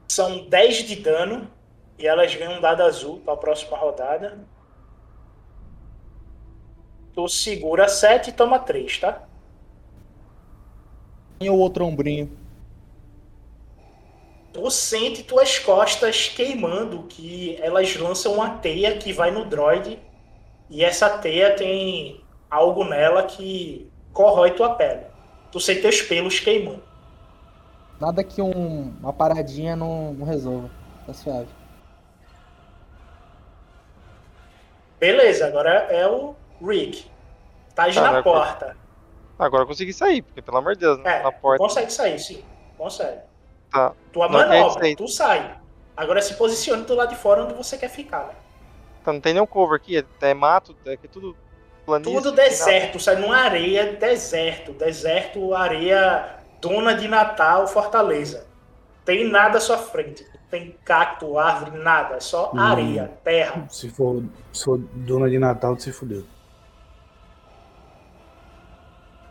São 0.09 0.49
10 0.49 0.77
de 0.83 0.97
dano 0.97 1.49
e 1.97 2.05
elas 2.05 2.35
ganham 2.35 2.57
um 2.57 2.61
dado 2.61 2.83
azul 2.83 3.21
para 3.21 3.35
a 3.35 3.37
próxima 3.37 3.77
rodada. 3.77 4.45
Tu 7.13 7.29
segura 7.29 7.87
7 7.87 8.31
e 8.31 8.33
toma 8.33 8.59
3, 8.59 8.99
tá? 8.99 9.23
E 11.39 11.49
o 11.49 11.55
outro 11.55 11.85
ombrinho. 11.85 12.44
Tu 14.55 14.71
sente 14.71 15.21
tuas 15.21 15.59
costas 15.59 16.29
queimando, 16.29 17.03
que 17.09 17.59
elas 17.61 17.93
lançam 17.97 18.35
uma 18.35 18.51
teia 18.51 18.97
que 18.97 19.11
vai 19.11 19.29
no 19.29 19.43
droid. 19.43 19.99
E 20.69 20.81
essa 20.81 21.09
teia 21.17 21.53
tem 21.57 22.23
algo 22.49 22.85
nela 22.85 23.23
que 23.23 23.91
corrói 24.13 24.51
tua 24.51 24.73
pele. 24.75 25.01
Tu 25.51 25.59
sente 25.59 25.81
teus 25.81 26.01
pelos 26.01 26.39
queimando. 26.39 26.81
Nada 27.99 28.23
que 28.23 28.41
um, 28.41 28.93
uma 29.01 29.11
paradinha 29.11 29.75
não, 29.75 30.13
não 30.13 30.25
resolva. 30.25 30.69
Tá 31.05 31.13
suave. 31.13 31.49
Beleza, 34.97 35.47
agora 35.47 35.69
é 35.89 36.07
o 36.07 36.33
Rick. 36.65 37.11
Tá 37.75 37.91
Tá, 37.91 38.09
na 38.09 38.23
porta. 38.23 38.77
Agora 39.37 39.63
eu 39.63 39.67
consegui 39.67 39.91
sair, 39.91 40.21
porque 40.21 40.41
pelo 40.41 40.55
amor 40.59 40.75
de 40.75 40.79
Deus, 40.79 40.97
né? 40.99 41.19
É, 41.19 41.23
na 41.23 41.31
porta. 41.33 41.61
consegue 41.61 41.91
sair, 41.91 42.17
sim. 42.17 42.41
Consegue. 42.77 43.34
Tá. 43.75 43.91
Tua 44.13 44.29
Não 44.29 44.39
manobra, 44.39 44.79
sair. 44.81 44.95
tu 44.95 45.05
sai. 45.07 45.57
Agora 45.97 46.21
se 46.21 46.33
posicione 46.35 46.83
do 46.85 46.95
lado 46.95 47.09
de 47.09 47.15
fora 47.17 47.43
onde 47.43 47.53
você 47.53 47.77
quer 47.77 47.89
ficar, 47.89 48.25
né? 48.27 48.33
Então 49.01 49.13
não 49.15 49.21
tem 49.21 49.33
nenhum 49.33 49.45
cover 49.45 49.75
aqui, 49.75 49.97
é, 49.97 50.05
é 50.21 50.33
mato, 50.33 50.73
é 50.85 50.93
aqui 50.93 51.07
tudo 51.09 51.35
planície. 51.85 52.13
Tudo 52.13 52.31
deserto, 52.31 52.99
sai 52.99 53.17
numa 53.17 53.35
areia, 53.37 53.93
deserto. 53.93 54.71
Deserto, 54.71 55.53
areia, 55.53 56.37
dona 56.61 56.95
de 56.95 57.07
Natal, 57.07 57.67
Fortaleza. 57.67 58.47
Tem 59.03 59.29
nada 59.29 59.57
à 59.57 59.61
sua 59.61 59.77
frente. 59.77 60.25
Tem 60.49 60.75
cacto, 60.85 61.37
árvore, 61.37 61.77
nada. 61.77 62.15
É 62.15 62.19
só 62.21 62.51
Hum. 62.53 62.59
areia, 62.59 63.11
terra. 63.23 63.65
Se 63.69 63.89
for, 63.89 64.23
se 64.53 64.63
for 64.63 64.77
dona 64.79 65.29
de 65.29 65.37
Natal, 65.37 65.75
tu 65.75 65.83
se 65.83 65.91
fudeu. 65.91 66.23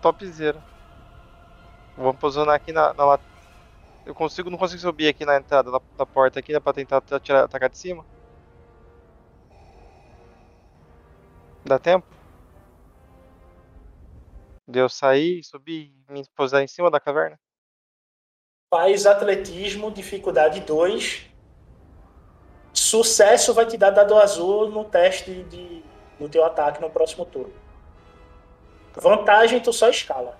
Topzera. 0.02 0.58
Vamos 1.96 2.16
posicionar 2.16 2.54
aqui 2.56 2.72
na, 2.72 2.92
na 2.94 3.04
lat- 3.04 3.33
Eu 4.06 4.14
consigo, 4.14 4.50
não 4.50 4.58
consigo 4.58 4.80
subir 4.80 5.08
aqui 5.08 5.24
na 5.24 5.36
entrada 5.36 5.70
da, 5.70 5.80
da 5.96 6.04
porta 6.04 6.38
aqui, 6.38 6.52
né? 6.52 6.60
Pra 6.60 6.72
tentar 6.72 7.00
tirar, 7.20 7.44
atacar 7.44 7.70
de 7.70 7.78
cima. 7.78 8.04
Dá 11.64 11.78
tempo? 11.78 12.06
De 14.68 14.78
eu 14.78 14.88
sair, 14.88 15.42
subir 15.42 15.94
e 16.08 16.12
me 16.12 16.22
posar 16.36 16.62
em 16.62 16.66
cima 16.66 16.90
da 16.90 17.00
caverna? 17.00 17.38
Faz 18.70 19.06
atletismo, 19.06 19.90
dificuldade 19.90 20.60
2. 20.60 21.30
Sucesso 22.72 23.54
vai 23.54 23.66
te 23.66 23.78
dar 23.78 23.90
dado 23.90 24.16
azul 24.16 24.68
no 24.68 24.84
teste 24.84 25.44
de, 25.44 25.82
do 26.18 26.28
teu 26.28 26.44
ataque 26.44 26.80
no 26.80 26.90
próximo 26.90 27.24
turno. 27.24 27.54
Vantagem, 28.94 29.60
tu 29.60 29.72
só 29.72 29.88
escala. 29.88 30.38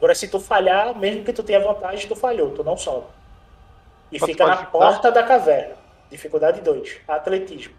Agora, 0.00 0.14
se 0.14 0.28
tu 0.28 0.40
falhar, 0.40 0.98
mesmo 0.98 1.22
que 1.22 1.30
tu 1.30 1.42
tenha 1.42 1.60
vantagem, 1.60 2.08
tu 2.08 2.16
falhou, 2.16 2.54
tu 2.54 2.64
não 2.64 2.74
sobe. 2.74 3.06
E 4.10 4.18
fica 4.18 4.44
pode 4.44 4.50
na 4.50 4.56
dificuldade? 4.56 4.92
porta 4.94 5.12
da 5.12 5.22
caverna. 5.22 5.76
Dificuldade 6.10 6.62
2. 6.62 7.00
Atletismo. 7.06 7.74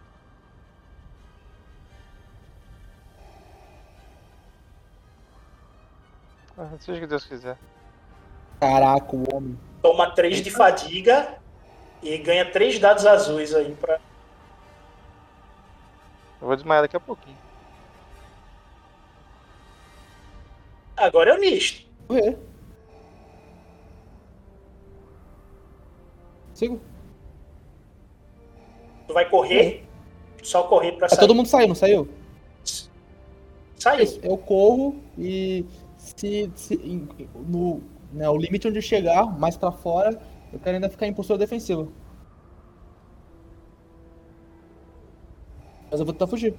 Seja 6.80 7.00
o 7.00 7.02
que 7.02 7.08
Deus 7.08 7.26
quiser. 7.26 7.58
Caraca, 8.60 9.16
o 9.16 9.36
homem. 9.36 9.60
Toma 9.82 10.12
3 10.14 10.44
de 10.44 10.52
fadiga 10.52 11.40
e 12.04 12.16
ganha 12.20 12.52
3 12.52 12.78
dados 12.78 13.04
azuis 13.08 13.56
aí 13.56 13.74
pra. 13.74 13.96
Eu 16.40 16.46
vou 16.46 16.56
desmaiar 16.56 16.84
daqui 16.84 16.96
a 16.96 17.00
pouquinho. 17.00 17.38
Agora 20.96 21.32
é 21.32 21.34
o 21.34 21.40
Nisto. 21.40 21.90
Correr. 22.12 22.38
Sigo. 26.54 26.82
Tu 29.08 29.14
vai 29.14 29.30
correr. 29.30 29.86
Só 30.44 30.64
correr 30.64 30.92
pra 30.98 31.06
Ah, 31.06 31.10
sair. 31.10 31.20
todo 31.20 31.34
mundo 31.34 31.48
saiu, 31.48 31.70
não 31.70 31.76
saiu? 31.76 32.10
Saiu. 33.78 34.20
Eu 34.22 34.38
corro 34.38 35.00
e 35.18 35.66
se, 35.98 36.52
se 36.54 36.76
no 37.48 37.82
né, 38.12 38.30
o 38.30 38.36
limite 38.36 38.68
onde 38.68 38.78
eu 38.80 38.82
chegar, 38.82 39.26
mais 39.40 39.56
pra 39.56 39.72
fora, 39.72 40.22
eu 40.52 40.60
quero 40.60 40.76
ainda 40.76 40.90
ficar 40.90 41.08
em 41.08 41.14
postura 41.14 41.40
defensiva. 41.40 41.88
Mas 45.90 45.98
eu 46.02 46.06
vou 46.06 46.14
tentar 46.14 46.28
fugir. 46.28 46.54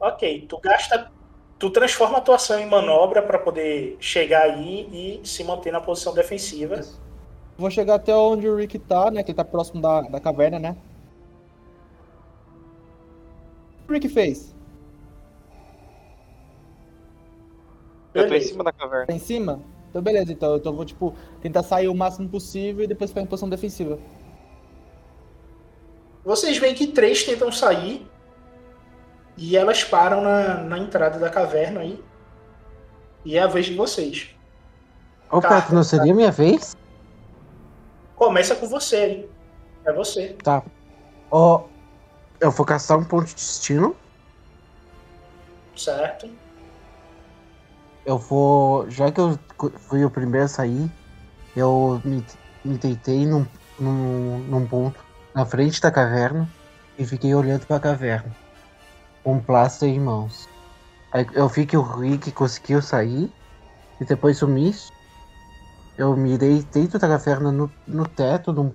Ok, 0.00 0.44
tu 0.46 0.58
gasta. 0.60 1.10
Tu 1.58 1.70
transforma 1.70 2.18
a 2.18 2.20
tua 2.20 2.36
ação 2.36 2.58
em 2.58 2.66
manobra 2.66 3.20
pra 3.20 3.38
poder 3.38 3.96
chegar 3.98 4.42
aí 4.42 5.20
e 5.22 5.26
se 5.26 5.42
manter 5.42 5.72
na 5.72 5.80
posição 5.80 6.14
defensiva. 6.14 6.80
Vou 7.56 7.68
chegar 7.70 7.94
até 7.96 8.14
onde 8.14 8.48
o 8.48 8.54
Rick 8.54 8.78
tá, 8.78 9.10
né? 9.10 9.22
Que 9.24 9.32
ele 9.32 9.36
tá 9.36 9.44
próximo 9.44 9.82
da, 9.82 10.02
da 10.02 10.20
caverna, 10.20 10.58
né? 10.60 10.76
O 13.82 13.86
que 13.86 13.90
o 13.90 13.94
Rick 13.94 14.08
fez? 14.08 14.54
Eu 18.14 18.28
tô 18.28 18.34
em 18.34 18.40
cima 18.40 18.62
da 18.62 18.72
caverna. 18.72 19.06
Tá 19.06 19.12
em 19.12 19.18
cima? 19.18 19.60
Então 19.90 20.02
beleza, 20.02 20.32
então 20.32 20.52
eu 20.52 20.60
tô- 20.60 20.72
vou 20.72 20.84
tipo 20.84 21.14
tentar 21.40 21.62
sair 21.62 21.88
o 21.88 21.94
máximo 21.94 22.28
possível 22.28 22.84
e 22.84 22.86
depois 22.86 23.10
ficar 23.10 23.22
em 23.22 23.26
posição 23.26 23.48
defensiva. 23.48 23.98
Vocês 26.24 26.58
veem 26.58 26.74
que 26.74 26.86
três 26.88 27.24
tentam 27.24 27.50
sair 27.50 28.06
e 29.38 29.56
elas 29.56 29.84
param 29.84 30.20
na, 30.20 30.56
na 30.64 30.78
entrada 30.78 31.18
da 31.18 31.30
caverna 31.30 31.80
aí. 31.80 32.02
E 33.24 33.36
é 33.36 33.42
a 33.42 33.46
vez 33.46 33.66
de 33.66 33.74
vocês. 33.74 34.34
Ô, 35.30 35.40
Tá. 35.40 35.48
Pato, 35.48 35.74
não 35.74 35.84
seria 35.84 36.12
minha 36.12 36.32
vez? 36.32 36.76
Começa 38.16 38.56
com 38.56 38.66
você, 38.66 39.06
hein? 39.06 39.28
É 39.84 39.92
você. 39.92 40.36
Tá. 40.42 40.62
Ó, 41.30 41.64
eu 42.40 42.50
vou 42.50 42.66
caçar 42.66 42.98
um 42.98 43.04
ponto 43.04 43.26
de 43.26 43.34
destino. 43.36 43.94
Certo? 45.76 46.28
Eu 48.04 48.18
vou. 48.18 48.90
Já 48.90 49.12
que 49.12 49.20
eu 49.20 49.38
fui 49.76 50.04
o 50.04 50.10
primeiro 50.10 50.46
a 50.46 50.48
sair, 50.48 50.90
eu 51.54 52.00
me, 52.04 52.24
me 52.64 52.76
deitei 52.76 53.24
num, 53.24 53.46
num, 53.78 54.38
num 54.38 54.66
ponto 54.66 54.98
na 55.34 55.46
frente 55.46 55.80
da 55.80 55.90
caverna 55.90 56.48
e 56.98 57.06
fiquei 57.06 57.32
olhando 57.34 57.66
pra 57.66 57.78
caverna. 57.78 58.34
Com 59.28 59.40
pláster 59.40 59.90
em 59.90 60.00
mãos. 60.00 60.48
Aí 61.12 61.26
eu 61.34 61.46
vi 61.48 61.66
que 61.66 61.76
o 61.76 61.82
Rick 61.82 62.32
conseguiu 62.32 62.80
sair 62.80 63.30
e 64.00 64.04
depois 64.06 64.38
sumir. 64.38 64.74
Eu 65.98 66.16
mirei 66.16 66.62
dentro 66.62 66.98
da 66.98 67.06
caverna 67.06 67.52
no, 67.52 67.70
no 67.86 68.08
teto, 68.08 68.54
num, 68.54 68.74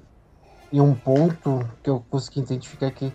em 0.71 0.80
um 0.80 0.93
ponto 0.93 1.57
que 1.81 1.89
eu 1.89 2.05
consegui 2.07 2.41
identificar 2.41 2.91
que 2.91 3.11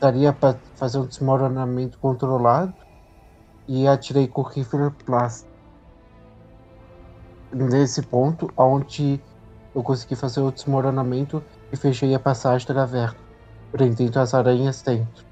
daria 0.00 0.32
pra 0.32 0.56
fazer 0.76 0.98
um 0.98 1.06
desmoronamento 1.06 1.98
controlado 1.98 2.72
e 3.66 3.88
atirei 3.88 4.28
com 4.28 4.42
o 4.42 4.44
rifle 4.44 4.92
plástico. 5.04 5.50
Nesse 7.52 8.02
ponto, 8.02 8.46
onde 8.56 9.20
eu 9.74 9.82
consegui 9.82 10.14
fazer 10.14 10.42
o 10.42 10.52
desmoronamento 10.52 11.44
e 11.72 11.76
fechei 11.76 12.14
a 12.14 12.20
passagem 12.20 12.68
da 12.68 12.74
caverna, 12.74 13.18
prendendo 13.72 14.20
as 14.20 14.32
aranhas 14.32 14.80
dentro. 14.80 15.27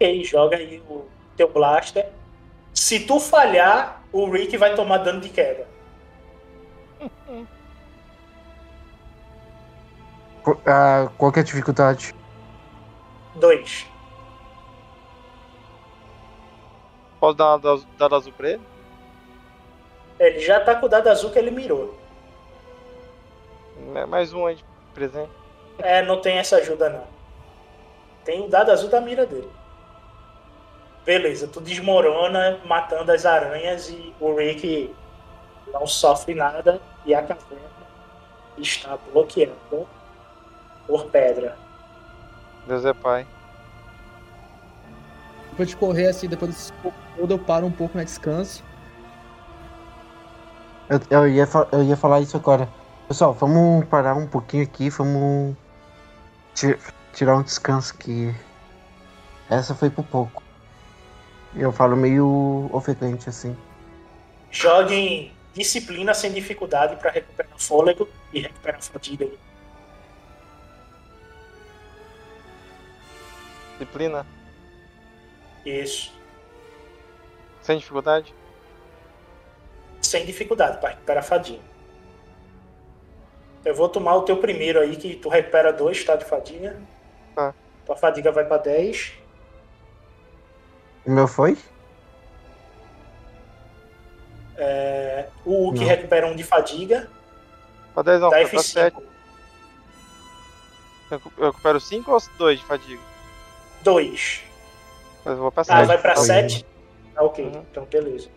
Ok, 0.00 0.24
joga 0.24 0.56
aí 0.56 0.82
o 0.88 1.04
teu 1.36 1.46
blaster. 1.52 2.08
Se 2.72 3.00
tu 3.00 3.20
falhar, 3.20 4.02
o 4.10 4.30
Rick 4.30 4.56
vai 4.56 4.74
tomar 4.74 4.96
dano 4.98 5.20
de 5.20 5.28
queda. 5.28 5.68
Qu- 10.42 10.58
ah, 10.66 11.10
qual 11.18 11.30
que 11.30 11.40
é 11.40 11.42
a 11.42 11.44
dificuldade? 11.44 12.14
Dois. 13.34 13.86
Posso 17.20 17.36
dar 17.36 17.56
uma 17.56 17.80
dado 17.98 18.14
azul 18.16 18.32
pra 18.32 18.48
ele? 18.52 18.62
Ele 20.18 20.38
já 20.40 20.60
tá 20.60 20.74
com 20.76 20.86
o 20.86 20.88
dado 20.88 21.08
azul 21.08 21.30
que 21.30 21.38
ele 21.38 21.50
mirou. 21.50 21.94
Mais- 23.92 24.08
Mais 24.08 24.32
um 24.32 24.46
aí 24.46 24.54
de 24.56 24.64
presente. 24.94 25.30
É, 25.78 26.00
não 26.02 26.22
tem 26.22 26.38
essa 26.38 26.56
ajuda 26.56 26.88
não. 26.88 27.04
Tem 28.24 28.40
o 28.42 28.48
dado 28.48 28.70
azul 28.70 28.88
da 28.88 29.00
mira 29.02 29.26
dele. 29.26 29.50
Beleza, 31.04 31.48
tu 31.48 31.60
desmorona 31.60 32.58
matando 32.66 33.10
as 33.10 33.24
aranhas 33.24 33.88
e 33.88 34.14
o 34.20 34.34
Rick 34.34 34.94
não 35.72 35.86
sofre 35.86 36.34
nada 36.34 36.80
e 37.04 37.14
a 37.14 37.22
caverna 37.22 37.68
está 38.56 38.96
bloqueada 38.96 39.54
por 40.86 41.04
pedra. 41.06 41.56
Deus 42.66 42.84
é 42.84 42.92
pai. 42.92 43.26
Depois 45.50 45.68
de 45.68 45.76
correr 45.76 46.08
assim, 46.08 46.28
depois 46.28 46.50
desse 46.50 46.72
pouco 46.74 46.96
todo, 47.16 47.34
eu 47.34 47.38
paro 47.38 47.66
um 47.66 47.72
pouco 47.72 47.96
na 47.96 48.04
descanso. 48.04 48.62
Eu, 50.88 51.00
eu, 51.10 51.28
ia, 51.28 51.46
eu 51.72 51.82
ia 51.82 51.96
falar 51.96 52.20
isso 52.20 52.36
agora. 52.36 52.68
Pessoal, 53.08 53.32
vamos 53.32 53.86
parar 53.86 54.14
um 54.14 54.26
pouquinho 54.26 54.64
aqui, 54.64 54.90
vamos 54.90 55.56
ti- 56.54 56.78
tirar 57.12 57.36
um 57.36 57.42
descanso 57.42 57.96
que 57.96 58.32
essa 59.48 59.74
foi 59.74 59.90
por 59.90 60.04
pouco. 60.04 60.39
Eu 61.56 61.72
falo 61.72 61.96
meio 61.96 62.68
ofegante 62.72 63.28
assim. 63.28 63.56
Joguem 64.50 65.32
disciplina 65.52 66.14
sem 66.14 66.32
dificuldade 66.32 66.96
para 66.96 67.10
recuperar 67.10 67.52
fôlego 67.58 68.08
e 68.32 68.40
recuperar 68.40 68.82
fadiga. 68.82 69.24
aí. 69.24 69.38
Disciplina. 73.72 74.26
Isso. 75.64 76.12
Sem 77.62 77.78
dificuldade. 77.78 78.34
Sem 80.00 80.24
dificuldade 80.24 80.78
para 80.78 80.90
recuperar 80.90 81.24
fadiga. 81.24 81.70
Eu 83.64 83.74
vou 83.74 83.88
tomar 83.88 84.16
o 84.16 84.22
teu 84.22 84.38
primeiro 84.38 84.80
aí, 84.80 84.96
que 84.96 85.16
tu 85.16 85.28
recupera 85.28 85.72
dois, 85.72 86.02
tá? 86.02 86.16
De 86.16 86.24
fadiga. 86.24 86.80
Tá. 87.34 87.54
Tua 87.84 87.96
fadiga 87.96 88.32
vai 88.32 88.44
para 88.44 88.62
10. 88.62 89.19
O 91.06 91.10
meu 91.10 91.26
foi? 91.26 91.56
É, 94.56 95.26
o 95.44 95.50
Hulk 95.64 95.80
Não. 95.80 95.86
recupera 95.86 96.26
um 96.26 96.36
de 96.36 96.44
fadiga. 96.44 97.08
Pra 97.94 98.02
10 98.02 98.20
não, 98.20 98.28
pra 98.30 98.46
7. 98.62 98.96
F5. 98.96 99.02
Eu 101.38 101.46
recupero 101.46 101.80
5 101.80 102.12
ou 102.12 102.18
2 102.38 102.60
de 102.60 102.64
fadiga? 102.66 103.02
2. 103.82 104.44
Mas 105.24 105.34
eu 105.34 105.40
vou 105.40 105.50
pra 105.50 105.62
Ah, 105.62 105.64
7. 105.64 105.86
vai 105.86 105.98
pra 105.98 106.14
Foi. 106.16 106.24
7? 106.26 106.66
Ah, 107.16 107.24
ok. 107.24 107.44
Uhum. 107.44 107.64
Então, 107.70 107.84
beleza. 107.86 108.28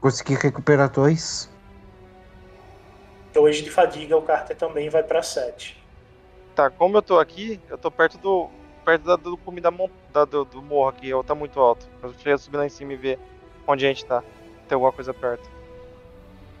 Consegui 0.00 0.34
recuperar 0.34 0.90
dois. 0.90 1.50
2 3.32 3.56
de 3.58 3.70
fadiga, 3.70 4.16
o 4.16 4.22
Carter 4.22 4.56
também 4.56 4.88
vai 4.88 5.02
pra 5.02 5.22
7. 5.22 5.80
Tá, 6.54 6.70
como 6.70 6.96
eu 6.96 7.02
tô 7.02 7.18
aqui, 7.18 7.60
eu 7.68 7.76
tô 7.76 7.90
perto 7.90 8.16
do. 8.18 8.48
perto 8.84 9.04
da, 9.04 9.16
do 9.16 9.36
cume 9.36 9.60
da, 9.60 9.70
mon- 9.70 9.90
da- 10.16 10.24
do, 10.24 10.44
do 10.46 10.62
morro 10.62 10.88
aqui, 10.88 11.08
eu 11.08 11.22
tá 11.22 11.34
muito 11.34 11.60
alto. 11.60 11.86
Eu 12.02 12.12
cheguei 12.14 12.32
a 12.32 12.38
subir 12.38 12.56
lá 12.56 12.64
em 12.66 12.70
cima 12.70 12.94
e 12.94 12.96
ver 12.96 13.18
onde 13.66 13.84
a 13.84 13.88
gente 13.88 14.04
tá. 14.06 14.22
Tem 14.66 14.74
alguma 14.74 14.92
coisa 14.92 15.12
perto. 15.12 15.48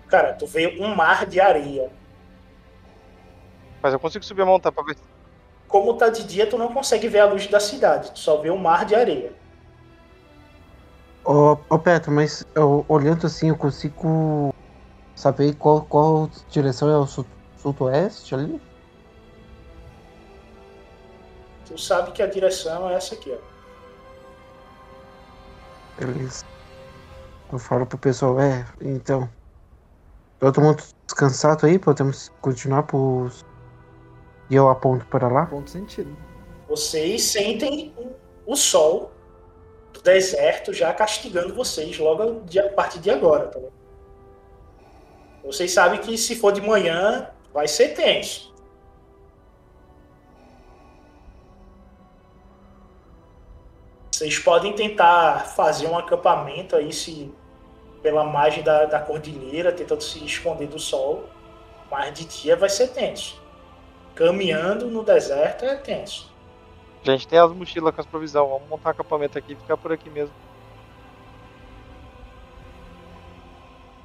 Cara, 0.08 0.34
tu 0.34 0.46
vê 0.46 0.78
um 0.80 0.94
mar 0.94 1.24
de 1.26 1.40
areia. 1.40 1.90
Mas 3.82 3.92
eu 3.92 3.98
consigo 4.00 4.24
subir 4.24 4.42
a 4.42 4.46
montanha 4.46 4.72
pra 4.72 4.84
ver. 4.84 4.96
Como 5.66 5.94
tá 5.94 6.08
de 6.08 6.24
dia, 6.24 6.48
tu 6.48 6.58
não 6.58 6.72
consegue 6.72 7.08
ver 7.08 7.20
a 7.20 7.24
luz 7.26 7.46
da 7.48 7.58
cidade. 7.58 8.12
Tu 8.12 8.18
só 8.18 8.36
vê 8.36 8.50
um 8.50 8.58
mar 8.58 8.84
de 8.84 8.94
areia. 8.94 9.32
Ô, 11.24 11.56
ô 11.68 11.78
Petro, 11.78 12.12
mas 12.12 12.44
eu, 12.54 12.84
olhando 12.88 13.26
assim, 13.26 13.48
eu 13.48 13.56
consigo 13.56 14.50
saber 15.16 15.56
qual, 15.56 15.82
qual 15.84 16.28
direção 16.48 16.88
é 16.88 16.96
o 16.96 17.06
sul- 17.06 17.26
sudoeste 17.56 18.32
ali? 18.34 18.60
Tu 21.66 21.78
sabe 21.78 22.12
que 22.12 22.22
a 22.22 22.26
direção 22.26 22.88
é 22.88 22.94
essa 22.94 23.14
aqui, 23.14 23.32
ó. 23.32 23.56
Beleza. 25.98 26.44
Eu 27.52 27.58
falo 27.58 27.86
pro 27.86 27.98
pessoal, 27.98 28.40
é, 28.40 28.66
então. 28.80 29.28
Todo 30.38 30.60
mundo 30.60 30.82
descansado 31.06 31.66
aí? 31.66 31.78
Podemos 31.78 32.30
continuar 32.40 32.82
pros. 32.84 33.44
E 34.50 34.54
eu 34.54 34.68
aponto 34.68 35.06
para 35.06 35.28
lá? 35.28 35.46
Ponto 35.46 35.70
sentido. 35.70 36.16
Vocês 36.68 37.22
sentem 37.22 37.94
o 38.44 38.54
sol 38.54 39.10
do 39.92 40.00
deserto 40.02 40.72
já 40.72 40.92
castigando 40.92 41.54
vocês 41.54 41.98
logo 41.98 42.40
de- 42.44 42.58
a 42.58 42.68
partir 42.72 42.98
de 43.00 43.10
agora, 43.10 43.46
tá 43.48 43.58
bom? 43.58 43.70
Vocês 45.44 45.72
sabem 45.72 46.00
que 46.00 46.18
se 46.18 46.36
for 46.36 46.52
de 46.52 46.60
manhã 46.60 47.30
vai 47.54 47.66
ser 47.66 47.88
tenso. 47.94 48.52
Vocês 54.16 54.38
podem 54.38 54.72
tentar 54.72 55.40
fazer 55.40 55.86
um 55.86 55.98
acampamento 55.98 56.74
aí 56.74 56.90
se 56.90 57.30
pela 58.00 58.24
margem 58.24 58.62
da, 58.62 58.86
da 58.86 58.98
cordilheira, 58.98 59.70
tentando 59.70 60.02
se 60.02 60.24
esconder 60.24 60.68
do 60.68 60.78
sol, 60.78 61.28
mas 61.90 62.14
de 62.14 62.24
dia 62.24 62.56
vai 62.56 62.70
ser 62.70 62.88
tenso. 62.88 63.38
Caminhando 64.14 64.86
no 64.86 65.04
deserto 65.04 65.66
é 65.66 65.74
tenso. 65.74 66.32
Gente, 67.02 67.28
tem 67.28 67.38
as 67.38 67.52
mochilas 67.52 67.94
com 67.94 68.00
as 68.00 68.06
provisões. 68.06 68.48
Vamos 68.48 68.66
montar 68.70 68.88
um 68.88 68.92
acampamento 68.92 69.36
aqui 69.36 69.52
e 69.52 69.56
ficar 69.56 69.76
por 69.76 69.92
aqui 69.92 70.08
mesmo. 70.08 70.34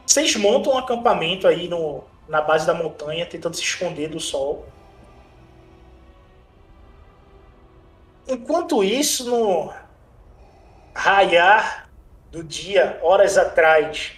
Vocês 0.05 0.35
montam 0.35 0.73
um 0.73 0.77
acampamento 0.77 1.47
aí 1.47 1.69
no, 1.69 2.03
na 2.27 2.41
base 2.41 2.67
da 2.67 2.73
montanha, 2.73 3.25
tentando 3.25 3.55
se 3.55 3.63
esconder 3.63 4.09
do 4.09 4.19
sol. 4.19 4.65
Enquanto 8.27 8.83
isso, 8.83 9.29
no 9.29 9.71
raiar 10.93 11.89
do 12.31 12.43
dia, 12.43 12.99
horas 13.01 13.37
atrás, 13.37 14.13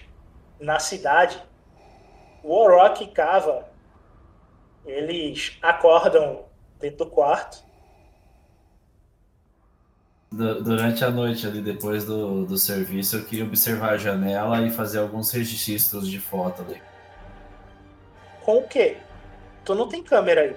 na 0.60 0.80
cidade, 0.80 1.41
o 2.44 2.54
Orok 2.54 3.04
e 3.04 3.08
Kava, 3.08 3.68
eles 4.86 5.58
acordam 5.62 6.45
dentro 6.80 7.06
do 7.06 7.08
quarto. 7.08 7.64
Du- 10.32 10.64
Durante 10.64 11.04
a 11.06 11.12
noite 11.12 11.45
ali, 11.48 11.62
depois 11.62 12.06
do, 12.06 12.45
do 12.45 12.58
serviço, 12.58 13.18
eu 13.18 13.26
queria 13.26 13.45
observar 13.45 13.94
a 13.94 13.98
janela 13.98 14.62
e 14.62 14.72
fazer 14.72 15.00
alguns 15.00 15.32
registros 15.32 16.08
de 16.10 16.20
foto 16.20 16.62
ali. 16.64 16.82
Com 18.44 18.58
o 18.58 18.68
quê? 18.68 18.98
Tu 19.64 19.74
não 19.74 19.88
tem 19.88 20.04
câmera 20.04 20.41
aí. 20.41 20.56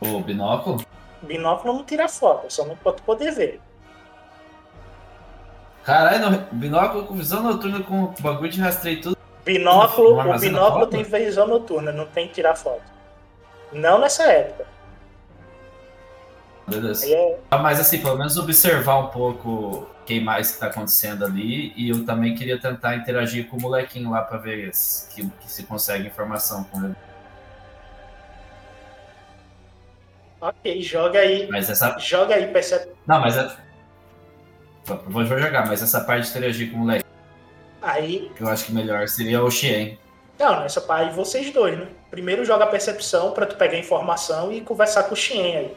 O 0.00 0.20
binóculo? 0.20 0.82
Binóculo 1.22 1.74
não 1.74 1.84
tira 1.84 2.08
foto, 2.08 2.50
só 2.50 2.64
não 2.64 2.76
pode 2.76 3.02
poder 3.02 3.32
ver. 3.32 3.60
Caralho, 5.84 6.46
binóculo 6.52 7.06
com 7.06 7.14
visão 7.14 7.42
noturna 7.42 7.82
com 7.82 8.14
bagulho 8.20 8.50
de 8.50 8.60
rastreio 8.60 9.00
tudo. 9.00 9.16
Binóculo, 9.44 10.20
o 10.20 10.38
binóculo 10.38 10.86
tem 10.86 11.02
visão 11.02 11.46
noturna, 11.46 11.90
não 11.90 12.06
tem 12.06 12.28
tirar 12.28 12.54
foto. 12.54 12.82
Não 13.72 13.98
nessa 13.98 14.24
época. 14.24 14.66
É- 17.02 17.38
Mas 17.50 17.80
assim, 17.80 18.00
pelo 18.00 18.16
menos 18.16 18.36
observar 18.36 18.98
um 18.98 19.06
pouco 19.08 19.48
o 19.48 19.86
que 20.04 20.20
mais 20.20 20.52
que 20.52 20.60
tá 20.60 20.66
acontecendo 20.66 21.24
ali. 21.24 21.72
E 21.76 21.88
eu 21.88 22.04
também 22.04 22.34
queria 22.34 22.60
tentar 22.60 22.96
interagir 22.96 23.48
com 23.48 23.56
o 23.56 23.60
molequinho 23.60 24.10
lá 24.10 24.22
pra 24.22 24.38
ver 24.38 24.72
se, 24.74 25.12
que, 25.14 25.26
que 25.28 25.50
se 25.50 25.64
consegue 25.64 26.06
informação 26.06 26.64
com 26.64 26.84
ele. 26.84 26.94
Ok, 30.40 30.80
joga 30.82 31.18
aí. 31.18 31.48
Mas 31.50 31.68
essa. 31.68 31.98
Joga 31.98 32.34
aí, 32.34 32.46
percebe? 32.52 32.92
Não, 33.06 33.20
mas 33.20 33.36
é. 33.36 33.50
Vou, 35.06 35.24
vou 35.24 35.38
jogar, 35.38 35.66
mas 35.66 35.82
essa 35.82 36.00
parte 36.00 36.24
de 36.24 36.30
interagir 36.30 36.70
com 36.70 36.76
o 36.76 36.80
moleque, 36.80 37.04
Aí. 37.82 38.30
eu 38.38 38.48
acho 38.48 38.66
que 38.66 38.72
melhor 38.72 39.08
seria 39.08 39.42
o 39.42 39.50
Xien. 39.50 39.98
Não, 40.38 40.60
nessa 40.60 40.80
parte 40.80 41.14
vocês 41.14 41.52
dois, 41.52 41.78
né? 41.78 41.86
Primeiro 42.10 42.44
joga 42.44 42.64
a 42.64 42.66
percepção 42.66 43.32
pra 43.32 43.46
tu 43.46 43.56
pegar 43.56 43.78
informação 43.78 44.50
e 44.52 44.60
conversar 44.60 45.04
com 45.04 45.14
o 45.14 45.16
Xien 45.16 45.56
aí. 45.56 45.76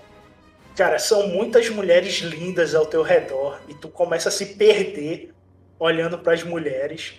Cara, 0.75 0.97
são 0.97 1.27
muitas 1.27 1.69
mulheres 1.69 2.19
lindas 2.19 2.73
ao 2.73 2.85
teu 2.85 3.03
redor 3.03 3.59
e 3.67 3.75
tu 3.75 3.89
começa 3.89 4.29
a 4.29 4.31
se 4.31 4.55
perder 4.55 5.33
olhando 5.77 6.17
pras 6.17 6.43
mulheres. 6.43 7.13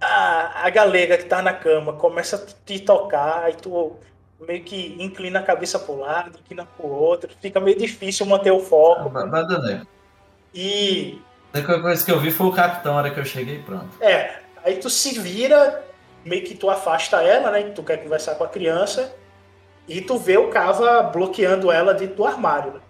A, 0.00 0.66
a 0.66 0.70
galega 0.70 1.18
que 1.18 1.24
tá 1.24 1.42
na 1.42 1.52
cama 1.52 1.92
começa 1.92 2.36
a 2.36 2.64
te 2.64 2.80
tocar 2.80 3.50
e 3.50 3.56
tu 3.56 3.96
meio 4.40 4.62
que 4.64 4.96
inclina 4.98 5.40
a 5.40 5.42
cabeça 5.42 5.78
pro 5.78 5.98
lado, 5.98 6.38
inclina 6.38 6.64
pro 6.64 6.88
outro. 6.88 7.30
Fica 7.40 7.60
meio 7.60 7.76
difícil 7.76 8.26
manter 8.26 8.50
o 8.50 8.60
foco. 8.60 9.08
Badane. 9.08 9.86
E 10.54 11.20
A 11.52 11.58
única 11.58 11.80
coisa 11.80 12.04
que 12.04 12.10
eu 12.10 12.20
vi 12.20 12.30
foi 12.30 12.46
o 12.46 12.52
capitão 12.52 12.92
na 12.92 12.98
hora 12.98 13.10
que 13.10 13.20
eu 13.20 13.24
cheguei 13.24 13.58
pronto. 13.60 13.88
É, 14.00 14.40
aí 14.64 14.76
tu 14.76 14.88
se 14.90 15.18
vira, 15.18 15.84
meio 16.24 16.44
que 16.44 16.54
tu 16.54 16.70
afasta 16.70 17.22
ela, 17.22 17.50
né? 17.50 17.62
Que 17.62 17.70
tu 17.72 17.82
quer 17.82 18.02
conversar 18.02 18.34
com 18.34 18.44
a 18.44 18.48
criança, 18.48 19.14
e 19.88 20.00
tu 20.00 20.18
vê 20.18 20.36
o 20.36 20.48
Cava 20.48 21.02
bloqueando 21.02 21.70
ela 21.70 21.92
dentro 21.94 22.16
do 22.16 22.24
armário. 22.24 22.74
Né? 22.74 22.80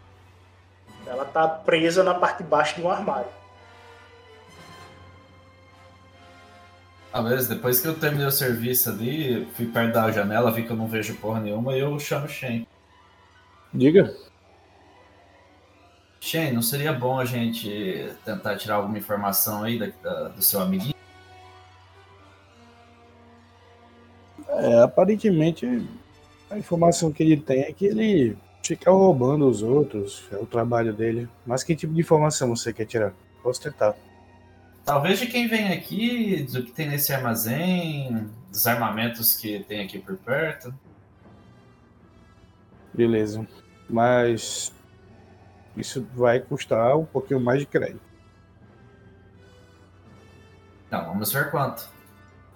Ela 1.06 1.24
tá 1.24 1.48
presa 1.48 2.02
na 2.02 2.14
parte 2.14 2.42
de 2.42 2.48
baixo 2.48 2.76
de 2.76 2.82
um 2.82 2.90
armário. 2.90 3.30
Ah, 7.12 7.20
beleza. 7.20 7.54
Depois 7.54 7.80
que 7.80 7.86
eu 7.86 7.98
terminei 7.98 8.26
o 8.26 8.30
serviço 8.30 8.88
ali, 8.88 9.46
fui 9.54 9.66
perto 9.66 9.92
da 9.92 10.10
janela, 10.10 10.50
vi 10.50 10.62
que 10.62 10.70
eu 10.70 10.76
não 10.76 10.86
vejo 10.86 11.14
porra 11.16 11.40
nenhuma 11.40 11.76
e 11.76 11.80
eu 11.80 11.98
chamo 11.98 12.24
o 12.24 12.28
Shen. 12.28 12.66
Diga. 13.72 14.14
Shen, 16.22 16.52
não 16.52 16.62
seria 16.62 16.92
bom 16.92 17.18
a 17.18 17.24
gente 17.24 18.08
tentar 18.24 18.56
tirar 18.56 18.76
alguma 18.76 18.96
informação 18.96 19.64
aí 19.64 19.76
da- 19.76 19.88
da- 20.00 20.28
do 20.28 20.40
seu 20.40 20.60
amiguinho? 20.60 20.94
É, 24.48 24.82
aparentemente 24.82 25.66
a 26.48 26.56
informação 26.56 27.10
que 27.10 27.24
ele 27.24 27.36
tem 27.36 27.62
é 27.62 27.72
que 27.72 27.86
ele 27.86 28.36
fica 28.62 28.88
roubando 28.88 29.48
os 29.48 29.64
outros, 29.64 30.22
é 30.30 30.36
o 30.36 30.46
trabalho 30.46 30.92
dele. 30.92 31.28
Mas 31.44 31.64
que 31.64 31.74
tipo 31.74 31.92
de 31.92 32.00
informação 32.00 32.54
você 32.54 32.72
quer 32.72 32.86
tirar? 32.86 33.12
Posso 33.42 33.60
tentar. 33.60 33.96
Talvez 34.84 35.18
de 35.18 35.26
quem 35.26 35.48
vem 35.48 35.72
aqui, 35.72 36.44
do 36.44 36.62
que 36.62 36.70
tem 36.70 36.88
nesse 36.88 37.12
armazém, 37.12 38.30
dos 38.48 38.64
armamentos 38.64 39.34
que 39.34 39.64
tem 39.64 39.80
aqui 39.80 39.98
por 39.98 40.16
perto. 40.18 40.72
Beleza. 42.94 43.44
Mas 43.90 44.72
isso 45.76 46.06
vai 46.14 46.40
custar 46.40 46.96
um 46.96 47.04
pouquinho 47.04 47.40
mais 47.40 47.60
de 47.60 47.66
crédito. 47.66 48.00
Não, 50.90 51.04
vamos 51.06 51.32
ver 51.32 51.50
quanto. 51.50 51.88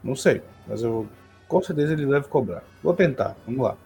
Não 0.02 0.14
sei, 0.14 0.42
mas 0.66 0.82
eu 0.82 1.08
com 1.48 1.62
certeza 1.62 1.92
ele 1.92 2.06
deve 2.06 2.28
cobrar. 2.28 2.62
Vou 2.82 2.92
tentar, 2.94 3.34
vamos 3.46 3.62
lá. 3.64 3.76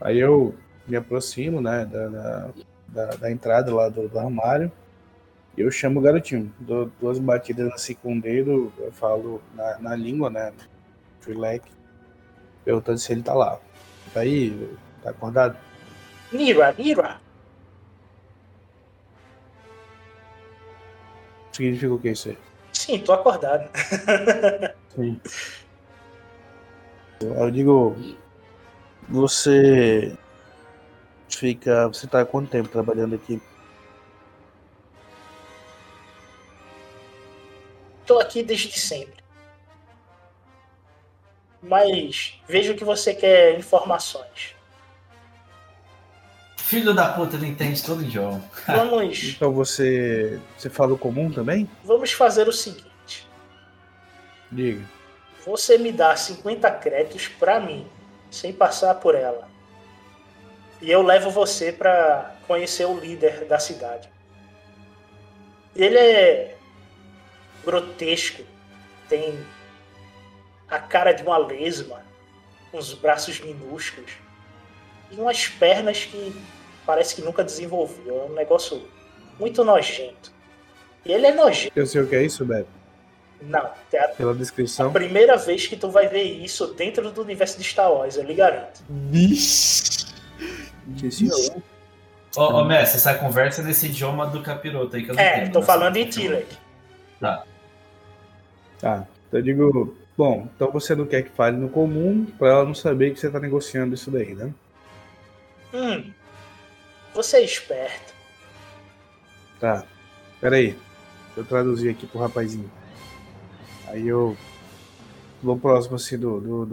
Aí 0.00 0.18
eu 0.18 0.54
me 0.86 0.96
aproximo, 0.96 1.60
né, 1.60 1.84
da, 1.84 2.08
da, 2.08 2.48
da- 2.88 3.16
da 3.16 3.30
entrada 3.30 3.74
lá 3.74 3.88
do, 3.88 4.08
do 4.08 4.18
armário. 4.18 4.70
E 5.56 5.60
eu 5.60 5.70
chamo 5.72 5.98
o 5.98 6.02
garotinho. 6.02 6.52
Dou 6.60 6.90
duas 7.00 7.18
batidas 7.18 7.72
assim 7.72 7.94
com 7.94 8.16
o 8.16 8.20
dedo, 8.20 8.72
eu 8.78 8.92
falo 8.92 9.42
na, 9.54 9.78
na 9.80 9.96
língua, 9.96 10.30
né, 10.30 10.52
Trilek, 11.20 11.64
perguntando 12.64 12.98
se 12.98 13.10
ele 13.12 13.22
tá 13.22 13.34
lá. 13.34 13.58
Tá 14.14 14.20
aí, 14.20 14.70
tá 15.02 15.10
acordado? 15.10 15.56
Nira, 16.32 16.72
Nira! 16.78 17.20
Significa 21.58 21.92
o 21.92 21.98
que 21.98 22.10
isso 22.10 22.28
aí? 22.28 22.38
Sim, 22.72 23.00
tô 23.00 23.12
acordado. 23.12 23.68
Sim. 24.94 25.20
Eu 27.20 27.50
digo, 27.50 27.96
você 29.08 30.16
fica, 31.28 31.88
você 31.88 32.06
tá 32.06 32.20
há 32.20 32.24
quanto 32.24 32.48
tempo 32.48 32.68
trabalhando 32.68 33.16
aqui? 33.16 33.42
Tô 38.06 38.20
aqui 38.20 38.44
desde 38.44 38.78
sempre. 38.78 39.18
Mas 41.60 42.40
vejo 42.46 42.76
que 42.76 42.84
você 42.84 43.12
quer 43.12 43.58
informações. 43.58 44.54
Filho 46.68 46.92
da 46.92 47.10
puta, 47.14 47.34
ele 47.36 47.46
entende 47.46 47.82
todo 47.82 48.02
idioma. 48.02 48.44
Vamos, 48.66 49.24
Então 49.24 49.50
você, 49.50 50.38
você 50.54 50.68
fala 50.68 50.92
o 50.92 50.98
comum 50.98 51.32
também? 51.32 51.66
vamos 51.82 52.12
fazer 52.12 52.46
o 52.46 52.52
seguinte. 52.52 53.26
Diga. 54.52 54.84
Você 55.46 55.78
me 55.78 55.90
dá 55.90 56.14
50 56.14 56.70
créditos 56.72 57.26
pra 57.26 57.58
mim, 57.58 57.86
sem 58.30 58.52
passar 58.52 58.96
por 58.96 59.14
ela. 59.14 59.48
E 60.82 60.90
eu 60.90 61.00
levo 61.00 61.30
você 61.30 61.72
pra 61.72 62.34
conhecer 62.46 62.84
o 62.84 63.00
líder 63.00 63.46
da 63.46 63.58
cidade. 63.58 64.10
Ele 65.74 65.96
é 65.96 66.54
grotesco, 67.64 68.42
tem 69.08 69.42
a 70.68 70.78
cara 70.78 71.12
de 71.12 71.22
uma 71.22 71.38
lesma, 71.38 72.02
uns 72.74 72.92
braços 72.92 73.40
minúsculos 73.40 74.12
e 75.10 75.16
umas 75.16 75.48
pernas 75.48 76.04
que 76.04 76.57
parece 76.88 77.14
que 77.14 77.20
nunca 77.20 77.44
desenvolveu. 77.44 78.22
É 78.22 78.30
um 78.30 78.34
negócio 78.34 78.82
muito 79.38 79.62
nojento. 79.62 80.32
E 81.04 81.12
ele 81.12 81.26
é 81.26 81.32
nojento. 81.34 81.78
Eu 81.78 81.86
sei 81.86 82.00
o 82.00 82.06
que 82.06 82.16
é 82.16 82.22
isso, 82.24 82.46
Beto. 82.46 82.66
Não, 83.42 83.60
a 83.60 84.08
Pela 84.16 84.34
descrição. 84.34 84.90
primeira 84.90 85.36
vez 85.36 85.66
que 85.66 85.76
tu 85.76 85.90
vai 85.90 86.08
ver 86.08 86.22
isso 86.22 86.68
dentro 86.68 87.10
do 87.12 87.20
universo 87.22 87.58
de 87.58 87.62
Star 87.64 87.92
Wars, 87.92 88.16
eu 88.16 88.24
lhe 88.24 88.34
garanto. 88.34 88.82
Vixe. 88.88 90.06
Ô, 92.36 92.42
ô 92.42 92.64
mestre, 92.64 92.96
essa 92.96 93.14
conversa 93.14 93.60
é 93.60 93.64
nesse 93.66 93.86
idioma 93.86 94.26
do 94.26 94.42
capiroto 94.42 94.96
aí 94.96 95.04
que 95.04 95.10
eu 95.10 95.14
não 95.14 95.22
É, 95.22 95.36
entendo. 95.42 95.52
tô 95.52 95.60
né? 95.60 95.66
falando 95.66 95.96
em 95.98 96.08
Tilek. 96.08 96.56
Tá. 97.20 97.44
Tá. 98.80 99.06
Eu 99.30 99.42
digo, 99.42 99.94
bom, 100.16 100.48
então 100.56 100.70
você 100.72 100.94
não 100.94 101.04
quer 101.06 101.22
que 101.22 101.30
fale 101.30 101.56
no 101.58 101.68
comum 101.68 102.24
pra 102.38 102.48
ela 102.48 102.64
não 102.64 102.74
saber 102.74 103.12
que 103.12 103.20
você 103.20 103.30
tá 103.30 103.38
negociando 103.38 103.94
isso 103.94 104.10
daí, 104.10 104.34
né? 104.34 104.52
Hum, 105.74 106.10
você 107.14 107.38
é 107.38 107.44
esperto. 107.44 108.14
Tá. 109.60 109.84
Pera 110.40 110.56
aí. 110.56 110.76
Eu 111.36 111.44
traduzir 111.44 111.90
aqui 111.90 112.06
pro 112.06 112.20
rapazinho. 112.20 112.70
Aí 113.86 114.06
eu 114.06 114.36
vou 115.42 115.58
próximo 115.58 115.96
assim 115.96 116.18
do, 116.18 116.40
do, 116.40 116.66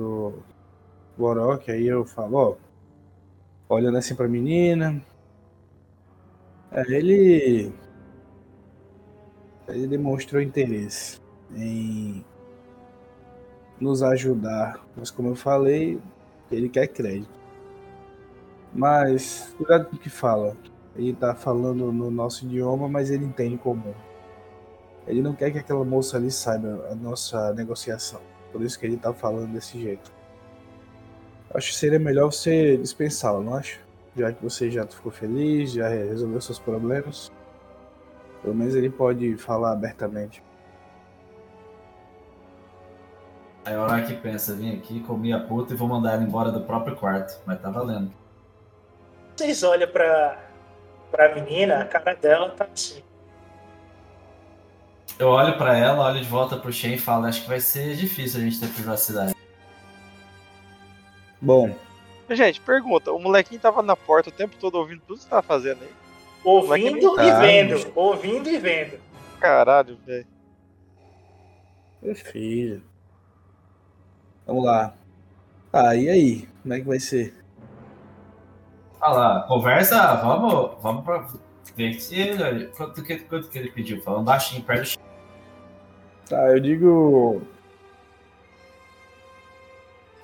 do, 1.18 1.24
Orochi, 1.24 1.72
aí 1.72 1.88
eu 1.88 2.06
falo, 2.06 2.38
ó. 2.38 2.56
Olhando 3.74 3.98
assim 3.98 4.16
pra 4.16 4.28
menina. 4.28 5.02
É, 6.72 6.82
ele. 6.92 7.72
Ele 9.68 9.88
demonstrou 9.88 10.42
interesse 10.42 11.20
em 11.56 12.24
nos 13.80 14.04
ajudar. 14.04 14.86
Mas 14.96 15.10
como 15.10 15.30
eu 15.30 15.36
falei, 15.36 16.00
ele 16.52 16.70
quer 16.70 16.88
crédito. 16.88 17.45
Mas 18.76 19.56
cuidado 19.58 19.86
com 19.86 19.96
o 19.96 20.00
que 20.00 20.10
fala. 20.10 20.56
Ele 20.96 21.14
tá 21.14 21.34
falando 21.34 21.92
no 21.92 22.12
nosso 22.12 22.46
idioma, 22.46 22.90
mas 22.90 23.10
ele 23.10 23.26
entende 23.26 23.58
comum. 23.58 23.94
Ele 25.08 25.22
não 25.22 25.34
quer 25.34 25.52
que 25.52 25.60
aquela 25.60 25.84
moça 25.86 26.18
ali 26.18 26.30
saiba 26.30 26.88
a 26.92 26.96
nossa 26.96 27.54
negociação. 27.54 28.20
Por 28.52 28.62
isso 28.62 28.78
que 28.78 28.86
ele 28.86 28.98
tá 28.98 29.14
falando 29.14 29.52
desse 29.54 29.80
jeito. 29.82 30.12
Acho 31.54 31.70
que 31.70 31.76
seria 31.76 32.00
melhor 32.00 32.32
você 32.32 32.76
dispensá-la, 32.76 33.40
não 33.40 33.54
acha? 33.56 33.80
Já 34.16 34.32
que 34.32 34.44
você 34.44 34.70
já 34.70 34.86
ficou 34.86 35.12
feliz, 35.12 35.72
já 35.72 35.88
resolveu 35.88 36.42
seus 36.42 36.60
problemas. 36.60 37.32
Pelo 38.42 38.56
menos 38.56 38.76
ele 38.76 38.90
pode 38.90 39.38
falar 39.38 39.72
abertamente. 39.72 40.44
Aí 43.64 43.76
hora 43.76 44.04
que 44.04 44.14
pensa, 44.16 44.54
vim 44.54 44.76
aqui, 44.76 45.00
comi 45.02 45.34
a 45.34 45.40
puta 45.40 45.74
e 45.74 45.78
vou 45.78 45.88
mandar 45.88 46.14
ela 46.14 46.24
embora 46.24 46.52
do 46.52 46.62
próprio 46.62 46.96
quarto. 46.96 47.42
Mas 47.46 47.62
tá 47.62 47.70
valendo. 47.70 48.25
Vocês 49.36 49.64
olham 49.64 49.88
pra, 49.88 50.40
pra 51.12 51.36
menina, 51.36 51.82
a 51.82 51.86
cara 51.86 52.14
dela 52.16 52.50
tá 52.52 52.68
assim. 52.74 53.04
Eu 55.18 55.30
olho 55.30 55.58
pra 55.58 55.78
ela, 55.78 56.08
olho 56.08 56.22
de 56.22 56.28
volta 56.28 56.58
pro 56.58 56.72
Shen 56.72 56.94
e 56.94 56.98
falo, 56.98 57.26
acho 57.26 57.42
que 57.42 57.48
vai 57.48 57.60
ser 57.60 57.96
difícil 57.96 58.42
a 58.42 58.44
gente 58.44 58.60
ter 58.60 58.68
privacidade. 58.68 59.34
Bom, 61.42 61.74
Gente, 62.30 62.60
pergunta, 62.60 63.12
o 63.12 63.20
molequinho 63.20 63.62
tava 63.62 63.84
na 63.84 63.96
porta 63.96 64.30
o 64.30 64.34
tempo 64.34 64.56
todo 64.58 64.76
ouvindo 64.76 65.02
tudo 65.02 65.18
que 65.18 65.24
você 65.24 65.30
tava 65.30 65.44
fazendo 65.44 65.84
aí? 65.84 65.94
Ouvindo 66.44 67.02
Moleque 67.02 67.28
e 67.28 67.32
tá, 67.32 67.40
vendo. 67.40 67.92
Ouvindo 67.96 68.50
e 68.50 68.58
vendo. 68.58 69.00
Caralho, 69.40 69.98
velho. 70.06 70.28
meu 72.02 72.16
filho. 72.16 72.84
Vamos 74.46 74.66
lá. 74.66 74.94
Ah, 75.72 75.96
e 75.96 76.10
aí? 76.10 76.50
Como 76.62 76.74
é 76.74 76.80
que 76.80 76.88
vai 76.88 77.00
ser? 77.00 77.36
Lá, 79.12 79.44
conversa, 79.48 80.16
vamos, 80.16 80.82
vamos 80.82 81.04
pra 81.04 81.28
ver 81.76 81.94
se 82.00 82.16
ele, 82.20 82.68
quanto 82.68 83.04
que, 83.04 83.20
quanto 83.20 83.48
que 83.50 83.58
ele 83.58 83.70
pediu, 83.70 84.02
falando 84.02 84.26
baixinho, 84.26 84.64
perto 84.64 84.98
do. 84.98 85.06
Tá, 86.28 86.50
eu 86.50 86.60
digo. 86.60 87.42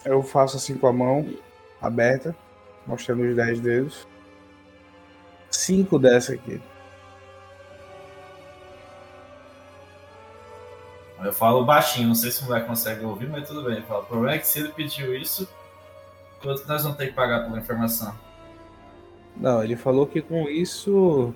Eu 0.03 0.24
faço 0.24 0.58
assim 0.58 0.76
com 0.76 0.88
a 0.88 0.94
mão 0.94 1.32
aberta, 1.80 2.36
mostrando 2.88 3.24
os 3.24 3.36
10 3.36 3.60
dedos. 3.60 4.08
Cinco 5.52 5.99
dessa 5.99 6.34
aqui. 6.34 6.60
Eu 11.24 11.32
falo 11.32 11.64
baixinho, 11.64 12.08
não 12.08 12.16
sei 12.16 12.32
se 12.32 12.41
o 12.41 12.45
moleque 12.45 12.66
consegue 12.66 13.06
ouvir, 13.06 13.30
mas 13.30 13.48
tudo 13.48 13.64
bem. 13.64 13.78
Eu 13.78 13.84
falo, 13.84 14.02
o 14.02 14.06
problema 14.06 14.36
é 14.36 14.40
que 14.40 14.48
se 14.48 14.60
ele 14.60 14.70
pediu 14.70 15.16
isso, 15.16 15.48
quanto 16.41 16.68
nós 16.68 16.82
vamos 16.82 16.98
ter 16.98 17.08
que 17.08 17.14
pagar 17.14 17.45
pela 17.45 17.60
informação? 17.60 18.16
Não, 19.38 19.64
ele 19.64 19.76
falou 19.76 20.06
que 20.06 20.22
com 20.22 20.48
isso 20.49 21.34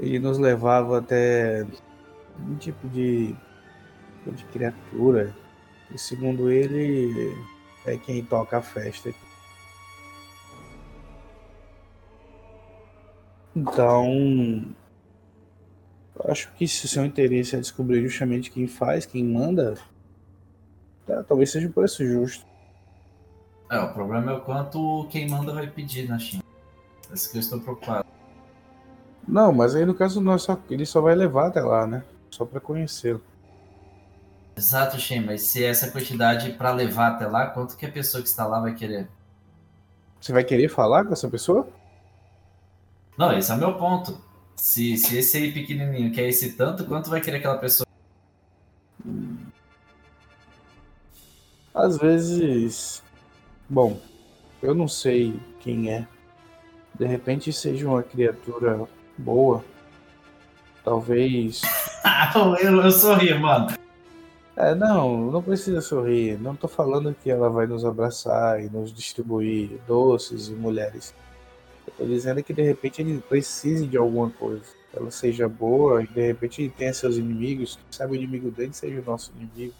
ele 0.00 0.18
nos 0.18 0.38
levava 0.38 0.98
até 0.98 1.66
um 2.38 2.56
tipo 2.56 2.88
de, 2.88 3.34
de 4.26 4.44
criatura. 4.46 5.34
E 5.92 5.98
segundo 5.98 6.50
ele, 6.50 7.36
é 7.86 7.96
quem 7.96 8.24
toca 8.24 8.58
a 8.58 8.62
festa. 8.62 9.12
Então, 13.54 14.74
acho 16.28 16.52
que 16.54 16.66
se 16.66 16.86
o 16.86 16.88
seu 16.88 17.04
interesse 17.04 17.54
é 17.54 17.60
descobrir 17.60 18.02
justamente 18.02 18.50
quem 18.50 18.66
faz, 18.66 19.06
quem 19.06 19.24
manda, 19.24 19.74
tá, 21.06 21.22
talvez 21.22 21.52
seja 21.52 21.68
o 21.68 21.72
preço 21.72 22.04
justo. 22.04 22.44
É, 23.70 23.78
o 23.78 23.92
problema 23.92 24.32
é 24.32 24.34
o 24.34 24.40
quanto 24.40 25.06
quem 25.10 25.28
manda 25.28 25.52
vai 25.52 25.68
pedir 25.68 26.08
na 26.08 26.18
China. 26.18 26.43
Esse 27.14 27.30
que 27.30 27.36
eu 27.36 27.40
estou 27.40 27.60
preocupado. 27.60 28.06
Não, 29.26 29.52
mas 29.52 29.74
aí 29.74 29.86
no 29.86 29.94
caso 29.94 30.20
nós 30.20 30.42
só, 30.42 30.58
ele 30.68 30.84
só 30.84 31.00
vai 31.00 31.14
levar 31.14 31.46
até 31.46 31.62
lá, 31.62 31.86
né? 31.86 32.04
Só 32.30 32.44
pra 32.44 32.60
conhecê-lo. 32.60 33.22
Exato, 34.56 34.98
Shen, 34.98 35.20
mas 35.20 35.42
se 35.42 35.64
essa 35.64 35.90
quantidade 35.90 36.52
para 36.52 36.72
levar 36.72 37.12
até 37.12 37.26
lá, 37.26 37.46
quanto 37.46 37.76
que 37.76 37.86
a 37.86 37.90
pessoa 37.90 38.22
que 38.22 38.28
está 38.28 38.46
lá 38.46 38.60
vai 38.60 38.74
querer? 38.74 39.08
Você 40.20 40.32
vai 40.32 40.44
querer 40.44 40.68
falar 40.68 41.04
com 41.04 41.12
essa 41.12 41.28
pessoa? 41.28 41.68
Não, 43.16 43.36
esse 43.36 43.50
é 43.50 43.54
o 43.54 43.58
meu 43.58 43.74
ponto. 43.74 44.20
Se, 44.56 44.96
se 44.96 45.16
esse 45.16 45.36
aí 45.36 45.52
pequenininho 45.52 46.12
quer 46.12 46.28
esse 46.28 46.52
tanto, 46.52 46.84
quanto 46.84 47.10
vai 47.10 47.20
querer 47.20 47.38
aquela 47.38 47.58
pessoa? 47.58 47.86
Às 51.74 51.98
vezes. 51.98 53.02
Bom, 53.68 54.00
eu 54.62 54.74
não 54.74 54.86
sei 54.86 55.38
quem 55.60 55.92
é. 55.92 56.06
De 56.94 57.04
repente 57.04 57.52
seja 57.52 57.88
uma 57.88 58.02
criatura 58.02 58.86
boa. 59.18 59.64
Talvez. 60.84 61.62
Ah, 62.06 62.30
eu, 62.60 62.82
eu 62.82 62.90
sorri, 62.90 63.32
mano. 63.32 63.68
É, 64.54 64.74
não, 64.74 65.30
não 65.30 65.42
precisa 65.42 65.80
sorrir. 65.80 66.38
Não 66.38 66.54
tô 66.54 66.68
falando 66.68 67.14
que 67.14 67.30
ela 67.30 67.48
vai 67.48 67.66
nos 67.66 67.82
abraçar 67.82 68.62
e 68.62 68.68
nos 68.68 68.92
distribuir 68.92 69.80
doces 69.86 70.48
e 70.48 70.52
mulheres. 70.52 71.14
Eu 71.86 71.94
tô 71.94 72.04
dizendo 72.04 72.42
que 72.42 72.52
de 72.52 72.62
repente 72.62 73.00
ele 73.00 73.20
precise 73.26 73.86
de 73.86 73.96
alguma 73.96 74.28
coisa. 74.28 74.64
Ela 74.92 75.10
seja 75.10 75.48
boa 75.48 76.02
e 76.02 76.06
de 76.06 76.26
repente 76.26 76.62
ele 76.62 76.74
tenha 76.76 76.92
seus 76.92 77.16
inimigos. 77.16 77.76
Quem 77.76 77.84
sabe 77.90 78.12
o 78.12 78.16
inimigo 78.16 78.50
dele 78.50 78.74
seja 78.74 79.00
o 79.00 79.04
nosso 79.04 79.32
inimigo. 79.34 79.74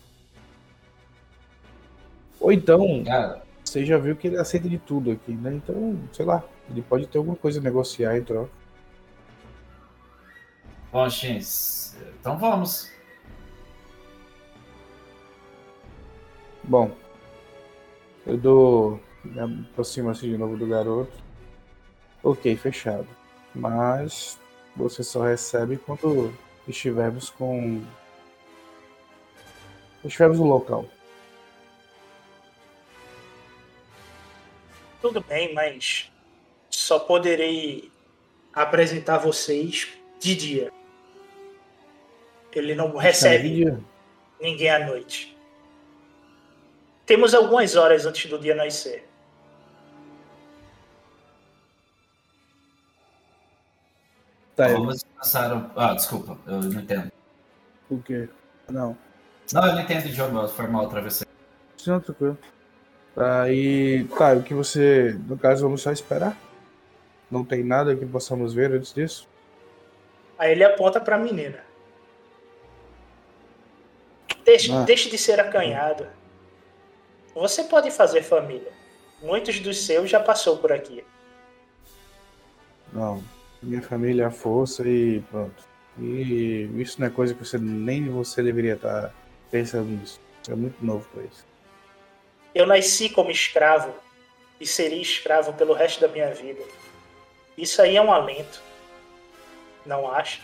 Ou 2.40 2.50
então, 2.50 3.04
Cara, 3.04 3.42
você 3.64 3.84
já 3.84 3.96
viu 3.96 4.16
que 4.16 4.26
ele 4.26 4.38
aceita 4.38 4.68
de 4.68 4.78
tudo 4.78 5.12
aqui, 5.12 5.32
né? 5.32 5.54
Então, 5.54 5.98
sei 6.12 6.26
lá, 6.26 6.42
ele 6.70 6.82
pode 6.82 7.06
ter 7.06 7.18
alguma 7.18 7.36
coisa 7.36 7.60
a 7.60 7.62
negociar 7.62 8.16
em 8.16 8.24
troca. 8.24 8.50
bom, 10.90 11.08
Shen, 11.10 11.40
então 12.20 12.38
vamos. 12.38 12.90
Bom, 16.62 16.90
eu 18.26 18.38
dou. 18.38 19.00
Me 19.22 19.40
aproximo 19.70 20.10
assim 20.10 20.30
de 20.30 20.38
novo 20.38 20.56
do 20.56 20.66
garoto. 20.66 21.12
Ok, 22.22 22.56
fechado. 22.56 23.06
Mas 23.54 24.38
você 24.74 25.02
só 25.02 25.22
recebe 25.22 25.76
quando 25.76 26.32
estivermos 26.66 27.30
com. 27.30 27.82
Estivermos 30.04 30.38
no 30.38 30.46
local. 30.46 30.86
Tudo 35.00 35.20
bem, 35.22 35.54
mas 35.54 36.10
só 36.84 36.98
poderei 36.98 37.90
apresentar 38.52 39.16
vocês 39.16 39.88
de 40.20 40.36
dia. 40.36 40.72
Ele 42.52 42.74
não 42.74 42.94
recebe 42.96 43.48
Dia. 43.48 43.80
ninguém 44.38 44.68
à 44.70 44.86
noite. 44.86 45.34
Temos 47.06 47.34
algumas 47.34 47.74
horas 47.74 48.04
antes 48.04 48.30
do 48.30 48.38
dia 48.38 48.54
nascer. 48.54 49.08
Tá, 54.54 54.66
descansar. 54.68 55.56
o- 55.56 55.70
Ah, 55.80 55.94
desculpa, 55.94 56.38
eu 56.46 56.60
não 56.60 56.80
entendo. 56.80 57.10
O 57.90 57.98
quê? 57.98 58.28
Não. 58.68 58.96
Não, 59.52 59.66
eu 59.66 59.74
não 59.74 59.80
entendo 59.80 60.06
idioma, 60.06 60.48
foi 60.48 60.66
mal, 60.68 60.86
atravessei. 60.86 61.26
Não, 61.86 62.00
tranquilo. 62.00 62.38
Aí, 63.16 64.04
tá, 64.16 64.32
o 64.34 64.42
que 64.42 64.54
você. 64.54 65.16
No 65.26 65.36
caso, 65.36 65.62
vamos 65.64 65.82
só 65.82 65.90
esperar. 65.92 66.36
Não 67.34 67.44
tem 67.44 67.64
nada 67.64 67.96
que 67.96 68.06
possamos 68.06 68.54
ver 68.54 68.70
antes 68.70 68.94
disso? 68.94 69.28
Aí 70.38 70.52
ele 70.52 70.62
aponta 70.62 71.00
pra 71.00 71.18
menina. 71.18 71.64
Deixe, 74.44 74.70
Ah. 74.70 74.84
deixe 74.84 75.10
de 75.10 75.18
ser 75.18 75.40
acanhado. 75.40 76.06
Você 77.34 77.64
pode 77.64 77.90
fazer 77.90 78.22
família. 78.22 78.70
Muitos 79.20 79.58
dos 79.58 79.84
seus 79.84 80.08
já 80.08 80.20
passou 80.20 80.58
por 80.58 80.70
aqui. 80.70 81.04
Não. 82.92 83.20
Minha 83.60 83.82
família 83.82 84.22
é 84.22 84.26
a 84.26 84.30
força 84.30 84.86
e 84.88 85.20
pronto. 85.28 85.64
E 85.98 86.70
isso 86.76 87.00
não 87.00 87.08
é 87.08 87.10
coisa 87.10 87.34
que 87.34 87.44
você 87.44 87.58
nem 87.58 88.08
você 88.08 88.44
deveria 88.44 88.74
estar 88.74 89.12
pensando 89.50 89.88
nisso. 89.88 90.20
Você 90.40 90.52
é 90.52 90.54
muito 90.54 90.76
novo 90.84 91.04
pra 91.12 91.24
isso. 91.24 91.44
Eu 92.54 92.64
nasci 92.64 93.08
como 93.08 93.28
escravo 93.32 93.92
e 94.60 94.66
seria 94.66 95.02
escravo 95.02 95.52
pelo 95.54 95.72
resto 95.72 96.00
da 96.00 96.06
minha 96.06 96.32
vida. 96.32 96.62
Isso 97.56 97.80
aí 97.80 97.96
é 97.96 98.02
um 98.02 98.12
alento. 98.12 98.62
Não 99.86 100.10
acha? 100.10 100.40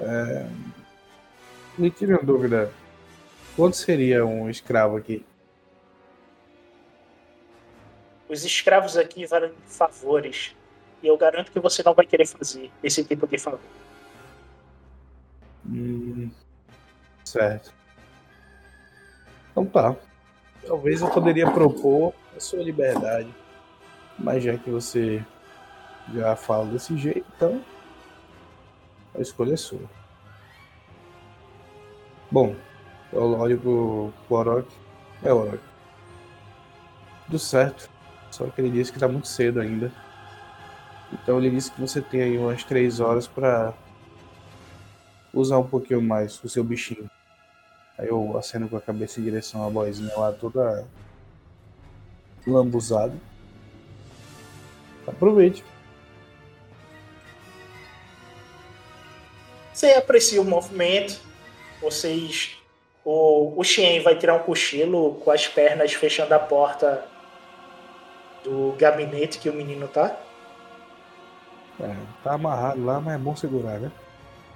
É... 0.00 0.46
Me 1.76 1.90
tire 1.90 2.12
uma 2.12 2.22
dúvida. 2.22 2.72
Quanto 3.56 3.76
seria 3.76 4.24
um 4.24 4.48
escravo 4.48 4.96
aqui? 4.96 5.24
Os 8.28 8.44
escravos 8.44 8.96
aqui 8.96 9.26
valem 9.26 9.52
favores. 9.66 10.54
E 11.02 11.06
eu 11.06 11.16
garanto 11.16 11.52
que 11.52 11.60
você 11.60 11.82
não 11.82 11.94
vai 11.94 12.06
querer 12.06 12.26
fazer 12.26 12.70
esse 12.82 13.04
tipo 13.04 13.26
de 13.26 13.38
favor. 13.38 13.60
Hum, 15.66 16.30
certo. 17.24 17.72
Então 19.50 19.66
tá. 19.66 19.94
Talvez 20.66 21.00
eu 21.00 21.10
poderia 21.10 21.50
propor 21.50 22.14
a 22.34 22.40
sua 22.40 22.62
liberdade. 22.62 23.32
Mas 24.18 24.42
já 24.42 24.56
que 24.56 24.70
você 24.70 25.24
já 26.12 26.36
fala 26.36 26.66
desse 26.66 26.96
jeito, 26.96 27.26
então 27.36 27.62
a 29.14 29.20
escolha 29.20 29.54
é 29.54 29.56
sua. 29.56 29.80
Bom, 32.30 32.54
eu 33.12 33.38
olho 33.38 33.58
pro, 33.58 34.12
pro 34.26 34.36
Orok. 34.36 34.68
É 35.22 35.32
Orok. 35.32 35.60
Tudo 37.26 37.38
certo. 37.38 37.88
Só 38.30 38.46
que 38.46 38.60
ele 38.60 38.70
disse 38.70 38.92
que 38.92 38.98
tá 38.98 39.06
muito 39.06 39.28
cedo 39.28 39.60
ainda. 39.60 39.92
Então 41.12 41.38
ele 41.38 41.50
disse 41.50 41.70
que 41.70 41.80
você 41.80 42.02
tem 42.02 42.22
aí 42.22 42.38
umas 42.38 42.64
três 42.64 42.98
horas 42.98 43.28
pra 43.28 43.72
usar 45.32 45.58
um 45.58 45.66
pouquinho 45.66 46.02
mais 46.02 46.42
o 46.42 46.48
seu 46.48 46.64
bichinho. 46.64 47.08
Aí 47.96 48.08
eu 48.08 48.36
aceno 48.36 48.68
com 48.68 48.76
a 48.76 48.80
cabeça 48.80 49.20
em 49.20 49.24
direção 49.24 49.64
à 49.64 49.70
boizinha 49.70 50.12
lá 50.16 50.32
toda 50.32 50.84
lambuzada. 52.44 53.14
Aproveite. 55.06 55.64
Você 59.72 59.92
aprecia 59.92 60.40
o 60.40 60.44
movimento. 60.44 61.20
Vocês. 61.80 62.56
O, 63.04 63.60
o 63.60 63.64
Xien 63.64 64.02
vai 64.02 64.16
tirar 64.16 64.34
um 64.34 64.38
cochilo 64.40 65.16
com 65.16 65.30
as 65.30 65.46
pernas 65.46 65.92
fechando 65.92 66.34
a 66.34 66.38
porta 66.38 67.06
do 68.42 68.74
gabinete 68.78 69.38
que 69.38 69.50
o 69.50 69.52
menino 69.52 69.88
tá. 69.88 70.16
É, 71.80 71.94
tá 72.22 72.34
amarrado 72.34 72.82
lá, 72.84 73.00
mas 73.00 73.14
é 73.14 73.18
bom 73.18 73.34
segurar, 73.34 73.78
né? 73.78 73.90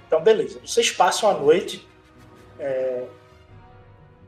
Então, 0.07 0.21
beleza. 0.21 0.59
Vocês 0.65 0.89
passam 0.89 1.29
a 1.29 1.33
noite 1.33 1.87
é, 2.57 3.03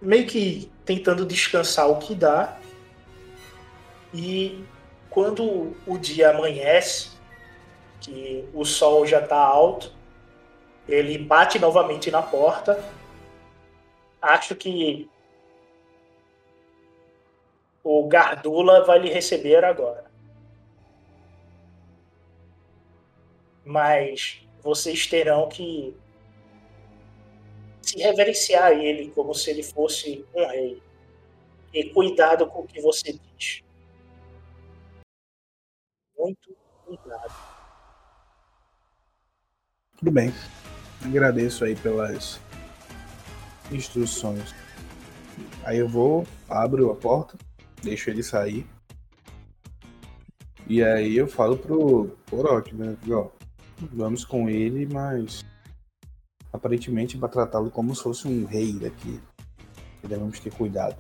meio 0.02 0.28
que 0.28 0.72
tentando 0.86 1.26
descansar 1.26 1.90
o 1.90 1.98
que 1.98 2.14
dá. 2.14 2.58
E 4.14 4.64
quando 5.12 5.76
o 5.86 5.98
dia 5.98 6.30
amanhece, 6.32 7.12
que 8.00 8.50
o 8.54 8.66
sol 8.66 9.06
já 9.06 9.20
está 9.20 9.38
alto, 9.38 9.94
ele 10.88 11.18
bate 11.18 11.60
novamente 11.60 12.10
na 12.10 12.22
porta. 12.22 12.84
Acho 14.22 14.56
que 14.56 15.10
o 17.84 18.08
Gardula 18.08 18.86
vai 18.86 19.00
lhe 19.00 19.10
receber 19.10 19.64
agora. 19.66 20.10
Mas 23.66 24.42
vocês 24.62 25.06
terão 25.08 25.50
que 25.50 25.96
se 27.82 27.98
reverenciar 28.00 28.64
a 28.64 28.74
ele 28.74 29.12
como 29.12 29.34
se 29.34 29.50
ele 29.50 29.62
fosse 29.62 30.26
um 30.34 30.46
rei. 30.46 30.82
E 31.74 31.90
cuidado 31.90 32.48
com 32.48 32.62
o 32.62 32.68
que 32.68 32.82
você 32.82 33.14
diz. 33.14 33.31
Muito 36.22 36.56
cuidado. 36.86 37.34
Tudo 39.98 40.12
bem. 40.12 40.32
Agradeço 41.04 41.66
aí 41.66 41.76
pelas 41.76 42.40
instruções. 43.72 44.54
Aí 45.64 45.80
eu 45.80 45.90
vou, 45.90 46.28
abro 46.48 46.92
a 46.92 46.96
porta, 46.96 47.36
deixo 47.82 48.12
ele 48.12 48.22
sair. 48.22 48.68
E 50.68 50.84
aí 50.84 51.18
eu 51.18 51.28
falo 51.28 51.58
pro 51.58 52.16
Orok, 52.32 52.76
né? 52.76 52.96
Ó, 53.10 53.30
vamos 53.92 54.24
com 54.24 54.48
ele, 54.48 54.86
mas 54.86 55.44
aparentemente 56.54 57.18
para 57.18 57.30
tratá-lo 57.30 57.72
como 57.72 57.96
se 57.96 58.04
fosse 58.04 58.28
um 58.28 58.46
rei 58.46 58.74
daqui. 58.74 59.20
Devemos 60.04 60.40
ter 60.40 60.54
cuidado. 60.54 60.98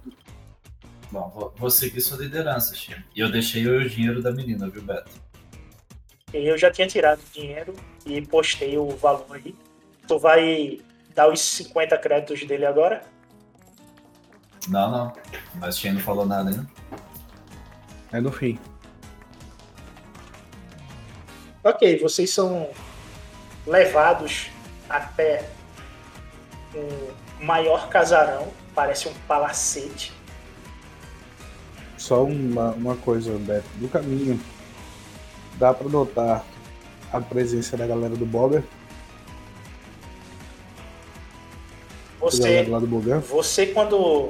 Bom, 1.11 1.29
vou, 1.35 1.53
vou 1.57 1.69
seguir 1.69 1.99
sua 1.99 2.17
liderança, 2.17 2.73
Chico. 2.73 3.01
E 3.13 3.19
eu 3.19 3.29
deixei 3.29 3.67
o 3.67 3.89
dinheiro 3.89 4.21
da 4.21 4.31
menina, 4.31 4.69
viu, 4.69 4.81
Beto? 4.81 5.11
Eu 6.33 6.57
já 6.57 6.71
tinha 6.71 6.87
tirado 6.87 7.19
dinheiro 7.33 7.73
e 8.05 8.21
postei 8.21 8.77
o 8.77 8.87
valor 8.91 9.25
aí. 9.35 9.53
Tu 10.07 10.17
vai 10.17 10.79
dar 11.13 11.29
os 11.29 11.41
50 11.41 11.97
créditos 11.97 12.47
dele 12.47 12.65
agora? 12.65 13.01
Não, 14.69 14.89
não. 14.89 15.13
Mas 15.55 15.77
Chico 15.77 15.95
não 15.95 16.01
falou 16.01 16.25
nada 16.25 16.49
ainda. 16.49 16.65
É 18.13 18.21
no 18.21 18.31
fim. 18.31 18.57
Ok, 21.63 21.99
vocês 21.99 22.33
são 22.33 22.69
levados 23.67 24.49
até 24.89 25.47
um 26.73 27.45
maior 27.45 27.89
casarão, 27.89 28.51
parece 28.73 29.07
um 29.07 29.13
palacete. 29.27 30.20
Só 32.01 32.23
uma, 32.23 32.71
uma 32.71 32.95
coisa, 32.95 33.31
Beto. 33.37 33.67
No 33.79 33.87
caminho, 33.87 34.41
dá 35.59 35.71
pra 35.71 35.87
notar 35.87 36.43
a 37.13 37.21
presença 37.21 37.77
da 37.77 37.85
galera 37.85 38.15
do 38.15 38.25
Boga. 38.25 38.61
Da 38.61 38.65
Você, 42.19 42.63
do 42.63 43.19
você 43.21 43.67
quando 43.67 44.29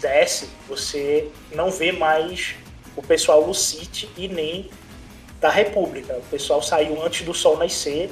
desce, 0.00 0.48
você 0.68 1.30
não 1.54 1.70
vê 1.70 1.92
mais 1.92 2.56
o 2.96 3.02
pessoal 3.02 3.44
do 3.44 3.54
City 3.54 4.10
e 4.16 4.26
nem 4.26 4.68
da 5.40 5.50
República. 5.50 6.14
O 6.16 6.22
pessoal 6.22 6.60
saiu 6.60 7.00
antes 7.00 7.24
do 7.24 7.32
sol 7.32 7.56
nascer. 7.56 8.10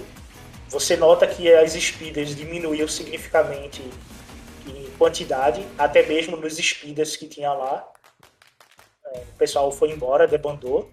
Você 0.68 0.96
nota 0.96 1.26
que 1.26 1.52
as 1.52 1.72
speeders 1.72 2.36
diminuíram 2.36 2.86
significativamente 2.86 3.82
quantidade, 5.00 5.66
até 5.78 6.06
mesmo 6.06 6.36
nos 6.36 6.58
speeders 6.58 7.16
que 7.16 7.26
tinha 7.26 7.50
lá. 7.54 7.88
É, 9.06 9.20
O 9.20 9.38
pessoal 9.38 9.72
foi 9.72 9.90
embora, 9.90 10.28
debandou. 10.28 10.90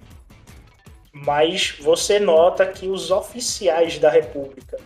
Mas 1.11 1.75
você 1.81 2.17
nota 2.17 2.65
que 2.65 2.87
os 2.87 3.11
oficiais 3.11 3.99
da 3.99 4.09
República 4.09 4.79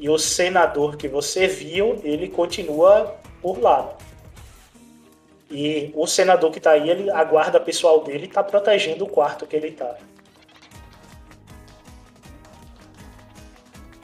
e 0.00 0.10
o 0.10 0.18
senador 0.18 0.96
que 0.96 1.06
você 1.06 1.46
viu, 1.46 2.00
ele 2.02 2.28
continua 2.28 3.14
por 3.40 3.60
lá. 3.60 3.96
E 5.48 5.92
o 5.94 6.06
senador 6.06 6.50
que 6.50 6.58
tá 6.58 6.72
aí, 6.72 6.90
ele 6.90 7.10
a 7.10 7.22
guarda 7.22 7.60
pessoal 7.60 8.02
dele 8.02 8.26
tá 8.26 8.42
protegendo 8.42 9.04
o 9.04 9.08
quarto 9.08 9.46
que 9.46 9.54
ele 9.54 9.70
tá. 9.70 9.96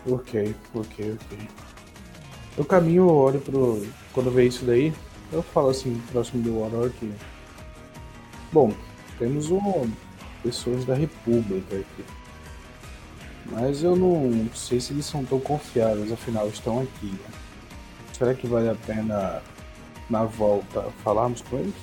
Ok, 0.06 0.54
ok, 0.74 1.18
ok. 1.18 1.38
No 2.56 2.64
caminho 2.64 3.08
eu 3.08 3.16
olho 3.16 3.40
pro. 3.40 4.03
Quando 4.14 4.30
vê 4.30 4.46
isso 4.46 4.64
daí, 4.64 4.94
eu 5.32 5.42
falo 5.42 5.70
assim, 5.70 6.00
próximo 6.12 6.40
do 6.42 6.60
Orok. 6.60 7.12
Bom, 8.52 8.72
temos 9.18 9.50
um, 9.50 9.90
pessoas 10.42 10.84
da 10.84 10.94
República 10.94 11.76
aqui. 11.76 12.04
Mas 13.46 13.82
eu 13.82 13.96
não 13.96 14.48
sei 14.54 14.80
se 14.80 14.92
eles 14.92 15.04
são 15.04 15.24
tão 15.24 15.40
confiáveis, 15.40 16.12
afinal 16.12 16.48
estão 16.48 16.80
aqui. 16.80 17.06
né? 17.06 17.28
Será 18.16 18.32
que 18.32 18.46
vale 18.46 18.70
a 18.70 18.74
pena 18.74 19.42
na 20.08 20.24
volta 20.24 20.82
falarmos 21.02 21.42
com 21.42 21.58
eles? 21.58 21.74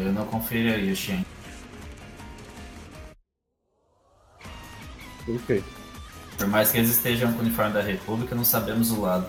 Eu 0.00 0.12
não 0.12 0.24
confiaria, 0.26 0.94
Shen. 0.94 1.24
Ok. 5.28 5.62
Por 6.36 6.46
mais 6.46 6.70
que 6.70 6.78
eles 6.78 6.90
estejam 6.90 7.32
com 7.32 7.38
o 7.38 7.42
uniforme 7.42 7.72
da 7.72 7.82
República, 7.82 8.34
não 8.34 8.44
sabemos 8.44 8.92
o 8.92 9.00
lado. 9.00 9.28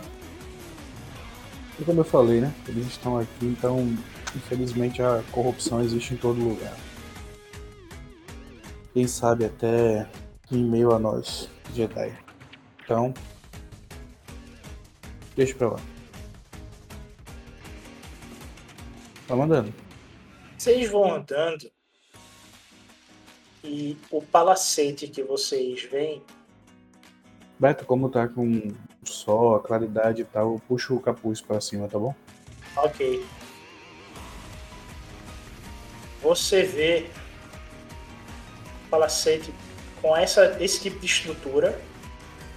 E 1.79 1.83
como 1.85 2.01
eu 2.01 2.05
falei, 2.05 2.41
né? 2.41 2.53
Eles 2.67 2.87
estão 2.87 3.17
aqui, 3.17 3.45
então 3.45 3.97
infelizmente 4.35 5.01
a 5.01 5.23
corrupção 5.31 5.81
existe 5.81 6.13
em 6.13 6.17
todo 6.17 6.43
lugar. 6.43 6.75
Quem 8.93 9.07
sabe 9.07 9.45
até 9.45 10.09
em 10.51 10.63
meio 10.63 10.91
a 10.91 10.99
nós, 10.99 11.49
Jedi. 11.73 12.17
Então, 12.83 13.13
deixa 15.35 15.55
pra 15.55 15.69
lá. 15.69 15.79
Tá 19.27 19.35
mandando. 19.35 19.73
Vocês 20.57 20.89
vão 20.89 21.13
andando 21.13 21.71
e 23.63 23.97
o 24.11 24.21
palacete 24.21 25.07
que 25.07 25.23
vocês 25.23 25.83
veem 25.83 26.23
Beto, 27.59 27.85
como 27.85 28.09
tá 28.09 28.25
com 28.25 28.71
sol, 29.09 29.55
a 29.55 29.59
claridade 29.59 30.21
e 30.21 30.25
tal, 30.25 30.53
eu 30.53 30.61
puxo 30.67 30.95
o 30.95 30.99
capuz 30.99 31.41
pra 31.41 31.59
cima, 31.59 31.87
tá 31.87 31.97
bom? 31.99 32.13
Ok. 32.75 33.25
Você 36.21 36.63
vê 36.63 37.05
o 38.85 38.89
palacete 38.89 39.53
com 40.01 40.15
essa, 40.15 40.57
esse 40.59 40.81
tipo 40.81 40.99
de 40.99 41.05
estrutura, 41.05 41.79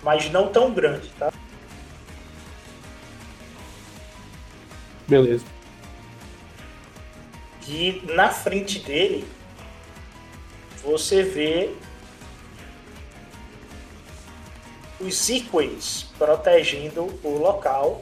mas 0.03 0.31
não 0.31 0.49
tão 0.49 0.73
grande, 0.73 1.09
tá? 1.19 1.33
Beleza. 5.07 5.45
E 7.69 8.03
na 8.13 8.29
frente 8.31 8.81
dele 8.81 9.25
você 10.83 11.23
vê 11.23 11.73
os 15.03 15.29
Equays 15.29 16.07
protegendo 16.17 17.19
o 17.23 17.31
local. 17.31 18.01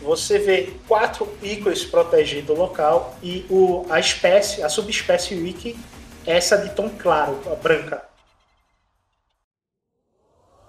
Você 0.00 0.38
vê 0.38 0.72
quatro 0.86 1.28
Equays 1.42 1.84
protegendo 1.84 2.52
o 2.52 2.56
local 2.56 3.16
e 3.22 3.46
o, 3.50 3.86
a 3.90 3.98
espécie, 3.98 4.62
a 4.62 4.68
subespécie 4.68 5.34
Wiki, 5.34 5.78
essa 6.26 6.56
de 6.58 6.74
tom 6.74 6.88
claro, 6.90 7.40
a 7.50 7.54
branca. 7.54 8.06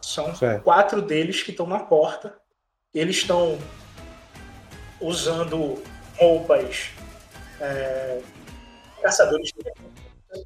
São 0.01 0.35
Certo. 0.35 0.63
quatro 0.63 1.01
deles 1.01 1.43
que 1.43 1.51
estão 1.51 1.67
na 1.67 1.79
porta. 1.79 2.37
Eles 2.93 3.17
estão 3.17 3.59
usando 5.01 5.81
roupas 6.17 6.91
é, 7.59 8.21
caçadores 9.01 9.49
de. 9.51 10.45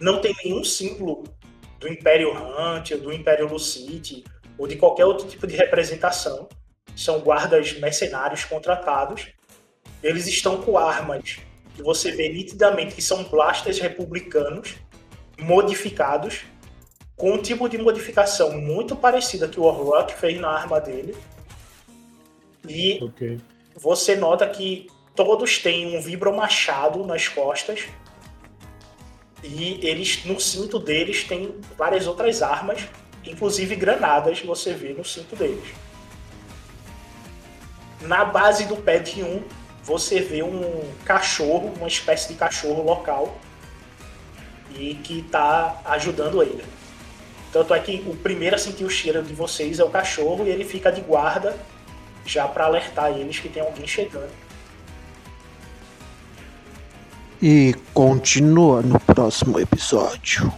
Não 0.00 0.20
tem 0.20 0.34
nenhum 0.42 0.64
símbolo 0.64 1.24
do 1.80 1.88
Império 1.88 2.30
Hunt, 2.32 2.92
do 2.92 3.12
Império 3.12 3.48
Lucite, 3.48 4.22
ou 4.58 4.68
de 4.68 4.76
qualquer 4.76 5.06
outro 5.06 5.26
tipo 5.26 5.46
de 5.46 5.56
representação. 5.56 6.48
São 6.94 7.18
guardas 7.20 7.72
mercenários 7.78 8.44
contratados. 8.44 9.28
Eles 10.02 10.26
estão 10.26 10.60
com 10.60 10.76
armas 10.76 11.38
que 11.74 11.82
você 11.82 12.12
vê 12.12 12.28
nitidamente 12.28 12.94
que 12.94 13.02
são 13.02 13.24
blasters 13.24 13.78
republicanos 13.78 14.76
modificados, 15.38 16.42
com 17.16 17.32
um 17.32 17.38
tipo 17.42 17.68
de 17.68 17.78
modificação 17.78 18.58
muito 18.58 18.94
parecida 18.94 19.48
que 19.48 19.58
o 19.58 19.64
Warlock 19.64 20.12
fez 20.14 20.38
na 20.38 20.50
arma 20.50 20.80
dele. 20.80 21.16
E 22.68 22.98
Ok. 23.02 23.40
você 23.74 24.16
nota 24.16 24.46
que 24.46 24.86
todos 25.14 25.58
têm 25.58 25.96
um 25.96 26.00
vibromachado 26.00 27.04
nas 27.06 27.28
costas. 27.28 27.86
E 29.42 29.80
eles, 29.86 30.24
no 30.24 30.38
cinto 30.38 30.78
deles, 30.78 31.24
tem 31.24 31.54
várias 31.76 32.06
outras 32.06 32.42
armas, 32.42 32.82
inclusive 33.24 33.74
granadas, 33.74 34.40
você 34.40 34.72
vê 34.72 34.92
no 34.92 35.04
cinto 35.04 35.34
deles. 35.34 35.64
Na 38.02 38.24
base 38.24 38.66
do 38.66 38.76
pad 38.76 39.22
1, 39.22 39.42
você 39.82 40.20
vê 40.20 40.42
um 40.42 40.82
cachorro, 41.04 41.72
uma 41.76 41.88
espécie 41.88 42.28
de 42.28 42.34
cachorro 42.34 42.82
local, 42.82 43.38
e 44.78 44.94
que 44.94 45.20
está 45.20 45.80
ajudando 45.84 46.42
ele. 46.42 46.64
Tanto 47.52 47.74
é 47.74 47.80
que 47.80 48.04
o 48.06 48.16
primeiro 48.16 48.54
a 48.54 48.58
sentir 48.58 48.84
o 48.84 48.90
cheiro 48.90 49.22
de 49.22 49.34
vocês 49.34 49.80
é 49.80 49.84
o 49.84 49.90
cachorro, 49.90 50.46
e 50.46 50.50
ele 50.50 50.64
fica 50.64 50.92
de 50.92 51.00
guarda 51.00 51.58
já 52.24 52.46
para 52.46 52.66
alertar 52.66 53.10
eles 53.10 53.38
que 53.38 53.48
tem 53.48 53.62
alguém 53.62 53.86
chegando. 53.86 54.30
E 57.42 57.74
continua 57.94 58.82
no 58.82 59.00
próximo 59.00 59.58
episódio. 59.58 60.52